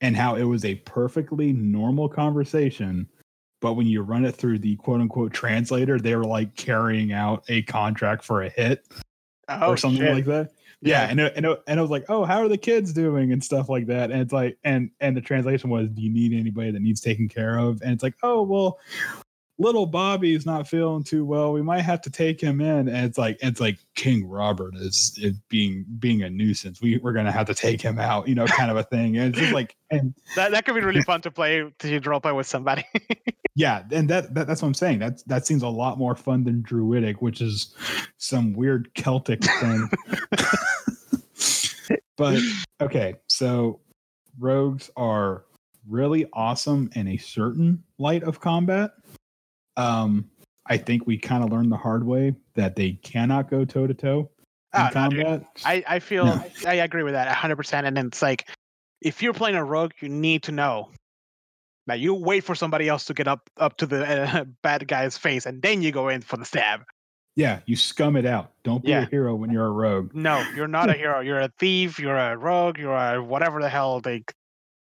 and 0.00 0.16
how 0.16 0.36
it 0.36 0.44
was 0.44 0.64
a 0.64 0.76
perfectly 0.76 1.52
normal 1.52 2.08
conversation. 2.08 3.06
But 3.60 3.74
when 3.74 3.86
you 3.86 4.00
run 4.00 4.24
it 4.24 4.34
through 4.34 4.60
the 4.60 4.76
quote 4.76 5.00
unquote 5.00 5.32
translator, 5.32 5.98
they 5.98 6.16
were 6.16 6.24
like 6.24 6.56
carrying 6.56 7.12
out 7.12 7.44
a 7.48 7.62
contract 7.62 8.24
for 8.24 8.42
a 8.42 8.48
hit 8.48 8.86
oh, 9.48 9.68
or 9.68 9.76
something 9.76 10.00
shit. 10.00 10.14
like 10.14 10.24
that. 10.24 10.50
Yeah, 10.82 11.02
and 11.10 11.20
it, 11.20 11.34
and 11.36 11.44
it, 11.44 11.62
and 11.66 11.78
I 11.78 11.82
was 11.82 11.90
like, 11.90 12.06
oh, 12.08 12.24
how 12.24 12.40
are 12.40 12.48
the 12.48 12.56
kids 12.56 12.94
doing 12.94 13.32
and 13.32 13.44
stuff 13.44 13.68
like 13.68 13.86
that. 13.88 14.10
And 14.10 14.22
it's 14.22 14.32
like, 14.32 14.56
and 14.64 14.90
and 15.00 15.14
the 15.14 15.20
translation 15.20 15.68
was, 15.68 15.90
do 15.90 16.00
you 16.00 16.10
need 16.10 16.32
anybody 16.32 16.70
that 16.70 16.80
needs 16.80 17.02
taken 17.02 17.28
care 17.28 17.58
of? 17.58 17.82
And 17.82 17.92
it's 17.92 18.02
like, 18.02 18.14
oh, 18.22 18.42
well, 18.42 18.78
little 19.60 19.84
Bobby's 19.84 20.46
not 20.46 20.66
feeling 20.66 21.04
too 21.04 21.24
well. 21.24 21.52
We 21.52 21.60
might 21.60 21.82
have 21.82 22.00
to 22.02 22.10
take 22.10 22.40
him 22.40 22.60
in. 22.60 22.88
And 22.88 23.04
it's 23.04 23.18
like, 23.18 23.38
it's 23.42 23.60
like 23.60 23.78
King 23.94 24.26
Robert 24.26 24.74
is, 24.76 25.16
is 25.20 25.38
being 25.48 25.84
being 25.98 26.22
a 26.22 26.30
nuisance. 26.30 26.80
We 26.80 26.96
we're 26.96 27.12
gonna 27.12 27.30
have 27.30 27.46
to 27.46 27.54
take 27.54 27.80
him 27.80 27.98
out, 27.98 28.26
you 28.26 28.34
know, 28.34 28.46
kind 28.46 28.70
of 28.70 28.78
a 28.78 28.82
thing. 28.82 29.18
And 29.18 29.28
it's 29.28 29.38
just 29.38 29.52
like, 29.52 29.76
and 29.90 30.14
that 30.34 30.50
that 30.52 30.64
could 30.64 30.74
be 30.74 30.80
really 30.80 31.02
fun 31.02 31.20
to 31.22 31.30
play 31.30 31.70
to 31.78 32.00
role 32.00 32.20
play 32.20 32.32
with 32.32 32.46
somebody. 32.46 32.84
yeah, 33.54 33.84
and 33.92 34.08
that, 34.08 34.34
that 34.34 34.46
that's 34.46 34.62
what 34.62 34.68
I'm 34.68 34.74
saying. 34.74 35.00
That 35.00 35.22
that 35.26 35.46
seems 35.46 35.62
a 35.62 35.68
lot 35.68 35.98
more 35.98 36.16
fun 36.16 36.44
than 36.44 36.62
Druidic, 36.62 37.20
which 37.20 37.42
is 37.42 37.74
some 38.16 38.54
weird 38.54 38.92
Celtic 38.94 39.44
thing. 39.44 39.90
but 42.16 42.40
okay, 42.80 43.16
so 43.26 43.80
rogues 44.38 44.90
are 44.96 45.44
really 45.86 46.26
awesome 46.32 46.90
in 46.94 47.08
a 47.08 47.18
certain 47.18 47.82
light 47.98 48.22
of 48.22 48.40
combat. 48.40 48.92
Um, 49.76 50.28
I 50.66 50.76
think 50.76 51.06
we 51.06 51.18
kind 51.18 51.42
of 51.42 51.50
learned 51.50 51.72
the 51.72 51.76
hard 51.76 52.04
way 52.06 52.34
that 52.54 52.76
they 52.76 52.92
cannot 52.92 53.50
go 53.50 53.64
toe 53.64 53.86
to 53.86 53.94
toe 53.94 54.30
in 54.74 54.80
Oh, 54.80 54.84
no, 54.84 54.90
combat. 54.92 55.44
I 55.64 55.82
I 55.88 55.98
feel 55.98 56.26
No. 56.26 56.44
I 56.66 56.74
agree 56.74 57.02
with 57.02 57.14
that 57.14 57.26
100. 57.26 57.56
percent 57.56 57.86
And 57.86 57.96
then 57.96 58.06
it's 58.06 58.22
like, 58.22 58.48
if 59.00 59.22
you're 59.22 59.32
playing 59.34 59.56
a 59.56 59.64
rogue, 59.64 59.92
you 60.00 60.08
need 60.08 60.42
to 60.44 60.52
know 60.52 60.90
that 61.86 61.98
you 61.98 62.14
wait 62.14 62.44
for 62.44 62.54
somebody 62.54 62.88
else 62.88 63.04
to 63.06 63.14
get 63.14 63.26
up 63.26 63.48
up 63.56 63.76
to 63.78 63.86
the 63.86 64.06
uh, 64.06 64.44
bad 64.62 64.86
guy's 64.86 65.16
face, 65.18 65.46
and 65.46 65.60
then 65.62 65.82
you 65.82 65.90
go 65.92 66.08
in 66.08 66.20
for 66.20 66.36
the 66.36 66.44
stab. 66.44 66.82
Yeah, 67.36 67.60
you 67.64 67.74
scum 67.76 68.16
it 68.16 68.26
out. 68.26 68.52
Don't 68.64 68.84
be 68.84 68.90
Yeah. 68.90 69.02
a 69.02 69.06
hero 69.06 69.34
when 69.34 69.50
you're 69.50 69.66
a 69.66 69.70
rogue. 69.70 70.10
No, 70.14 70.44
you're 70.54 70.68
not 70.68 70.90
a 70.90 70.92
hero. 70.94 71.20
You're 71.20 71.40
a 71.40 71.50
thief. 71.58 71.98
You're 71.98 72.18
a 72.18 72.36
rogue. 72.36 72.76
You're 72.78 72.94
a 72.94 73.22
whatever 73.22 73.60
the 73.62 73.68
hell 73.70 74.00
they. 74.00 74.24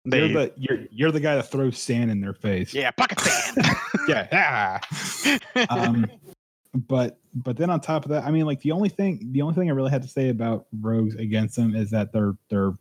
They 0.06 0.20
You're 0.28 0.28
the 0.30 0.54
you're 0.56 0.80
you're 0.92 1.12
the 1.12 1.20
guy 1.20 1.36
that 1.36 1.50
throws 1.50 1.80
sand 1.80 2.12
in 2.12 2.22
their 2.22 2.34
face. 2.34 2.74
yeah, 2.74 2.92
pocket 2.92 3.20
sand. 3.20 3.68
yeah. 4.08 4.80
ah. 5.58 5.68
um, 5.70 6.06
but 6.88 7.18
but 7.34 7.58
then 7.58 7.70
on 7.70 7.82
top 7.82 8.06
of 8.06 8.12
that, 8.12 8.24
I 8.24 8.32
mean, 8.32 8.46
like 8.46 8.62
the 8.62 8.72
only 8.72 8.90
thing 8.90 9.30
the 9.32 9.42
only 9.42 9.56
thing 9.56 9.70
I 9.70 9.74
really 9.74 9.90
had 9.90 10.04
to 10.04 10.08
say 10.08 10.30
about 10.30 10.68
rogues 10.80 11.16
against 11.16 11.56
them 11.56 11.76
is 11.76 11.90
that 11.90 12.14
they're 12.14 12.34
they're 12.50 12.74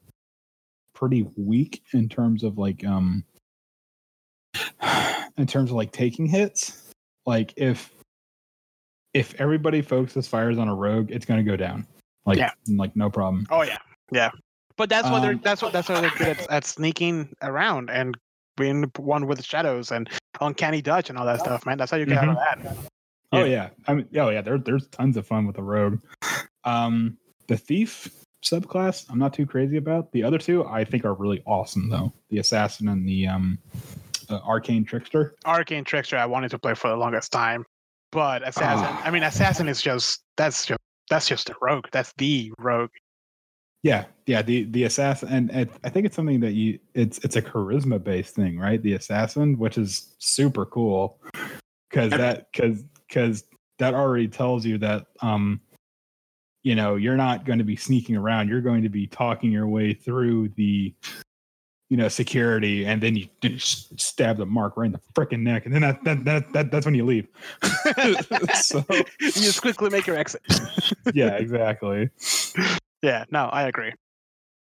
pretty 0.94 1.26
weak 1.36 1.82
in 1.92 2.09
terms 2.09 2.44
of 2.44 2.59
like 2.59 2.84
um 2.84 3.24
in 5.38 5.46
terms 5.46 5.70
of 5.70 5.76
like 5.76 5.92
taking 5.92 6.26
hits. 6.26 6.90
Like 7.24 7.55
if 7.56 7.90
if 9.14 9.34
everybody 9.40 9.80
focuses 9.80 10.28
fires 10.28 10.59
on 10.59 10.68
a 10.68 10.74
rogue, 10.74 11.10
it's 11.10 11.24
gonna 11.24 11.42
go 11.42 11.56
down. 11.56 11.86
Like 12.26 12.36
Yeah. 12.38 12.51
like 12.68 12.94
no 12.96 13.09
problem. 13.09 13.46
oh 13.51 13.62
yeah, 13.62 13.78
yeah. 14.12 14.30
But 14.76 14.88
that's 14.88 15.09
what 15.09 15.20
they're 15.20 15.32
Um, 15.32 15.40
that's 15.42 15.62
what 15.62 15.72
that's 15.72 15.88
what 15.88 16.01
they're 16.01 16.10
good 16.10 16.28
at, 16.28 16.51
at 16.51 16.64
sneaking 16.64 17.34
around 17.42 17.90
and 17.90 18.16
being 18.56 18.84
one 18.96 19.26
with 19.26 19.38
the 19.38 19.44
shadows 19.44 19.90
and 19.92 20.09
uncanny 20.40 20.82
dodge 20.82 21.10
and 21.10 21.18
all 21.18 21.26
that 21.26 21.40
stuff, 21.40 21.66
man. 21.66 21.78
That's 21.78 21.90
how 21.90 21.96
you 21.96 22.06
get 22.06 22.18
out 22.18 22.28
of 22.28 22.36
that. 22.36 22.76
Oh 23.32 23.44
yeah, 23.44 23.70
I 23.86 23.94
mean, 23.94 24.09
oh 24.16 24.30
yeah, 24.30 24.40
there, 24.42 24.59
there's 24.59 24.86
tons 24.88 25.16
of 25.16 25.26
fun 25.26 25.46
with 25.46 25.56
the 25.56 25.62
rogue. 25.62 26.01
Um, 26.64 27.18
the 27.48 27.56
thief 27.56 28.09
subclass, 28.44 29.06
I'm 29.10 29.18
not 29.18 29.34
too 29.34 29.46
crazy 29.46 29.76
about. 29.76 30.12
The 30.12 30.22
other 30.22 30.38
two, 30.38 30.64
I 30.66 30.84
think, 30.84 31.05
are 31.05 31.14
really 31.14 31.42
awesome 31.46 31.88
though. 31.88 32.12
The 32.30 32.38
assassin 32.38 32.88
and 32.88 33.09
the 33.09 33.26
um, 33.26 33.59
uh, 34.30 34.38
arcane 34.44 34.84
trickster. 34.84 35.34
Arcane 35.44 35.84
Trickster 35.84 36.16
I 36.16 36.26
wanted 36.26 36.51
to 36.52 36.59
play 36.59 36.74
for 36.74 36.88
the 36.88 36.96
longest 36.96 37.32
time. 37.32 37.64
But 38.12 38.46
Assassin 38.46 38.86
Ah. 38.88 39.02
I 39.05 39.10
mean 39.10 39.24
Assassin 39.24 39.68
is 39.68 39.82
just 39.82 40.22
that's 40.36 40.66
just 40.66 40.80
that's 41.10 41.28
just 41.28 41.51
a 41.51 41.56
rogue. 41.60 41.86
That's 41.92 42.12
the 42.16 42.52
rogue. 42.59 42.90
Yeah, 43.85 44.06
yeah, 44.24 44.40
the 44.40 44.65
the 44.65 44.85
assassin, 44.85 45.28
and, 45.31 45.51
and 45.52 45.69
I 45.85 45.90
think 45.90 46.06
it's 46.06 46.16
something 46.16 46.40
that 46.40 46.55
you 46.55 46.78
it's 46.94 47.19
it's 47.19 47.36
a 47.36 47.43
charisma 47.43 48.02
based 48.02 48.35
thing, 48.35 48.59
right? 48.59 48.82
The 48.82 48.94
assassin, 48.94 49.59
which 49.59 49.77
is 49.77 50.15
super 50.19 50.65
cool, 50.65 51.20
because 51.90 52.11
that 52.12 52.51
because 52.51 52.82
because 53.06 53.44
that 53.78 53.93
already 53.93 54.27
tells 54.27 54.65
you 54.65 54.78
that 54.78 55.09
um, 55.20 55.61
you 56.62 56.74
know, 56.74 56.97
you're 56.97 57.19
not 57.19 57.44
going 57.44 57.59
to 57.59 57.65
be 57.65 57.77
sneaking 57.77 58.16
around. 58.16 58.48
You're 58.48 58.62
going 58.62 58.82
to 58.85 58.89
be 58.89 59.06
talking 59.06 59.52
your 59.52 59.69
way 59.69 59.93
through 59.93 60.48
the 60.56 60.94
you 61.90 61.98
know 61.98 62.09
security, 62.09 62.86
and 62.86 63.02
then 63.02 63.15
you 63.15 63.28
stab 63.59 64.39
the 64.39 64.47
mark 64.47 64.78
right 64.78 64.86
in 64.86 64.93
the 64.93 65.01
freaking 65.12 65.40
neck, 65.40 65.66
and 65.66 65.74
then 65.74 65.82
that 65.82 66.02
that, 66.05 66.24
that, 66.24 66.52
that 66.55 66.70
that's 66.70 66.86
when 66.86 66.94
you 66.94 67.05
leave. 67.05 67.28
so 68.55 68.82
you 69.20 69.31
just 69.31 69.61
quickly 69.61 69.90
make 69.90 70.06
your 70.06 70.16
exit. 70.16 70.40
yeah, 71.15 71.35
exactly. 71.36 72.09
Yeah, 73.05 73.24
no, 73.31 73.44
I 73.52 73.64
agree. 73.64 73.93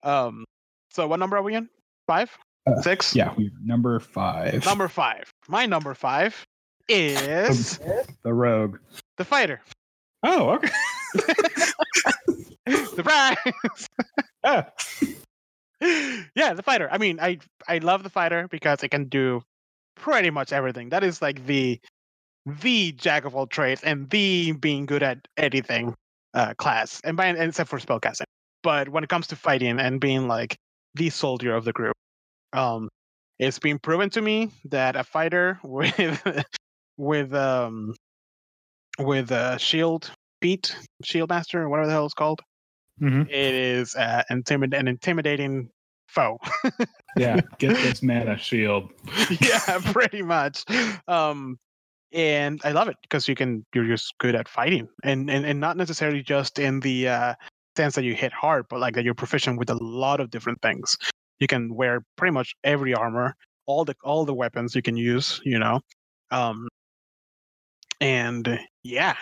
Um 0.02 0.44
so 0.90 1.06
what 1.06 1.18
number 1.18 1.36
are 1.38 1.42
we 1.42 1.54
in? 1.54 1.68
Five? 2.06 2.36
Uh, 2.66 2.80
Six? 2.82 3.16
Yeah, 3.16 3.32
we 3.36 3.50
number 3.64 3.98
five. 4.00 4.64
Number 4.66 4.88
five. 4.88 5.30
My 5.48 5.64
number 5.64 5.94
five 5.94 6.44
is 6.88 7.78
the 8.22 8.34
rogue. 8.34 8.78
the 9.16 9.24
fighter. 9.24 9.62
Oh, 10.22 10.50
okay. 10.50 10.68
Surprise! 12.94 13.36
Ah, 14.44 14.66
yeah, 15.80 16.52
the 16.54 16.62
fighter. 16.62 16.88
I 16.90 16.98
mean, 16.98 17.18
I 17.20 17.38
I 17.66 17.78
love 17.78 18.02
the 18.02 18.10
fighter 18.10 18.46
because 18.50 18.82
it 18.82 18.90
can 18.90 19.04
do 19.06 19.42
pretty 19.96 20.30
much 20.30 20.52
everything. 20.52 20.90
That 20.90 21.02
is 21.04 21.22
like 21.22 21.46
the 21.46 21.80
the 22.46 22.92
jack 22.92 23.24
of 23.24 23.34
all 23.34 23.46
trades 23.46 23.82
and 23.82 24.08
the 24.10 24.52
being 24.52 24.84
good 24.86 25.02
at 25.02 25.26
anything 25.38 25.94
uh, 26.34 26.54
class, 26.54 27.00
and 27.04 27.16
by 27.16 27.26
and 27.26 27.38
except 27.38 27.70
for 27.70 27.78
spellcasting. 27.78 28.24
But 28.62 28.88
when 28.88 29.04
it 29.04 29.10
comes 29.10 29.26
to 29.28 29.36
fighting 29.36 29.78
and 29.78 30.00
being 30.00 30.28
like 30.28 30.56
the 30.94 31.10
soldier 31.10 31.54
of 31.54 31.64
the 31.64 31.72
group, 31.72 31.94
um, 32.52 32.88
it's 33.38 33.58
been 33.58 33.78
proven 33.78 34.10
to 34.10 34.22
me 34.22 34.50
that 34.66 34.96
a 34.96 35.04
fighter 35.04 35.58
with 35.64 36.44
with 36.96 37.34
um 37.34 37.94
with 38.98 39.30
a 39.30 39.58
shield 39.58 40.10
beat 40.40 40.76
shield 41.02 41.30
master 41.30 41.62
or 41.62 41.68
whatever 41.68 41.86
the 41.86 41.92
hell 41.92 42.04
it's 42.04 42.14
called 42.14 42.40
mhm. 43.00 43.26
it 43.28 43.54
is 43.54 43.94
uh, 43.96 44.22
intimid- 44.30 44.78
an 44.78 44.86
intimidating 44.88 45.68
foe. 46.14 46.38
Yeah, 47.16 47.40
get 47.58 47.76
this 47.76 48.02
man 48.02 48.28
a 48.28 48.38
shield. 48.38 48.90
yeah, 49.40 49.80
pretty 49.92 50.22
much. 50.22 50.64
Um, 51.08 51.58
and 52.14 52.60
I 52.64 52.70
love 52.70 52.88
it 52.88 52.96
because 53.02 53.26
you 53.28 53.34
can 53.34 53.66
you're 53.74 53.86
just 53.86 54.14
good 54.18 54.34
at 54.34 54.48
fighting, 54.48 54.88
and 55.02 55.28
and, 55.28 55.44
and 55.44 55.60
not 55.60 55.76
necessarily 55.76 56.22
just 56.22 56.58
in 56.58 56.80
the 56.80 57.08
uh, 57.08 57.34
sense 57.76 57.96
that 57.96 58.04
you 58.04 58.14
hit 58.14 58.32
hard, 58.32 58.66
but 58.70 58.80
like 58.80 58.94
that 58.94 59.04
you're 59.04 59.14
proficient 59.14 59.58
with 59.58 59.68
a 59.68 59.74
lot 59.74 60.20
of 60.20 60.30
different 60.30 60.62
things. 60.62 60.96
You 61.40 61.48
can 61.48 61.74
wear 61.74 62.04
pretty 62.16 62.32
much 62.32 62.54
every 62.62 62.94
armor, 62.94 63.34
all 63.66 63.84
the 63.84 63.96
all 64.04 64.24
the 64.24 64.34
weapons 64.34 64.74
you 64.74 64.82
can 64.82 64.96
use. 64.96 65.40
You 65.44 65.58
know, 65.58 65.80
um, 66.30 66.68
and 68.00 68.60
yeah, 68.84 69.16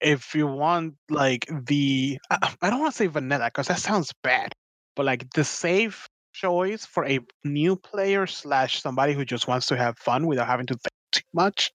if 0.00 0.34
you 0.34 0.48
want 0.48 0.94
like 1.08 1.46
the 1.66 2.18
I, 2.30 2.54
I 2.60 2.70
don't 2.70 2.80
want 2.80 2.92
to 2.92 2.96
say 2.96 3.06
vanilla 3.06 3.46
because 3.46 3.68
that 3.68 3.78
sounds 3.78 4.12
bad, 4.22 4.52
but 4.96 5.06
like 5.06 5.30
the 5.34 5.44
safe 5.44 6.08
choice 6.32 6.84
for 6.86 7.06
a 7.06 7.20
new 7.44 7.76
player 7.76 8.26
slash 8.26 8.80
somebody 8.82 9.12
who 9.12 9.24
just 9.24 9.46
wants 9.46 9.66
to 9.66 9.76
have 9.76 9.96
fun 9.98 10.26
without 10.26 10.46
having 10.46 10.66
to 10.66 10.74
think 10.74 10.92
too 11.12 11.22
much 11.32 11.70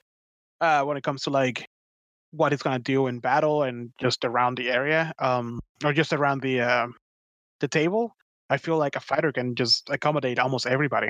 uh, 0.61 0.83
when 0.83 0.97
it 0.97 1.03
comes 1.03 1.23
to 1.23 1.29
like 1.29 1.67
what 2.31 2.53
it's 2.53 2.63
gonna 2.63 2.79
do 2.79 3.07
in 3.07 3.19
battle 3.19 3.63
and 3.63 3.91
just 3.99 4.25
around 4.25 4.57
the 4.57 4.69
area, 4.69 5.13
um, 5.19 5.59
or 5.83 5.93
just 5.93 6.13
around 6.13 6.41
the 6.41 6.61
uh, 6.61 6.87
the 7.59 7.67
table. 7.67 8.15
I 8.49 8.57
feel 8.57 8.77
like 8.77 8.95
a 8.95 8.99
fighter 9.01 9.31
can 9.31 9.55
just 9.55 9.89
accommodate 9.89 10.39
almost 10.39 10.65
everybody. 10.65 11.09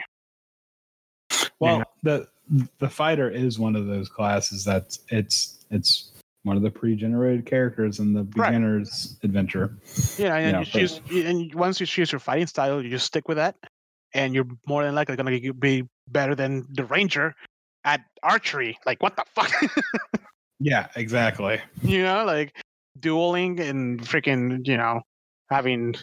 Well, 1.60 1.84
the 2.04 2.28
the 2.80 2.90
fighter 2.90 3.30
is 3.30 3.60
one 3.60 3.76
of 3.76 3.88
those 3.88 4.10
classes 4.10 4.64
that's 4.64 4.99
it's 5.10 5.66
it's 5.70 6.12
one 6.44 6.56
of 6.56 6.64
the 6.64 6.72
pre-generated 6.72 7.45
characters 7.45 7.99
in 7.99 8.14
the 8.14 8.24
Right. 8.24 8.48
beginner's 8.52 9.18
adventure. 9.24 9.76
Yeah, 10.18 10.36
and 10.36 10.52
Yeah, 10.52 10.60
you 10.60 10.66
choose, 10.66 11.02
y- 11.12 11.20
and 11.22 11.54
once 11.54 11.80
you 11.80 11.86
choose 11.86 12.12
your 12.12 12.20
fighting 12.20 12.48
style, 12.48 12.82
you 12.82 12.90
just 12.90 13.06
stick 13.06 13.28
with 13.28 13.38
that, 13.38 13.56
and 14.14 14.34
you're 14.34 14.48
more 14.66 14.84
than 14.84 14.95
likely 14.95 15.16
gonna 15.16 15.54
be 15.54 15.84
better 16.08 16.36
than 16.36 16.66
the 16.70 16.86
ranger 16.86 17.36
at 17.88 18.02
archery. 18.22 18.78
Like 18.86 19.02
what 19.02 19.16
the 19.16 19.24
fuck, 19.34 19.52
Yeah, 20.60 20.88
exactly. 20.96 21.62
you 21.82 22.04
know, 22.04 22.26
like 22.26 22.56
dueling 23.00 23.60
and 23.60 24.02
freaking, 24.02 24.68
you 24.68 24.76
know, 24.78 25.02
having, 25.50 25.96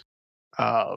uh, 0.58 0.96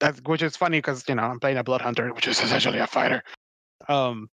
that 0.00 0.26
which 0.28 0.42
is 0.42 0.56
funny 0.56 0.78
because 0.78 1.04
you 1.08 1.14
know 1.14 1.22
I'm 1.22 1.38
playing 1.40 1.58
a 1.58 1.64
blood 1.64 1.82
hunter, 1.82 2.12
which 2.12 2.26
is 2.26 2.40
essentially 2.44 2.78
a 2.78 2.86
fighter. 2.86 3.22
Um, 3.88 4.28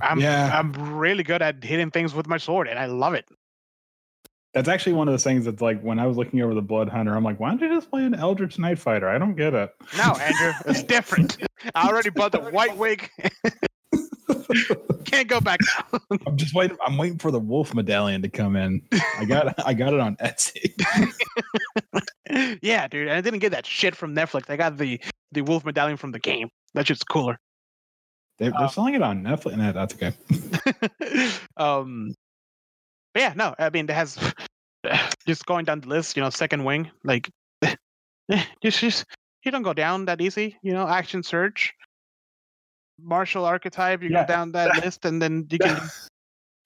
I'm 0.00 0.20
Yeah. 0.20 0.50
I'm 0.56 0.72
really 0.96 1.24
good 1.24 1.42
at 1.42 1.62
hitting 1.62 1.90
things 1.90 2.14
with 2.14 2.26
my 2.28 2.38
sword, 2.38 2.68
and 2.68 2.78
I 2.78 2.86
love 2.86 3.14
it. 3.14 3.26
That's 4.54 4.68
actually 4.68 4.94
one 4.94 5.08
of 5.08 5.12
the 5.12 5.18
things 5.18 5.44
that's 5.44 5.60
like 5.60 5.80
when 5.82 5.98
I 5.98 6.06
was 6.06 6.16
looking 6.16 6.40
over 6.40 6.54
the 6.54 6.62
Blood 6.62 6.88
Hunter, 6.88 7.14
I'm 7.14 7.22
like, 7.22 7.38
why 7.38 7.50
don't 7.50 7.60
you 7.60 7.68
just 7.74 7.90
play 7.90 8.04
an 8.04 8.14
Eldritch 8.14 8.58
Knight 8.58 8.78
Fighter? 8.78 9.08
I 9.08 9.18
don't 9.18 9.36
get 9.36 9.54
it. 9.54 9.70
No, 9.96 10.12
Andrew, 10.14 10.52
it's 10.66 10.82
different. 10.96 11.36
I 11.74 11.88
already 11.88 12.10
bought 12.10 12.32
the 12.32 12.40
white 12.40 12.76
wig. 12.76 13.10
Can't 15.04 15.28
go 15.28 15.40
back 15.40 15.60
now. 15.92 16.00
I'm 16.26 16.36
just 16.36 16.54
waiting. 16.54 16.76
I'm 16.84 16.96
waiting 16.96 17.18
for 17.18 17.30
the 17.30 17.38
Wolf 17.38 17.74
Medallion 17.74 18.22
to 18.22 18.28
come 18.28 18.56
in. 18.56 18.82
I 19.18 19.24
got 19.24 19.54
I 19.66 19.74
got 19.74 19.92
it 19.92 20.00
on 20.00 20.16
Etsy. 20.16 20.72
yeah, 22.62 22.88
dude. 22.88 23.08
I 23.08 23.20
didn't 23.20 23.40
get 23.40 23.52
that 23.52 23.66
shit 23.66 23.94
from 23.94 24.14
Netflix. 24.14 24.48
I 24.50 24.56
got 24.56 24.76
the 24.78 25.00
the 25.32 25.42
wolf 25.42 25.64
medallion 25.64 25.96
from 25.96 26.12
the 26.12 26.18
game. 26.18 26.48
That 26.74 26.86
shit's 26.86 27.02
cooler. 27.02 27.38
They're, 28.38 28.50
they're 28.50 28.60
Uh, 28.62 28.68
selling 28.68 28.94
it 28.94 29.02
on 29.02 29.22
Netflix. 29.22 29.56
Nah, 29.56 29.72
that's 29.72 29.94
okay. 29.94 30.12
um, 31.56 32.14
yeah, 33.16 33.32
no. 33.36 33.54
I 33.58 33.68
mean, 33.70 33.86
it 33.88 33.92
has 33.92 34.16
just 35.26 35.44
going 35.46 35.64
down 35.64 35.80
the 35.80 35.88
list. 35.88 36.16
You 36.16 36.22
know, 36.22 36.30
second 36.30 36.64
wind. 36.64 36.90
Like, 37.04 37.28
just 38.62 38.80
just 38.80 39.04
you 39.44 39.50
don't 39.50 39.62
go 39.62 39.72
down 39.74 40.04
that 40.06 40.20
easy. 40.20 40.56
You 40.62 40.72
know, 40.72 40.86
action 40.88 41.22
surge, 41.22 41.74
martial 43.00 43.44
archetype. 43.44 44.02
You 44.02 44.10
Yeah. 44.10 44.22
go 44.22 44.28
down 44.28 44.52
that 44.52 44.76
list, 44.84 45.04
and 45.04 45.20
then 45.20 45.46
you 45.50 45.58
can 45.58 45.80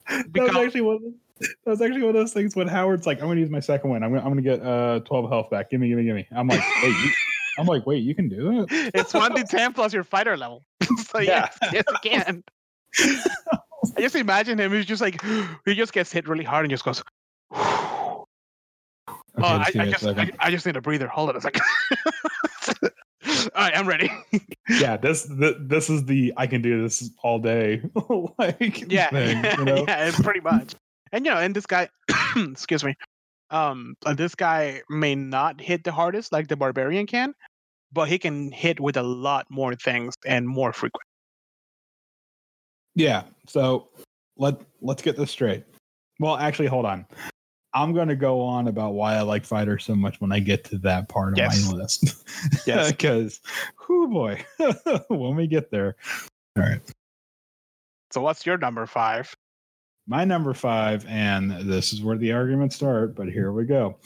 that 0.09 0.35
was 0.35 0.57
actually 0.57 0.81
one. 0.83 1.15
That 1.41 1.71
was 1.73 1.81
actually 1.81 2.03
one 2.03 2.11
of 2.11 2.15
those 2.15 2.33
things 2.33 2.55
when 2.55 2.69
Howard's 2.69 3.07
like, 3.07 3.19
"I'm 3.19 3.27
going 3.27 3.37
to 3.37 3.41
use 3.41 3.51
my 3.51 3.61
second 3.61 3.91
wind. 3.91 4.05
I'm 4.05 4.11
going. 4.13 4.23
I'm 4.23 4.33
going 4.33 4.45
to 4.45 4.51
get 4.51 4.65
uh 4.65 5.01
12 5.01 5.31
health 5.31 5.51
back. 5.51 5.71
Give 5.71 5.81
me, 5.81 5.89
give 5.89 5.99
me, 5.99 6.05
give 6.05 6.15
me." 6.15 6.27
I'm 6.31 6.47
like, 6.49 6.61
"Wait." 6.83 6.91
You, 6.91 7.11
I'm 7.59 7.67
like, 7.67 7.87
"Wait, 7.87 8.03
you 8.03 8.15
can 8.15 8.29
do 8.29 8.67
that?" 8.67 8.91
It's 8.95 9.13
one 9.15 9.35
d 9.35 9.43
ten 9.43 9.73
plus 9.73 9.93
your 9.93 10.05
fighter 10.05 10.37
level. 10.37 10.65
so 10.99 11.19
Yeah. 11.19 11.49
yes, 11.63 11.73
yes, 11.73 11.85
you 12.05 12.11
can. 12.11 12.45
I 13.97 14.01
just 14.01 14.15
imagine 14.15 14.59
him. 14.61 14.73
He's 14.73 14.87
just 14.87 15.03
like 15.03 15.21
he 15.65 15.75
just 15.75 15.93
gets 15.93 16.13
hit 16.13 16.29
really 16.29 16.45
hard 16.45 16.65
and 16.65 16.71
just 16.71 16.85
goes. 16.85 17.03
oh, 17.53 18.27
I, 19.37 19.71
just 19.73 19.77
I 19.77 19.91
just 19.91 20.07
I. 20.07 20.31
I 20.39 20.51
just 20.51 20.65
need 20.67 20.77
a 20.77 20.81
breather. 20.81 21.09
Hold 21.09 21.31
on 21.31 21.37
a 21.37 21.41
second. 21.41 21.63
All 23.55 23.63
right, 23.63 23.77
I'm 23.77 23.89
ready. 23.89 24.11
yeah, 24.69 24.97
this, 24.97 25.25
this 25.25 25.55
this 25.61 25.91
is 25.91 26.05
the 26.05 26.33
I 26.37 26.47
can 26.47 26.63
do 26.63 26.83
this 26.83 27.11
all 27.23 27.39
day 27.39 27.83
like 28.39 28.91
Yeah, 28.91 29.11
thing, 29.11 29.45
yeah, 29.45 29.59
you 29.59 29.65
know? 29.65 29.85
yeah, 29.89 30.11
pretty 30.13 30.41
much. 30.41 30.75
And 31.13 31.25
you 31.25 31.33
know, 31.33 31.39
and 31.39 31.55
this 31.55 31.67
guy, 31.67 31.89
excuse 32.37 32.83
me, 32.85 32.95
um, 33.51 33.95
uh, 34.07 34.15
this 34.15 34.35
guy 34.35 34.83
may 34.89 35.15
not 35.15 35.61
hit 35.61 35.85
the 35.85 35.93
hardest 35.93 36.33
like 36.33 36.49
the 36.49 36.57
barbarian 36.57 37.07
can, 37.07 37.35
but 37.93 38.09
he 38.09 38.19
can 38.19 38.51
hit 38.53 38.81
with 38.81 38.97
a 38.97 39.03
lot 39.03 39.47
more 39.51 39.75
things 39.75 40.15
and 40.27 40.49
more 40.49 40.73
frequent. 40.73 41.05
Yeah. 42.95 43.25
So 43.49 43.89
let 44.37 44.61
let's 44.81 45.03
get 45.03 45.17
this 45.17 45.31
straight. 45.31 45.65
Well, 46.21 46.37
actually, 46.37 46.69
hold 46.69 46.87
on. 46.87 47.07
I'm 47.75 47.93
going 47.95 48.09
to 48.09 48.17
go 48.17 48.41
on 48.43 48.69
about 48.69 48.95
why 48.95 49.15
I 49.15 49.23
like 49.23 49.45
fighters 49.45 49.85
so 49.85 49.95
much 49.95 50.21
when 50.21 50.31
I 50.33 50.41
get 50.41 50.65
to 50.65 50.79
that 50.79 51.09
part 51.09 51.33
of 51.33 51.39
Yes. 51.39 51.71
my 51.71 51.77
list. 51.79 52.25
Yes. 52.67 52.91
Because, 52.91 53.41
whoo 53.89 54.09
boy, 54.09 54.45
when 55.09 55.37
we 55.37 55.47
get 55.47 55.71
there. 55.71 55.97
All 56.57 56.65
right. 56.65 56.81
So 58.11 58.21
what's 58.21 58.45
your 58.45 58.59
number 58.59 58.85
five? 58.87 59.35
My 60.07 60.25
number 60.25 60.53
five, 60.53 61.07
and 61.07 61.53
this 61.71 61.93
is 61.93 62.03
where 62.03 62.17
the 62.17 62.33
arguments 62.33 62.77
start, 62.77 63.15
but 63.15 63.29
here 63.29 63.53
we 63.53 63.65
go. 63.65 63.97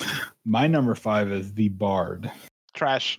My 0.45 0.67
number 0.67 0.95
five 0.95 1.33
is 1.33 1.53
the 1.55 1.71
Bard. 1.71 2.31
Trash. 2.75 3.19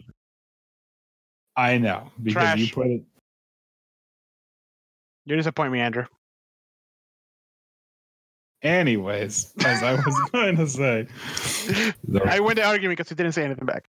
I 1.55 1.79
know 1.79 2.11
because 2.21 2.59
you 2.59 2.71
put 2.71 2.87
it. 2.87 3.01
You 5.25 5.35
disappoint 5.35 5.73
me, 5.73 5.79
Andrew. 5.79 6.05
Anyways, 8.63 9.53
as 9.65 9.83
I 9.83 9.93
was 9.93 10.29
going 10.31 10.57
to 10.57 10.67
say, 10.67 11.07
I 12.25 12.39
win 12.39 12.55
the 12.55 12.63
argument 12.65 12.97
because 12.97 13.11
you 13.11 13.15
didn't 13.15 13.33
say 13.33 13.43
anything 13.43 13.65
back. 13.65 13.87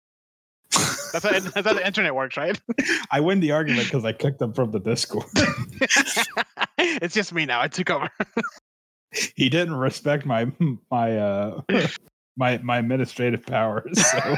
That's 1.13 1.25
how, 1.25 1.31
that's 1.31 1.67
how 1.67 1.75
the 1.75 1.87
internet 1.87 2.15
works, 2.15 2.37
right? 2.37 2.61
I 3.11 3.21
win 3.21 3.41
the 3.41 3.53
argument 3.53 3.87
because 3.87 4.05
I 4.05 4.13
kicked 4.13 4.43
him 4.43 4.53
from 4.53 4.73
the 4.73 4.81
Discord. 4.81 5.27
it's 6.79 7.15
just 7.15 7.33
me 7.33 7.47
now. 7.47 7.61
I 7.61 7.69
took 7.69 7.91
over. 7.91 8.11
he 9.35 9.49
didn't 9.49 9.77
respect 9.77 10.27
my 10.27 10.51
my 10.91 11.17
uh 11.17 11.61
my 12.37 12.59
my 12.59 12.79
administrative 12.79 13.47
powers. 13.47 14.05
So 14.05 14.37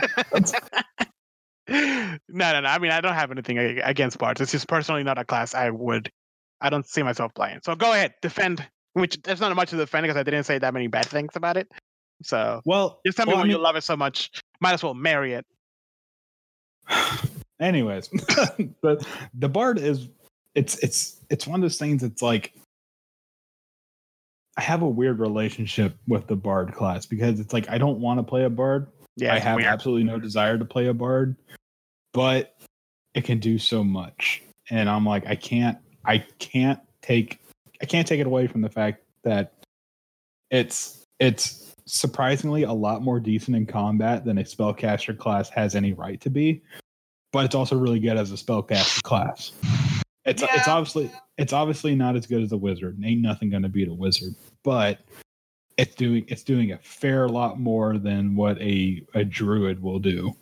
no, 1.69 2.19
no, 2.29 2.61
no. 2.61 2.69
I 2.69 2.79
mean, 2.79 2.93
I 2.93 3.01
don't 3.01 3.15
have 3.15 3.31
anything 3.31 3.59
against 3.59 4.19
bards. 4.19 4.41
It's 4.41 4.53
just 4.53 4.69
personally 4.69 5.03
not 5.03 5.19
a 5.19 5.25
class 5.25 5.55
I 5.55 5.71
would. 5.71 6.11
I 6.61 6.71
don't 6.71 6.87
see 6.87 7.03
myself 7.03 7.35
playing. 7.35 7.61
So 7.63 7.75
go 7.75 7.93
ahead, 7.93 8.15
defend. 8.23 8.67
Which 8.94 9.20
that's 9.23 9.40
not 9.40 9.55
much 9.55 9.70
to 9.70 9.77
defend 9.77 10.05
because 10.05 10.16
I 10.16 10.23
didn't 10.23 10.44
say 10.44 10.59
that 10.59 10.74
many 10.74 10.86
bad 10.86 11.06
things 11.06 11.36
about 11.36 11.56
it. 11.56 11.70
So 12.23 12.60
well, 12.65 13.01
just 13.06 13.16
tell 13.16 13.27
me 13.27 13.32
well, 13.32 13.43
I 13.43 13.44
why 13.44 13.48
you 13.48 13.59
love 13.59 13.77
it 13.77 13.85
so 13.85 13.97
much. 13.97 14.43
Might 14.60 14.73
as 14.73 14.82
well 14.82 14.94
marry 14.94 15.35
it. 15.35 15.47
anyways, 17.60 18.09
the 18.09 19.06
the 19.35 19.48
bard 19.48 19.78
is 19.78 20.09
it's 20.55 20.78
it's 20.78 21.20
it's 21.31 21.47
one 21.47 21.60
of 21.60 21.62
those 21.62 21.78
things. 21.78 22.02
It's 22.02 22.23
like 22.23 22.55
I 24.56 24.62
have 24.62 24.82
a 24.82 24.89
weird 24.89 25.20
relationship 25.20 25.97
with 26.09 26.27
the 26.27 26.36
bard 26.36 26.74
class 26.74 27.06
because 27.06 27.39
it's 27.39 27.52
like 27.52 27.69
I 27.70 27.78
don't 27.78 28.01
want 28.01 28.19
to 28.19 28.24
play 28.24 28.44
a 28.44 28.51
bard. 28.51 28.89
Yeah, 29.16 29.35
I 29.35 29.39
have 29.39 29.56
weird. 29.56 29.69
absolutely 29.69 30.05
no 30.05 30.19
desire 30.19 30.59
to 30.59 30.65
play 30.65 30.89
a 30.89 30.94
bard, 30.94 31.36
but 32.12 32.56
it 33.15 33.24
can 33.24 33.39
do 33.39 33.59
so 33.59 33.85
much, 33.85 34.43
and 34.70 34.89
I'm 34.89 35.05
like, 35.05 35.27
I 35.27 35.35
can't, 35.35 35.78
I 36.05 36.19
can't 36.39 36.81
take, 37.02 37.40
I 37.83 37.87
can't 37.87 38.07
take 38.07 38.21
it 38.21 38.27
away 38.27 38.47
from 38.47 38.61
the 38.61 38.69
fact 38.69 39.05
that 39.23 39.53
it's 40.51 41.05
it's 41.19 41.75
surprisingly 41.87 42.65
a 42.65 42.73
lot 42.73 43.03
more 43.03 43.19
decent 43.19 43.57
in 43.57 43.67
combat 43.67 44.25
than 44.25 44.39
a 44.39 44.45
spellcaster 44.45 45.17
class 45.17 45.49
has 45.51 45.75
any 45.75 45.93
right 45.93 46.21
to 46.21 46.31
be, 46.31 46.63
but 47.33 47.45
it's 47.45 47.55
also 47.55 47.77
really 47.77 47.99
good 47.99 48.17
as 48.17 48.31
a 48.31 48.35
spellcaster 48.35 49.03
class. 49.03 49.53
It's 50.25 50.43
it's 50.43 50.69
obviously 50.69 51.11
it's 51.39 51.53
obviously 51.53 51.95
not 51.95 52.17
as 52.17 52.27
good 52.27 52.43
as 52.43 52.53
a 52.53 52.57
wizard. 52.57 53.01
Ain't 53.03 53.23
nothing 53.23 53.51
going 53.51 53.63
to 53.63 53.69
beat 53.69 53.89
a 53.89 53.95
wizard, 53.95 54.35
but 54.63 54.99
it's 55.79 55.95
doing 55.95 56.25
it's 56.29 56.43
doing 56.43 56.73
a 56.73 56.79
fair 56.79 57.29
lot 57.29 57.59
more 57.59 57.99
than 57.99 58.37
what 58.37 58.61
a 58.61 59.03
a 59.15 59.25
druid 59.25 59.81
will 59.81 59.99
do. 59.99 60.35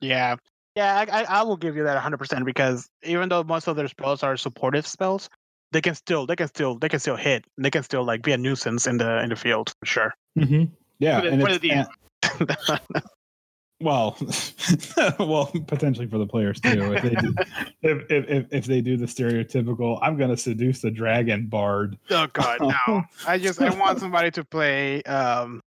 Yeah. 0.00 0.36
Yeah, 0.76 1.04
I, 1.10 1.22
I, 1.22 1.24
I 1.24 1.42
will 1.42 1.56
give 1.56 1.74
you 1.74 1.82
that 1.82 2.00
100% 2.00 2.44
because 2.44 2.88
even 3.02 3.28
though 3.28 3.42
most 3.42 3.66
of 3.66 3.74
their 3.74 3.88
spells 3.88 4.22
are 4.22 4.36
supportive 4.36 4.86
spells, 4.86 5.28
they 5.72 5.80
can 5.80 5.94
still 5.94 6.26
they 6.26 6.36
can 6.36 6.48
still 6.48 6.76
they 6.78 6.88
can 6.88 6.98
still 7.00 7.16
hit. 7.16 7.44
and 7.56 7.64
They 7.64 7.70
can 7.70 7.82
still 7.82 8.04
like 8.04 8.22
be 8.22 8.32
a 8.32 8.38
nuisance 8.38 8.86
in 8.86 8.96
the 8.98 9.22
in 9.22 9.28
the 9.30 9.36
field 9.36 9.72
for 9.80 9.86
sure. 9.86 10.14
Mm-hmm. 10.38 10.64
Yeah, 10.98 11.20
For 11.20 11.26
the- 11.26 11.32
and 11.32 11.42
for 11.42 11.58
the 11.58 11.70
and- 11.70 13.02
well, 13.80 14.16
well, 15.20 15.46
potentially 15.68 16.06
for 16.08 16.18
the 16.18 16.26
players 16.26 16.60
too. 16.60 16.92
If 16.94 17.02
they 17.02 17.10
do, 17.14 17.34
if, 17.82 18.10
if, 18.10 18.28
if 18.28 18.46
if 18.50 18.64
they 18.66 18.80
do 18.80 18.96
the 18.96 19.06
stereotypical, 19.06 19.98
I'm 20.02 20.16
going 20.16 20.30
to 20.30 20.36
seduce 20.36 20.80
the 20.80 20.90
dragon 20.90 21.46
bard. 21.46 21.96
oh 22.10 22.26
god, 22.32 22.58
no. 22.60 23.02
I 23.26 23.38
just 23.38 23.60
I 23.62 23.70
want 23.78 24.00
somebody 24.00 24.30
to 24.32 24.44
play 24.44 25.02
um 25.04 25.60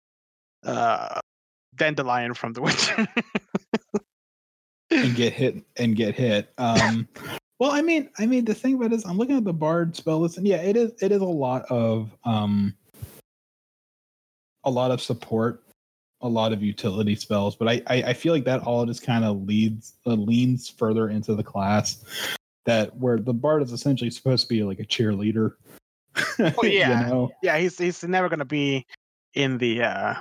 uh 0.64 1.20
Dandelion 1.76 2.34
from 2.34 2.54
The 2.54 2.62
Witcher. 2.62 3.06
and 4.90 5.14
get 5.14 5.32
hit 5.34 5.62
and 5.76 5.94
get 5.94 6.14
hit. 6.14 6.50
Um, 6.58 7.06
Well, 7.59 7.72
I 7.72 7.82
mean, 7.82 8.09
I 8.18 8.26
mean, 8.26 8.44
the 8.44 8.55
thing 8.55 8.74
about 8.74 8.93
it 8.93 8.97
is, 8.97 9.05
I'm 9.05 9.18
looking 9.18 9.36
at 9.36 9.44
the 9.44 9.52
bard 9.52 9.97
spell 9.97 10.20
list, 10.20 10.39
and 10.39 10.47
yeah, 10.47 10.59
it 10.59 10.76
is 10.76 10.93
it 11.02 11.10
is 11.10 11.20
a 11.20 11.24
lot 11.24 11.64
of 11.70 12.16
um, 12.24 12.74
a 14.64 14.70
lot 14.70 14.90
of 14.93 15.01
support, 15.01 15.64
a 16.20 16.28
lot 16.28 16.52
of 16.52 16.62
utility 16.62 17.16
spells, 17.16 17.56
but 17.56 17.68
I 17.68 17.82
I, 17.89 18.02
I 18.09 18.12
feel 18.14 18.32
like 18.32 18.44
that 18.44 18.62
all 18.62 18.86
just 18.86 19.02
kind 19.02 19.24
of 19.24 19.43
leads 19.44 19.94
uh, 20.06 20.14
leans 20.14 20.68
further 20.68 21.09
into 21.09 21.35
the 21.35 21.43
class 21.43 22.05
that 22.64 22.94
where 22.97 23.18
the 23.18 23.32
bard 23.32 23.62
is 23.62 23.72
essentially 23.72 24.10
supposed 24.10 24.44
to 24.44 24.48
be 24.48 24.62
like 24.62 24.78
a 24.78 24.85
cheerleader. 24.85 25.55
Oh, 26.40 26.64
yeah. 26.64 27.01
you 27.01 27.06
know? 27.06 27.30
Yeah, 27.43 27.59
he's 27.59 27.78
he's 27.78 28.05
never 28.05 28.28
gonna 28.28 28.44
be 28.44 28.86
in 29.35 29.59
the 29.59 29.82
uh 29.82 30.14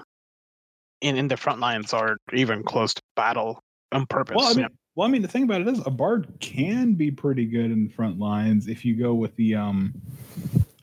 in 1.02 1.18
in 1.18 1.28
the 1.28 1.38
front 1.38 1.60
lines 1.60 1.94
or 1.94 2.18
even 2.34 2.64
close 2.64 2.94
to 2.94 3.02
battle 3.16 3.62
on 3.92 4.06
purpose. 4.08 4.36
Well, 4.36 4.52
I 4.52 4.54
mean, 4.54 4.68
well, 4.98 5.08
I 5.08 5.12
mean, 5.12 5.22
the 5.22 5.28
thing 5.28 5.44
about 5.44 5.62
it 5.62 5.68
is, 5.68 5.80
a 5.86 5.92
bard 5.92 6.28
can 6.40 6.96
be 6.96 7.12
pretty 7.12 7.46
good 7.46 7.70
in 7.70 7.88
front 7.88 8.18
lines 8.18 8.68
if 8.68 8.84
you 8.84 8.96
go 8.96 9.14
with 9.14 9.36
the 9.36 9.54
um, 9.54 9.94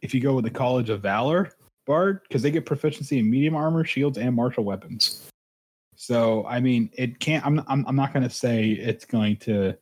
if 0.03 0.15
you 0.15 0.21
go 0.21 0.35
with 0.35 0.45
the 0.45 0.53
College 0.53 0.89
of 0.89 1.03
Valor 1.03 1.51
bard 1.85 2.21
because 2.23 2.41
they 2.41 2.53
get 2.53 2.65
proficiency 2.65 3.19
in 3.19 3.29
medium 3.29 3.57
armor, 3.57 3.85
shields, 3.85 4.17
and 4.17 4.37
martial 4.37 4.63
weapons. 4.63 5.29
So, 5.97 6.47
I 6.47 6.61
mean, 6.61 6.91
it 6.93 7.19
can't. 7.19 7.45
I'm 7.45 7.59
I'm, 7.67 7.85
I'm 7.89 7.97
not 7.97 8.13
going 8.13 8.23
to 8.23 8.31
say 8.31 8.71
it's 8.71 9.05
going 9.05 9.37
to 9.39 9.75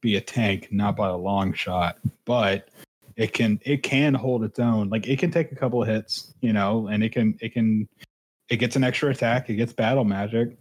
be 0.00 0.16
a 0.16 0.22
tank, 0.22 0.68
not 0.70 0.96
by 0.96 1.08
a 1.08 1.16
long 1.16 1.52
shot, 1.52 1.98
but 2.24 2.70
it 3.16 3.34
can 3.34 3.60
it 3.62 3.82
can 3.82 4.14
hold 4.14 4.42
its 4.42 4.58
own. 4.58 4.88
Like 4.88 5.06
it 5.06 5.18
can 5.18 5.30
take 5.30 5.52
a 5.52 5.54
couple 5.54 5.82
of 5.82 5.88
hits, 5.88 6.32
you 6.40 6.54
know, 6.54 6.86
and 6.86 7.04
it 7.04 7.12
can 7.12 7.36
it 7.42 7.52
can 7.52 7.86
it 8.48 8.56
gets 8.56 8.74
an 8.74 8.84
extra 8.84 9.10
attack. 9.10 9.50
It 9.50 9.56
gets 9.56 9.74
battle 9.74 10.04
magic 10.04 10.56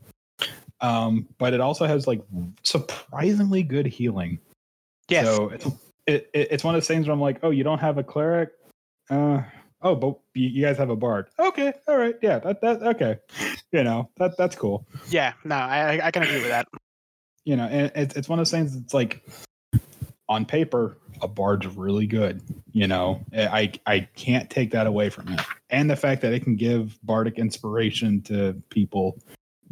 um, 0.85 1.27
but 1.37 1.53
it 1.53 1.61
also 1.61 1.85
has 1.85 2.07
like 2.07 2.21
surprisingly 2.63 3.63
good 3.63 3.85
healing. 3.87 4.39
Yes. 5.09 5.25
So 5.25 5.49
it's 5.49 5.65
it, 6.07 6.29
it, 6.33 6.47
it's 6.51 6.63
one 6.63 6.75
of 6.75 6.81
those 6.81 6.87
things 6.87 7.07
where 7.07 7.13
I'm 7.13 7.21
like, 7.21 7.39
oh, 7.43 7.49
you 7.49 7.63
don't 7.63 7.79
have 7.79 7.97
a 7.97 8.03
cleric. 8.03 8.51
Uh, 9.09 9.41
oh, 9.81 9.95
but 9.95 10.19
you 10.33 10.63
guys 10.63 10.77
have 10.77 10.89
a 10.89 10.95
bard. 10.95 11.27
Okay, 11.39 11.73
all 11.87 11.97
right, 11.97 12.15
yeah, 12.21 12.39
that 12.39 12.61
that 12.61 12.83
okay, 12.83 13.17
you 13.71 13.83
know 13.83 14.09
that 14.17 14.37
that's 14.37 14.55
cool. 14.55 14.85
yeah, 15.09 15.33
no, 15.43 15.55
I 15.55 15.95
I- 15.95 16.07
I 16.07 16.11
can 16.11 16.23
agree 16.23 16.37
with 16.39 16.49
that. 16.49 16.67
You 17.45 17.55
know, 17.55 17.65
and 17.65 17.91
it's 17.95 18.15
it's 18.15 18.29
one 18.29 18.39
of 18.39 18.41
those 18.41 18.51
things. 18.51 18.75
It's 18.75 18.93
like 18.93 19.27
on 20.27 20.45
paper, 20.45 20.97
a 21.21 21.27
bard's 21.27 21.67
really 21.67 22.07
good. 22.07 22.41
You 22.73 22.87
know, 22.87 23.21
I 23.33 23.71
I 23.85 24.01
can't 24.15 24.49
take 24.49 24.71
that 24.71 24.87
away 24.87 25.09
from 25.09 25.29
it, 25.29 25.41
and 25.69 25.89
the 25.89 25.95
fact 25.95 26.21
that 26.23 26.33
it 26.33 26.43
can 26.43 26.55
give 26.55 26.97
bardic 27.03 27.37
inspiration 27.37 28.21
to 28.23 28.61
people 28.69 29.19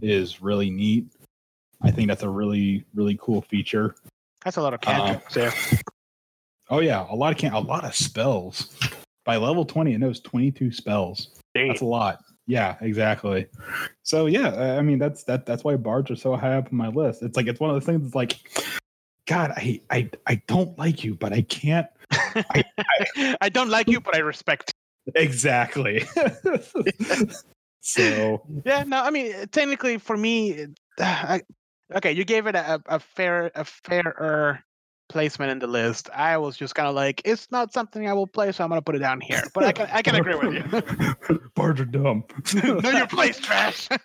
is 0.03 0.41
really 0.41 0.69
neat. 0.69 1.07
I 1.81 1.91
think 1.91 2.07
that's 2.07 2.23
a 2.23 2.29
really 2.29 2.85
really 2.93 3.17
cool 3.21 3.41
feature. 3.41 3.95
That's 4.43 4.57
a 4.57 4.61
lot 4.61 4.73
of 4.73 4.79
Um, 4.85 4.95
cantrips 4.95 5.33
there. 5.33 5.53
Oh 6.69 6.79
yeah, 6.79 7.05
a 7.09 7.15
lot 7.15 7.31
of 7.31 7.37
can 7.37 7.53
a 7.53 7.59
lot 7.59 7.83
of 7.85 7.95
spells. 7.95 8.77
By 9.25 9.37
level 9.37 9.65
twenty, 9.65 9.93
it 9.93 9.99
knows 9.99 10.19
twenty 10.19 10.51
two 10.51 10.71
spells. 10.71 11.39
That's 11.55 11.81
a 11.81 11.85
lot. 11.85 12.19
Yeah, 12.45 12.75
exactly. 12.81 13.47
So 14.03 14.25
yeah, 14.25 14.49
I- 14.49 14.77
I 14.77 14.81
mean 14.81 14.99
that's 14.99 15.23
that 15.25 15.45
that's 15.45 15.63
why 15.63 15.75
bards 15.77 16.11
are 16.11 16.15
so 16.15 16.35
high 16.35 16.55
up 16.57 16.67
on 16.67 16.75
my 16.75 16.89
list. 16.89 17.23
It's 17.23 17.37
like 17.37 17.47
it's 17.47 17.59
one 17.59 17.69
of 17.69 17.75
those 17.75 17.85
things. 17.85 18.01
That's 18.01 18.15
like, 18.15 18.39
God, 19.27 19.51
I 19.55 19.81
I 19.89 20.09
I 20.27 20.35
don't 20.47 20.77
like 20.77 21.03
you, 21.03 21.15
but 21.15 21.31
I 21.31 21.41
can't 21.43 21.87
i 22.11 22.63
I 23.41 23.49
don't 23.49 23.69
like 23.69 23.87
you, 23.87 23.99
but 24.01 24.15
I 24.15 24.19
respect. 24.19 24.73
exactly. 25.15 26.03
so 27.83 28.41
Yeah, 28.65 28.83
no, 28.83 29.01
I 29.01 29.11
mean 29.11 29.47
technically 29.49 29.97
for 29.97 30.17
me, 30.17 30.67
I, 30.99 31.41
okay, 31.93 32.13
you 32.13 32.25
gave 32.25 32.47
it 32.47 32.55
a, 32.55 32.81
a 32.87 32.99
fair 32.99 33.51
a 33.53 33.65
fairer 33.65 34.63
placement 35.09 35.51
in 35.51 35.59
the 35.59 35.67
list. 35.67 36.09
I 36.11 36.37
was 36.37 36.57
just 36.57 36.73
kind 36.75 36.87
of 36.87 36.95
like, 36.95 37.21
it's 37.25 37.51
not 37.51 37.73
something 37.73 38.07
I 38.07 38.13
will 38.13 38.25
play, 38.25 38.51
so 38.51 38.63
I'm 38.63 38.69
gonna 38.69 38.81
put 38.81 38.95
it 38.95 38.99
down 38.99 39.21
here. 39.21 39.43
But 39.53 39.65
I 39.65 39.71
can 39.71 39.87
I 39.91 40.01
can 40.01 40.15
agree 40.15 40.35
with 40.35 40.53
you. 40.53 41.45
bards 41.55 41.81
are 41.81 41.85
dumb. 41.85 42.23
know 42.53 42.89
your 42.89 43.07
place, 43.07 43.39
trash. 43.39 43.89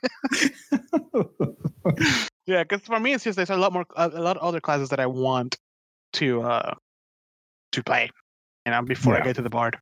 yeah, 2.46 2.62
because 2.62 2.82
for 2.82 3.00
me, 3.00 3.14
it's 3.14 3.24
just 3.24 3.36
there's 3.36 3.50
a 3.50 3.56
lot 3.56 3.72
more 3.72 3.86
a, 3.96 4.08
a 4.08 4.20
lot 4.20 4.36
of 4.36 4.42
other 4.42 4.60
classes 4.60 4.90
that 4.90 5.00
I 5.00 5.06
want 5.06 5.56
to 6.14 6.42
uh 6.42 6.74
to 7.72 7.82
play, 7.82 8.10
you 8.66 8.72
know, 8.72 8.82
before 8.82 9.14
I 9.16 9.20
get 9.20 9.36
to 9.36 9.42
the 9.42 9.50
bard. 9.50 9.78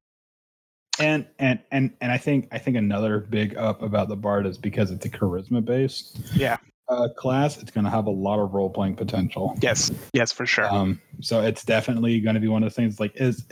And 1.01 1.27
and 1.39 1.59
and 1.71 1.93
and 2.01 2.13
I 2.13 2.19
think 2.19 2.49
I 2.53 2.59
think 2.59 2.77
another 2.77 3.21
big 3.21 3.57
up 3.57 3.83
about 3.83 4.09
the 4.09 4.17
bard 4.17 4.47
is 4.47 4.59
because 4.59 4.91
it's 4.91 5.05
a 5.07 5.11
charisma 5.11 5.65
based 5.65 6.19
Yeah. 6.35 6.57
uh, 6.89 7.09
class. 7.17 7.61
It's 7.61 7.71
going 7.71 7.85
to 7.85 7.91
have 7.91 8.07
a 8.07 8.11
lot 8.11 8.39
of 8.39 8.55
role 8.55 8.71
playing 8.71 8.97
potential. 8.97 9.57
Yes, 9.61 9.91
yes, 10.13 10.33
for 10.33 10.47
sure. 10.47 10.73
Um, 10.73 11.01
so 11.21 11.41
it's 11.41 11.65
definitely 11.65 12.21
going 12.21 12.35
to 12.35 12.41
be 12.41 12.49
one 12.49 12.63
of 12.63 12.69
the 12.71 12.75
things. 12.75 13.01
Like 13.01 13.17
as 13.17 13.47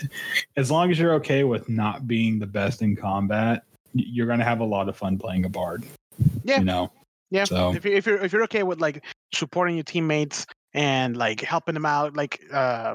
as 0.56 0.70
long 0.70 0.90
as 0.90 0.98
you're 0.98 1.14
okay 1.14 1.44
with 1.44 1.68
not 1.68 2.06
being 2.06 2.38
the 2.38 2.46
best 2.46 2.82
in 2.82 2.96
combat, 2.96 3.64
you're 3.92 4.26
going 4.26 4.38
to 4.40 4.44
have 4.44 4.60
a 4.60 4.64
lot 4.64 4.88
of 4.88 4.96
fun 4.96 5.18
playing 5.18 5.44
a 5.44 5.48
bard. 5.48 5.84
Yeah. 6.44 6.58
you 6.58 6.64
know. 6.64 6.92
Yeah, 7.30 7.44
So 7.44 7.74
if 7.74 7.84
you 7.84 7.92
if 7.92 8.06
you're 8.06 8.18
if 8.24 8.32
you're 8.32 8.44
okay 8.44 8.62
with 8.62 8.80
like 8.80 9.04
supporting 9.32 9.74
your 9.74 9.82
teammates 9.84 10.46
and 10.74 11.16
like 11.16 11.40
helping 11.40 11.74
them 11.74 11.86
out, 11.86 12.14
like 12.14 12.40
uh, 12.52 12.94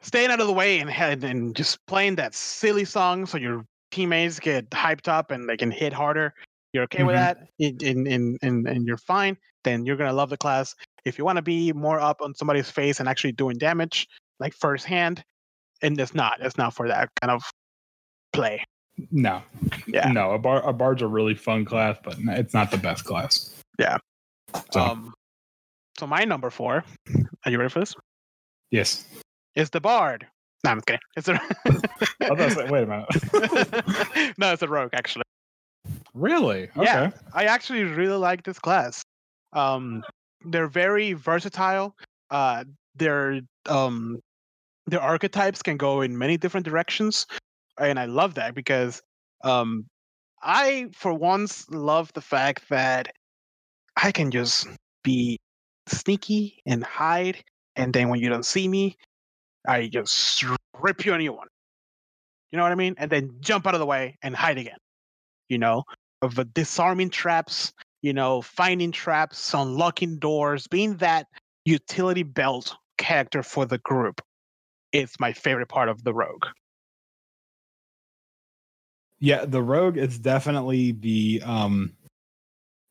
staying 0.00 0.30
out 0.30 0.40
of 0.40 0.46
the 0.46 0.52
way 0.52 0.80
and 0.80 0.90
and, 1.24 1.54
just 1.56 1.78
playing 1.86 2.16
that 2.16 2.34
silly 2.34 2.84
song 2.84 3.26
so 3.26 3.38
your 3.38 3.64
teammates 3.90 4.38
get 4.38 4.68
hyped 4.70 5.08
up 5.08 5.30
and 5.30 5.48
they 5.48 5.56
can 5.56 5.70
hit 5.70 5.92
harder. 5.92 6.34
You're 6.72 6.84
okay 6.84 7.02
with 7.02 7.16
Mhm. 7.16 7.18
that, 7.18 7.38
and 7.60 7.82
and, 7.82 8.06
and 8.08 8.38
and 8.42 8.68
and 8.68 8.86
you're 8.86 8.98
fine. 8.98 9.36
Then 9.64 9.86
you're 9.86 9.96
gonna 9.96 10.12
love 10.12 10.30
the 10.30 10.36
class. 10.36 10.74
If 11.04 11.16
you 11.18 11.24
want 11.24 11.36
to 11.36 11.42
be 11.42 11.72
more 11.72 11.98
up 11.98 12.20
on 12.20 12.34
somebody's 12.34 12.70
face 12.70 13.00
and 13.00 13.08
actually 13.08 13.32
doing 13.32 13.56
damage, 13.56 14.06
like 14.38 14.52
firsthand, 14.54 15.24
and 15.82 15.98
it's 15.98 16.14
not. 16.14 16.36
It's 16.40 16.58
not 16.58 16.74
for 16.74 16.86
that 16.88 17.08
kind 17.20 17.30
of 17.30 17.42
play. 18.32 18.62
no, 19.12 19.42
Yeah. 19.86 20.10
no, 20.12 20.32
a 20.32 20.38
bar 20.38 20.60
a 20.68 20.72
bard's 20.72 21.02
a 21.02 21.06
really 21.06 21.34
fun 21.34 21.64
class, 21.64 21.96
but 22.04 22.16
it's 22.18 22.52
not 22.52 22.70
the 22.70 22.76
best 22.78 23.04
class. 23.04 23.54
Yeah. 23.78 23.96
So 24.72 24.80
Um. 24.80 25.14
So 25.98 26.06
my 26.06 26.24
number 26.24 26.50
four. 26.50 26.84
Are 27.44 27.50
you 27.50 27.58
ready 27.58 27.70
for 27.70 27.80
this? 27.80 27.94
yes. 28.70 29.06
It's 29.58 29.70
the 29.70 29.80
bard. 29.80 30.24
No, 30.62 30.70
I'm 30.70 30.80
kidding. 30.82 31.00
It's 31.16 31.26
a 31.26 31.32
I 32.20 32.30
was 32.30 32.56
like, 32.56 32.70
wait 32.70 32.84
a 32.84 32.86
minute. 32.86 34.38
no, 34.38 34.52
it's 34.52 34.62
a 34.62 34.68
rogue 34.68 34.94
actually. 34.94 35.24
really? 36.14 36.68
Okay. 36.76 36.84
Yeah. 36.84 37.10
I 37.34 37.44
actually 37.44 37.82
really 37.82 38.16
like 38.16 38.44
this 38.44 38.60
class. 38.60 39.02
Um, 39.52 40.04
they're 40.44 40.68
very 40.68 41.12
versatile. 41.12 41.96
Uh, 42.30 42.64
their 42.94 43.40
um, 43.66 44.20
their 44.86 45.00
archetypes 45.00 45.60
can 45.60 45.76
go 45.76 46.02
in 46.02 46.16
many 46.16 46.36
different 46.36 46.64
directions, 46.64 47.26
and 47.80 47.98
I 47.98 48.04
love 48.04 48.34
that 48.34 48.54
because 48.54 49.02
um, 49.42 49.86
I 50.40 50.86
for 50.94 51.12
once 51.12 51.68
love 51.68 52.12
the 52.12 52.20
fact 52.20 52.68
that 52.68 53.08
I 54.00 54.12
can 54.12 54.30
just 54.30 54.68
be 55.02 55.40
sneaky 55.88 56.62
and 56.64 56.84
hide, 56.84 57.42
and 57.74 57.92
then 57.92 58.08
when 58.08 58.20
you 58.20 58.28
don't 58.28 58.46
see 58.46 58.68
me, 58.68 58.96
I 59.66 59.88
just 59.88 60.44
rip 60.78 61.04
you 61.04 61.14
a 61.14 61.18
new 61.18 61.32
one. 61.32 61.48
You 62.50 62.56
know 62.56 62.62
what 62.62 62.72
I 62.72 62.76
mean? 62.76 62.94
And 62.98 63.10
then 63.10 63.36
jump 63.40 63.66
out 63.66 63.74
of 63.74 63.80
the 63.80 63.86
way 63.86 64.16
and 64.22 64.34
hide 64.34 64.58
again. 64.58 64.78
You 65.48 65.58
know, 65.58 65.84
of 66.22 66.54
disarming 66.54 67.10
traps, 67.10 67.72
you 68.02 68.12
know, 68.12 68.42
finding 68.42 68.92
traps, 68.92 69.54
unlocking 69.54 70.18
doors, 70.18 70.66
being 70.66 70.96
that 70.96 71.26
utility 71.64 72.22
belt 72.22 72.74
character 72.96 73.42
for 73.42 73.66
the 73.66 73.78
group. 73.78 74.20
It's 74.92 75.18
my 75.20 75.32
favorite 75.32 75.68
part 75.68 75.88
of 75.88 76.02
the 76.04 76.14
rogue. 76.14 76.46
Yeah, 79.20 79.44
the 79.44 79.62
rogue 79.62 79.96
is 79.96 80.18
definitely 80.18 80.92
the 80.92 81.42
um 81.44 81.92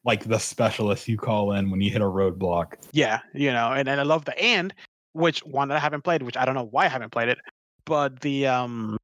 like 0.04 0.24
the 0.24 0.40
specialist 0.40 1.08
you 1.08 1.18
call 1.18 1.54
in 1.54 1.70
when 1.70 1.82
you 1.82 1.92
hit 1.92 2.02
a 2.02 2.06
roadblock. 2.06 2.76
Yeah, 2.92 3.20
you 3.34 3.52
know, 3.52 3.74
and, 3.74 3.90
and 3.90 4.00
I 4.00 4.04
love 4.04 4.26
the 4.26 4.38
and 4.40 4.74
which 5.18 5.40
one 5.40 5.68
that 5.70 5.78
I 5.78 5.80
haven't 5.80 6.04
played, 6.04 6.22
which 6.22 6.38
I 6.38 6.46
don't 6.46 6.56
know 6.56 6.68
why 6.70 6.86
I 6.86 6.90
haven't 6.90 7.12
played 7.12 7.30
it, 7.30 7.40
but 7.86 8.20
the 8.22 8.48
um 8.48 8.98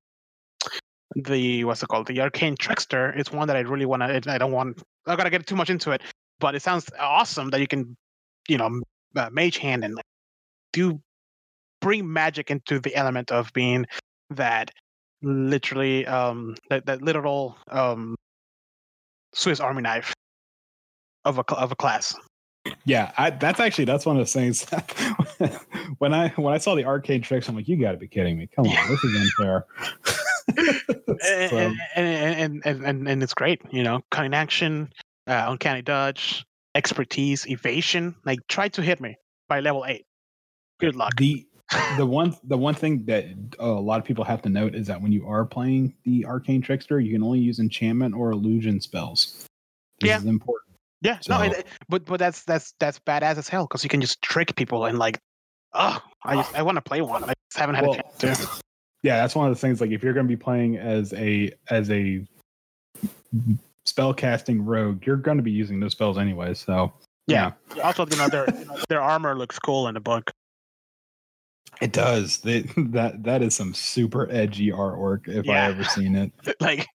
the 1.15 1.63
what's 1.63 1.83
it 1.83 1.87
called? 1.89 2.07
The 2.07 2.21
arcane 2.21 2.55
trickster 2.55 3.13
is 3.17 3.31
one 3.31 3.47
that 3.47 3.57
I 3.57 3.61
really 3.61 3.85
want 3.85 4.01
to. 4.01 4.31
I 4.31 4.37
don't 4.37 4.51
want. 4.51 4.81
I 5.05 5.15
gotta 5.15 5.29
get 5.29 5.45
too 5.47 5.55
much 5.55 5.69
into 5.69 5.91
it, 5.91 6.01
but 6.39 6.55
it 6.55 6.61
sounds 6.61 6.89
awesome 6.99 7.49
that 7.49 7.59
you 7.59 7.67
can, 7.67 7.95
you 8.47 8.57
know, 8.57 8.81
uh, 9.15 9.29
mage 9.31 9.57
hand 9.57 9.83
and 9.83 9.95
like, 9.95 10.05
do 10.71 10.99
bring 11.81 12.11
magic 12.11 12.49
into 12.49 12.79
the 12.79 12.95
element 12.95 13.31
of 13.31 13.51
being 13.53 13.85
that 14.29 14.71
literally 15.21 16.05
um 16.07 16.55
that, 16.69 16.85
that 16.85 17.01
literal 17.01 17.57
um 17.69 18.15
Swiss 19.33 19.59
Army 19.59 19.81
knife 19.81 20.13
of 21.25 21.39
a 21.39 21.43
of 21.53 21.71
a 21.71 21.75
class. 21.75 22.15
Yeah, 22.85 23.11
I, 23.17 23.29
that's 23.29 23.59
actually 23.59 23.85
that's 23.85 24.05
one 24.05 24.15
of 24.15 24.21
those 24.21 24.33
things. 24.33 24.65
when 25.97 26.13
I 26.13 26.29
when 26.29 26.53
I 26.53 26.57
saw 26.57 26.75
the 26.75 26.85
arcane 26.85 27.21
trickster, 27.21 27.51
I'm 27.51 27.55
like, 27.57 27.67
you 27.67 27.75
got 27.77 27.91
to 27.91 27.97
be 27.97 28.07
kidding 28.07 28.37
me! 28.37 28.47
Come 28.55 28.67
on, 28.67 28.89
this 28.89 29.03
is 29.03 29.31
unfair. 29.37 29.65
and, 31.25 31.77
and, 31.95 32.61
and, 32.65 33.07
and, 33.07 33.23
it's 33.23 33.33
great, 33.33 33.61
you 33.71 33.81
know, 33.81 34.01
cunning 34.11 34.33
action, 34.33 34.91
uh, 35.27 35.45
uncanny 35.47 35.81
dodge, 35.81 36.45
expertise, 36.75 37.47
evasion. 37.47 38.15
Like, 38.25 38.39
try 38.47 38.67
to 38.69 38.81
hit 38.81 38.99
me 38.99 39.15
by 39.47 39.61
level 39.61 39.85
eight. 39.87 40.05
Good 40.79 40.95
luck. 40.95 41.15
the 41.17 41.45
the 41.97 42.05
one 42.05 42.35
the 42.43 42.57
one 42.57 42.75
thing 42.75 43.05
that 43.05 43.25
uh, 43.59 43.65
a 43.65 43.79
lot 43.79 43.99
of 43.99 44.05
people 44.05 44.23
have 44.23 44.41
to 44.43 44.49
note 44.49 44.75
is 44.75 44.87
that 44.87 45.01
when 45.01 45.11
you 45.11 45.25
are 45.27 45.45
playing 45.45 45.95
the 46.03 46.25
arcane 46.25 46.61
trickster, 46.61 46.99
you 46.99 47.13
can 47.13 47.23
only 47.23 47.39
use 47.39 47.59
enchantment 47.59 48.13
or 48.13 48.31
illusion 48.31 48.79
spells. 48.79 49.47
This 49.99 50.09
Yeah. 50.09 50.17
is 50.17 50.25
important. 50.25 50.62
Yeah, 51.03 51.19
no, 51.29 51.41
it- 51.41 51.53
eh, 51.57 51.61
but 51.89 52.05
but 52.05 52.17
that's 52.19 52.43
that's 52.43 52.73
that's 52.79 52.97
badass 52.99 53.37
as 53.37 53.47
hell 53.49 53.65
because 53.67 53.83
you 53.83 53.89
can 53.89 54.01
just 54.01 54.21
trick 54.21 54.55
people 54.55 54.85
and 54.85 54.97
like, 54.97 55.19
oh, 55.73 56.01
I 56.23 56.35
just, 56.35 56.55
I 56.55 56.61
want 56.63 56.77
to 56.77 56.81
play 56.81 57.01
one. 57.01 57.23
I 57.23 57.27
just 57.49 57.57
haven't 57.57 57.75
had 57.75 57.85
Well, 57.85 57.93
a 57.99 58.19
chance 58.19 58.39
to. 58.45 58.61
Yeah, 59.03 59.17
that's 59.17 59.35
one 59.35 59.49
of 59.49 59.53
the 59.55 59.59
things. 59.59 59.81
Like, 59.81 59.91
if 59.91 60.01
you're 60.01 60.13
going 60.13 60.25
to 60.25 60.31
be 60.31 60.41
playing 60.41 60.77
as 60.77 61.11
a 61.13 61.51
as 61.69 61.89
a 61.91 62.25
spell 63.85 64.13
casting 64.13 64.63
rogue, 64.63 65.05
you're 65.05 65.17
going 65.17 65.37
to 65.37 65.43
be 65.43 65.51
using 65.51 65.79
those 65.79 65.91
spells 65.91 66.17
anyway. 66.17 66.53
So 66.53 66.93
Yeah. 67.27 67.51
Also, 67.83 68.05
you 68.07 68.15
know, 68.17 68.29
their 68.29 68.47
their 68.87 69.01
armor 69.01 69.35
looks 69.35 69.59
cool 69.59 69.87
in 69.89 69.93
the 69.95 69.99
book. 69.99 70.31
it 71.81 71.91
does. 71.91 72.37
They, 72.37 72.61
that 72.77 73.23
that 73.23 73.41
is 73.41 73.55
some 73.55 73.73
super 73.73 74.29
edgy 74.31 74.71
artwork 74.71 75.27
if 75.27 75.45
Yeah. 75.45 75.65
I 75.65 75.69
ever 75.69 75.83
seen 75.83 76.15
it. 76.15 76.31
Like, 76.61 76.87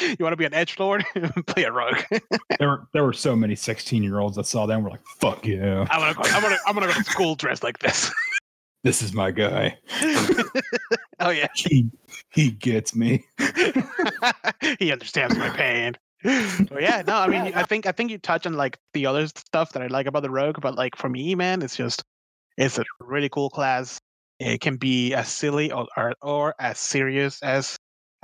you 0.00 0.16
want 0.20 0.32
to 0.32 0.36
be 0.36 0.44
an 0.44 0.54
edge 0.54 0.78
lord? 0.78 1.04
play 1.46 1.64
a 1.64 1.72
rogue. 1.72 2.02
There 2.58 2.68
were 2.68 2.88
there 2.94 3.04
were 3.04 3.12
so 3.12 3.36
many 3.36 3.54
16 3.54 4.02
year 4.02 4.18
olds 4.18 4.36
that 4.36 4.46
saw 4.46 4.66
that 4.66 4.74
and 4.74 4.84
were 4.84 4.90
like, 4.90 5.06
"Fuck 5.20 5.46
yeah, 5.46 5.86
I'm 5.90 6.00
gonna 6.00 6.14
go, 6.14 6.22
I'm 6.24 6.42
gonna 6.42 6.56
I'm 6.66 6.74
gonna 6.74 6.86
go 6.86 6.94
to 6.94 7.04
school 7.04 7.34
dressed 7.34 7.62
like 7.62 7.78
this. 7.80 8.10
this 8.82 9.02
is 9.02 9.12
my 9.12 9.30
guy. 9.30 9.76
oh 11.20 11.30
yeah, 11.30 11.48
He 11.54 11.90
he 12.30 12.50
gets 12.50 12.94
me." 12.94 13.24
he 14.78 14.90
understands 14.90 15.36
my 15.36 15.50
pain. 15.50 15.96
But 16.22 16.80
yeah, 16.80 17.02
no, 17.06 17.16
I 17.16 17.28
mean, 17.28 17.52
I 17.54 17.62
think 17.62 17.86
I 17.86 17.92
think 17.92 18.10
you 18.10 18.18
touch 18.18 18.46
on 18.46 18.54
like 18.54 18.78
the 18.94 19.06
other 19.06 19.26
stuff 19.28 19.72
that 19.72 19.82
I 19.82 19.88
like 19.88 20.06
about 20.06 20.22
the 20.22 20.30
rogue, 20.30 20.60
but 20.60 20.74
like 20.74 20.96
for 20.96 21.08
me, 21.08 21.34
man, 21.34 21.62
it's 21.62 21.76
just 21.76 22.02
it's 22.56 22.78
a 22.78 22.84
really 23.00 23.28
cool 23.28 23.50
class. 23.50 24.00
It 24.38 24.60
can 24.60 24.76
be 24.76 25.14
as 25.14 25.28
silly 25.28 25.70
or 25.72 25.86
or, 25.96 26.14
or 26.22 26.54
as 26.58 26.78
serious 26.78 27.42
as 27.42 27.76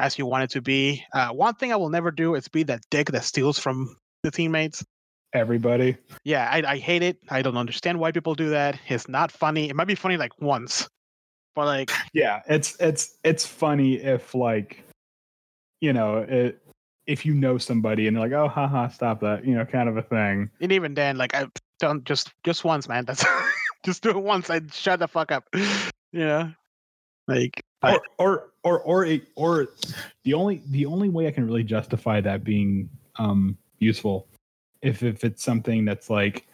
as 0.02 0.18
you 0.18 0.26
want 0.26 0.44
it 0.44 0.50
to 0.50 0.60
be. 0.60 1.04
Uh, 1.14 1.28
one 1.28 1.54
thing 1.54 1.72
I 1.72 1.76
will 1.76 1.88
never 1.88 2.10
do 2.10 2.34
is 2.34 2.48
be 2.48 2.64
that 2.64 2.82
dick 2.90 3.10
that 3.12 3.24
steals 3.24 3.58
from 3.58 3.96
the 4.24 4.30
teammates. 4.30 4.84
Everybody. 5.32 5.96
Yeah, 6.24 6.50
I, 6.50 6.62
I 6.72 6.76
hate 6.76 7.02
it. 7.02 7.18
I 7.30 7.40
don't 7.40 7.56
understand 7.56 7.98
why 7.98 8.12
people 8.12 8.34
do 8.34 8.50
that. 8.50 8.78
It's 8.88 9.08
not 9.08 9.30
funny. 9.30 9.70
It 9.70 9.76
might 9.76 9.86
be 9.86 9.94
funny 9.94 10.16
like 10.18 10.38
once, 10.42 10.88
but 11.54 11.66
like 11.66 11.90
Yeah, 12.12 12.42
it's 12.48 12.76
it's 12.80 13.16
it's 13.24 13.46
funny 13.46 13.94
if 13.94 14.34
like 14.34 14.84
you 15.80 15.92
know 15.92 16.18
it 16.18 16.60
if 17.06 17.24
you 17.24 17.32
know 17.32 17.56
somebody 17.58 18.06
and 18.06 18.16
they're 18.16 18.28
like, 18.28 18.32
"Oh, 18.32 18.48
haha, 18.48 18.88
stop 18.88 19.20
that," 19.20 19.44
you 19.44 19.54
know, 19.54 19.64
kind 19.64 19.88
of 19.88 19.96
a 19.96 20.02
thing. 20.02 20.50
And 20.60 20.72
even 20.72 20.94
then, 20.94 21.16
like 21.16 21.34
I 21.34 21.46
don't 21.78 22.04
just 22.04 22.30
just 22.44 22.64
once, 22.64 22.88
man. 22.88 23.04
That's 23.06 23.24
just 23.84 24.02
do 24.02 24.10
it 24.10 24.16
once. 24.16 24.50
I 24.50 24.60
shut 24.70 24.98
the 24.98 25.08
fuck 25.08 25.32
up. 25.32 25.44
You 26.14 26.26
know, 26.26 26.52
like 27.26 27.64
or 27.82 28.00
or 28.18 28.50
or 28.62 28.80
or 28.80 29.04
it, 29.04 29.22
or 29.34 29.68
the 30.24 30.34
only 30.34 30.62
the 30.68 30.86
only 30.86 31.08
way 31.08 31.26
I 31.26 31.30
can 31.30 31.46
really 31.46 31.64
justify 31.64 32.20
that 32.20 32.44
being 32.44 32.88
um 33.16 33.56
useful 33.78 34.26
if 34.80 35.02
if 35.02 35.24
it's 35.24 35.42
something 35.42 35.84
that's 35.84 36.08
like 36.10 36.46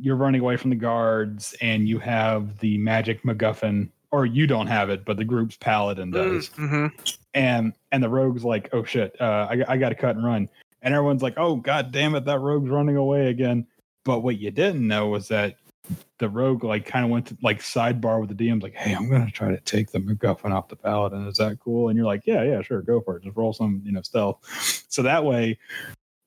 you're 0.00 0.16
running 0.16 0.40
away 0.40 0.56
from 0.56 0.70
the 0.70 0.76
guards 0.76 1.54
and 1.60 1.88
you 1.88 1.98
have 1.98 2.58
the 2.58 2.78
magic 2.78 3.22
MacGuffin 3.22 3.88
or 4.10 4.26
you 4.26 4.46
don't 4.46 4.66
have 4.68 4.90
it 4.90 5.04
but 5.04 5.16
the 5.16 5.24
group's 5.24 5.56
paladin 5.56 6.10
does. 6.10 6.48
hmm 6.48 6.86
and 7.34 7.72
and 7.92 8.02
the 8.02 8.08
rogue's 8.08 8.44
like 8.44 8.68
oh 8.72 8.84
shit 8.84 9.14
uh, 9.20 9.48
I, 9.50 9.64
I 9.68 9.76
got 9.76 9.90
to 9.90 9.94
cut 9.94 10.16
and 10.16 10.24
run. 10.24 10.48
And 10.82 10.94
everyone's 10.94 11.22
like 11.22 11.34
oh 11.36 11.56
god 11.56 11.92
damn 11.92 12.14
it 12.14 12.24
that 12.24 12.40
rogue's 12.40 12.70
running 12.70 12.96
away 12.96 13.28
again. 13.28 13.66
But 14.04 14.20
what 14.20 14.38
you 14.38 14.50
didn't 14.50 14.86
know 14.86 15.08
was 15.08 15.28
that 15.28 15.56
the 16.18 16.28
rogue 16.28 16.64
like 16.64 16.84
kind 16.84 17.04
of 17.04 17.10
went 17.10 17.26
to 17.26 17.36
like 17.42 17.60
sidebar 17.60 18.20
with 18.20 18.36
the 18.36 18.48
DMs 18.48 18.62
like 18.62 18.74
hey 18.74 18.92
I'm 18.94 19.08
gonna 19.08 19.30
try 19.30 19.50
to 19.50 19.60
take 19.60 19.90
the 19.92 19.98
MacGuffin 20.00 20.50
off 20.52 20.68
the 20.68 20.76
paladin 20.76 21.26
is 21.28 21.36
that 21.36 21.58
cool 21.60 21.88
and 21.88 21.96
you're 21.96 22.06
like 22.06 22.22
yeah 22.26 22.42
yeah 22.42 22.60
sure 22.62 22.82
go 22.82 23.00
for 23.00 23.16
it 23.16 23.22
just 23.24 23.36
roll 23.36 23.52
some 23.52 23.82
you 23.84 23.92
know 23.92 24.02
stealth 24.02 24.38
so 24.88 25.02
that 25.02 25.24
way 25.24 25.58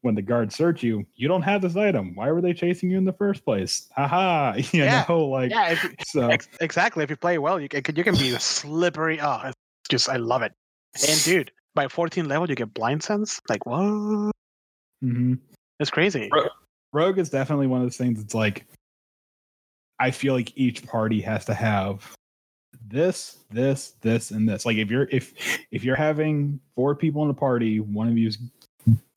when 0.03 0.15
the 0.15 0.22
guards 0.22 0.55
search 0.55 0.81
you 0.81 1.05
you 1.15 1.27
don't 1.27 1.41
have 1.43 1.61
this 1.61 1.76
item 1.76 2.15
why 2.15 2.31
were 2.31 2.41
they 2.41 2.53
chasing 2.53 2.89
you 2.89 2.97
in 2.97 3.03
the 3.05 3.13
first 3.13 3.43
place 3.45 3.89
haha 3.95 4.53
you 4.72 4.84
Yeah. 4.84 5.05
know 5.09 5.26
like 5.27 5.51
yeah, 5.51 5.72
if, 5.73 5.95
so 6.05 6.30
ex- 6.30 6.47
exactly. 6.61 7.03
If 7.03 7.09
you 7.09 7.18
play 7.18 7.38
well, 7.38 7.59
you 7.59 7.68
can 7.69 7.95
you 7.95 8.03
can 8.03 8.15
be 8.15 8.31
slippery. 8.39 9.19
Oh, 9.22 9.41
it's 9.45 9.55
just 9.89 10.09
I 10.09 10.15
love 10.18 10.41
it. 10.41 10.53
And 11.07 11.23
dude, 11.23 11.51
by 11.76 11.88
14 11.88 12.27
level, 12.27 12.49
you 12.49 12.55
get 12.55 12.73
blindsense. 12.73 13.39
Like 13.49 13.65
what? 13.65 14.31
mhm. 15.03 15.38
It's 15.80 15.91
crazy. 15.91 16.30
Rogue 16.93 17.18
is 17.19 17.30
definitely 17.30 17.68
one 17.68 17.81
of 17.81 17.85
those 17.85 17.97
things 17.97 18.19
It's 18.22 18.34
like 18.35 18.65
I 20.02 20.11
feel 20.11 20.34
like 20.34 20.52
each 20.57 20.86
party 20.86 21.22
has 21.22 21.45
to 21.45 21.53
have 21.53 22.14
this, 22.88 23.38
this, 23.52 23.91
this, 24.02 24.32
and 24.32 24.49
this. 24.49 24.65
Like 24.65 24.78
if 24.78 24.90
you're 24.90 25.07
if 25.11 25.34
if 25.72 25.84
you're 25.84 25.95
having 25.95 26.60
four 26.76 26.95
people 26.95 27.23
in 27.23 27.30
a 27.30 27.34
party, 27.34 27.80
one 27.80 28.07
of 28.10 28.18
you's 28.18 28.38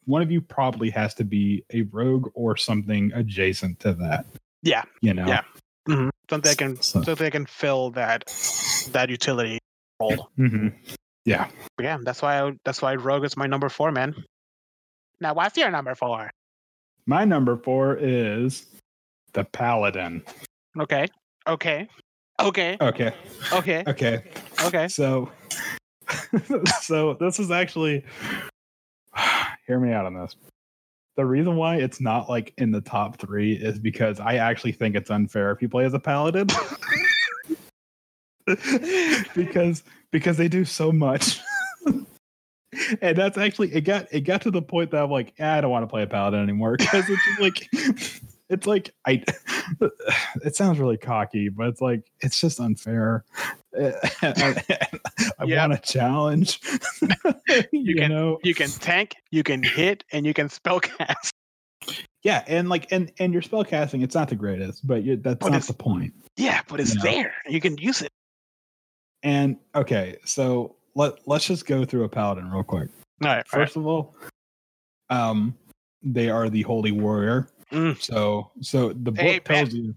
one 0.05 0.21
of 0.23 0.31
you 0.31 0.41
probably 0.41 0.91
has 0.91 1.15
to 1.15 1.25
be 1.25 1.65
a 1.73 1.83
rogue 1.83 2.31
or 2.35 2.57
something 2.57 3.11
adjacent 3.15 3.81
to 3.81 3.95
that. 3.95 4.27
Yeah. 4.63 4.83
You 5.01 5.15
know? 5.15 5.27
Yeah. 5.27 5.43
Mhm. 5.89 6.11
Something 6.29 6.51
that 6.51 6.59
can 6.59 6.77
So- 6.83 7.03
something 7.03 7.25
that 7.25 7.33
can 7.33 7.47
fill 7.47 7.91
that 7.93 8.25
that 8.93 9.09
utility 9.09 9.59
role. 10.01 10.31
Mhm. 10.39 10.75
Yeah. 11.25 11.49
But 11.77 11.85
yeah, 11.85 11.99
that's 12.03 12.21
why 12.21 12.41
I, 12.43 12.53
that's 12.67 12.83
why 12.83 12.95
Rogue 12.97 13.25
is 13.25 13.37
my 13.37 13.47
number 13.47 13.71
four, 13.71 13.91
man. 13.93 14.15
Now, 15.21 15.33
what's 15.33 15.57
your 15.57 15.71
number 15.71 15.95
four? 15.95 16.31
My 17.07 17.25
number 17.25 17.57
four 17.57 17.97
is 17.97 18.67
the 19.33 19.45
Paladin. 19.45 20.23
Okay, 20.79 21.07
okay, 21.47 21.89
okay, 22.41 22.77
Okay. 22.81 23.15
okay, 23.53 23.85
Okay. 23.87 24.25
okay. 24.65 24.89
So, 24.89 25.31
so 26.83 27.15
this 27.15 27.39
is 27.39 27.51
actually. 27.51 28.05
Hear 29.67 29.81
me 29.81 29.93
out 29.93 30.05
on 30.05 30.15
this. 30.15 30.37
The 31.17 31.25
reason 31.25 31.57
why 31.57 31.77
it's 31.77 32.01
not 32.01 32.29
like 32.29 32.53
in 32.59 32.73
the 32.73 32.81
top 32.81 33.19
three 33.19 33.55
is 33.55 33.79
because 33.79 34.19
I 34.19 34.35
actually 34.35 34.73
think 34.73 34.97
it's 34.97 35.11
unfair 35.11 35.53
if 35.53 35.63
you 35.63 35.69
play 35.69 35.85
as 35.85 35.95
a 35.95 36.01
paladin. 36.01 36.49
because 39.35 39.85
because 40.11 40.37
they 40.37 40.49
do 40.49 40.65
so 40.65 40.91
much. 40.93 41.41
and 43.01 43.17
that's 43.17 43.39
actually 43.39 43.73
it 43.73 43.83
got 43.83 44.07
it 44.13 44.23
got 44.23 44.43
to 44.43 44.51
the 44.51 44.61
point 44.61 44.91
that 44.91 45.05
I'm 45.05 45.11
like, 45.11 45.33
"Ah, 45.41 45.55
I 45.55 45.61
don't 45.61 45.71
want 45.71 45.85
to 45.85 45.87
play 45.87 46.03
a 46.03 46.07
paladin 46.07 46.41
anymore 46.43 46.77
because 46.79 47.05
it's 47.09 47.41
like 47.41 47.71
it's 48.55 48.67
like 48.67 48.91
I 49.07 49.23
it 50.43 50.57
sounds 50.57 50.79
really 50.79 50.97
cocky, 50.97 51.49
but 51.49 51.67
it's 51.69 51.81
like 51.81 52.03
it's 52.21 52.41
just 52.41 52.61
unfair. 52.61 53.25
I, 53.79 54.63
Yeah. 55.45 55.67
want 55.67 55.73
a 55.75 55.79
challenge. 55.83 56.61
you, 57.73 57.95
can- 57.97 58.11
know, 58.11 58.39
You 58.43 58.55
can 58.55 58.71
tank, 58.71 59.17
you 59.31 59.43
can 59.43 59.63
hit, 59.63 60.05
and 60.13 60.25
you 60.25 60.33
can 60.33 60.49
spellcast. 60.49 61.31
yeah, 62.23 62.45
and 62.47 62.69
like 62.69 62.91
and 62.93 63.13
and 63.19 63.33
your 63.33 63.43
spell 63.43 63.65
casting, 63.65 64.03
it's 64.03 64.15
not 64.15 64.29
the 64.29 64.37
greatest, 64.37 64.87
but 64.87 65.03
you, 65.03 65.17
that's 65.17 65.39
But 65.39 65.53
not 65.53 65.63
the 65.63 65.75
point. 65.75 66.15
Yeah, 66.37 66.61
but 66.69 66.81
it's 66.81 66.95
Yeah. 66.97 67.03
there. 67.03 67.35
You 67.49 67.61
can 67.61 67.77
use 67.79 68.01
it. 68.03 68.11
And 69.23 69.57
okay, 69.75 70.17
so 70.25 70.77
let 70.95 71.15
let's 71.27 71.47
just 71.47 71.67
go 71.67 71.85
through 71.85 72.05
a 72.05 72.09
paladin 72.09 72.51
real 72.51 72.63
quick. 72.63 72.89
All 73.23 73.29
right. 73.29 73.31
all 73.31 73.37
right. 73.37 73.47
First 73.49 73.77
of 73.77 73.87
all, 73.87 74.15
um, 75.11 75.55
they 76.03 76.29
are 76.31 76.49
the 76.49 76.63
holy 76.63 76.93
warrior. 76.93 77.49
Mm. 77.75 78.01
So 78.01 78.51
so 78.61 78.89
the 78.91 79.11
book 79.13 79.19
Hey, 79.21 79.39
tells 79.41 79.75
you, 79.75 79.95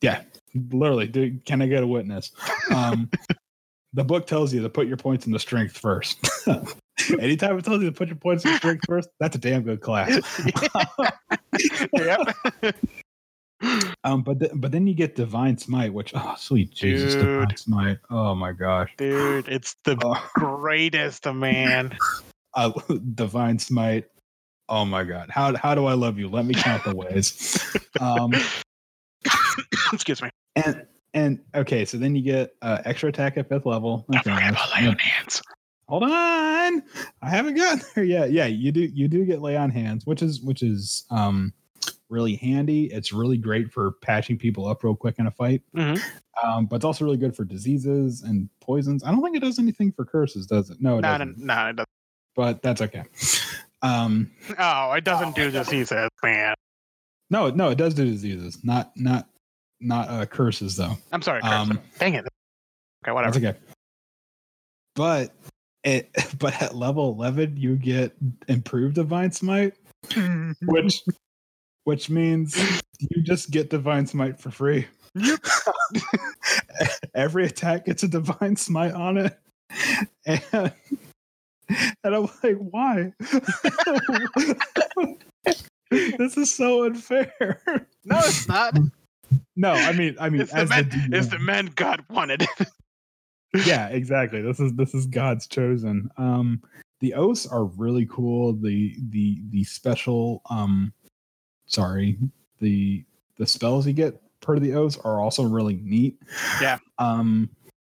yeah, 0.00 0.22
literally. 0.54 1.06
Dude, 1.06 1.44
can 1.44 1.62
I 1.62 1.66
get 1.66 1.82
a 1.82 1.86
witness? 1.86 2.32
Um, 2.72 3.10
the 3.92 4.04
book 4.04 4.26
tells 4.26 4.52
you 4.52 4.62
to 4.62 4.68
put 4.68 4.86
your 4.86 4.96
points 4.96 5.26
in 5.26 5.32
the 5.32 5.38
strength 5.38 5.76
first. 5.78 6.18
Anytime 7.20 7.58
it 7.58 7.64
tells 7.64 7.82
you 7.82 7.90
to 7.90 7.96
put 7.96 8.08
your 8.08 8.16
points 8.16 8.44
in 8.44 8.52
the 8.52 8.56
strength 8.58 8.84
first, 8.86 9.08
that's 9.20 9.36
a 9.36 9.38
damn 9.38 9.62
good 9.62 9.80
class. 9.80 10.20
yep. 11.92 12.20
Um, 14.04 14.22
but 14.22 14.40
th- 14.40 14.52
but 14.56 14.72
then 14.72 14.86
you 14.86 14.94
get 14.94 15.16
divine 15.16 15.56
smite, 15.56 15.92
which 15.92 16.12
oh 16.14 16.34
sweet 16.36 16.70
Jesus, 16.72 17.14
divine 17.14 17.48
Dude. 17.48 17.58
smite. 17.58 17.98
Oh 18.10 18.34
my 18.34 18.52
gosh, 18.52 18.92
Dude, 18.98 19.48
it's 19.48 19.76
the 19.84 19.96
Oh, 20.02 20.28
greatest, 20.34 21.24
man. 21.26 21.96
uh, 22.54 22.72
divine 23.14 23.58
smite. 23.58 24.06
Oh 24.68 24.84
my 24.84 25.04
god, 25.04 25.30
how 25.30 25.54
how 25.56 25.74
do 25.74 25.86
I 25.86 25.92
love 25.94 26.18
you? 26.18 26.28
Let 26.28 26.46
me 26.46 26.54
count 26.54 26.84
the 26.84 26.94
ways. 26.94 27.60
Um, 28.00 28.32
Excuse 29.92 30.20
me. 30.20 30.30
and 30.56 30.84
and 31.14 31.40
okay, 31.54 31.84
so 31.84 31.96
then 31.96 32.16
you 32.16 32.22
get 32.22 32.54
uh, 32.60 32.78
extra 32.84 33.08
attack 33.08 33.36
at 33.36 33.48
fifth 33.48 33.66
level. 33.66 34.04
Okay, 34.16 34.32
about 34.32 34.68
lay 34.74 34.86
on 34.88 34.98
hands. 34.98 35.40
hold 35.88 36.02
on, 36.02 36.10
I 36.10 36.82
haven't 37.30 37.54
gotten 37.54 37.82
there 37.94 38.02
yet. 38.04 38.32
Yeah, 38.32 38.46
you 38.46 38.72
do 38.72 38.80
you 38.80 39.06
do 39.06 39.24
get 39.24 39.40
lay 39.40 39.56
on 39.56 39.70
hands, 39.70 40.06
which 40.06 40.22
is 40.22 40.40
which 40.40 40.62
is 40.62 41.04
um 41.10 41.52
really 42.08 42.34
handy. 42.36 42.86
It's 42.86 43.12
really 43.12 43.36
great 43.38 43.70
for 43.72 43.92
patching 44.02 44.38
people 44.38 44.66
up 44.66 44.82
real 44.82 44.96
quick 44.96 45.16
in 45.18 45.26
a 45.26 45.30
fight. 45.30 45.62
Mhm. 45.76 46.00
Um, 46.42 46.66
but 46.66 46.76
it's 46.76 46.84
also 46.84 47.04
really 47.04 47.16
good 47.16 47.36
for 47.36 47.44
diseases 47.44 48.22
and 48.22 48.48
poisons. 48.60 49.04
I 49.04 49.10
don't 49.12 49.22
think 49.22 49.36
it 49.36 49.40
does 49.40 49.58
anything 49.60 49.92
for 49.92 50.04
curses, 50.04 50.46
does 50.48 50.70
it? 50.70 50.78
No, 50.80 50.98
it 50.98 51.02
No, 51.02 51.12
no, 51.12 51.18
doesn't. 51.18 51.38
no, 51.38 51.66
it 51.68 51.76
doesn't. 51.76 51.88
But 52.34 52.60
that's 52.62 52.82
okay. 52.82 53.04
Um, 53.84 54.30
Oh, 54.58 54.92
it 54.92 55.04
doesn't 55.04 55.36
do 55.36 55.50
diseases, 55.50 56.08
man. 56.22 56.54
no, 57.30 57.50
no, 57.50 57.70
it 57.70 57.78
does 57.78 57.94
do 57.94 58.04
diseases. 58.04 58.64
Not 58.64 58.92
not 58.96 59.28
not 59.80 60.08
uh, 60.08 60.26
curses 60.26 60.76
though. 60.76 60.96
I'm 61.12 61.22
sorry. 61.22 61.42
Curse. 61.42 61.52
Um, 61.52 61.80
Dang 61.98 62.14
it. 62.14 62.26
Okay, 63.04 63.12
whatever. 63.12 63.38
That's 63.38 63.44
okay. 63.44 63.58
But 64.96 65.32
it 65.84 66.10
but 66.38 66.60
at 66.62 66.74
level 66.74 67.12
eleven 67.12 67.56
you 67.56 67.76
get 67.76 68.14
improved 68.48 68.94
divine 68.94 69.30
smite, 69.32 69.74
which 70.62 71.02
which 71.84 72.08
means 72.08 72.56
you 72.98 73.22
just 73.22 73.50
get 73.50 73.68
divine 73.70 74.06
smite 74.06 74.40
for 74.40 74.50
free. 74.50 74.86
Yep. 75.14 75.40
Every 77.14 77.44
attack 77.46 77.84
gets 77.84 78.02
a 78.02 78.08
divine 78.08 78.56
smite 78.56 78.94
on 78.94 79.18
it. 79.18 79.38
And 80.26 80.72
and 81.68 82.14
I'm 82.14 82.28
like, 82.42 82.56
why? 82.56 83.12
this 85.90 86.36
is 86.36 86.54
so 86.54 86.84
unfair. 86.84 87.60
no, 88.04 88.18
it's 88.18 88.48
not. 88.48 88.76
No, 89.56 89.72
I 89.72 89.92
mean, 89.92 90.16
I 90.18 90.28
mean, 90.28 90.42
It's 90.42 90.52
the 90.52 90.58
as 90.58 90.70
man. 90.70 90.88
the 90.88 91.18
It's 91.18 91.28
the 91.28 91.38
man 91.38 91.66
God 91.74 92.04
wanted. 92.10 92.46
yeah, 93.66 93.88
exactly. 93.88 94.42
This 94.42 94.60
is 94.60 94.72
this 94.74 94.94
is 94.94 95.06
God's 95.06 95.46
chosen. 95.46 96.10
Um, 96.16 96.62
the 97.00 97.14
oaths 97.14 97.46
are 97.46 97.64
really 97.64 98.06
cool. 98.06 98.52
The 98.54 98.96
the 99.10 99.40
the 99.50 99.64
special 99.64 100.42
um, 100.50 100.92
sorry, 101.66 102.18
the 102.60 103.04
the 103.36 103.46
spells 103.46 103.86
you 103.86 103.92
get 103.92 104.20
per 104.40 104.58
the 104.58 104.74
oaths 104.74 104.98
are 105.04 105.20
also 105.20 105.44
really 105.44 105.80
neat. 105.82 106.20
Yeah. 106.60 106.78
Um, 106.98 107.48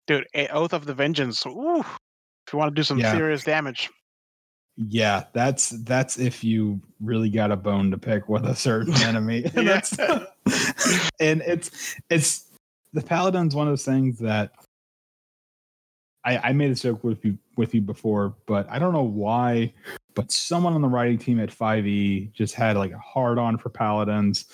Dude, 0.07 0.27
a 0.33 0.47
Oath 0.47 0.73
of 0.73 0.85
the 0.85 0.93
Vengeance. 0.93 1.45
Ooh. 1.45 1.85
If 2.49 2.53
you 2.53 2.57
want 2.57 2.71
to 2.71 2.79
do 2.79 2.81
some 2.83 2.97
Yeah. 2.97 3.11
serious 3.11 3.43
damage. 3.43 3.91
yeah, 4.75 5.25
that's 5.33 5.69
that's 5.69 6.17
if 6.17 6.43
you 6.43 6.81
really 6.99 7.29
got 7.29 7.51
a 7.51 7.55
bone 7.55 7.91
to 7.91 7.97
pick 7.99 8.27
with 8.27 8.43
a 8.45 8.55
certain 8.55 8.93
enemy. 9.03 9.43
And 9.55 9.69
and 11.19 11.43
it's 11.45 11.95
it's 12.09 12.45
the 12.93 13.01
paladin's 13.03 13.53
one 13.55 13.67
of 13.67 13.71
those 13.73 13.85
things 13.85 14.17
that 14.17 14.51
I, 16.25 16.37
I 16.39 16.53
made 16.53 16.71
a 16.71 16.75
joke 16.75 17.03
with 17.03 17.23
you 17.23 17.37
with 17.55 17.75
you 17.75 17.81
before, 17.81 18.35
but 18.47 18.67
I 18.67 18.79
don't 18.79 18.93
know 18.93 19.03
why, 19.03 19.71
but 20.15 20.31
someone 20.31 20.73
on 20.73 20.81
the 20.81 20.87
writing 20.87 21.19
team 21.19 21.39
at 21.39 21.49
5e 21.49 22.31
just 22.33 22.55
had 22.55 22.75
like 22.77 22.91
a 22.91 22.97
hard 22.97 23.37
on 23.37 23.59
for 23.59 23.69
paladins. 23.69 24.45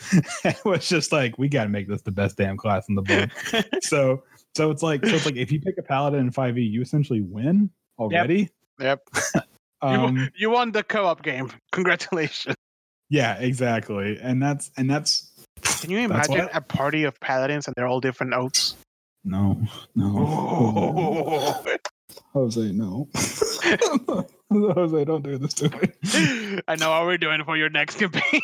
it 0.44 0.60
was 0.66 0.90
just 0.90 1.14
like, 1.14 1.38
we 1.38 1.48
gotta 1.48 1.70
make 1.70 1.88
this 1.88 2.02
the 2.02 2.12
best 2.12 2.36
damn 2.36 2.58
class 2.58 2.90
in 2.90 2.96
the 2.96 3.02
book. 3.04 3.30
so 3.84 4.22
so 4.56 4.70
it's 4.70 4.84
like 4.84 5.06
so 5.06 5.16
it's 5.16 5.26
like 5.26 5.38
if 5.38 5.50
you 5.52 5.62
pick 5.62 5.78
a 5.78 5.84
paladin 5.84 6.20
in 6.20 6.32
5e, 6.32 6.70
you 6.70 6.82
essentially 6.82 7.22
win 7.22 7.70
already. 7.98 8.50
Yep. 8.80 9.08
Um, 9.82 10.18
you, 10.18 10.28
you 10.36 10.50
won 10.50 10.72
the 10.72 10.82
co-op 10.82 11.22
game. 11.22 11.52
Congratulations. 11.72 12.56
yeah, 13.10 13.36
exactly. 13.36 14.18
And 14.20 14.42
that's 14.42 14.72
and 14.78 14.90
that's 14.90 15.30
Can 15.62 15.92
you 15.92 16.00
imagine 16.00 16.50
a 16.54 16.62
party 16.62 17.04
of 17.04 17.20
paladins 17.20 17.68
and 17.68 17.76
they're 17.76 17.86
all 17.86 18.00
different 18.00 18.34
oaths? 18.34 18.76
no, 19.24 19.62
no. 19.96 21.62
Jose, 22.34 22.72
no. 22.72 23.10
Jose, 24.52 25.06
don't 25.06 25.24
do 25.24 25.38
this 25.38 25.54
to 25.56 25.70
me. 25.70 26.62
I 26.68 26.76
know 26.78 26.90
what 26.90 27.06
we're 27.06 27.18
doing 27.18 27.44
for 27.44 27.58
your 27.58 27.70
next 27.70 28.00
campaign. 28.00 28.42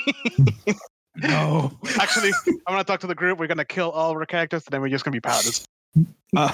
No. 1.16 1.72
Actually, 2.00 2.34
I'm 2.48 2.60
gonna 2.68 2.84
talk 2.84 3.00
to 3.02 3.08
the 3.08 3.16
group. 3.16 3.40
We're 3.40 3.48
gonna 3.48 3.66
kill 3.66 3.90
all 3.92 4.12
of 4.12 4.18
our 4.18 4.26
characters, 4.26 4.64
and 4.66 4.74
then 4.74 4.82
we're 4.82 4.90
just 4.90 5.06
gonna 5.06 5.14
be 5.14 5.22
paladins. 5.22 5.66
Uh, 6.36 6.52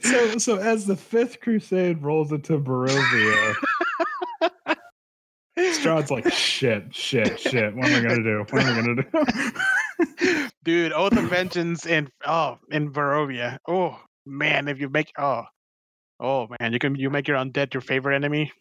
so, 0.00 0.38
so 0.38 0.58
as 0.58 0.86
the 0.86 0.96
fifth 0.96 1.40
crusade 1.40 2.02
rolls 2.02 2.32
into 2.32 2.58
Barovia, 2.58 3.54
Strahd's 5.58 6.10
like, 6.10 6.32
shit, 6.32 6.94
shit, 6.94 7.38
shit. 7.38 7.74
What 7.74 7.88
am 7.88 8.04
I 8.04 8.08
gonna 8.08 8.22
do? 8.22 8.44
What 8.50 8.62
am 8.62 8.72
I 8.72 8.80
gonna 8.80 9.02
do? 9.02 10.48
Dude, 10.64 10.92
Oath 10.92 11.16
of 11.16 11.24
Vengeance 11.24 11.86
in 11.86 12.08
oh 12.26 12.58
in 12.70 12.92
Barovia. 12.92 13.58
Oh 13.68 13.98
man, 14.26 14.68
if 14.68 14.80
you 14.80 14.88
make 14.88 15.12
oh 15.18 15.44
oh 16.18 16.48
man, 16.60 16.72
you 16.72 16.78
can 16.78 16.94
you 16.94 17.10
make 17.10 17.28
your 17.28 17.36
undead 17.36 17.74
your 17.74 17.80
favorite 17.80 18.14
enemy. 18.16 18.52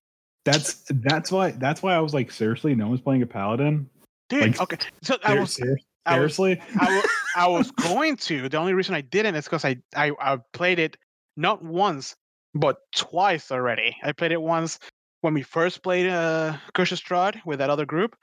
That's 0.46 0.84
that's 0.90 1.32
why 1.32 1.52
that's 1.52 1.82
why 1.82 1.94
I 1.94 2.00
was 2.00 2.14
like, 2.14 2.32
seriously, 2.32 2.76
no 2.76 2.88
one's 2.88 3.02
playing 3.02 3.22
a 3.22 3.28
paladin. 3.28 3.90
Dude, 4.30 4.42
Like, 4.42 4.62
okay. 4.62 4.78
So 5.04 5.18
I 5.24 5.40
was 5.40 5.60
I 6.06 6.20
was- 6.20 6.36
seriously. 6.36 6.62
I 6.80 7.04
I 7.36 7.48
was 7.48 7.72
going 7.72 8.18
to. 8.18 8.50
The 8.50 8.58
only 8.58 8.74
reason 8.74 8.96
I 8.96 9.02
didn't 9.02 9.36
is 9.36 9.46
because 9.46 9.64
I, 9.66 9.78
I 9.96 10.12
I 10.20 10.38
played 10.54 10.80
it 10.80 10.98
not 11.38 11.64
once 11.64 12.16
but 12.56 12.78
twice 12.96 13.52
already. 13.52 13.96
I 14.04 14.12
played 14.12 14.32
it 14.32 14.42
once 14.42 14.80
when 15.22 15.34
we 15.34 15.44
first 15.44 15.84
played 15.84 16.08
uh 16.10 16.58
Curse 16.74 16.94
Strahd 16.94 17.40
with 17.46 17.60
that 17.60 17.70
other 17.70 17.86
group, 17.86 18.16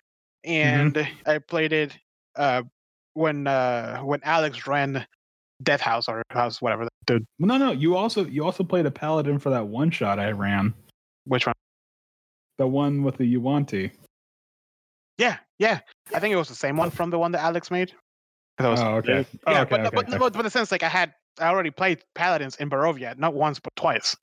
and 0.44 1.06
I 1.26 1.38
played 1.38 1.72
it 1.72 1.96
uh 2.34 2.62
when 3.14 3.46
uh 3.46 4.00
when 4.00 4.20
Alex 4.24 4.66
ran 4.66 5.06
Death 5.62 5.80
House 5.80 6.08
or 6.08 6.22
House 6.30 6.60
whatever 6.60 6.88
the 7.06 7.24
no, 7.38 7.56
no. 7.56 7.70
You 7.72 7.96
also 7.96 8.26
you 8.26 8.44
also 8.44 8.64
played 8.64 8.86
a 8.86 8.90
paladin 8.90 9.38
for 9.38 9.50
that 9.50 9.66
one 9.68 9.90
shot 9.90 10.18
I 10.18 10.32
ran. 10.32 10.74
which 11.24 11.46
one. 11.46 11.54
The 12.58 12.66
one 12.66 13.02
with 13.02 13.16
the 13.18 13.26
Yuan-ti. 13.26 13.90
Yeah, 15.18 15.36
yeah. 15.58 15.80
I 16.14 16.20
think 16.20 16.32
it 16.32 16.36
was 16.36 16.48
the 16.48 16.54
same 16.54 16.76
one 16.76 16.90
from 16.90 17.10
the 17.10 17.18
one 17.18 17.32
that 17.32 17.42
Alex 17.42 17.70
made. 17.70 17.92
I 18.58 18.68
was- 18.68 18.80
Oh, 18.80 18.96
okay. 18.96 19.18
Yeah, 19.18 19.24
Oh, 19.46 19.54
okay, 19.62 19.70
but, 19.70 19.80
okay, 19.80 19.90
but, 19.94 20.08
okay. 20.08 20.18
but 20.18 20.32
but 20.32 20.42
the 20.42 20.50
sense 20.50 20.70
like 20.72 20.82
I 20.82 20.88
had 20.88 21.14
I 21.38 21.48
already 21.48 21.70
played 21.70 22.02
Paladins 22.14 22.56
in 22.56 22.70
Barovia, 22.70 23.16
not 23.18 23.34
once 23.34 23.60
but 23.60 23.74
twice. 23.76 24.16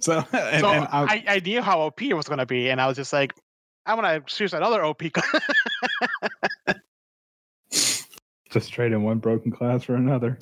So, 0.00 0.18
and, 0.32 0.60
so 0.60 0.70
and 0.70 0.84
I, 0.84 0.88
I, 0.92 1.24
I 1.28 1.40
knew 1.40 1.60
how 1.62 1.80
OP 1.80 2.00
it 2.02 2.14
was 2.14 2.26
gonna 2.26 2.46
be, 2.46 2.70
and 2.70 2.80
I 2.80 2.86
was 2.86 2.96
just 2.96 3.12
like, 3.12 3.34
I'm 3.84 3.96
gonna 3.96 4.20
choose 4.20 4.54
another 4.54 4.84
OP. 4.84 5.02
just 8.50 8.72
trading 8.72 9.02
one 9.02 9.18
broken 9.18 9.52
class 9.52 9.84
for 9.84 9.94
another. 9.96 10.38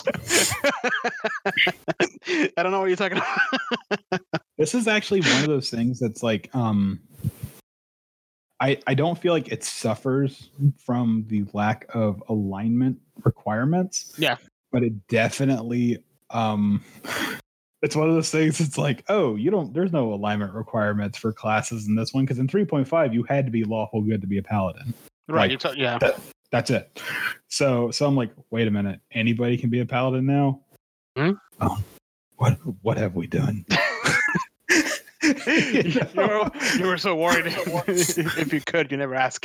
I 2.26 2.62
don't 2.62 2.70
know 2.70 2.80
what 2.80 2.86
you're 2.86 2.96
talking 2.96 3.18
about. 3.18 4.20
This 4.56 4.74
is 4.74 4.86
actually 4.86 5.20
one 5.22 5.42
of 5.42 5.48
those 5.48 5.68
things 5.70 5.98
that's 5.98 6.22
like, 6.22 6.48
um, 6.54 7.00
I 8.60 8.78
I 8.86 8.94
don't 8.94 9.18
feel 9.18 9.32
like 9.32 9.48
it 9.52 9.64
suffers 9.64 10.50
from 10.78 11.24
the 11.28 11.44
lack 11.52 11.86
of 11.94 12.22
alignment 12.28 12.98
requirements. 13.24 14.12
Yeah. 14.18 14.36
but 14.72 14.82
it 14.82 15.06
definitely, 15.08 15.98
um, 16.30 16.82
it's 17.82 17.94
one 17.96 18.08
of 18.08 18.14
those 18.14 18.30
things. 18.30 18.60
It's 18.60 18.78
like, 18.78 19.04
oh, 19.08 19.36
you 19.36 19.50
don't. 19.50 19.72
There's 19.74 19.92
no 19.92 20.12
alignment 20.12 20.52
requirements 20.54 21.18
for 21.18 21.32
classes 21.32 21.86
in 21.88 21.94
this 21.94 22.12
one 22.14 22.24
because 22.24 22.38
in 22.38 22.46
3.5 22.48 23.12
you 23.12 23.22
had 23.24 23.44
to 23.46 23.50
be 23.52 23.64
lawful 23.64 24.02
good 24.02 24.20
to 24.20 24.26
be 24.26 24.38
a 24.38 24.42
paladin. 24.42 24.94
right? 25.28 25.42
Like- 25.42 25.50
you're 25.50 25.58
ta- 25.58 25.74
yeah. 25.76 25.98
That's 26.50 26.70
it. 26.70 27.00
So 27.48 27.90
so 27.90 28.06
I'm 28.06 28.14
like, 28.16 28.30
wait 28.50 28.68
a 28.68 28.70
minute, 28.70 29.00
anybody 29.12 29.56
can 29.56 29.70
be 29.70 29.80
a 29.80 29.86
paladin 29.86 30.26
now. 30.26 30.60
Hmm? 31.16 31.32
Oh, 31.60 31.78
what 32.36 32.52
what 32.82 32.96
have 32.96 33.14
we 33.16 33.26
done? 33.26 33.64
You, 35.24 36.00
were, 36.14 36.50
you 36.78 36.86
were 36.86 36.98
so 36.98 37.16
worried. 37.16 37.46
if 37.46 38.52
you 38.52 38.60
could, 38.60 38.90
you 38.90 38.96
never 38.96 39.14
ask. 39.14 39.44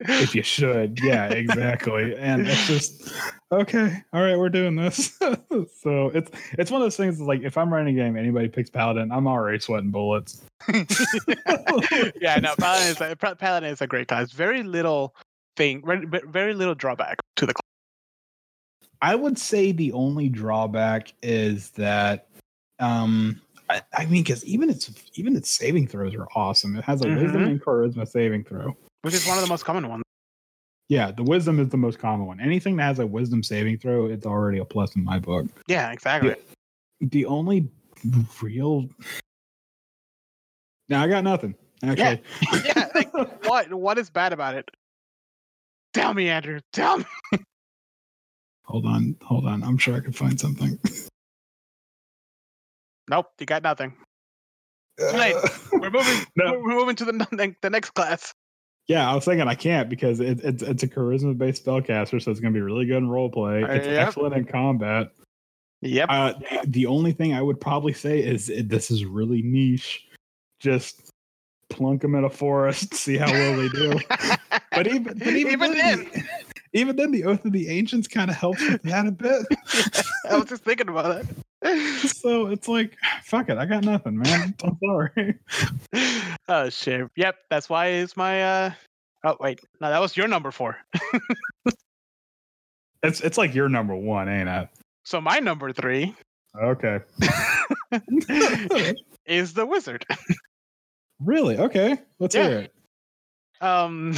if 0.00 0.34
you 0.34 0.42
should, 0.42 1.00
yeah, 1.02 1.26
exactly. 1.28 2.16
and 2.16 2.46
it's 2.46 2.66
just 2.66 3.12
okay. 3.50 4.02
All 4.12 4.22
right, 4.22 4.38
we're 4.38 4.48
doing 4.48 4.76
this. 4.76 5.18
so 5.80 6.10
it's 6.14 6.30
it's 6.52 6.70
one 6.70 6.80
of 6.80 6.86
those 6.86 6.96
things. 6.96 7.20
Like 7.20 7.42
if 7.42 7.56
I'm 7.56 7.72
running 7.72 7.98
a 7.98 8.02
game, 8.02 8.16
anybody 8.16 8.48
picks 8.48 8.70
paladin, 8.70 9.10
I'm 9.10 9.26
already 9.26 9.58
sweating 9.58 9.90
bullets. 9.90 10.42
yeah, 10.68 12.38
no, 12.40 12.54
Paladin 12.58 12.88
is 12.88 13.00
a, 13.00 13.16
Pa- 13.16 13.34
Paladin 13.34 13.70
is 13.70 13.80
a 13.80 13.86
great 13.86 14.08
class. 14.08 14.32
Very 14.32 14.62
little 14.62 15.14
thing, 15.56 15.82
very, 15.84 16.06
very 16.28 16.54
little 16.54 16.74
drawback 16.74 17.18
to 17.36 17.46
the 17.46 17.54
class. 17.54 17.62
I 19.00 19.14
would 19.14 19.38
say 19.38 19.72
the 19.72 19.92
only 19.92 20.28
drawback 20.28 21.12
is 21.22 21.70
that, 21.70 22.28
um, 22.80 23.40
I, 23.70 23.82
I 23.92 24.06
mean, 24.06 24.22
because 24.22 24.44
even 24.44 24.70
its 24.70 24.90
even 25.14 25.36
its 25.36 25.50
saving 25.50 25.88
throws 25.88 26.14
are 26.14 26.26
awesome. 26.34 26.76
It 26.76 26.84
has 26.84 27.02
a 27.02 27.08
wisdom 27.08 27.42
Mhm. 27.42 27.50
and 27.50 27.62
charisma 27.62 28.06
saving 28.08 28.44
throw. 28.44 28.76
which 29.02 29.14
is 29.14 29.26
one 29.26 29.36
of 29.38 29.42
the 29.42 29.48
most 29.48 29.64
common 29.64 29.88
ones. 29.88 30.02
Yeah, 30.88 31.10
the 31.12 31.22
wisdom 31.22 31.60
is 31.60 31.68
the 31.68 31.76
most 31.76 31.98
common 31.98 32.26
one. 32.26 32.40
Anything 32.40 32.76
that 32.76 32.84
has 32.84 32.98
a 32.98 33.06
wisdom 33.06 33.42
saving 33.42 33.78
throw, 33.78 34.06
it's 34.06 34.24
already 34.24 34.58
a 34.58 34.64
plus 34.64 34.96
in 34.96 35.04
my 35.04 35.18
book. 35.18 35.46
Yeah, 35.66 35.92
exactly. 35.92 36.34
The 37.00 37.26
only 37.26 37.68
real 38.42 38.88
now 40.88 41.02
I 41.02 41.08
got 41.08 41.24
nothing. 41.24 41.54
Actually, 41.84 42.22
Yeah, 42.64 42.88
like, 42.94 43.12
what 43.44 43.72
what 43.72 43.98
is 43.98 44.08
bad 44.10 44.32
about 44.32 44.54
it? 44.54 44.68
Tell 45.92 46.12
me, 46.14 46.28
Andrew. 46.28 46.60
Tell 46.72 46.98
me. 46.98 47.04
hold 48.64 48.86
on, 48.86 49.16
hold 49.22 49.46
on. 49.46 49.62
I'm 49.62 49.78
sure 49.78 49.94
I 49.96 50.00
can 50.00 50.12
find 50.12 50.38
something. 50.40 50.78
Nope, 53.08 53.26
you 53.38 53.46
got 53.46 53.62
nothing. 53.62 53.92
late. 54.98 55.34
We're 55.72 55.90
moving. 55.90 56.26
No. 56.36 56.52
We're 56.58 56.74
moving 56.76 56.96
to 56.96 57.04
the 57.04 57.54
the 57.62 57.70
next 57.70 57.90
class. 57.90 58.32
Yeah, 58.88 59.10
I 59.10 59.14
was 59.14 59.24
thinking 59.24 59.46
I 59.46 59.54
can't 59.54 59.88
because 59.90 60.18
it, 60.20 60.40
it's 60.42 60.62
it's 60.62 60.82
a 60.82 60.88
charisma 60.88 61.36
based 61.36 61.64
spellcaster, 61.66 62.22
so 62.22 62.30
it's 62.30 62.40
going 62.40 62.52
to 62.54 62.56
be 62.56 62.62
really 62.62 62.86
good 62.86 62.96
in 62.98 63.08
role 63.08 63.30
play. 63.30 63.62
Uh, 63.62 63.66
It's 63.72 63.86
yep. 63.86 64.08
excellent 64.08 64.34
in 64.34 64.44
combat. 64.46 65.08
Yep. 65.82 66.06
Uh, 66.10 66.32
the 66.66 66.86
only 66.86 67.12
thing 67.12 67.34
I 67.34 67.42
would 67.42 67.60
probably 67.60 67.92
say 67.92 68.18
is 68.18 68.48
it, 68.48 68.68
this 68.68 68.90
is 68.90 69.04
really 69.04 69.42
niche. 69.42 70.06
Just 70.58 71.10
plunk 71.70 72.00
them 72.02 72.14
in 72.16 72.24
a 72.24 72.30
forest, 72.30 72.94
see 72.94 73.16
how 73.18 73.30
well 73.30 73.56
they 73.56 73.68
do. 73.68 73.98
But 74.72 74.86
even, 74.86 75.18
but 75.18 75.28
even, 75.28 75.52
Even 75.52 75.72
then, 75.72 75.98
the- 76.12 76.22
even 76.72 76.94
then, 76.96 77.10
the 77.10 77.24
oath 77.24 77.44
of 77.44 77.50
the 77.52 77.68
ancients 77.68 78.06
kind 78.06 78.30
of 78.30 78.36
helps 78.36 78.60
with 78.68 78.80
that 78.84 79.06
a 79.06 79.10
bit. 79.10 79.44
I 80.30 80.36
was 80.36 80.44
just 80.48 80.62
thinking 80.62 80.88
about 80.88 81.24
that. 81.26 81.26
so 82.06 82.46
it's 82.48 82.68
like, 82.68 82.96
fuck 83.24 83.48
it, 83.48 83.58
I 83.58 83.66
got 83.66 83.84
nothing, 83.84 84.18
man. 84.18 84.54
I'm 84.64 84.78
sorry. 84.84 85.34
oh 86.48 86.68
shit. 86.70 87.08
Yep, 87.16 87.36
that's 87.50 87.68
why 87.68 87.86
it's 87.86 88.16
my 88.16 88.42
uh 88.42 88.70
oh 89.24 89.36
wait. 89.40 89.60
No, 89.80 89.90
that 89.90 90.00
was 90.00 90.16
your 90.16 90.28
number 90.28 90.50
four. 90.50 90.76
It's 93.02 93.20
it's 93.20 93.38
like 93.38 93.54
your 93.54 93.68
number 93.68 93.94
one, 93.94 94.28
ain't 94.28 94.48
it? 94.48 94.68
So 95.04 95.20
my 95.20 95.38
number 95.38 95.72
three 95.72 96.14
Okay. 96.60 97.00
is 99.26 99.52
the 99.54 99.64
wizard. 99.66 100.04
really? 101.20 101.56
Okay. 101.58 101.98
Let's 102.18 102.34
Yeah. 102.34 102.48
hear 102.48 102.58
it. 102.60 102.74
Um 103.60 104.14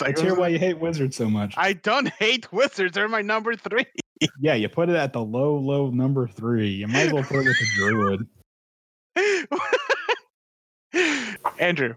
Let's 0.00 0.20
hear 0.20 0.34
why 0.34 0.48
you 0.48 0.58
hate 0.58 0.78
wizards 0.78 1.16
so 1.16 1.28
much. 1.30 1.54
I 1.56 1.72
don't 1.72 2.08
hate 2.08 2.52
wizards, 2.52 2.92
they're 2.94 3.08
my 3.08 3.22
number 3.22 3.56
three. 3.56 3.86
Yeah, 4.40 4.54
you 4.54 4.68
put 4.68 4.88
it 4.88 4.96
at 4.96 5.12
the 5.12 5.22
low, 5.22 5.56
low 5.56 5.90
number 5.90 6.26
three. 6.26 6.68
You 6.68 6.88
might 6.88 7.06
as 7.06 7.12
well 7.12 7.22
put 7.22 7.36
it 7.36 7.46
with 7.46 7.56
the 7.58 7.66
druid. 7.76 8.26
Andrew. 11.58 11.94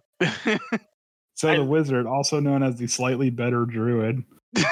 So 1.36 1.50
I- 1.50 1.56
the 1.56 1.64
wizard, 1.64 2.06
also 2.06 2.40
known 2.40 2.64
as 2.64 2.76
the 2.76 2.88
slightly 2.88 3.30
better 3.30 3.66
druid. 3.66 4.24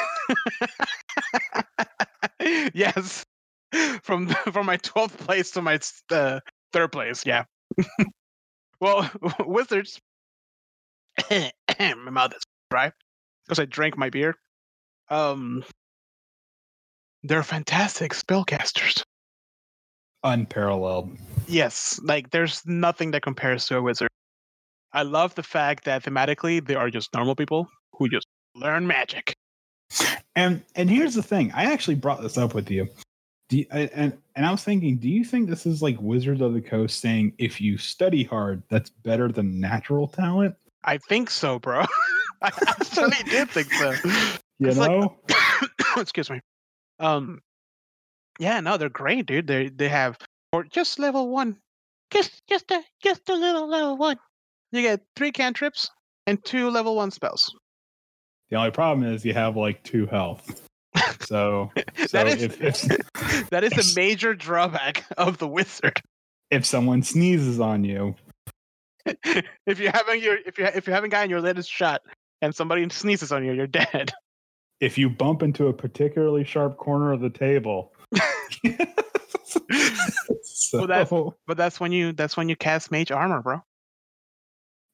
yes. 2.73 3.23
From 4.01 4.27
from 4.51 4.65
my 4.65 4.77
12th 4.77 5.17
place 5.17 5.51
to 5.51 5.61
my 5.61 5.79
uh, 6.11 6.39
third 6.71 6.91
place, 6.91 7.25
yeah. 7.25 7.43
well, 8.79 9.09
wizards 9.45 9.99
my 11.29 11.93
mouth 11.95 12.33
is 12.33 12.41
dry 12.71 12.91
because 13.45 13.59
I 13.59 13.65
drank 13.65 13.97
my 13.97 14.09
beer. 14.09 14.35
Um 15.09 15.63
they're 17.27 17.43
fantastic 17.43 18.13
spellcasters. 18.13 19.03
Unparalleled. 20.23 21.15
Yes, 21.47 21.99
like 22.03 22.31
there's 22.31 22.61
nothing 22.65 23.11
that 23.11 23.21
compares 23.21 23.65
to 23.67 23.77
a 23.77 23.81
wizard. 23.81 24.09
I 24.93 25.03
love 25.03 25.35
the 25.35 25.43
fact 25.43 25.85
that 25.85 26.03
thematically 26.03 26.65
they 26.65 26.75
are 26.75 26.89
just 26.89 27.13
normal 27.13 27.35
people 27.35 27.69
who 27.93 28.09
just 28.09 28.25
learn 28.55 28.87
magic. 28.87 29.33
And 30.35 30.63
and 30.75 30.89
here's 30.89 31.13
the 31.13 31.23
thing. 31.23 31.51
I 31.53 31.65
actually 31.71 31.95
brought 31.95 32.21
this 32.21 32.37
up 32.37 32.53
with 32.53 32.69
you. 32.71 32.87
You, 33.49 33.65
I- 33.71 33.89
and 33.93 34.17
and 34.35 34.45
I 34.45 34.51
was 34.51 34.63
thinking, 34.63 34.97
do 34.97 35.07
you 35.09 35.23
think 35.23 35.49
this 35.49 35.65
is 35.65 35.81
like 35.81 35.97
Wizards 36.01 36.41
of 36.41 36.53
the 36.53 36.61
Coast 36.61 36.99
saying 36.99 37.33
if 37.37 37.61
you 37.61 37.77
study 37.77 38.23
hard, 38.23 38.63
that's 38.69 38.89
better 38.89 39.31
than 39.31 39.59
natural 39.59 40.07
talent? 40.07 40.55
I 40.83 40.97
think 40.97 41.29
so, 41.29 41.59
bro. 41.59 41.85
I 42.41 42.51
actually 42.67 43.23
did 43.29 43.49
think 43.49 43.71
so. 43.73 43.91
You 44.59 44.67
It's 44.69 44.77
like- 44.77 44.89
know? 44.91 45.15
Excuse 45.97 46.29
me. 46.29 46.41
Um, 46.99 47.41
yeah, 48.39 48.59
no, 48.59 48.77
they're 48.77 48.89
great, 48.89 49.25
dude. 49.25 49.47
They 49.47 49.69
they 49.69 49.89
have 49.89 50.17
or 50.51 50.63
just 50.63 50.99
level 50.99 51.29
one, 51.29 51.57
just 52.11 52.41
just 52.47 52.71
a 52.71 52.81
just 53.03 53.29
a 53.29 53.35
little 53.35 53.67
level 53.67 53.97
one. 53.97 54.17
You 54.71 54.81
get 54.81 55.01
three 55.15 55.31
cantrips 55.31 55.89
and 56.25 56.43
two 56.43 56.69
level 56.69 56.95
one 56.95 57.11
spells. 57.11 57.53
the 58.49 58.57
only 58.57 58.71
problem 58.71 59.07
is 59.07 59.25
you 59.25 59.33
have 59.33 59.55
like 59.55 59.81
two 59.83 60.05
health. 60.07 60.61
So, 61.21 61.71
so 61.97 62.07
that 62.11 62.27
is 62.27 62.43
if, 62.43 62.61
if 62.61 63.49
that 63.49 63.63
is 63.63 63.73
a 63.73 63.99
major 63.99 64.33
drawback 64.33 65.05
of 65.17 65.37
the 65.37 65.47
wizard. 65.47 66.01
if 66.51 66.65
someone 66.65 67.03
sneezes 67.03 67.59
on 67.59 67.83
you, 67.83 68.15
if 69.65 69.79
you 69.79 69.89
haven't 69.89 70.21
your 70.21 70.37
if 70.45 70.57
you 70.57 70.65
if 70.65 70.87
you 70.87 70.93
haven't 70.93 71.09
gotten 71.09 71.29
your 71.29 71.41
latest 71.41 71.71
shot 71.71 72.01
and 72.41 72.53
somebody 72.53 72.87
sneezes 72.89 73.31
on 73.31 73.43
you, 73.43 73.53
you're 73.53 73.67
dead. 73.67 74.11
If 74.79 74.97
you 74.97 75.09
bump 75.09 75.43
into 75.43 75.67
a 75.67 75.73
particularly 75.73 76.43
sharp 76.43 76.77
corner 76.77 77.11
of 77.11 77.21
the 77.21 77.29
table. 77.29 77.93
so, 80.43 80.79
Well, 80.79 80.87
that's- 80.87 81.11
But 81.47 81.57
that's 81.57 81.79
when 81.79 81.91
you 81.91 82.13
that's 82.13 82.37
when 82.37 82.49
you 82.49 82.55
cast 82.55 82.91
mage 82.91 83.11
armor, 83.11 83.41
bro. 83.41 83.61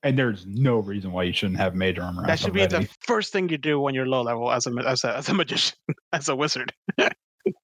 and 0.04 0.18
there's 0.18 0.46
no 0.46 0.78
reason 0.80 1.12
why 1.12 1.24
you 1.24 1.34
shouldn't 1.34 1.58
have 1.60 1.76
mage 1.76 2.00
armor. 2.00 2.24
That 2.26 2.34
up 2.34 2.40
should 2.40 2.54
be 2.54 2.66
the 2.66 2.88
first 3.02 3.32
thing 3.34 3.50
you 3.50 3.58
do 3.58 3.80
when 3.80 3.96
you're 3.96 4.06
low 4.06 4.22
level 4.22 4.52
as 4.52 4.66
a 4.66 4.72
ma- 4.72 4.82
as 4.84 5.04
a, 5.04 5.16
as 5.18 5.30
a 5.30 5.34
magician, 5.34 5.76
as 6.14 6.30
a 6.30 6.36
wizard. 6.36 6.74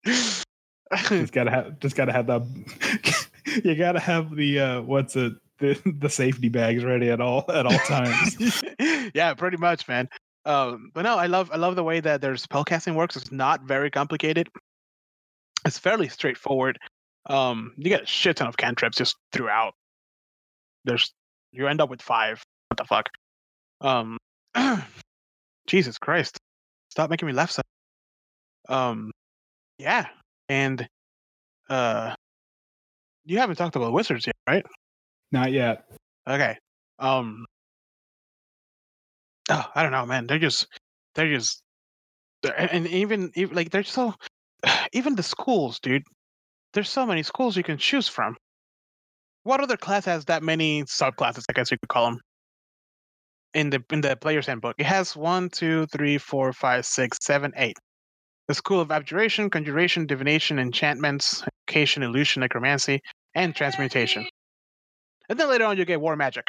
just 0.06 1.34
gotta 1.34 1.52
have 1.52 1.80
just 1.80 1.96
gotta 1.96 2.12
have 2.12 2.28
the 2.28 2.42
you 3.64 3.76
gotta 3.76 4.00
have 4.00 4.36
the 4.36 4.60
uh 4.60 4.82
what's 4.82 5.16
it 5.16 5.34
the 5.60 5.80
the 6.00 6.10
safety 6.10 6.50
bags 6.50 6.84
ready 6.84 7.10
at 7.10 7.22
all 7.22 7.46
at 7.52 7.66
all 7.66 7.78
times 7.80 8.64
yeah, 9.14 9.34
pretty 9.34 9.58
much, 9.58 9.88
man. 9.88 10.10
Um, 10.46 10.92
but 10.94 11.04
no, 11.04 11.16
I 11.16 11.28
love 11.28 11.50
I 11.54 11.58
love 11.58 11.76
the 11.76 11.84
way 11.84 12.00
that 12.00 12.22
their 12.22 12.34
spellcasting 12.34 12.96
works. 12.96 13.16
It's 13.16 13.32
not 13.32 13.64
very 13.64 13.92
complicated. 13.92 14.50
It's 15.66 15.78
fairly 15.78 16.10
straightforward. 16.10 16.78
Um, 17.26 17.74
you 17.78 17.90
get 17.90 18.04
a 18.04 18.06
shit 18.06 18.38
ton 18.38 18.48
of 18.48 18.58
cantrips 18.58 18.98
just 18.98 19.16
throughout. 19.32 19.74
There's 20.86 21.12
you 21.52 21.68
end 21.68 21.82
up 21.82 21.90
with 21.90 22.02
five. 22.02 22.42
What 22.70 22.78
the 22.78 22.86
fuck? 22.86 23.10
Um, 23.82 24.18
Jesus 25.68 25.98
Christ! 25.98 26.38
Stop 26.90 27.10
making 27.10 27.28
me 27.28 27.34
laugh. 27.34 27.52
So. 27.52 27.62
Um, 28.70 29.12
yeah, 29.78 30.08
and 30.48 30.88
uh, 31.70 32.16
you 33.26 33.40
haven't 33.40 33.58
talked 33.58 33.76
about 33.76 33.94
wizards 33.94 34.26
yet, 34.26 34.36
right? 34.48 34.66
not 35.32 35.52
yet 35.52 35.86
Okay. 36.28 36.58
Um. 37.00 37.46
Oh, 39.50 39.66
I 39.76 39.84
don't 39.84 39.92
know, 39.92 40.06
man. 40.06 40.28
They're 40.28 40.40
just, 40.40 40.68
they're 41.16 41.34
just, 41.34 41.62
they're, 42.44 42.60
and 42.60 42.88
even, 42.88 43.32
even 43.36 43.56
like 43.56 43.72
they're 43.72 43.84
so, 43.84 44.14
even 44.94 45.16
the 45.16 45.24
schools, 45.24 45.80
dude. 45.80 46.04
There's 46.74 46.90
so 46.90 47.06
many 47.06 47.24
schools 47.24 47.58
you 47.58 47.64
can 47.64 47.78
choose 47.78 48.08
from. 48.08 48.36
What 49.44 49.62
other 49.62 49.78
class 49.78 50.06
has 50.06 50.26
that 50.26 50.44
many 50.44 50.84
subclasses? 50.84 51.46
I 51.50 51.54
guess 51.54 51.72
you 51.72 51.78
could 51.80 51.90
call 51.90 52.06
them. 52.06 52.20
In 53.56 53.72
the 53.72 53.84
in 53.92 54.02
the 54.02 54.16
player's 54.16 54.46
handbook, 54.46 54.76
it 54.78 54.86
has 54.86 55.16
one, 55.16 55.50
two, 55.50 55.88
three, 55.88 56.20
four, 56.20 56.54
five, 56.54 56.86
six, 56.86 57.18
seven, 57.22 57.52
eight. 57.56 57.76
The 58.48 58.54
school 58.54 58.80
of 58.80 58.92
abjuration, 58.92 59.50
conjuration, 59.50 60.06
divination, 60.06 60.60
enchantments, 60.60 61.44
evocation, 61.68 62.04
illusion, 62.04 62.42
necromancy, 62.42 63.00
and 63.34 63.56
transmutation. 63.56 64.28
And 65.30 65.40
then 65.40 65.50
later 65.50 65.66
on, 65.66 65.78
you 65.78 65.86
get 65.86 66.00
war 66.00 66.16
magic. 66.16 66.48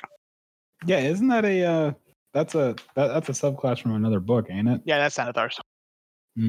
yeah 0.84 0.98
isn't 0.98 1.28
that 1.28 1.44
a 1.46 1.64
uh 1.64 1.92
that's 2.32 2.54
a 2.54 2.76
that, 2.94 3.08
that's 3.08 3.28
a 3.28 3.32
subclass 3.32 3.80
from 3.80 3.94
another 3.94 4.20
book 4.20 4.46
ain't 4.50 4.68
it 4.68 4.80
Yeah, 4.84 4.98
that's 4.98 5.16
Xanathar's. 5.16 5.58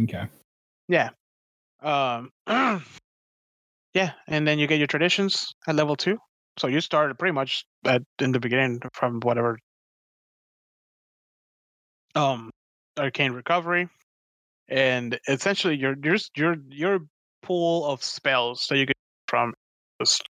okay 0.04 0.28
Yeah. 0.88 1.10
Um, 1.82 2.30
yeah, 3.94 4.12
and 4.28 4.48
then 4.48 4.60
you 4.60 4.68
get 4.68 4.78
your 4.78 4.88
traditions 4.88 5.54
at 5.68 5.76
level 5.76 5.96
two. 5.96 6.18
So 6.58 6.68
you 6.68 6.82
start 6.82 7.18
pretty 7.18 7.34
much 7.34 7.66
at 7.86 8.04
in 8.20 8.32
the 8.32 8.40
beginning 8.40 8.82
from 8.94 9.20
whatever. 9.22 9.58
Um, 12.14 12.52
arcane 13.00 13.32
recovery, 13.32 13.90
and 14.68 15.18
essentially 15.28 15.76
your 15.78 15.96
your 16.04 16.18
your 16.36 16.56
your 16.70 17.00
pool 17.42 17.86
of 17.86 18.04
spells 18.04 18.68
that 18.70 18.78
you 18.78 18.86
get 18.86 18.98
from 19.28 19.54
just 20.00 20.28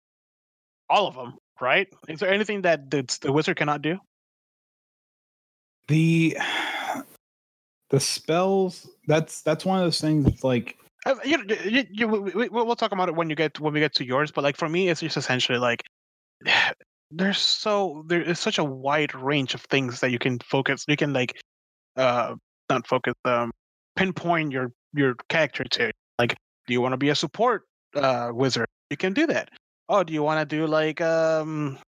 all 0.89 1.07
of 1.07 1.15
them, 1.15 1.35
right? 1.61 1.87
Is 2.07 2.19
there 2.19 2.31
anything 2.31 2.63
that 2.63 2.91
the, 2.91 3.17
the 3.21 3.31
wizard 3.31 3.57
cannot 3.57 3.81
do? 3.81 3.97
The 5.89 6.37
the 7.89 7.99
spells 7.99 8.87
that's 9.07 9.41
that's 9.41 9.65
one 9.65 9.79
of 9.79 9.83
those 9.83 9.99
things 9.99 10.23
that's 10.23 10.43
like 10.43 10.77
Uh, 11.05 11.15
you, 11.23 11.37
you, 11.65 11.83
you, 11.91 12.07
we, 12.07 12.49
we'll 12.49 12.75
talk 12.75 12.91
about 12.91 13.09
it 13.09 13.15
when 13.15 13.29
you 13.29 13.35
get 13.35 13.59
when 13.59 13.73
we 13.73 13.79
get 13.79 13.95
to 13.95 14.05
yours. 14.05 14.31
But 14.31 14.43
like 14.43 14.57
for 14.57 14.69
me, 14.69 14.89
it's 14.89 15.01
just 15.01 15.17
essentially 15.17 15.57
like 15.57 15.81
there's 17.11 17.39
so 17.39 18.03
there 18.07 18.21
is 18.21 18.39
such 18.39 18.59
a 18.59 18.63
wide 18.63 19.15
range 19.15 19.55
of 19.55 19.61
things 19.61 19.99
that 20.01 20.11
you 20.11 20.19
can 20.19 20.39
focus. 20.39 20.85
You 20.87 20.97
can 20.97 21.13
like 21.13 21.39
uh 21.97 22.35
not 22.69 22.85
focus 22.87 23.15
um 23.25 23.51
pinpoint 23.95 24.51
your 24.51 24.71
your 24.93 25.15
character 25.29 25.63
to. 25.63 25.91
Like, 26.19 26.35
do 26.67 26.73
you 26.73 26.81
want 26.81 26.93
to 26.93 26.97
be 26.97 27.09
a 27.09 27.15
support 27.15 27.63
uh 27.95 28.31
wizard? 28.33 28.67
You 28.91 28.97
can 28.97 29.13
do 29.13 29.25
that. 29.27 29.49
Oh, 29.87 30.03
do 30.03 30.13
you 30.13 30.21
want 30.21 30.47
to 30.47 30.55
do 30.55 30.67
like 30.67 31.01
um 31.01 31.79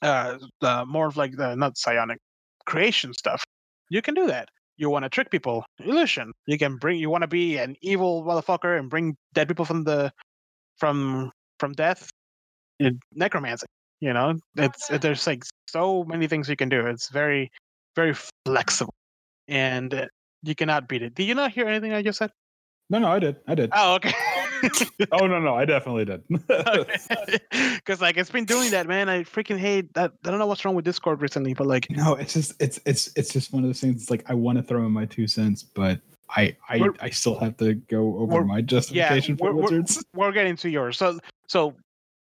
uh, 0.00 0.38
uh 0.62 0.84
more 0.86 1.06
of 1.06 1.16
like 1.16 1.36
the 1.36 1.54
not 1.54 1.76
psionic 1.76 2.18
creation 2.66 3.12
stuff? 3.14 3.42
You 3.90 4.02
can 4.02 4.14
do 4.14 4.26
that. 4.26 4.48
You 4.76 4.90
want 4.90 5.04
to 5.04 5.08
trick 5.08 5.30
people 5.30 5.64
illusion 5.84 6.32
you 6.46 6.58
can 6.58 6.76
bring 6.76 6.98
you 6.98 7.10
want 7.10 7.22
to 7.22 7.28
be 7.28 7.58
an 7.58 7.76
evil 7.82 8.24
motherfucker 8.24 8.78
and 8.78 8.88
bring 8.88 9.16
dead 9.34 9.46
people 9.46 9.64
from 9.64 9.84
the 9.84 10.12
from 10.78 11.30
from 11.58 11.72
death? 11.72 12.08
Necromancy 13.14 13.66
you 14.00 14.12
know? 14.12 14.34
It's 14.56 14.88
there's 14.88 15.26
like 15.26 15.44
so 15.68 16.04
many 16.04 16.26
things 16.26 16.48
you 16.48 16.56
can 16.56 16.68
do. 16.68 16.86
It's 16.86 17.08
very 17.10 17.50
very 17.94 18.14
flexible 18.44 18.94
and 19.46 19.94
uh, 19.94 20.06
you 20.42 20.54
cannot 20.54 20.88
beat 20.88 21.02
it. 21.02 21.14
Did 21.14 21.24
you 21.24 21.34
not 21.34 21.52
hear 21.52 21.68
anything 21.68 21.92
i 21.92 22.02
just 22.02 22.18
said? 22.18 22.30
No 22.90 22.98
no 22.98 23.08
i 23.08 23.18
did 23.18 23.36
i 23.46 23.54
did. 23.54 23.70
Oh 23.72 23.94
okay 23.94 24.12
oh 25.12 25.26
no, 25.26 25.38
no, 25.40 25.54
I 25.54 25.64
definitely 25.64 26.04
did. 26.04 26.22
Because 26.28 28.00
like 28.00 28.16
it's 28.16 28.30
been 28.30 28.44
doing 28.44 28.70
that, 28.70 28.86
man. 28.86 29.08
I 29.08 29.24
freaking 29.24 29.58
hate 29.58 29.92
that. 29.94 30.12
I 30.24 30.30
don't 30.30 30.38
know 30.38 30.46
what's 30.46 30.64
wrong 30.64 30.74
with 30.74 30.84
Discord 30.84 31.20
recently, 31.20 31.54
but 31.54 31.66
like 31.66 31.90
no, 31.90 32.14
it's 32.14 32.32
just 32.34 32.60
it's 32.60 32.80
it's 32.86 33.10
it's 33.16 33.32
just 33.32 33.52
one 33.52 33.62
of 33.64 33.68
those 33.68 33.80
things. 33.80 34.02
It's 34.02 34.10
like 34.10 34.24
I 34.28 34.34
want 34.34 34.58
to 34.58 34.62
throw 34.62 34.84
in 34.86 34.92
my 34.92 35.04
two 35.06 35.26
cents, 35.26 35.62
but 35.62 36.00
I 36.30 36.56
I, 36.68 36.88
I 37.00 37.10
still 37.10 37.38
have 37.38 37.56
to 37.58 37.74
go 37.74 38.18
over 38.18 38.44
my 38.44 38.60
justification 38.60 39.36
for 39.36 39.52
we're- 39.52 39.54
we're- 39.54 39.78
wizards. 39.78 40.04
we're 40.14 40.32
getting 40.32 40.56
to 40.56 40.70
yours. 40.70 40.96
So 40.98 41.18
so 41.48 41.74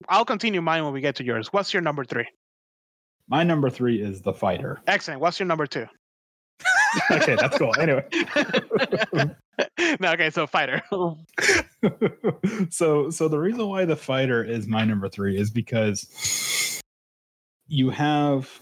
I'll 0.10 0.26
continue 0.26 0.62
mine 0.62 0.84
when 0.84 0.94
we 0.94 1.02
get 1.02 1.16
to 1.18 1.24
yours. 1.24 1.54
What's 1.54 1.74
your 1.74 1.82
number 1.82 2.04
three? 2.04 2.28
My 3.28 3.44
number 3.44 3.70
three 3.70 4.02
is 4.02 4.22
the 4.22 4.34
fighter. 4.34 4.82
Excellent. 4.88 5.22
What's 5.22 5.40
your 5.40 5.48
number 5.48 5.66
two? 5.66 5.86
okay, 7.12 7.36
that's 7.36 7.58
cool. 7.58 7.74
Anyway, 7.80 8.06
no, 10.00 10.12
okay, 10.12 10.30
so 10.30 10.48
fighter. 10.48 10.82
so 12.70 13.10
so 13.10 13.28
the 13.28 13.40
reason 13.40 13.68
why 13.68 13.86
the 13.86 13.96
fighter 13.96 14.44
is 14.44 14.68
my 14.68 14.86
number 14.86 15.10
three 15.10 15.38
is 15.38 15.50
because 15.50 16.82
you 17.68 17.90
have 17.90 18.60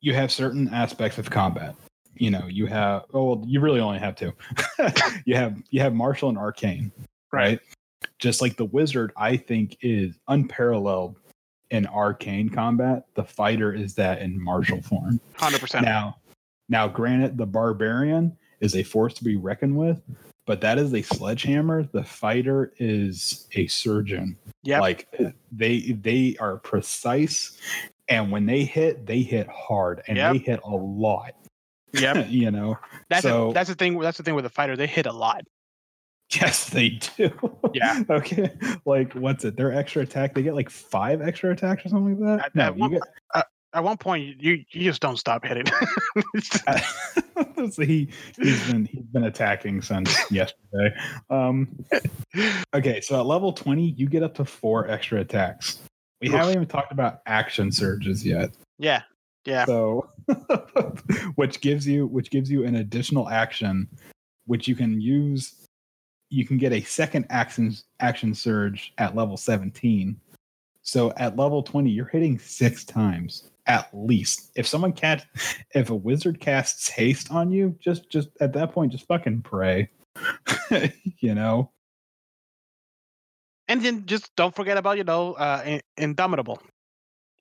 you 0.00 0.14
have 0.14 0.30
certain 0.30 0.72
aspects 0.72 1.18
of 1.18 1.30
combat. 1.30 1.74
You 2.14 2.30
know 2.30 2.46
you 2.46 2.66
have 2.66 3.04
oh 3.14 3.24
well, 3.24 3.44
you 3.46 3.60
really 3.60 3.80
only 3.80 3.98
have 3.98 4.16
two. 4.16 4.32
You 5.24 5.36
have 5.36 5.62
you 5.70 5.80
have 5.80 5.94
martial 5.94 6.28
and 6.28 6.38
arcane 6.38 6.92
right. 7.32 7.60
just 8.18 8.40
like 8.40 8.56
the 8.56 8.64
wizard 8.64 9.12
i 9.16 9.36
think 9.36 9.76
is 9.82 10.18
unparalleled 10.28 11.16
in 11.70 11.86
arcane 11.86 12.48
combat. 12.48 13.04
The 13.14 13.24
fighter 13.24 13.72
is 13.72 13.94
that 13.94 14.20
in 14.20 14.42
martial 14.42 14.82
form. 14.82 15.20
Hundred 15.34 15.60
percent. 15.60 15.84
now, 15.84 16.16
now, 16.70 16.88
granted, 16.88 17.36
the 17.36 17.44
barbarian 17.46 18.34
is 18.60 18.74
a 18.76 18.82
force 18.82 19.12
to 19.14 19.24
be 19.24 19.36
reckoned 19.36 19.76
with, 19.76 20.00
but 20.46 20.60
that 20.62 20.78
is 20.78 20.94
a 20.94 21.02
sledgehammer. 21.02 21.82
The 21.92 22.04
fighter 22.04 22.72
is 22.78 23.46
a 23.54 23.66
surgeon. 23.66 24.38
Yeah, 24.62 24.80
Like 24.80 25.06
they 25.52 25.80
they 26.00 26.36
are 26.40 26.56
precise, 26.58 27.58
and 28.08 28.30
when 28.30 28.46
they 28.46 28.64
hit, 28.64 29.04
they 29.06 29.20
hit 29.22 29.48
hard, 29.48 30.02
and 30.08 30.16
Yep. 30.16 30.32
they 30.32 30.38
hit 30.38 30.60
a 30.64 30.70
lot. 30.70 31.34
Yep. 31.92 32.26
you 32.30 32.50
know. 32.50 32.78
That's 33.08 33.22
So- 33.22 33.50
a, 33.50 33.52
that's 33.54 33.68
the 33.68 33.74
thing. 33.74 33.98
That's 33.98 34.16
the 34.18 34.22
thing 34.22 34.34
with 34.34 34.44
the 34.44 34.50
fighter. 34.50 34.76
They 34.76 34.86
hit 34.86 35.06
a 35.06 35.12
lot. 35.12 35.42
Yes, 36.32 36.68
they 36.70 36.90
do. 37.16 37.30
Yeah. 37.74 38.02
okay. 38.10 38.50
Like, 38.84 39.12
what's 39.14 39.44
it? 39.44 39.56
Their 39.56 39.72
extra 39.72 40.02
attack. 40.02 40.32
They 40.34 40.42
get 40.42 40.54
like 40.54 40.70
five 40.70 41.20
extra 41.22 41.50
attacks 41.50 41.84
or 41.84 41.88
something 41.88 42.20
like 42.20 42.38
that. 42.38 42.46
At- 42.46 42.54
no, 42.54 42.62
at 42.66 42.76
one- 42.76 42.90
get. 42.92 43.02
Uh, 43.34 43.42
At 43.72 43.84
one 43.84 43.96
point, 43.96 44.42
you 44.42 44.64
you 44.70 44.84
just 44.84 45.00
don't 45.00 45.16
stop 45.16 45.44
hitting. 45.44 45.66
so 47.70 47.82
he 47.82 48.08
he's 48.36 48.70
been 48.70 48.84
he's 48.86 49.04
been 49.12 49.24
attacking 49.24 49.80
since 49.82 50.12
yesterday. 50.30 50.94
Um, 51.28 51.84
okay, 52.74 53.00
so 53.00 53.20
at 53.20 53.26
level 53.26 53.52
twenty, 53.52 53.90
you 53.90 54.08
get 54.08 54.22
up 54.22 54.34
to 54.36 54.44
four 54.44 54.88
extra 54.88 55.20
attacks. 55.20 55.78
We 56.20 56.28
Oof. 56.28 56.34
haven't 56.34 56.54
even 56.54 56.66
talked 56.66 56.92
about 56.92 57.20
action 57.26 57.70
surges 57.70 58.26
yet. 58.26 58.50
yeah. 58.78 59.02
Yeah. 59.46 59.64
So, 59.64 60.10
which 61.36 61.62
gives 61.62 61.86
you 61.86 62.06
which 62.06 62.30
gives 62.30 62.50
you 62.50 62.64
an 62.64 62.76
additional 62.76 63.28
action, 63.30 63.88
which 64.46 64.68
you 64.68 64.74
can 64.74 65.00
use. 65.00 65.54
You 66.28 66.46
can 66.46 66.58
get 66.58 66.72
a 66.72 66.82
second 66.82 67.26
action 67.30 67.74
action 68.00 68.34
surge 68.34 68.92
at 68.98 69.16
level 69.16 69.38
seventeen. 69.38 70.20
So 70.82 71.12
at 71.16 71.36
level 71.36 71.62
twenty, 71.62 71.90
you're 71.90 72.06
hitting 72.06 72.38
six 72.38 72.84
times 72.84 73.49
at 73.70 73.88
least. 73.94 74.50
If 74.56 74.66
someone 74.66 74.92
cast, 74.92 75.26
if 75.76 75.90
a 75.90 75.94
wizard 75.94 76.40
casts 76.40 76.88
haste 76.90 77.30
on 77.30 77.52
you, 77.52 77.76
just 77.78 78.10
just 78.10 78.28
at 78.40 78.52
that 78.54 78.72
point, 78.72 78.90
just 78.90 79.06
fucking 79.06 79.42
pray. 79.42 79.88
you 81.20 81.34
know. 81.36 81.70
And 83.68 83.80
then 83.84 84.06
just 84.06 84.34
don't 84.34 84.52
forget 84.54 84.76
about 84.76 84.98
you 84.98 85.04
know 85.04 85.34
uh, 85.34 85.78
Indomitable 85.96 86.58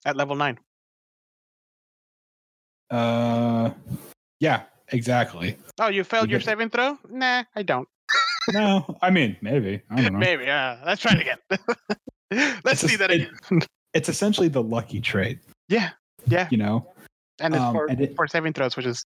at 0.06 0.16
level 0.16 0.36
nine. 0.36 0.60
Uh, 2.92 3.72
yeah, 4.40 4.64
exactly. 4.90 5.58
Oh, 5.80 5.88
you 5.88 6.04
failed 6.04 6.30
your 6.30 6.40
get- 6.40 6.46
saving 6.46 6.70
throw? 6.70 6.98
Nah, 7.10 7.44
I 7.56 7.64
don't. 7.64 7.88
No, 8.54 8.98
I 9.02 9.10
mean 9.10 9.36
maybe 9.42 9.82
I 9.90 10.02
don't 10.02 10.14
know. 10.14 10.20
Maybe. 10.20 10.48
Uh, 10.50 10.78
let's 10.86 11.02
try 11.02 11.14
it 11.14 11.22
again. 11.22 11.38
let's 12.64 12.84
It's 12.84 12.84
a- 12.84 12.88
see 12.88 12.96
that 12.98 13.10
it- 13.12 13.30
again. 13.50 13.62
It's 13.96 14.08
essentially 14.08 14.50
the 14.50 14.62
lucky 14.62 15.02
trait. 15.02 15.40
Yeah. 15.68 15.90
Yeah. 16.32 16.48
You 16.52 16.58
know. 16.58 16.88
And 17.40 17.54
it's 17.54 17.64
um, 17.64 17.74
for, 17.74 17.86
and 17.90 18.00
it- 18.02 18.16
for 18.16 18.28
saving 18.28 18.54
throws, 18.54 18.76
which 18.76 18.86
is 18.86 19.04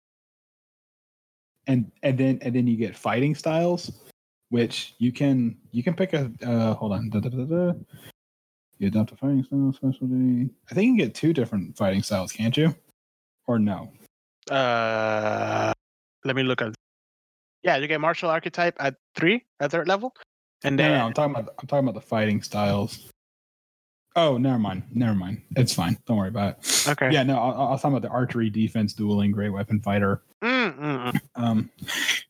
and 1.67 1.91
and 2.01 2.17
then 2.17 2.39
and 2.41 2.55
then 2.55 2.65
you 2.67 2.75
get 2.75 2.97
fighting 2.97 3.35
styles 3.35 3.91
which 4.49 4.95
you 4.97 5.11
can 5.11 5.55
you 5.71 5.83
can 5.83 5.93
pick 5.93 6.13
a 6.13 6.31
uh 6.45 6.73
hold 6.73 6.91
on 6.91 7.09
da, 7.09 7.19
da, 7.19 7.29
da, 7.29 7.73
you 8.79 8.87
adopt 8.87 9.11
a 9.11 9.15
fighting 9.15 9.43
style 9.43 9.71
specialty. 9.71 10.49
I 10.69 10.73
think 10.73 10.85
you 10.87 10.91
can 10.91 10.97
get 10.97 11.15
two 11.15 11.33
different 11.33 11.77
fighting 11.77 12.01
styles 12.03 12.31
can't 12.31 12.57
you? 12.57 12.75
Or 13.47 13.59
no? 13.59 13.91
Uh 14.49 15.71
let 16.25 16.35
me 16.35 16.43
look 16.43 16.61
at 16.61 16.73
yeah 17.63 17.77
you 17.77 17.87
get 17.87 18.01
martial 18.01 18.29
archetype 18.29 18.75
at 18.79 18.95
three 19.15 19.45
at 19.59 19.71
third 19.71 19.87
level 19.87 20.13
and 20.63 20.75
no, 20.75 20.83
then 20.83 20.97
no 20.97 21.05
i'm 21.05 21.13
talking 21.13 21.35
about 21.35 21.53
i'm 21.59 21.67
talking 21.67 21.87
about 21.87 21.93
the 21.99 22.07
fighting 22.07 22.41
styles 22.41 23.07
oh 24.15 24.37
never 24.37 24.59
mind 24.59 24.83
never 24.93 25.15
mind 25.15 25.41
it's 25.55 25.73
fine 25.73 25.97
don't 26.05 26.17
worry 26.17 26.27
about 26.27 26.57
it 26.59 26.85
okay 26.89 27.09
yeah 27.11 27.23
no 27.23 27.37
I, 27.37 27.49
I 27.51 27.69
was 27.71 27.81
talking 27.81 27.95
about 27.97 28.07
the 28.07 28.13
archery 28.13 28.49
defense 28.49 28.93
dueling 28.93 29.31
great 29.31 29.49
weapon 29.49 29.79
fighter. 29.81 30.21
Um, 31.35 31.69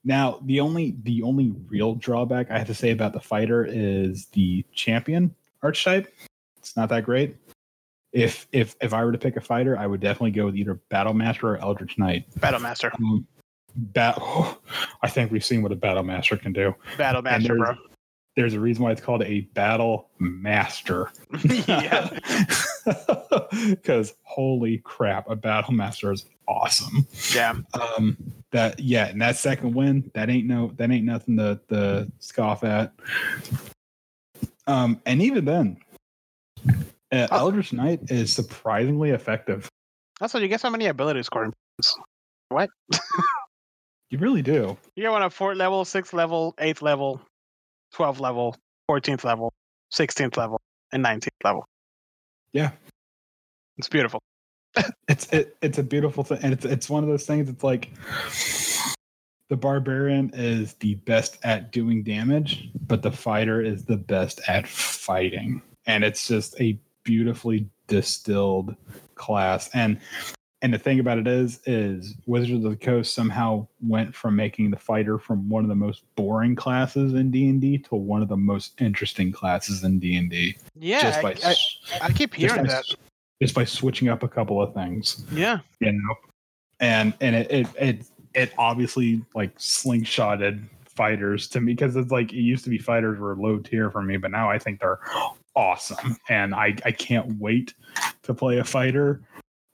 now 0.03 0.40
the 0.45 0.60
only 0.60 0.95
the 1.03 1.24
only 1.24 1.53
real 1.70 1.95
drawback 1.95 2.52
I 2.52 2.58
have 2.58 2.68
to 2.68 2.74
say 2.74 2.91
about 2.91 3.14
the 3.14 3.20
fighter 3.20 3.66
is 3.66 4.28
the 4.34 4.66
champion 4.74 5.34
archetype. 5.64 6.14
It's 6.58 6.76
not 6.76 6.90
that 6.90 7.06
great. 7.06 7.36
If 8.12 8.48
if 8.52 8.76
if 8.82 8.94
I 8.94 9.06
were 9.06 9.12
to 9.14 9.18
pick 9.18 9.38
a 9.38 9.41
fighter, 9.41 9.78
I 9.78 9.88
would 9.88 10.02
definitely 10.02 10.32
go 10.32 10.45
with 10.45 10.56
either 10.58 10.76
Battle 10.90 11.14
Master 11.14 11.52
or 11.52 11.58
Eldritch 11.58 11.98
Knight. 11.98 12.26
battle 12.40 12.60
master 12.60 12.91
Um, 12.98 13.26
bat- 13.76 14.22
I 15.02 15.08
think 15.08 15.32
we've 15.32 15.45
seen 15.45 15.62
what 15.62 15.72
a 15.72 15.76
Battle 15.78 16.03
Master 16.03 16.36
can 16.36 16.52
do. 16.53 16.76
battle 16.98 17.22
master 17.22 17.56
bro 17.56 17.76
there's, 18.36 18.53
a 18.53 18.60
reason 18.60 18.84
why 18.84 18.91
it's 18.91 19.02
called 19.02 19.24
a 19.24 19.41
Battle 19.53 20.10
Master. 20.20 21.12
yeah. 21.68 22.10
Because 23.52 24.16
holy 24.24 24.78
crap, 24.80 25.30
a 25.30 25.36
Battle 25.36 25.74
Master 25.74 26.12
is 26.12 26.26
awesome. 26.48 27.06
yeah. 27.36 27.53
Um 27.74 28.18
that 28.52 28.80
yeah 28.80 29.08
and 29.08 29.22
that 29.22 29.36
second 29.38 29.74
wind 29.74 30.10
that 30.14 30.30
ain't 30.30 30.48
no 30.48 30.72
that 30.78 30.90
ain't 30.91 31.06
nothing 31.06 31.38
to 31.38 31.60
to 31.70 32.12
scoff 32.20 32.64
at. 32.64 32.94
Um 34.68 35.02
and 35.06 35.22
even 35.22 35.45
then 35.45 35.78
uh, 37.12 37.28
Oh. 37.32 37.38
eldritch 37.38 37.74
knight 37.74 37.99
is 38.10 38.34
surprisingly 38.34 39.12
effective. 39.12 39.68
Also 40.22 40.40
you 40.40 40.48
get 40.48 40.62
so 40.62 40.70
many 40.70 40.88
ability 40.88 41.22
scoring 41.24 41.53
what? 42.49 42.70
You 44.10 44.18
really 44.18 44.41
do. 44.41 44.78
You 44.95 45.03
get 45.03 45.12
one 45.12 45.24
at 45.24 45.32
fourth 45.32 45.56
level 45.58 45.86
sixth 45.86 46.14
level 46.14 46.53
eighth 46.58 46.82
level 46.82 47.22
12th 47.96 48.20
level 48.20 48.56
14th 48.90 49.24
level 49.24 49.54
16th 49.94 50.38
level 50.38 50.60
and 50.92 51.04
19th 51.04 51.30
level. 51.44 51.66
Yeah. 52.54 52.72
it's 53.78 53.90
beautiful. 53.90 54.22
It's 55.08 55.28
it, 55.34 55.58
it's 55.62 55.78
a 55.78 55.84
beautiful 55.84 56.24
thing 56.24 56.40
and 56.44 56.54
it's 56.54 56.64
it's 56.64 56.90
one 56.90 57.04
of 57.04 57.10
those 57.10 57.26
things 57.26 57.50
it's 57.50 57.64
like 57.64 57.92
the 59.50 59.58
barbarian 59.58 60.32
is 60.34 60.76
the 60.76 60.96
best 60.96 61.38
at 61.44 61.74
doing 61.74 62.04
damage 62.04 62.70
but 62.88 63.02
the 63.02 63.12
fighter 63.12 63.62
is 63.62 63.84
the 63.86 63.98
best 63.98 64.40
at 64.48 64.68
fighting. 64.68 65.62
And 65.86 66.04
it's 66.06 66.28
just 66.28 66.60
a 66.62 66.80
beautifully 67.04 67.68
distilled 67.88 68.76
class 69.16 69.70
and 69.74 70.00
and 70.62 70.74
the 70.74 70.78
thing 70.78 71.00
about 71.00 71.18
it 71.18 71.28
is 71.28 71.60
is 71.66 72.16
wizards 72.26 72.64
of 72.64 72.72
the 72.72 72.78
coast 72.78 73.14
somehow 73.14 73.68
went 73.82 74.14
from 74.14 74.36
making 74.36 74.72
the 74.72 74.78
fighter 74.78 75.18
from 75.18 75.50
one 75.50 75.64
of 75.64 75.70
the 75.70 75.76
most 75.76 76.04
boring 76.16 76.56
classes 76.56 77.14
in 77.14 77.32
d&d 77.32 77.80
to 77.80 77.96
one 77.96 78.22
of 78.22 78.30
the 78.30 78.38
most 78.38 78.80
interesting 78.80 79.32
classes 79.32 79.84
in 79.84 80.00
d&d 80.00 80.56
yeah 80.76 81.02
just 81.02 81.20
I, 81.20 81.22
by 81.22 81.36
I, 81.44 81.56
I 82.02 82.12
keep 82.12 82.32
just 82.32 82.40
hearing 82.40 82.68
by, 82.68 82.74
that. 82.74 82.86
just 83.42 83.56
by 83.56 83.66
switching 83.66 84.10
up 84.10 84.24
a 84.24 84.28
couple 84.28 84.62
of 84.62 84.74
things 84.74 85.26
yeah. 85.32 85.60
you 85.80 85.92
know? 85.92 86.16
And 86.80 87.14
and 87.22 87.36
it 87.36 87.52
it 87.52 87.68
it, 87.80 88.06
it 88.34 88.54
obviously 88.58 89.24
like 89.36 89.56
slingshotted 89.60 90.64
fighters 90.86 91.48
to 91.48 91.62
me 91.62 91.74
because 91.74 91.96
it's 91.96 92.12
like 92.12 92.34
it 92.34 92.42
used 92.42 92.64
to 92.64 92.70
be 92.70 92.78
fighters 92.78 93.20
were 93.20 93.36
low 93.36 93.60
tier 93.60 93.90
for 93.90 94.02
me 94.02 94.18
but 94.18 94.32
now 94.32 94.50
i 94.50 94.58
think 94.60 94.80
they're 94.80 95.00
awesome. 95.56 96.18
And 96.30 96.56
i 96.56 96.76
i 96.86 96.92
can't 96.92 97.40
wait 97.40 97.74
to 98.24 98.34
play 98.34 98.60
a 98.60 98.64
fighter 98.64 99.22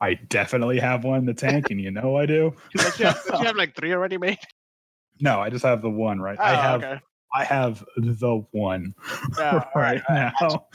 i 0.02 0.14
definitely 0.14 0.80
have 0.80 1.04
one 1.04 1.20
in 1.20 1.26
the 1.26 1.34
tank 1.34 1.70
and 1.70 1.82
you 1.82 1.92
know 1.92 2.16
i 2.18 2.26
do 2.26 2.54
Don't 2.76 3.00
you, 3.00 3.06
have, 3.06 3.24
don't 3.26 3.42
you 3.42 3.48
have 3.48 3.56
like 3.56 3.76
three 3.76 3.94
already 3.94 4.18
made 4.18 4.38
no 5.22 5.40
i 5.40 5.50
just 5.50 5.66
have 5.66 5.82
the 5.82 5.90
one 5.90 6.20
right 6.20 6.40
i 6.40 6.54
Oh, 6.54 6.56
have 6.56 6.84
okay. 6.84 7.00
i 7.34 7.44
have 7.44 7.84
the 7.98 8.46
one 8.52 8.94
Yeah, 9.38 9.64
oh, 9.64 9.70
all 9.76 9.82
right 9.82 10.02
now 10.10 10.66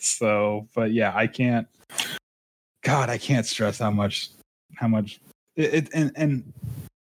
so 0.00 0.68
but 0.74 0.92
yeah 0.92 1.12
i 1.14 1.26
can't 1.26 1.66
god 2.82 3.10
i 3.10 3.18
can't 3.18 3.46
stress 3.46 3.78
how 3.78 3.90
much 3.90 4.30
how 4.76 4.88
much 4.88 5.20
it, 5.56 5.74
it 5.74 5.88
and 5.94 6.12
and 6.16 6.52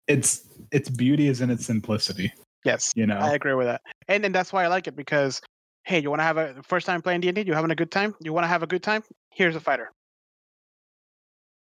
it's 0.07 0.45
its 0.71 0.89
beauty 0.89 1.29
is 1.29 1.41
in 1.41 1.51
its 1.51 1.67
simplicity 1.67 2.33
Yes, 2.65 2.93
You 2.97 3.07
know, 3.07 3.19
I 3.19 3.35
agree 3.35 3.55
with 3.55 3.69
that, 3.69 3.81
and 4.09 4.25
and 4.25 4.35
that's 4.35 4.53
why 4.53 4.65
I 4.65 4.67
like 4.67 4.89
it 4.89 4.97
because 4.97 5.41
hey, 5.85 6.01
you 6.01 6.11
want 6.11 6.19
to 6.19 6.25
have 6.25 6.37
a 6.37 6.61
first 6.65 6.85
time 6.85 7.01
playing 7.01 7.21
D 7.21 7.29
and 7.29 7.37
D? 7.37 7.43
You 7.43 7.55
having 7.55 7.71
a 7.71 7.77
good 7.77 7.93
time? 7.93 8.13
You 8.21 8.33
want 8.33 8.43
to 8.43 8.49
have 8.49 8.65
a 8.65 8.67
good 8.67 8.83
time? 8.83 9.05
Here's 9.31 9.55
a 9.55 9.61
fighter, 9.61 9.93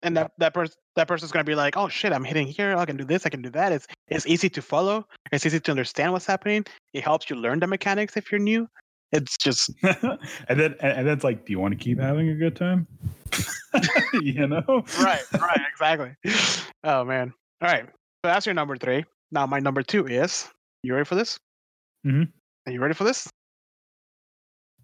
and 0.02 0.16
that 0.16 0.32
that 0.38 0.54
person 0.54 0.74
that 0.96 1.08
person's 1.08 1.32
gonna 1.32 1.44
be 1.44 1.54
like, 1.54 1.76
oh 1.76 1.88
shit, 1.88 2.12
I'm 2.12 2.24
hitting 2.24 2.46
here. 2.46 2.76
I 2.76 2.84
can 2.84 2.96
do 2.96 3.04
this. 3.04 3.26
I 3.26 3.28
can 3.28 3.42
do 3.42 3.50
that. 3.50 3.72
It's 3.72 3.86
it's 4.08 4.26
easy 4.26 4.48
to 4.50 4.62
follow. 4.62 5.06
It's 5.32 5.44
easy 5.46 5.60
to 5.60 5.70
understand 5.70 6.12
what's 6.12 6.26
happening. 6.26 6.64
It 6.92 7.04
helps 7.04 7.30
you 7.30 7.36
learn 7.36 7.60
the 7.60 7.66
mechanics 7.66 8.16
if 8.16 8.30
you're 8.30 8.40
new. 8.40 8.68
It's 9.12 9.36
just 9.36 9.70
and 9.82 10.60
then 10.60 10.74
and 10.80 11.06
then 11.06 11.08
it's 11.08 11.24
like, 11.24 11.46
do 11.46 11.52
you 11.52 11.60
want 11.60 11.78
to 11.78 11.82
keep 11.82 11.98
having 11.98 12.28
a 12.28 12.34
good 12.34 12.56
time? 12.56 12.86
you 14.22 14.46
know, 14.46 14.84
right, 15.00 15.22
right, 15.40 15.60
exactly. 15.70 16.14
Oh 16.84 17.04
man. 17.04 17.32
All 17.60 17.68
right. 17.68 17.86
So 17.86 18.32
that's 18.32 18.46
your 18.46 18.54
number 18.54 18.76
three. 18.76 19.04
Now 19.30 19.46
my 19.46 19.58
number 19.58 19.82
two 19.82 20.06
is. 20.06 20.48
You 20.82 20.94
ready 20.94 21.04
for 21.04 21.16
this? 21.16 21.38
Mm-hmm. 22.06 22.24
Are 22.66 22.72
you 22.72 22.80
ready 22.80 22.94
for 22.94 23.04
this? 23.04 23.28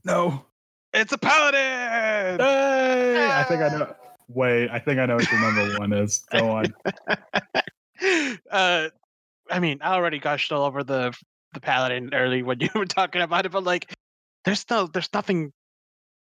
No. 0.04 0.44
It's 0.92 1.12
a 1.12 1.18
paladin. 1.18 2.40
Hey, 2.40 3.28
I 3.30 3.44
think 3.44 3.62
I 3.62 3.68
know. 3.68 3.94
Wait, 4.34 4.68
I 4.70 4.78
think 4.78 4.98
I 4.98 5.06
know 5.06 5.16
what 5.16 5.30
your 5.30 5.40
number 5.40 5.78
one 5.78 5.92
is. 5.92 6.18
Go 6.30 6.50
on. 6.50 6.74
uh, 8.50 8.88
I 9.50 9.58
mean, 9.60 9.78
I 9.82 9.94
already 9.94 10.18
gushed 10.18 10.52
all 10.52 10.64
over 10.64 10.82
the 10.82 11.16
the 11.52 11.60
paladin 11.60 12.10
early 12.12 12.42
when 12.42 12.58
you 12.60 12.68
were 12.74 12.84
talking 12.84 13.22
about 13.22 13.46
it, 13.46 13.52
but 13.52 13.62
like, 13.62 13.94
there's 14.44 14.64
no, 14.68 14.88
there's 14.88 15.08
nothing, 15.14 15.52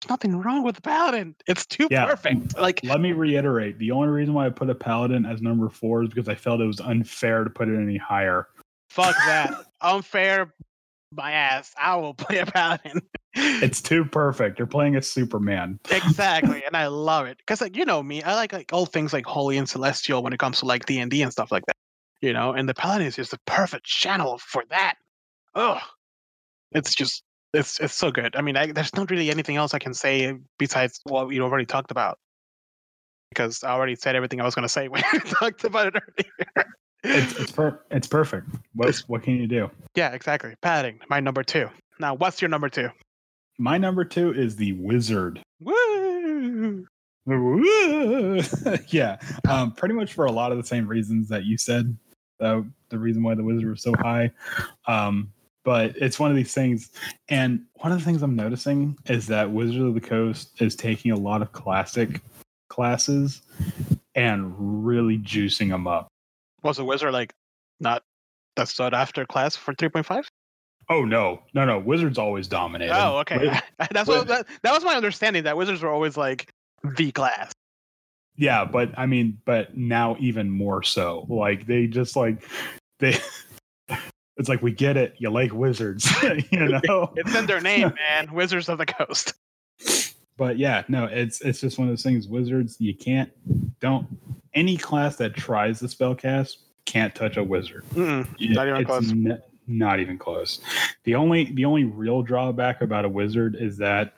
there's 0.03 0.11
nothing 0.11 0.37
wrong 0.37 0.63
with 0.63 0.75
the 0.77 0.83
paladin. 0.83 1.35
It's 1.47 1.65
too 1.65 1.89
Yeah. 1.91 2.05
perfect. 2.05 2.59
Like, 2.59 2.81
Let 2.85 3.01
me 3.01 3.13
reiterate. 3.13 3.79
The 3.79 3.93
only 3.93 4.09
reason 4.09 4.35
why 4.35 4.45
I 4.47 4.51
put 4.51 4.69
a 4.69 4.75
paladin 4.75 5.25
as 5.25 5.41
number 5.41 5.71
four 5.71 6.03
is 6.03 6.11
because 6.11 6.29
I 6.29 6.35
felt 6.35 6.61
it 6.61 6.67
was 6.67 6.81
unfair 6.81 7.45
to 7.45 7.51
put 7.51 7.69
it 7.69 7.81
any 7.81 7.97
higher. 7.97 8.49
fuck 8.91 9.17
that, 9.27 9.55
unfair, 9.81 10.53
my 11.13 11.33
ass. 11.33 11.73
I 11.81 11.97
will 11.97 12.13
play 12.15 12.39
a 12.39 12.47
paladin. 12.47 13.01
It's 13.37 13.83
too 13.83 14.05
perfect. 14.05 14.59
You're 14.59 14.67
playing 14.67 14.97
a 14.97 15.03
Superman. 15.03 15.79
exactly, 15.91 16.65
and 16.65 16.77
I 16.77 16.87
love 16.87 17.27
it 17.27 17.39
because, 17.39 17.61
like, 17.61 17.77
you 17.77 17.85
know 17.85 18.03
me, 18.03 18.23
I 18.23 18.35
like 18.35 18.53
like 18.53 18.73
all 18.73 18.87
things 18.87 19.13
like 19.13 19.27
holy 19.27 19.59
and 19.59 19.69
celestial 19.69 20.23
when 20.23 20.33
it 20.33 20.39
comes 20.39 20.61
to 20.61 20.67
like 20.67 20.87
D 20.87 20.99
and 20.99 21.11
D 21.11 21.23
and 21.23 21.33
stuff 21.33 21.53
like 21.53 21.65
that. 21.67 21.77
You 22.21 22.33
know, 22.33 22.53
and 22.53 22.69
the 22.69 22.75
paladin 22.75 23.07
is 23.07 23.17
just 23.17 23.31
the 23.31 23.41
perfect 23.47 23.85
channel 23.85 24.39
for 24.39 24.65
that. 24.71 24.95
Oh, 25.55 25.79
it's 26.73 26.95
just 26.95 27.23
it's 27.53 27.79
it's 27.81 27.95
so 27.95 28.11
good. 28.11 28.37
I 28.37 28.43
mean, 28.43 28.57
I, 28.57 28.73
there's 28.73 28.95
not 28.95 29.11
really 29.11 29.31
anything 29.31 29.57
else 29.57 29.75
I 29.75 29.79
can 29.79 29.95
say 29.95 30.35
besides 30.59 31.01
what 31.05 31.29
we 31.29 31.41
already 31.41 31.67
talked 31.67 31.91
about 31.91 32.19
because 33.31 33.63
I 33.65 33.71
already 33.71 33.97
said 33.97 34.17
everything 34.17 34.41
I 34.41 34.45
was 34.45 34.55
going 34.55 34.65
to 34.65 34.69
say 34.69 34.89
when 34.89 35.03
we 35.13 35.19
talked 35.21 35.65
about 35.65 35.89
it 35.89 36.03
earlier. 36.03 36.67
It's 37.05 37.39
it's, 37.39 37.53
per- 37.53 37.81
it's 37.91 38.09
perfect. 38.09 38.49
What 38.75 38.97
what 39.07 39.23
can 39.23 39.37
you 39.37 39.47
do? 39.47 39.71
yeah, 39.95 40.13
exactly. 40.13 40.55
Paladin, 40.63 41.01
my 41.09 41.21
number 41.21 41.43
two. 41.43 41.69
Now, 42.01 42.15
what's 42.15 42.43
your 42.43 42.49
number 42.49 42.69
two? 42.69 42.89
My 43.59 43.79
number 43.79 44.05
two 44.05 44.33
is 44.33 44.57
the 44.57 44.73
Wizard. 44.75 45.41
Woo! 45.61 46.87
Woo! 47.27 48.41
yeah, 48.89 49.19
um, 49.49 49.73
pretty 49.73 49.95
much 49.95 50.13
for 50.13 50.27
a 50.27 50.33
lot 50.33 50.53
of 50.53 50.59
the 50.59 50.65
same 50.65 50.87
reasons 50.87 51.29
that 51.29 51.45
you 51.45 51.59
said. 51.59 51.97
Uh, 52.41 52.63
the 52.91 52.99
reason 52.99 53.23
why 53.23 53.35
the 53.35 53.43
Wizard 53.43 53.69
was 53.69 53.83
so 53.83 53.95
high, 53.99 54.31
um, 54.87 55.33
but 55.65 55.97
it's 55.97 56.21
one 56.21 56.31
of 56.31 56.37
these 56.37 56.53
things. 56.53 56.91
And 57.29 57.65
one 57.77 57.93
of 57.93 57.99
the 57.99 58.05
things 58.05 58.23
I'm 58.23 58.37
noticing 58.37 58.97
is 59.07 59.27
that 59.29 59.51
Wizard 59.51 59.83
of 59.83 59.95
the 59.95 60.01
Coast 60.01 60.61
is 60.61 60.77
taking 60.77 61.11
a 61.11 61.17
lot 61.17 61.43
of 61.43 61.53
classic 61.53 62.21
classes 62.69 63.43
and 64.15 64.55
really 64.85 65.19
juicing 65.19 65.71
them 65.71 65.87
up. 65.87 66.09
Was 66.63 66.77
the 66.77 66.85
wizard 66.85 67.13
like 67.13 67.33
not 67.81 68.03
that 68.57 68.69
sought 68.69 68.95
after 68.95 69.25
class 69.25 69.57
for 69.57 69.75
3.5? 69.75 70.27
Oh 70.89 71.05
no, 71.05 71.43
no, 71.53 71.65
no! 71.65 71.79
Wizards 71.81 72.17
always 72.17 72.47
dominated. 72.47 72.95
Oh, 72.97 73.19
okay. 73.19 73.61
That's 73.91 74.09
what 74.09 74.29
that, 74.29 74.47
that 74.63 74.73
was 74.73 74.85
my 74.85 74.95
understanding 74.95 75.45
that 75.45 75.57
wizards 75.57 75.83
were 75.83 75.91
always 75.91 76.17
like 76.17 76.49
the 76.97 77.11
class. 77.11 77.53
Yeah, 78.37 78.65
but 78.65 78.97
I 78.97 79.07
mean, 79.07 79.39
but 79.45 79.77
now 79.77 80.17
even 80.21 80.49
more 80.51 80.83
so. 80.83 81.27
Like 81.29 81.67
they 81.67 81.87
just 81.87 82.17
like 82.17 82.43
they. 83.01 83.19
It's 84.39 84.51
like 84.51 84.61
we 84.61 84.71
get 84.71 84.99
it. 84.99 85.15
You 85.17 85.31
like 85.31 85.55
wizards, 85.55 86.07
you 86.51 86.81
know. 86.87 87.11
It's 87.17 87.35
in 87.35 87.47
their 87.47 87.63
name, 87.63 87.95
man. 87.95 88.31
Wizards 88.35 88.69
of 88.69 88.77
the 88.77 88.85
Coast. 88.85 89.33
But 90.37 90.59
yeah, 90.59 90.83
no, 90.89 91.07
it's 91.07 91.41
it's 91.41 91.59
just 91.59 91.79
one 91.79 91.89
of 91.89 91.93
those 91.93 92.03
things. 92.03 92.29
Wizards, 92.29 92.77
you 92.79 92.95
can't 92.95 93.33
don't 93.81 94.07
any 94.53 94.77
class 94.77 95.17
that 95.17 95.35
tries 95.35 95.81
the 95.81 95.89
spell 95.89 96.15
cast 96.15 96.59
can't 96.85 97.15
touch 97.15 97.37
a 97.37 97.45
wizard. 97.45 97.85
Not 97.95 98.29
even 98.39 98.85
close. 98.85 99.11
n- 99.11 99.43
not 99.67 100.01
even 100.01 100.19
close. 100.19 100.61
The 101.05 101.15
only 101.15 101.53
the 101.53 101.65
only 101.65 101.85
real 101.85 102.23
drawback 102.23 102.83
about 102.83 103.05
a 103.05 103.09
wizard 103.09 103.57
is 103.57 103.77
that 103.79 104.15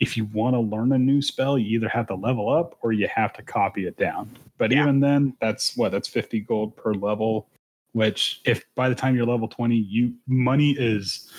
if 0.00 0.16
you 0.16 0.26
want 0.26 0.54
to 0.54 0.60
learn 0.60 0.92
a 0.92 0.98
new 0.98 1.22
spell, 1.22 1.58
you 1.58 1.76
either 1.78 1.88
have 1.88 2.06
to 2.08 2.14
level 2.14 2.48
up 2.48 2.78
or 2.82 2.92
you 2.92 3.08
have 3.14 3.32
to 3.34 3.42
copy 3.42 3.86
it 3.86 3.96
down. 3.96 4.30
But 4.58 4.70
Yeah. 4.70 4.82
even 4.82 5.00
then, 5.00 5.34
that's 5.40 5.76
what 5.76 5.92
that's 5.92 6.08
50 6.08 6.40
gold 6.40 6.76
per 6.76 6.92
level, 6.94 7.48
which 7.92 8.40
if 8.44 8.64
by 8.74 8.88
the 8.88 8.94
time 8.94 9.16
you're 9.16 9.26
level 9.26 9.48
20, 9.48 9.76
you 9.76 10.14
money 10.26 10.72
is 10.78 11.30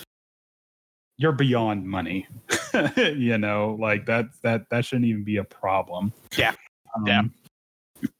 you're 1.17 1.31
beyond 1.31 1.85
money. 1.85 2.27
you 2.97 3.37
know, 3.37 3.77
like 3.79 4.05
that 4.07 4.25
that 4.41 4.69
that 4.69 4.85
shouldn't 4.85 5.05
even 5.05 5.23
be 5.23 5.37
a 5.37 5.43
problem. 5.43 6.11
Yeah. 6.37 6.53
Um, 6.95 7.05
Yeah. 7.07 7.21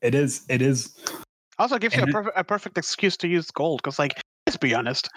It 0.01 0.15
is 0.15 0.45
it 0.47 0.61
is 0.61 0.95
Also 1.60 1.77
gives 1.77 1.95
you 1.95 2.03
a 2.03 2.07
perfect, 2.07 2.38
a 2.38 2.43
perfect 2.43 2.77
excuse 2.77 3.18
to 3.18 3.27
use 3.27 3.51
gold 3.51 3.81
because, 3.84 3.99
like, 3.99 4.19
let's 4.47 4.57
be 4.57 4.73
honest, 4.73 5.10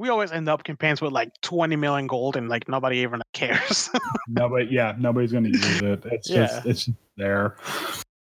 we 0.00 0.08
always 0.08 0.32
end 0.32 0.48
up 0.48 0.64
campaigns 0.64 1.02
with 1.02 1.12
like 1.12 1.30
20 1.42 1.76
million 1.76 2.06
gold 2.06 2.36
and 2.36 2.48
like 2.48 2.66
nobody 2.68 2.96
even 2.98 3.20
cares. 3.34 3.90
nobody 4.28 4.66
yeah 4.70 4.94
nobody's 4.98 5.30
going 5.30 5.44
to 5.44 5.50
use 5.50 5.82
it. 5.82 6.02
It's 6.06 6.26
just 6.26 6.64
it's 6.64 6.86
just 6.86 6.96
there. 7.18 7.56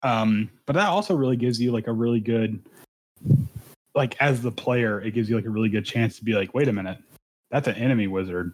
Um 0.03 0.51
but 0.67 0.73
that 0.73 0.89
also 0.89 1.15
really 1.15 1.37
gives 1.37 1.61
you 1.61 1.71
like 1.71 1.87
a 1.87 1.93
really 1.93 2.19
good 2.19 2.61
like 3.95 4.21
as 4.21 4.43
the 4.43 4.51
player 4.51 5.01
it 5.01 5.13
gives 5.13 5.31
you 5.31 5.37
like 5.37 5.45
a 5.45 5.51
really 5.51 5.69
good 5.69 5.87
chance 5.87 6.19
to 6.19 6.25
be 6.25 6.33
like 6.33 6.53
wait 6.55 6.67
a 6.67 6.73
minute. 6.73 6.99
That's 7.53 7.69
an 7.69 7.77
enemy 7.77 8.09
wizard. 8.09 8.53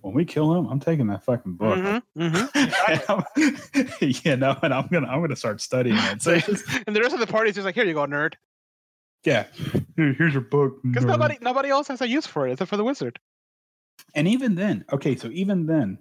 When 0.00 0.12
we 0.12 0.24
kill 0.24 0.52
him 0.52 0.66
i'm 0.66 0.80
taking 0.80 1.06
that 1.06 1.22
fucking 1.22 1.54
book. 1.54 1.78
Mhm, 1.78 2.02
mhm. 2.18 3.94
you 4.24 4.36
know 4.36 4.56
and 4.60 4.74
i'm 4.74 4.88
gonna 4.88 5.06
i'm 5.06 5.20
gonna 5.20 5.36
start 5.36 5.60
studying 5.60 5.98
it. 5.98 6.20
So 6.20 6.36
just, 6.40 6.64
and 6.84 6.96
the 6.96 7.00
rest 7.00 7.14
of 7.14 7.20
the 7.20 7.28
party 7.28 7.50
is 7.50 7.54
just 7.54 7.64
like, 7.64 7.76
here 7.76 7.84
you 7.84 7.94
go, 7.94 8.06
nerd. 8.06 8.34
yeah 9.22 9.44
Here- 9.96 10.12
here's 10.12 10.32
your 10.34 10.42
book 10.42 10.80
Because 10.82 11.04
nobody 11.04 11.38
nobody 11.40 11.68
else 11.70 11.88
has 11.88 12.00
a 12.00 12.08
use 12.08 12.26
for 12.26 12.46
it 12.46 12.52
except 12.52 12.68
for 12.70 12.76
the 12.76 12.84
wizard. 12.84 13.18
And 14.14 14.28
even 14.28 14.54
then, 14.54 14.84
okay, 14.92 15.16
so 15.16 15.28
even 15.28 15.66
then, 15.66 15.98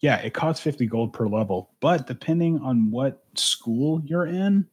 yeah, 0.00 0.16
it 0.18 0.32
costs 0.34 0.62
50 0.62 0.86
gold 0.86 1.12
per 1.12 1.26
level, 1.26 1.70
but 1.80 2.06
depending 2.06 2.60
on 2.60 2.90
what 2.90 3.24
school 3.34 4.00
you're 4.04 4.26
in, 4.26 4.64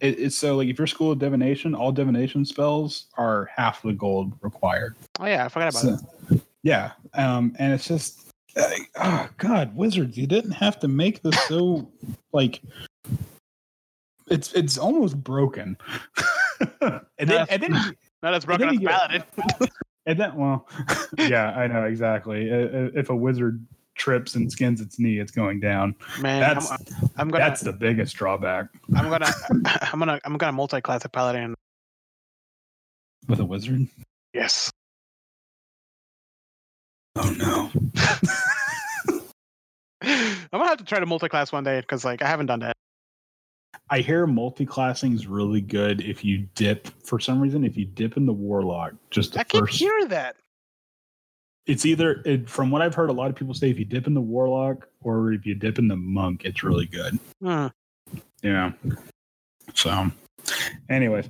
it, 0.00 0.18
it's 0.18 0.36
so 0.36 0.56
like 0.56 0.68
if 0.68 0.78
you're 0.78 0.86
school 0.88 1.12
of 1.12 1.18
divination, 1.20 1.74
all 1.74 1.92
divination 1.92 2.44
spells 2.44 3.06
are 3.16 3.48
half 3.54 3.82
the 3.82 3.92
gold 3.92 4.32
required. 4.42 4.96
Oh 5.20 5.26
yeah, 5.26 5.44
I 5.44 5.48
forgot 5.48 5.68
about 5.68 5.82
So- 5.82 5.96
that. 6.30 6.40
yeah, 6.64 6.92
um, 7.14 7.54
and 7.58 7.72
it's 7.72 7.86
just, 7.86 8.26
like, 8.56 8.90
oh 8.96 9.28
god, 9.38 9.74
wizards, 9.76 10.16
you 10.16 10.26
didn't 10.26 10.52
have 10.52 10.78
to 10.80 10.88
make 10.88 11.22
this 11.22 11.38
so 11.46 11.88
like 12.32 12.60
it's 14.28 14.52
it's 14.54 14.78
almost 14.78 15.22
broken. 15.22 15.76
and 17.18 17.28
then, 17.30 17.46
and 17.50 17.62
then 17.62 17.72
Not 18.22 18.34
as 18.34 18.44
broken 18.44 18.68
as 18.68 18.74
you 18.80 18.88
paladin. 18.88 19.24
and 20.06 20.18
then, 20.20 20.34
well, 20.36 20.68
yeah, 21.18 21.50
I 21.52 21.66
know 21.66 21.84
exactly. 21.84 22.52
I- 22.52 22.56
I- 22.56 22.90
If 22.94 23.10
a 23.10 23.16
wizard 23.16 23.64
trips 23.96 24.34
and 24.34 24.50
skins 24.50 24.80
its 24.80 24.98
knee, 24.98 25.18
it's 25.18 25.30
going 25.32 25.60
down. 25.60 25.94
Man, 26.20 26.40
That's 26.40 26.70
I'm, 26.70 26.78
I'm 27.16 27.28
gonna 27.28 27.44
that's 27.44 27.60
the 27.60 27.72
biggest 27.72 28.16
drawback 28.16 28.66
I'm 28.96 29.08
gonna 29.08 29.30
I'm 29.92 29.98
gonna 30.00 30.18
I'm 30.24 30.36
gonna 30.36 30.52
multi-class 30.52 31.04
a 31.04 31.08
paladin. 31.08 31.54
with 33.28 33.38
a 33.40 33.44
wizard. 33.44 33.86
Yes. 34.32 34.70
Oh 37.16 37.32
no! 37.38 37.70
I'm 40.02 40.58
gonna 40.60 40.66
have 40.68 40.78
to 40.78 40.84
try 40.84 40.98
to 40.98 41.06
multi-class 41.06 41.52
one 41.52 41.62
day 41.64 41.80
because 41.80 42.04
like 42.04 42.20
I 42.22 42.26
haven't 42.28 42.46
done 42.46 42.58
that. 42.60 42.76
I 43.94 44.00
hear 44.00 44.26
multi-classing 44.26 45.12
is 45.12 45.28
really 45.28 45.60
good 45.60 46.00
if 46.00 46.24
you 46.24 46.48
dip 46.56 46.88
for 47.06 47.20
some 47.20 47.40
reason. 47.40 47.62
If 47.64 47.76
you 47.76 47.84
dip 47.84 48.16
in 48.16 48.26
the 48.26 48.32
warlock, 48.32 48.94
just 49.10 49.34
the 49.34 49.40
I 49.42 49.44
first. 49.44 49.78
hearing 49.78 50.08
that. 50.08 50.34
It's 51.66 51.86
either 51.86 52.20
it, 52.24 52.50
from 52.50 52.72
what 52.72 52.82
I've 52.82 52.96
heard, 52.96 53.08
a 53.08 53.12
lot 53.12 53.30
of 53.30 53.36
people 53.36 53.54
say 53.54 53.70
if 53.70 53.78
you 53.78 53.84
dip 53.84 54.08
in 54.08 54.14
the 54.14 54.20
warlock 54.20 54.88
or 55.02 55.32
if 55.32 55.46
you 55.46 55.54
dip 55.54 55.78
in 55.78 55.86
the 55.86 55.94
monk, 55.94 56.44
it's 56.44 56.64
really 56.64 56.86
good. 56.86 57.20
Hmm. 57.40 57.68
Yeah. 58.42 58.72
So, 59.74 60.10
anyways, 60.90 61.28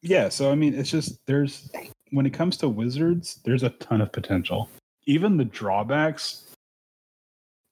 yeah. 0.00 0.30
So 0.30 0.50
I 0.50 0.54
mean, 0.54 0.72
it's 0.72 0.90
just 0.90 1.18
there's 1.26 1.70
when 2.12 2.24
it 2.24 2.32
comes 2.32 2.56
to 2.56 2.70
wizards, 2.70 3.40
there's 3.44 3.64
a 3.64 3.68
ton 3.68 4.00
of 4.00 4.12
potential. 4.12 4.70
Even 5.04 5.36
the 5.36 5.44
drawbacks, 5.44 6.46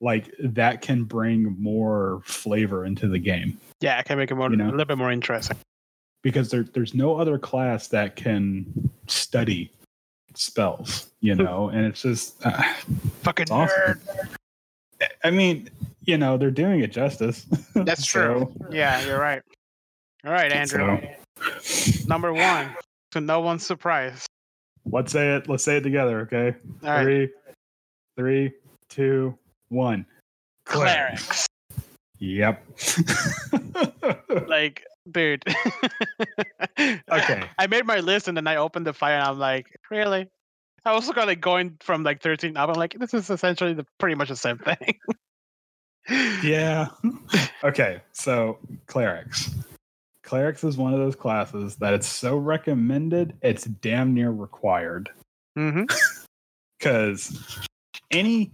like 0.00 0.32
that, 0.40 0.80
can 0.82 1.04
bring 1.04 1.56
more 1.58 2.20
flavor 2.24 2.84
into 2.84 3.08
the 3.08 3.18
game. 3.18 3.58
Yeah, 3.80 3.98
I 3.98 4.02
can 4.02 4.18
make 4.18 4.30
it 4.30 4.34
more 4.34 4.50
You 4.50 4.56
know? 4.56 4.68
a 4.68 4.70
little 4.70 4.84
bit 4.84 4.98
more 4.98 5.10
interesting. 5.10 5.56
because 6.22 6.50
there 6.50 6.64
there's 6.64 6.94
no 6.94 7.16
other 7.16 7.38
class 7.38 7.88
that 7.88 8.16
can 8.16 8.90
study 9.06 9.70
spells, 10.34 11.10
you 11.20 11.34
know, 11.34 11.68
and 11.70 11.84
it's 11.86 12.02
just 12.02 12.44
uh, 12.46 12.62
Fucking 13.22 13.42
it's 13.44 13.50
awesome. 13.50 13.76
nerd. 13.80 14.28
I 15.24 15.30
mean, 15.30 15.68
you 16.04 16.18
know, 16.18 16.36
they're 16.36 16.50
doing 16.50 16.80
it 16.80 16.92
justice. 16.92 17.44
That's 17.74 18.04
true. 18.06 18.52
Yeah, 18.70 19.04
you're 19.04 19.20
right. 19.20 19.42
All 20.24 20.32
right, 20.32 20.50
Andrew. 20.52 20.98
Number 22.06 22.32
one, 22.32 22.74
to 23.12 23.20
no 23.20 23.40
one's 23.40 23.64
surprise. 23.64 24.26
Let's 24.90 25.12
say 25.12 25.36
it. 25.36 25.48
Let's 25.48 25.62
say 25.64 25.76
it 25.76 25.82
together, 25.82 26.20
okay? 26.22 26.54
All 26.82 26.88
right, 26.90 27.02
Three, 27.04 27.28
three, 28.16 28.52
two, 28.88 29.38
one. 29.68 30.06
clerics. 30.64 31.46
Yep. 32.18 32.64
Like, 34.46 34.84
dude. 35.10 35.42
Okay. 37.10 37.42
I 37.58 37.66
made 37.66 37.86
my 37.86 38.00
list 38.00 38.28
and 38.28 38.36
then 38.36 38.46
I 38.46 38.56
opened 38.56 38.86
the 38.86 38.92
file 38.92 39.18
and 39.20 39.28
I'm 39.28 39.38
like, 39.38 39.66
really? 39.90 40.28
I 40.84 40.92
was 40.94 41.10
kind 41.10 41.30
of 41.30 41.40
going 41.40 41.76
from 41.80 42.02
like 42.02 42.22
13 42.22 42.56
up. 42.56 42.68
I'm 42.68 42.76
like, 42.76 42.98
this 42.98 43.12
is 43.14 43.28
essentially 43.28 43.74
the 43.74 43.84
pretty 43.98 44.14
much 44.14 44.28
the 44.28 44.36
same 44.36 44.58
thing. 44.58 44.98
yeah. 46.42 46.88
Okay. 47.64 48.00
So 48.12 48.58
clerics. 48.86 49.50
Clerics 50.22 50.62
is 50.62 50.76
one 50.76 50.92
of 50.92 51.00
those 51.00 51.16
classes 51.16 51.76
that 51.76 51.94
it's 51.94 52.06
so 52.06 52.36
recommended, 52.36 53.34
it's 53.42 53.64
damn 53.64 54.14
near 54.14 54.30
required. 54.30 55.10
Mm-hmm. 55.58 55.84
Because 56.78 57.66
any 58.10 58.52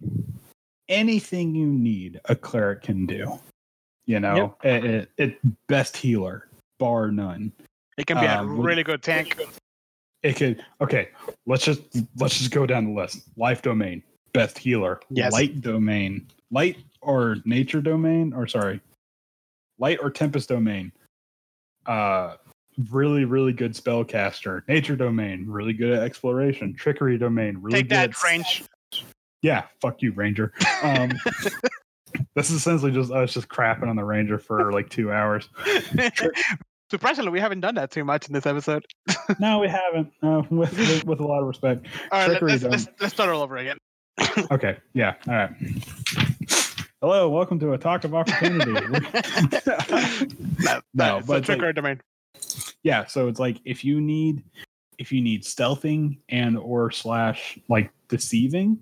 anything 0.89 1.55
you 1.55 1.67
need, 1.67 2.21
a 2.27 2.35
cleric 2.37 2.83
can 2.83 3.07
do. 3.07 3.39
You 4.07 4.21
know, 4.21 4.57
it, 4.63 4.85
it, 4.85 5.11
it 5.17 5.39
best 5.67 5.97
healer, 5.97 6.49
bar 6.79 7.11
none. 7.11 7.53
It 7.97 8.07
can 8.07 8.19
be 8.21 8.27
Um, 8.27 8.51
a 8.51 8.53
really 8.53 8.83
good 8.83 9.03
tank. 9.03 9.41
It 10.23 10.37
could 10.37 10.63
okay. 10.81 11.09
Let's 11.47 11.65
just 11.65 11.81
let's 12.19 12.39
just 12.39 12.51
go 12.51 12.67
down 12.67 12.87
the 12.87 12.93
list. 12.93 13.23
Life 13.37 13.63
domain, 13.63 14.03
best 14.33 14.59
healer. 14.59 15.01
Yes. 15.11 15.33
Light 15.33 15.61
domain, 15.61 16.27
light 16.51 16.79
or 17.01 17.37
nature 17.45 17.81
domain, 17.81 18.33
or 18.33 18.47
sorry, 18.47 18.81
light 19.79 19.99
or 20.03 20.11
tempest 20.11 20.49
domain. 20.49 20.93
Uh, 21.87 22.37
really 22.91 23.25
really 23.25 23.53
good 23.53 23.73
spellcaster. 23.73 24.67
Nature 24.69 24.97
domain, 24.97 25.47
really 25.47 25.73
good 25.73 25.93
at 25.93 26.03
exploration. 26.03 26.75
Trickery 26.75 27.17
domain, 27.19 27.59
really 27.59 27.79
Take 27.79 27.89
good. 27.89 27.97
that, 27.97 28.11
at, 28.11 28.23
range. 28.23 28.65
Yeah, 29.45 29.65
fuck 29.83 30.01
you, 30.01 30.13
ranger. 30.13 30.55
Um, 30.83 31.11
this 32.35 32.49
is 32.49 32.57
essentially 32.57 32.93
just 32.93 33.13
us 33.13 33.35
just 33.35 33.47
crapping 33.49 33.89
on 33.89 33.95
the 33.95 34.03
ranger 34.03 34.39
for 34.39 34.73
like 34.73 34.89
two 34.89 35.13
hours. 35.13 35.51
Surprisingly, 36.91 37.31
we 37.31 37.41
haven't 37.41 37.61
done 37.61 37.75
that 37.75 37.91
too 37.91 38.05
much 38.05 38.27
in 38.27 38.33
this 38.33 38.47
episode. 38.47 38.87
No, 39.41 39.59
we 39.59 39.69
haven't. 39.69 40.13
Uh, 40.23 40.43
with, 40.51 40.77
with 40.79 41.05
with 41.07 41.21
a 41.21 41.27
lot 41.27 41.41
of 41.41 41.47
respect. 41.47 41.87
All 42.13 42.21
right, 42.21 42.29
let, 42.31 42.39
Trickery 42.39 42.51
let's, 42.53 42.63
let's, 42.65 42.89
let's 43.01 43.15
start 43.15 43.31
all 43.31 43.43
over 43.43 43.57
again. 43.59 43.77
Okay. 44.51 44.77
Yeah. 44.95 45.15
All 45.29 45.35
right. 45.35 45.51
Hello. 47.01 47.29
Welcome 47.31 47.59
to 47.61 47.73
Attack 47.73 48.05
of 48.05 48.15
Opportunity. 48.15 48.73
no, 48.73 48.81
No, 48.83 50.81
no, 50.95 51.21
but 51.21 51.27
but 51.27 51.29
like- 51.29 51.45
trickery 51.45 51.73
domain. 51.75 52.01
yeah. 52.83 53.05
So 53.07 53.29
it's 53.29 53.39
like 53.41 53.61
if 53.67 53.85
you 53.85 54.01
need 54.01 54.43
if 54.99 55.11
you 55.13 55.21
need 55.23 55.43
stealthing 55.43 56.19
and 56.31 56.57
or 56.59 56.91
slash 56.91 57.59
like 57.69 57.91
deceiving, 58.09 58.79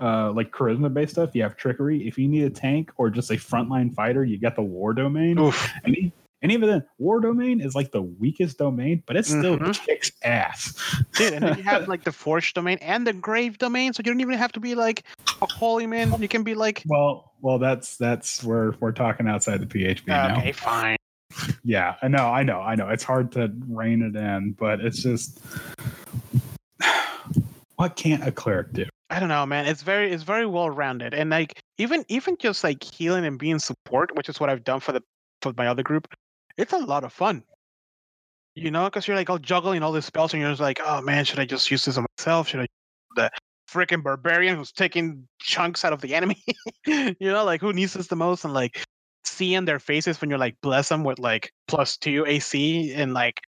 uh, 0.00 0.32
like 0.32 0.50
charisma 0.52 0.92
based 0.92 1.12
stuff, 1.12 1.30
you 1.34 1.42
have 1.42 1.56
trickery. 1.56 2.06
If 2.06 2.18
you 2.18 2.28
need 2.28 2.44
a 2.44 2.50
tank 2.50 2.90
or 2.96 3.10
just 3.10 3.30
a 3.30 3.34
frontline 3.34 3.94
fighter, 3.94 4.24
you 4.24 4.38
get 4.38 4.56
the 4.56 4.62
war 4.62 4.92
domain. 4.94 5.38
Oof. 5.38 5.68
And, 5.84 5.96
e- 5.96 6.12
and 6.42 6.52
even 6.52 6.68
then, 6.68 6.84
war 6.98 7.20
domain 7.20 7.60
is 7.60 7.74
like 7.74 7.90
the 7.90 8.02
weakest 8.02 8.58
domain, 8.58 9.02
but 9.06 9.16
it 9.16 9.26
still 9.26 9.58
Mhm. 9.58 9.84
kicks 9.84 10.12
ass. 10.22 11.02
Dude, 11.14 11.32
and 11.32 11.44
then 11.44 11.56
you 11.56 11.64
have 11.64 11.88
like 11.88 12.04
the 12.04 12.12
forge 12.12 12.54
domain 12.54 12.78
and 12.80 13.04
the 13.06 13.12
grave 13.12 13.58
domain, 13.58 13.92
so 13.92 14.00
you 14.00 14.12
don't 14.12 14.20
even 14.20 14.38
have 14.38 14.52
to 14.52 14.60
be 14.60 14.74
like 14.76 15.02
a 15.42 15.46
holy 15.52 15.86
man. 15.86 16.14
You 16.20 16.28
can 16.28 16.44
be 16.44 16.54
like, 16.54 16.84
Well, 16.86 17.32
well, 17.40 17.58
that's 17.58 17.96
that's 17.96 18.44
where 18.44 18.72
we're 18.80 18.92
talking 18.92 19.26
outside 19.28 19.60
the 19.60 19.66
PHB 19.66 20.06
now. 20.06 20.38
okay, 20.38 20.52
fine. 20.52 20.96
Yeah, 21.64 21.96
I 22.02 22.08
know, 22.08 22.26
I 22.26 22.42
know, 22.42 22.60
I 22.60 22.74
know. 22.76 22.88
It's 22.88 23.04
hard 23.04 23.32
to 23.32 23.52
rein 23.68 24.02
it 24.02 24.16
in, 24.16 24.52
but 24.52 24.80
it's 24.80 25.02
just 25.02 25.40
what 27.76 27.96
can't 27.96 28.26
a 28.26 28.32
cleric 28.32 28.72
do? 28.72 28.86
I 29.10 29.20
don't 29.20 29.30
know, 29.30 29.46
man. 29.46 29.66
It's 29.66 29.82
very 29.82 30.12
it's 30.12 30.22
very 30.22 30.46
well 30.46 30.68
rounded, 30.70 31.14
and 31.14 31.30
like 31.30 31.62
even 31.78 32.04
even 32.08 32.36
just 32.38 32.62
like 32.62 32.82
healing 32.84 33.24
and 33.24 33.38
being 33.38 33.58
support, 33.58 34.14
which 34.14 34.28
is 34.28 34.38
what 34.38 34.50
I've 34.50 34.64
done 34.64 34.80
for 34.80 34.92
the 34.92 35.02
for 35.40 35.52
my 35.56 35.66
other 35.66 35.82
group. 35.82 36.08
It's 36.58 36.72
a 36.72 36.78
lot 36.78 37.04
of 37.04 37.12
fun. 37.12 37.42
You 38.54 38.70
know, 38.70 38.84
because 38.86 39.06
you're 39.06 39.16
like 39.16 39.30
all 39.30 39.38
juggling 39.38 39.82
all 39.82 39.92
these 39.92 40.04
spells, 40.04 40.34
and 40.34 40.42
you're 40.42 40.50
just 40.50 40.60
like, 40.60 40.80
oh 40.84 41.00
man, 41.00 41.24
should 41.24 41.38
I 41.38 41.46
just 41.46 41.70
use 41.70 41.84
this 41.84 41.96
on 41.96 42.06
myself? 42.18 42.48
Should 42.48 42.60
I 42.60 42.66
the 43.16 43.30
freaking 43.70 44.02
barbarian 44.02 44.56
who's 44.56 44.72
taking 44.72 45.26
chunks 45.40 45.84
out 45.84 45.92
of 45.92 46.00
the 46.02 46.14
enemy? 46.14 46.42
you 46.86 47.14
know, 47.20 47.44
like 47.44 47.60
who 47.62 47.72
needs 47.72 47.94
this 47.94 48.08
the 48.08 48.16
most? 48.16 48.44
And 48.44 48.52
like 48.52 48.84
seeing 49.24 49.64
their 49.64 49.78
faces 49.78 50.20
when 50.20 50.28
you're 50.28 50.38
like 50.38 50.56
bless 50.62 50.88
them 50.90 51.04
with 51.04 51.18
like 51.18 51.50
plus 51.66 51.96
two 51.96 52.26
AC 52.26 52.92
and 52.92 53.14
like, 53.14 53.40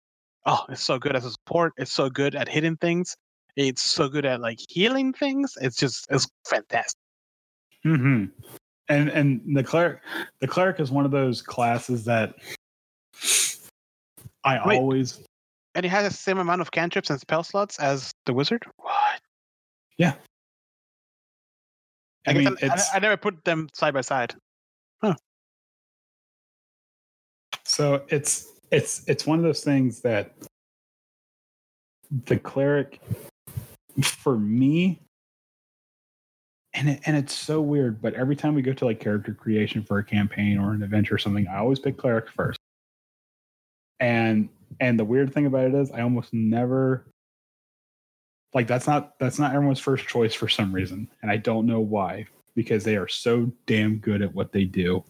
oh, 0.46 0.64
it's 0.70 0.84
so 0.84 1.00
good 1.00 1.16
as 1.18 1.26
a 1.26 1.32
support. 1.32 1.74
It's 1.78 1.92
so 1.92 2.10
good 2.10 2.36
at 2.36 2.48
hitting 2.48 2.78
things. 2.78 3.18
It's 3.56 3.82
so 3.82 4.08
good 4.08 4.26
at 4.26 4.42
like 4.42 4.60
healing 4.70 5.14
things. 5.14 5.58
It's 5.62 5.76
just 5.76 6.08
it's 6.10 6.28
fantastic. 6.48 7.00
Mm-hmm. 7.86 8.26
And 8.90 9.10
and 9.10 9.58
the 9.58 9.64
cleric, 9.64 10.00
the 10.40 10.48
cleric 10.48 10.80
is 10.80 10.92
one 10.92 11.06
of 11.06 11.12
those 11.12 11.42
classes 11.42 12.06
that 12.06 12.36
I 14.44 14.66
Wait. 14.68 14.78
always 14.78 15.20
And 15.76 15.86
it 15.86 15.90
has 15.90 16.10
the 16.10 16.16
same 16.18 16.38
amount 16.40 16.62
of 16.62 16.72
cantrips 16.72 17.10
and 17.10 17.20
spell 17.20 17.44
slots 17.44 17.80
as 17.80 18.12
the 18.26 18.34
wizard. 18.34 18.66
What? 18.78 19.22
I 22.28 22.32
I, 22.32 22.34
mean, 22.34 22.48
I, 22.62 22.68
I- 22.68 22.84
I 22.96 23.00
never 23.00 23.18
put 23.18 23.44
them 23.46 23.70
side 23.74 23.94
by 23.94 24.02
side. 24.02 24.36
so 27.64 28.04
it's 28.10 28.48
it's 28.72 29.08
it's 29.08 29.26
one 29.26 29.38
of 29.40 29.44
those 29.44 29.64
things 29.64 30.02
that 30.02 30.34
the 32.26 32.38
cleric 32.38 33.00
for 34.04 34.38
me 34.38 35.02
and 36.74 36.90
it, 36.90 37.02
and 37.06 37.18
it's 37.18 37.34
so 37.34 37.62
weird 37.62 38.02
but 38.02 38.14
every 38.14 38.36
time 38.36 38.54
we 38.56 38.62
go 38.62 38.74
to 38.74 38.86
like 38.86 39.00
character 39.00 39.34
creation 39.34 39.84
for 39.84 39.98
a 39.98 40.04
campaign 40.04 40.58
or 40.58 40.74
an 40.74 40.84
adventure 40.84 41.16
or 41.16 41.18
something 41.18 41.48
i 41.48 41.58
always 41.58 41.80
pick 41.80 41.98
cleric 41.98 42.30
first. 42.30 42.60
And 44.02 44.48
and 44.80 44.98
the 44.98 45.04
weird 45.04 45.34
thing 45.34 45.46
about 45.46 45.66
it 45.66 45.74
is 45.74 45.92
i 45.92 46.02
almost 46.02 46.34
never 46.34 47.06
like 48.54 48.68
that's 48.68 48.88
not 48.88 49.20
that's 49.20 49.40
not 49.40 49.54
everyone's 49.54 49.80
first 49.80 50.08
choice 50.08 50.34
for 50.34 50.48
some 50.48 50.74
reason 50.74 51.10
and 51.22 51.30
i 51.30 51.36
don't 51.36 51.66
know 51.66 51.82
why 51.82 52.26
because 52.60 52.84
they 52.84 52.98
are 52.98 53.08
so 53.08 53.50
damn 53.68 53.98
good 54.00 54.22
at 54.22 54.36
what 54.36 54.52
they 54.52 54.66
do. 54.66 55.02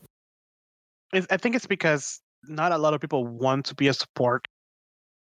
I 1.13 1.37
think 1.37 1.55
it's 1.55 1.65
because 1.65 2.21
not 2.43 2.71
a 2.71 2.77
lot 2.77 2.93
of 2.93 3.01
people 3.01 3.25
want 3.25 3.65
to 3.65 3.75
be 3.75 3.87
a 3.87 3.93
support, 3.93 4.47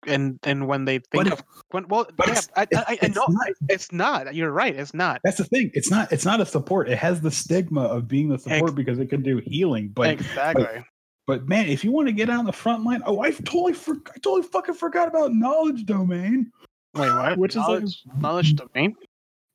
and 0.06 0.40
and 0.44 0.68
when 0.68 0.86
they 0.86 1.00
think 1.00 1.24
But 1.26 1.34
of 1.34 1.44
when 1.72 1.88
well, 1.88 2.06
yeah, 2.20 2.32
it's- 2.32 2.50
I, 2.56 2.68
I, 2.76 2.98
I, 3.02 3.08
know 3.08 3.26
not- 3.30 3.48
it's 3.70 3.92
not. 3.92 4.36
You're 4.36 4.52
right. 4.52 4.76
It's 4.76 4.94
not. 4.94 5.22
That's 5.24 5.38
the 5.38 5.44
thing. 5.46 5.72
It's 5.74 5.90
not. 5.90 6.12
It's 6.12 6.26
not 6.26 6.40
a 6.42 6.46
support. 6.46 6.90
It 6.90 6.98
has 6.98 7.22
the 7.22 7.32
stigma 7.32 7.82
of 7.82 8.08
being 8.08 8.30
the 8.30 8.38
support 8.40 8.64
Ex- 8.64 8.72
because 8.74 9.00
it 9.00 9.10
can 9.10 9.24
do 9.24 9.42
healing. 9.46 9.90
But 9.94 10.10
exactly. 10.12 10.84
but 11.26 11.48
man, 11.48 11.68
if 11.68 11.84
you 11.84 11.92
want 11.92 12.08
to 12.08 12.14
get 12.14 12.30
on 12.30 12.46
the 12.46 12.54
front 12.54 12.84
line, 12.84 13.02
oh, 13.06 13.22
I 13.22 13.32
totally 13.32 13.74
for, 13.74 13.96
I 14.08 14.20
totally 14.22 14.44
fucking 14.44 14.76
forgot 14.76 15.08
about 15.08 15.34
knowledge 15.34 15.86
domain. 15.86 16.52
Wait, 16.94 17.12
what? 17.12 17.38
Which 17.38 17.52
is 17.52 17.58
like- 17.58 17.68
knowledge, 17.68 18.04
knowledge 18.20 18.56
domain. 18.56 18.96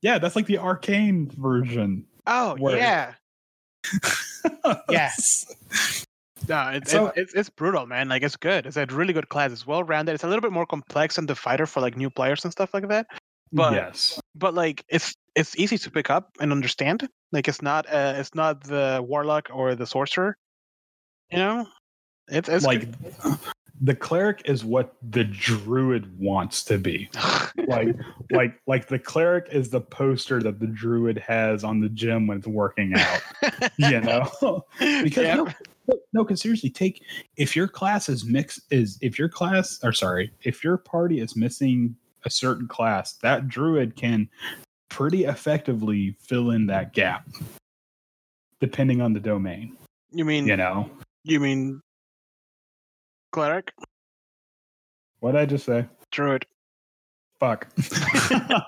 Yeah, 0.03 0.19
that's 0.19 0.35
like 0.37 0.47
the 0.47 0.59
arcane 0.59 1.31
version. 1.31 2.05
Oh 2.27 2.57
Word. 2.59 2.79
yeah. 2.79 3.15
Yes. 4.91 5.47
No, 6.49 6.69
it's, 6.73 6.91
So- 6.91 7.07
it's 7.07 7.17
it's 7.17 7.35
it's 7.35 7.51
brutal, 7.51 7.87
man. 7.87 8.09
Like 8.09 8.23
it's 8.23 8.37
good. 8.37 8.67
It's 8.67 8.77
a 8.77 8.87
really 8.87 9.13
good 9.13 9.29
class. 9.29 9.53
It's 9.53 9.67
well 9.67 9.83
rounded. 9.85 10.15
It's 10.15 10.25
a 10.25 10.27
little 10.27 10.41
bit 10.43 10.53
more 10.53 10.67
complex 10.67 11.17
than 11.17 11.27
the 11.27 11.35
fighter 11.35 11.67
for 11.67 11.81
like 11.81 11.97
new 11.97 12.11
players 12.11 12.45
and 12.45 12.53
stuff 12.53 12.73
like 12.75 12.89
that. 12.89 13.07
But- 13.53 13.73
yes. 13.75 14.21
But 14.35 14.55
like 14.55 14.85
it's 14.89 15.15
it's 15.35 15.57
easy 15.59 15.79
to 15.79 15.91
pick 15.91 16.11
up 16.11 16.31
and 16.41 16.53
understand. 16.53 17.09
Like 17.33 17.49
it's 17.49 17.63
not 17.63 17.87
uh 17.87 18.15
it's 18.17 18.35
not 18.35 18.65
the 18.65 19.05
warlock 19.07 19.49
or 19.53 19.75
the 19.75 19.87
sorcerer. 19.87 20.37
You 21.31 21.39
know, 21.39 21.67
it's 22.29 22.49
it's 22.49 22.65
like 22.65 22.89
the 23.81 23.95
cleric 23.95 24.43
is 24.45 24.65
what 24.65 24.95
the 25.11 25.25
druid 25.25 26.19
wants 26.19 26.65
to 26.65 26.79
be. 26.79 27.09
Like 27.69 27.95
like 28.31 28.61
like 28.67 28.89
the 28.89 28.99
cleric 28.99 29.49
is 29.53 29.71
the 29.71 29.81
poster 29.81 30.43
that 30.43 30.59
the 30.59 30.67
druid 30.67 31.17
has 31.19 31.65
on 31.65 31.81
the 31.81 31.89
gym 31.89 32.27
when 32.27 32.39
it's 32.39 32.47
working 32.47 32.95
out. 32.97 33.21
You 33.79 34.01
know. 34.01 34.31
because 34.79 35.25
Yeah. 35.25 35.35
no, 35.37 35.49
no, 36.13 36.25
because 36.25 36.41
seriously, 36.41 36.71
take 36.71 37.03
if 37.37 37.57
your 37.57 37.69
class 37.69 38.09
is 38.09 38.25
mixed 38.25 38.61
is 38.71 38.99
if 39.01 39.19
your 39.19 39.29
class 39.29 39.81
or 39.83 39.93
sorry, 39.93 40.33
if 40.43 40.63
your 40.63 40.77
party 40.77 41.21
is 41.21 41.37
missing 41.37 41.97
a 42.25 42.31
certain 42.31 42.69
class, 42.69 43.15
that 43.15 43.49
druid 43.49 43.97
can 43.97 44.29
pretty 44.89 45.25
effectively 45.25 46.15
fill 46.21 46.51
in 46.51 46.67
that 46.67 46.93
gap, 46.93 47.27
depending 48.61 49.01
on 49.01 49.13
the 49.13 49.21
domain. 49.21 49.77
you 50.13 50.25
mean 50.25 50.47
You 50.47 50.57
know, 50.57 50.91
you 51.25 51.41
mean 51.41 51.81
cleric? 53.33 53.73
What 55.21 55.33
did 55.33 55.41
I 55.41 55.47
just 55.47 55.65
say? 55.65 55.87
Druid. 56.11 56.45
Fuck. 57.41 57.69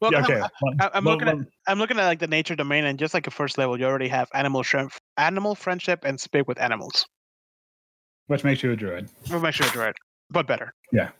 Well, 0.00 0.12
yeah, 0.12 0.20
I'm- 0.20 0.30
okay. 0.30 0.40
I- 0.80 0.90
I'm 0.94 1.04
Well, 1.04 1.16
looking 1.18 1.28
at 1.28 1.36
I'm 1.66 1.78
looking 1.78 1.98
at 1.98 2.06
like 2.06 2.20
the 2.20 2.26
nature 2.26 2.56
domain, 2.56 2.84
and 2.86 2.98
just 2.98 3.12
like 3.12 3.26
a 3.26 3.30
first 3.30 3.58
level, 3.58 3.78
you 3.78 3.84
already 3.84 4.08
have 4.08 4.28
animal 4.32 4.62
shrimp, 4.62 4.92
animal 5.20 5.54
friendship, 5.54 6.00
and 6.04 6.18
speak 6.20 6.48
with 6.48 6.58
animals. 6.60 7.06
which 8.28 8.44
makes 8.44 8.62
you 8.62 8.70
a 8.72 8.76
druid. 8.76 9.08
We'll 9.28 9.40
make 9.40 9.54
sure 9.54 9.66
it's 9.66 9.74
right, 9.76 9.94
but 10.30 10.46
better. 10.46 10.72
Yeah, 10.92 11.10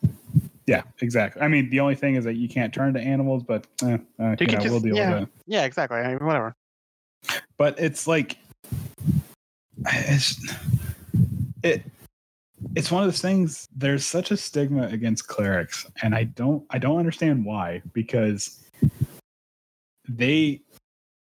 Yeah, 0.67 0.83
exactly. 1.01 1.43
I 1.43 1.49
mean, 1.49 1.69
the 1.71 1.81
only 1.81 1.97
thing 1.97 2.15
is 2.15 2.25
that 2.25 2.35
you 2.35 2.49
can't 2.49 2.73
turn 2.73 2.95
to 2.95 3.01
animals, 3.01 3.43
but 3.43 3.67
eh, 3.83 3.99
uh, 4.21 4.37
you 4.39 4.47
know, 4.47 4.59
just- 4.59 4.71
we'll 4.71 4.81
deal 4.81 4.95
yeah. 4.97 5.15
with 5.15 5.23
it. 5.25 5.29
Yeah, 5.47 5.65
exactly. 5.65 5.99
I 5.99 6.09
mean, 6.15 6.25
whatever. 6.25 6.55
But 7.59 7.79
it's 7.81 8.07
like 8.07 8.39
it's 9.87 10.41
it 11.63 11.83
it's 12.77 12.91
one 12.91 13.03
of 13.03 13.09
those 13.09 13.21
things 13.23 13.67
there's 13.75 14.07
such 14.07 14.31
a 14.31 14.37
stigma 14.37 14.87
against 14.89 15.27
clerics 15.27 15.87
and 16.03 16.15
i 16.15 16.25
don't 16.25 16.63
i 16.71 16.79
don't 16.79 16.99
understand 16.99 17.45
why 17.45 17.81
because 17.95 18.63
they 20.09 20.61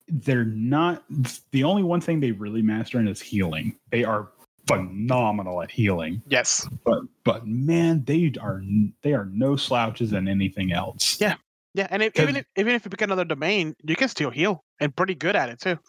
they're 0.07 0.45
not 0.45 1.03
the 1.51 1.63
only 1.63 1.84
one 1.84 2.01
thing 2.01 2.19
they 2.19 2.31
really 2.31 2.61
master 2.61 2.99
in 2.99 3.07
is 3.07 3.21
healing 3.21 3.77
they 3.91 4.03
are 4.03 4.30
phenomenal 4.67 5.61
at 5.61 5.71
healing 5.71 6.21
Yes. 6.27 6.67
but 6.85 6.99
but 7.23 7.47
man 7.47 8.03
they 8.05 8.31
are 8.41 8.61
they 9.01 9.13
are 9.13 9.25
no 9.25 9.55
slouches 9.55 10.13
in 10.13 10.27
anything 10.27 10.71
else 10.71 11.19
Yeah. 11.19 11.35
Yeah, 11.75 11.88
and 11.89 12.03
if, 12.03 12.19
even 12.19 12.35
if, 12.35 12.45
even 12.55 12.75
if 12.75 12.85
you 12.85 12.91
pick 12.91 13.01
another 13.01 13.25
domain, 13.25 13.75
you 13.84 13.95
can 13.95 14.07
still 14.07 14.30
heal 14.30 14.63
and 14.80 14.95
pretty 14.95 15.15
good 15.15 15.35
at 15.35 15.49
it 15.49 15.59
too. 15.59 15.80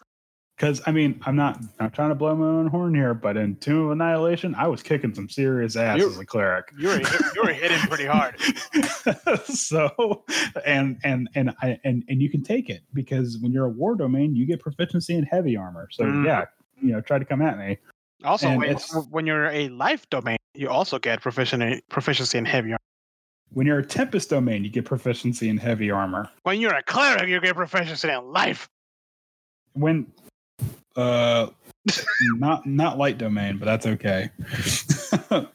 Because 0.55 0.81
I 0.87 0.91
mean, 0.91 1.19
I'm 1.25 1.35
not 1.35 1.61
I'm 1.79 1.91
trying 1.91 2.09
to 2.09 2.15
blow 2.15 2.33
my 2.35 2.45
own 2.45 2.67
horn 2.67 2.95
here, 2.95 3.13
but 3.13 3.35
in 3.35 3.57
Tomb 3.57 3.85
of 3.87 3.91
Annihilation, 3.91 4.55
I 4.55 4.67
was 4.67 4.81
kicking 4.81 5.13
some 5.13 5.27
serious 5.27 5.75
ass 5.75 5.97
You- 5.97 6.07
as 6.09 6.17
a 6.17 6.25
cleric. 6.25 6.71
You 6.77 6.87
were 6.87 7.01
you 7.01 7.43
were 7.43 7.51
hitting 7.53 7.79
pretty 7.89 8.05
hard. 8.05 8.39
so 9.45 10.23
and 10.65 10.97
and 11.03 11.29
and 11.35 11.53
I 11.61 11.77
and 11.83 12.03
and 12.07 12.21
you 12.21 12.29
can 12.29 12.41
take 12.41 12.69
it 12.69 12.81
because 12.93 13.37
when 13.39 13.51
you're 13.51 13.65
a 13.65 13.69
war 13.69 13.95
domain, 13.95 14.35
you 14.35 14.45
get 14.45 14.61
proficiency 14.61 15.15
in 15.15 15.23
heavy 15.23 15.57
armor. 15.57 15.89
So 15.91 16.05
Mhm. 16.05 16.25
yeah, 16.25 16.45
you 16.81 16.93
know, 16.93 17.01
try 17.01 17.19
to 17.19 17.25
come 17.25 17.41
at 17.41 17.57
me. 17.57 17.77
Also, 18.23 18.47
when, 18.57 18.77
when 19.09 19.27
you're 19.27 19.47
a 19.47 19.67
life 19.69 20.09
domain, 20.09 20.37
you 20.53 20.69
also 20.69 20.99
get 20.99 21.21
proficiency 21.21 21.81
proficiency 21.89 22.37
in 22.37 22.45
heavy 22.45 22.69
armor. 22.71 22.79
When 23.51 23.67
you're 23.67 23.79
a 23.79 23.85
Tempest 23.85 24.29
domain, 24.29 24.63
you 24.63 24.69
get 24.69 24.85
proficiency 24.85 25.49
in 25.49 25.57
heavy 25.57 25.91
armor. 25.91 26.29
When 26.43 26.61
you're 26.61 26.73
a 26.73 26.83
cleric, 26.83 27.27
you 27.27 27.39
get 27.41 27.55
proficiency 27.55 28.09
in 28.09 28.31
life. 28.31 28.67
When 29.73 30.07
uh 30.95 31.47
not 32.37 32.65
not 32.65 32.97
light 32.97 33.17
domain, 33.17 33.57
but 33.57 33.65
that's 33.65 33.85
okay. 33.85 34.29
but 35.29 35.51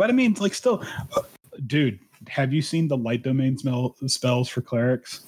I 0.00 0.12
mean, 0.12 0.34
like 0.34 0.54
still, 0.54 0.84
uh, 1.16 1.22
dude, 1.66 1.98
have 2.28 2.52
you 2.52 2.62
seen 2.62 2.88
the 2.88 2.96
light 2.96 3.22
domain 3.22 3.58
smell 3.58 3.96
spells 4.06 4.48
for 4.48 4.60
clerics? 4.60 5.24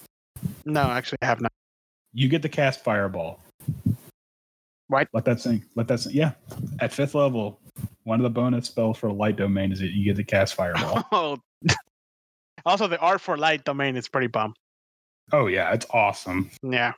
No, 0.64 0.82
actually, 0.82 1.18
I 1.22 1.26
have 1.26 1.40
not. 1.40 1.52
You 2.12 2.28
get 2.28 2.42
to 2.42 2.48
cast 2.48 2.84
fireball. 2.84 3.40
What? 4.88 5.08
Let 5.12 5.24
that 5.24 5.40
sink. 5.40 5.64
Let 5.74 5.88
that 5.88 6.00
sink. 6.00 6.14
Yeah, 6.14 6.32
at 6.80 6.92
fifth 6.92 7.14
level, 7.14 7.58
one 8.04 8.20
of 8.20 8.24
the 8.24 8.30
bonus 8.30 8.66
spells 8.66 8.98
for 8.98 9.10
light 9.10 9.36
domain 9.36 9.72
is 9.72 9.80
that 9.80 9.90
you 9.90 10.04
get 10.04 10.16
to 10.16 10.24
cast 10.24 10.54
fireball. 10.54 11.04
Oh. 11.12 11.38
also, 12.64 12.86
the 12.86 12.98
art 12.98 13.20
for 13.20 13.36
light 13.36 13.64
domain 13.64 13.96
is 13.96 14.08
pretty 14.08 14.28
bomb. 14.28 14.54
oh 15.32 15.46
yeah, 15.46 15.72
it's 15.72 15.86
awesome. 15.90 16.50
Yeah. 16.62 16.92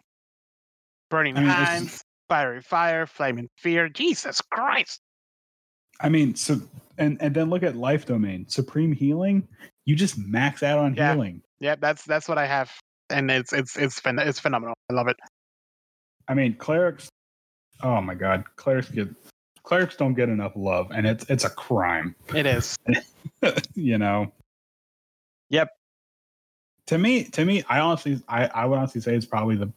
Burning 1.10 1.38
I 1.38 1.40
mean, 1.80 1.88
fiery 2.28 2.60
fire, 2.62 3.06
flaming 3.06 3.48
fear. 3.56 3.88
Jesus 3.88 4.40
Christ. 4.50 5.00
I 6.00 6.08
mean, 6.08 6.34
so 6.34 6.60
and 6.98 7.16
and 7.20 7.34
then 7.34 7.50
look 7.50 7.62
at 7.62 7.76
life 7.76 8.06
domain, 8.06 8.46
supreme 8.48 8.92
healing. 8.92 9.46
You 9.84 9.96
just 9.96 10.18
max 10.18 10.62
out 10.62 10.78
on 10.78 10.94
Yeah. 10.94 11.14
healing. 11.14 11.42
Yeah, 11.60 11.74
that's 11.80 12.04
that's 12.04 12.28
what 12.28 12.38
I 12.38 12.46
have, 12.46 12.70
and 13.10 13.30
it's 13.30 13.52
it's 13.52 13.76
it's 13.76 13.98
phen- 14.00 14.24
it's 14.24 14.38
phenomenal. 14.38 14.74
I 14.90 14.94
love 14.94 15.08
it. 15.08 15.16
I 16.28 16.34
mean, 16.34 16.54
clerics. 16.54 17.08
Oh 17.82 18.00
my 18.00 18.14
god, 18.14 18.44
clerics 18.56 18.90
get 18.90 19.08
clerics 19.62 19.96
don't 19.96 20.14
get 20.14 20.28
enough 20.28 20.52
love, 20.54 20.90
and 20.92 21.06
it's 21.06 21.24
it's 21.28 21.44
a 21.44 21.50
crime. 21.50 22.14
It 22.34 22.46
is. 22.46 22.76
you 23.74 23.98
know. 23.98 24.32
Yep. 25.50 25.68
To 26.88 26.98
me, 26.98 27.24
to 27.24 27.44
me, 27.44 27.62
I 27.68 27.80
honestly, 27.80 28.22
I 28.28 28.46
I 28.46 28.64
would 28.66 28.78
honestly 28.78 29.00
say 29.00 29.16
it's 29.16 29.26
probably 29.26 29.56
the. 29.56 29.72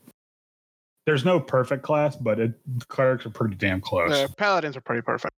There's 1.06 1.26
no 1.26 1.40
perfect 1.40 1.84
class, 1.84 2.16
but 2.16 2.40
it, 2.40 2.54
clerics 2.88 3.26
are 3.26 3.32
pretty 3.32 3.56
damn 3.56 3.82
close. 3.82 4.12
The 4.12 4.34
paladins 4.36 4.78
are 4.78 4.82
pretty 4.82 5.02
perfect. 5.02 5.34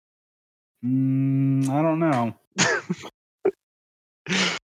Mm, 0.84 1.68
I 1.68 1.82
don't 1.82 2.00
know. 2.00 2.34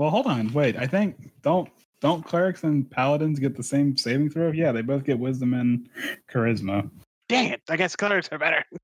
Well, 0.00 0.08
hold 0.08 0.26
on, 0.28 0.50
wait. 0.54 0.78
I 0.78 0.86
think 0.86 1.30
don't 1.42 1.68
don't 2.00 2.24
clerics 2.24 2.64
and 2.64 2.90
paladins 2.90 3.38
get 3.38 3.54
the 3.54 3.62
same 3.62 3.98
saving 3.98 4.30
throw? 4.30 4.50
Yeah, 4.50 4.72
they 4.72 4.80
both 4.80 5.04
get 5.04 5.18
wisdom 5.18 5.52
and 5.52 5.90
charisma. 6.32 6.88
Dang 7.28 7.50
it! 7.50 7.60
I 7.68 7.76
guess 7.76 7.96
clerics 7.96 8.30
are 8.32 8.38
better. 8.38 8.64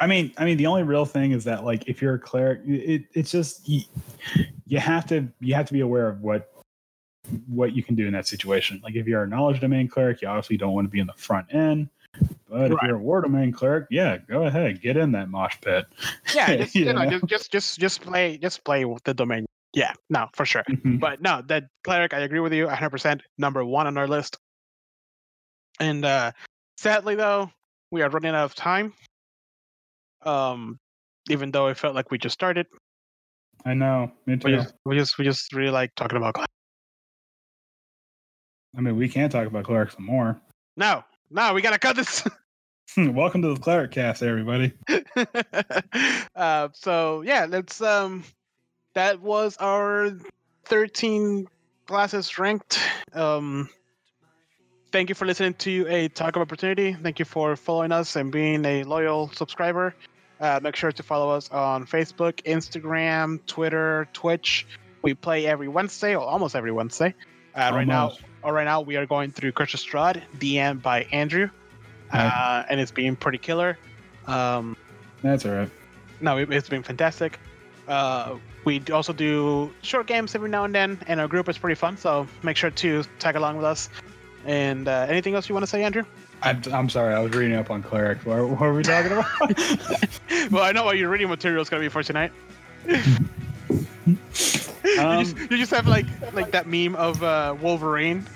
I 0.00 0.06
mean, 0.06 0.34
I 0.36 0.44
mean, 0.44 0.58
the 0.58 0.66
only 0.66 0.82
real 0.82 1.06
thing 1.06 1.32
is 1.32 1.44
that 1.44 1.64
like 1.64 1.88
if 1.88 2.02
you're 2.02 2.16
a 2.16 2.18
cleric, 2.18 2.60
it, 2.66 3.04
it's 3.14 3.30
just 3.30 3.66
you, 3.66 3.80
you 4.66 4.78
have 4.78 5.06
to 5.06 5.28
you 5.40 5.54
have 5.54 5.64
to 5.68 5.72
be 5.72 5.80
aware 5.80 6.06
of 6.06 6.20
what 6.20 6.52
what 7.46 7.74
you 7.74 7.82
can 7.82 7.94
do 7.94 8.06
in 8.06 8.12
that 8.12 8.26
situation. 8.26 8.80
Like 8.82 8.94
if 8.94 9.06
you're 9.06 9.22
a 9.22 9.28
knowledge 9.28 9.60
domain 9.60 9.88
cleric, 9.88 10.22
you 10.22 10.28
obviously 10.28 10.56
don't 10.56 10.72
want 10.72 10.86
to 10.86 10.90
be 10.90 11.00
in 11.00 11.06
the 11.06 11.14
front 11.14 11.52
end. 11.52 11.88
But 12.48 12.72
if 12.72 12.78
you're 12.82 12.96
a 12.96 12.98
war 12.98 13.20
domain 13.20 13.52
cleric, 13.52 13.86
yeah, 13.90 14.18
go 14.18 14.44
ahead, 14.44 14.82
get 14.82 14.96
in 14.96 15.12
that 15.12 15.28
mosh 15.28 15.56
pit. 15.60 15.86
Yeah, 16.34 16.56
just, 16.56 16.74
you 16.74 16.92
know, 16.92 17.04
know? 17.04 17.20
just 17.26 17.52
just 17.52 17.78
just 17.78 18.00
play 18.02 18.36
just 18.38 18.64
play 18.64 18.84
with 18.84 19.02
the 19.04 19.14
domain. 19.14 19.46
Yeah, 19.72 19.92
no, 20.08 20.26
for 20.34 20.44
sure. 20.44 20.64
But 20.84 21.22
no, 21.22 21.42
that 21.46 21.64
cleric, 21.84 22.12
I 22.12 22.20
agree 22.20 22.40
with 22.40 22.52
you 22.52 22.66
100%. 22.66 23.20
Number 23.38 23.64
one 23.64 23.86
on 23.86 23.96
our 23.96 24.08
list. 24.08 24.36
And 25.78 26.04
uh 26.04 26.32
sadly, 26.76 27.14
though, 27.14 27.50
we 27.92 28.02
are 28.02 28.10
running 28.10 28.34
out 28.34 28.44
of 28.44 28.54
time. 28.54 28.92
Um, 30.22 30.78
even 31.30 31.52
though 31.52 31.68
it 31.68 31.78
felt 31.78 31.94
like 31.94 32.10
we 32.10 32.18
just 32.18 32.34
started, 32.34 32.66
I 33.64 33.74
know. 33.74 34.10
Me 34.26 34.34
we 34.34 34.38
too. 34.38 34.56
just 34.56 34.74
we 34.84 34.96
just 34.96 35.18
we 35.18 35.24
just 35.24 35.52
really 35.52 35.70
like 35.70 35.94
talking 35.94 36.16
about. 36.16 36.36
I 38.76 38.80
mean, 38.80 38.96
we 38.96 39.08
can 39.08 39.30
talk 39.30 39.46
about 39.46 39.64
clerics 39.64 39.94
some 39.94 40.06
more. 40.06 40.40
No, 40.76 41.04
no, 41.30 41.54
we 41.54 41.62
gotta 41.62 41.78
cut 41.78 41.96
this. 41.96 42.26
Welcome 42.96 43.42
to 43.42 43.54
the 43.54 43.60
cleric 43.60 43.92
cast, 43.92 44.22
everybody. 44.22 44.72
uh, 46.34 46.68
so 46.72 47.22
yeah, 47.22 47.46
let's 47.48 47.80
um, 47.80 48.24
that 48.94 49.20
was 49.20 49.56
our 49.58 50.10
13 50.64 51.46
classes 51.86 52.36
ranked. 52.38 52.80
Um, 53.12 53.68
thank 54.90 55.08
you 55.08 55.14
for 55.14 55.24
listening 55.24 55.54
to 55.54 55.86
Attack 55.86 56.34
of 56.34 56.42
Opportunity. 56.42 56.92
Thank 56.92 57.20
you 57.20 57.24
for 57.24 57.54
following 57.54 57.92
us 57.92 58.16
and 58.16 58.32
being 58.32 58.64
a 58.64 58.82
loyal 58.82 59.30
subscriber. 59.30 59.94
Uh, 60.40 60.58
make 60.60 60.74
sure 60.74 60.90
to 60.90 61.02
follow 61.02 61.30
us 61.30 61.48
on 61.50 61.86
Facebook, 61.86 62.42
Instagram, 62.44 63.44
Twitter, 63.46 64.08
Twitch. 64.12 64.66
We 65.02 65.14
play 65.14 65.46
every 65.46 65.68
Wednesday, 65.68 66.16
or 66.16 66.26
almost 66.26 66.56
every 66.56 66.72
Wednesday. 66.72 67.14
Uh, 67.54 67.70
right 67.72 67.86
now, 67.86 68.14
Oh, 68.42 68.48
uh, 68.48 68.52
right 68.52 68.64
now 68.64 68.80
we 68.80 68.96
are 68.96 69.06
going 69.06 69.30
through 69.32 69.52
Curse 69.52 69.74
of 69.74 69.80
Strahd, 69.80 70.22
DM 70.38 70.80
by 70.80 71.02
Andrew, 71.12 71.50
uh, 72.12 72.64
and 72.68 72.80
it's 72.80 72.90
been 72.90 73.16
pretty 73.16 73.38
killer. 73.38 73.78
Um, 74.26 74.76
That's 75.22 75.44
all 75.44 75.52
right. 75.52 75.70
no, 76.20 76.38
it, 76.38 76.52
it's 76.52 76.68
been 76.68 76.82
fantastic. 76.82 77.38
Uh, 77.86 78.36
we 78.64 78.82
also 78.92 79.12
do 79.12 79.72
short 79.82 80.06
games 80.06 80.34
every 80.34 80.48
now 80.48 80.64
and 80.64 80.74
then, 80.74 80.98
and 81.06 81.20
our 81.20 81.28
group 81.28 81.48
is 81.48 81.58
pretty 81.58 81.74
fun. 81.74 81.96
So 81.96 82.26
make 82.42 82.56
sure 82.56 82.70
to 82.70 83.04
tag 83.18 83.36
along 83.36 83.56
with 83.56 83.64
us. 83.64 83.88
And 84.46 84.88
uh, 84.88 85.06
anything 85.08 85.34
else 85.34 85.48
you 85.48 85.54
want 85.54 85.64
to 85.64 85.70
say, 85.70 85.82
Andrew? 85.82 86.04
I'm, 86.42 86.62
I'm 86.72 86.88
sorry. 86.88 87.14
I 87.14 87.20
was 87.20 87.32
reading 87.32 87.56
up 87.56 87.70
on 87.70 87.82
cleric. 87.82 88.24
What, 88.24 88.48
what 88.48 88.60
were 88.60 88.74
we 88.74 88.82
talking 88.82 89.12
about? 89.12 89.26
well, 90.50 90.64
I 90.64 90.72
know 90.72 90.84
what 90.84 90.96
your 90.96 91.10
reading 91.10 91.28
material 91.28 91.60
is 91.62 91.68
gonna 91.68 91.82
be 91.82 91.88
for 91.88 92.02
tonight. 92.02 92.32
you, 94.94 95.00
Um, 95.00 95.24
just, 95.24 95.36
you 95.50 95.56
just 95.58 95.70
have 95.72 95.86
like 95.86 96.06
like 96.32 96.50
that 96.52 96.66
meme 96.66 96.94
of 96.96 97.22
uh, 97.22 97.54
Wolverine. 97.60 98.26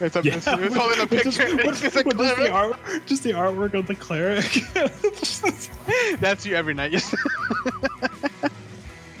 It's, 0.00 0.16
a, 0.16 0.18
it's, 0.20 0.46
it's 0.48 0.74
holding 0.74 0.98
a 0.98 1.02
with 1.06 1.22
just- 1.22 1.38
picture. 1.38 1.56
with- 1.56 1.66
It's 1.68 1.80
just 1.80 1.96
a 1.96 2.02
just 2.04 2.16
the 2.16 2.34
cleric. 2.34 2.52
art, 2.52 2.76
just 3.06 3.22
the 3.22 3.30
artwork 3.32 3.74
of 3.74 3.86
the 3.86 3.94
cleric. 3.94 4.64
That's 6.20 6.44
you 6.44 6.54
every 6.56 6.74
night. 6.74 6.92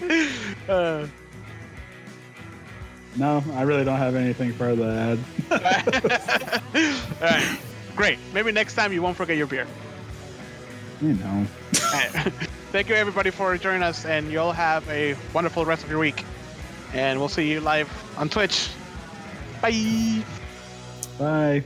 Yes. 0.00 0.68
uh, 0.68 1.06
no, 3.16 3.42
I 3.54 3.62
really 3.62 3.84
don't 3.84 3.96
have 3.98 4.16
anything 4.16 4.52
further 4.52 4.82
to 4.82 5.18
add. 5.50 6.80
all 7.22 7.28
right, 7.30 7.58
great. 7.96 8.18
Maybe 8.34 8.52
next 8.52 8.74
time 8.74 8.92
you 8.92 9.00
won't 9.00 9.16
forget 9.16 9.36
your 9.36 9.46
beer. 9.46 9.66
You 11.00 11.14
know. 11.14 11.46
All 11.84 12.00
right. 12.00 12.32
Thank 12.72 12.88
you 12.88 12.96
everybody 12.96 13.30
for 13.30 13.56
joining 13.56 13.82
us, 13.82 14.04
and 14.04 14.30
you'll 14.30 14.52
have 14.52 14.86
a 14.90 15.16
wonderful 15.32 15.64
rest 15.64 15.84
of 15.84 15.90
your 15.90 16.00
week. 16.00 16.24
And 16.94 17.18
we'll 17.18 17.28
see 17.28 17.50
you 17.50 17.60
live 17.60 17.90
on 18.16 18.28
Twitch. 18.28 18.68
Bye. 19.60 20.24
Bye. 21.18 21.64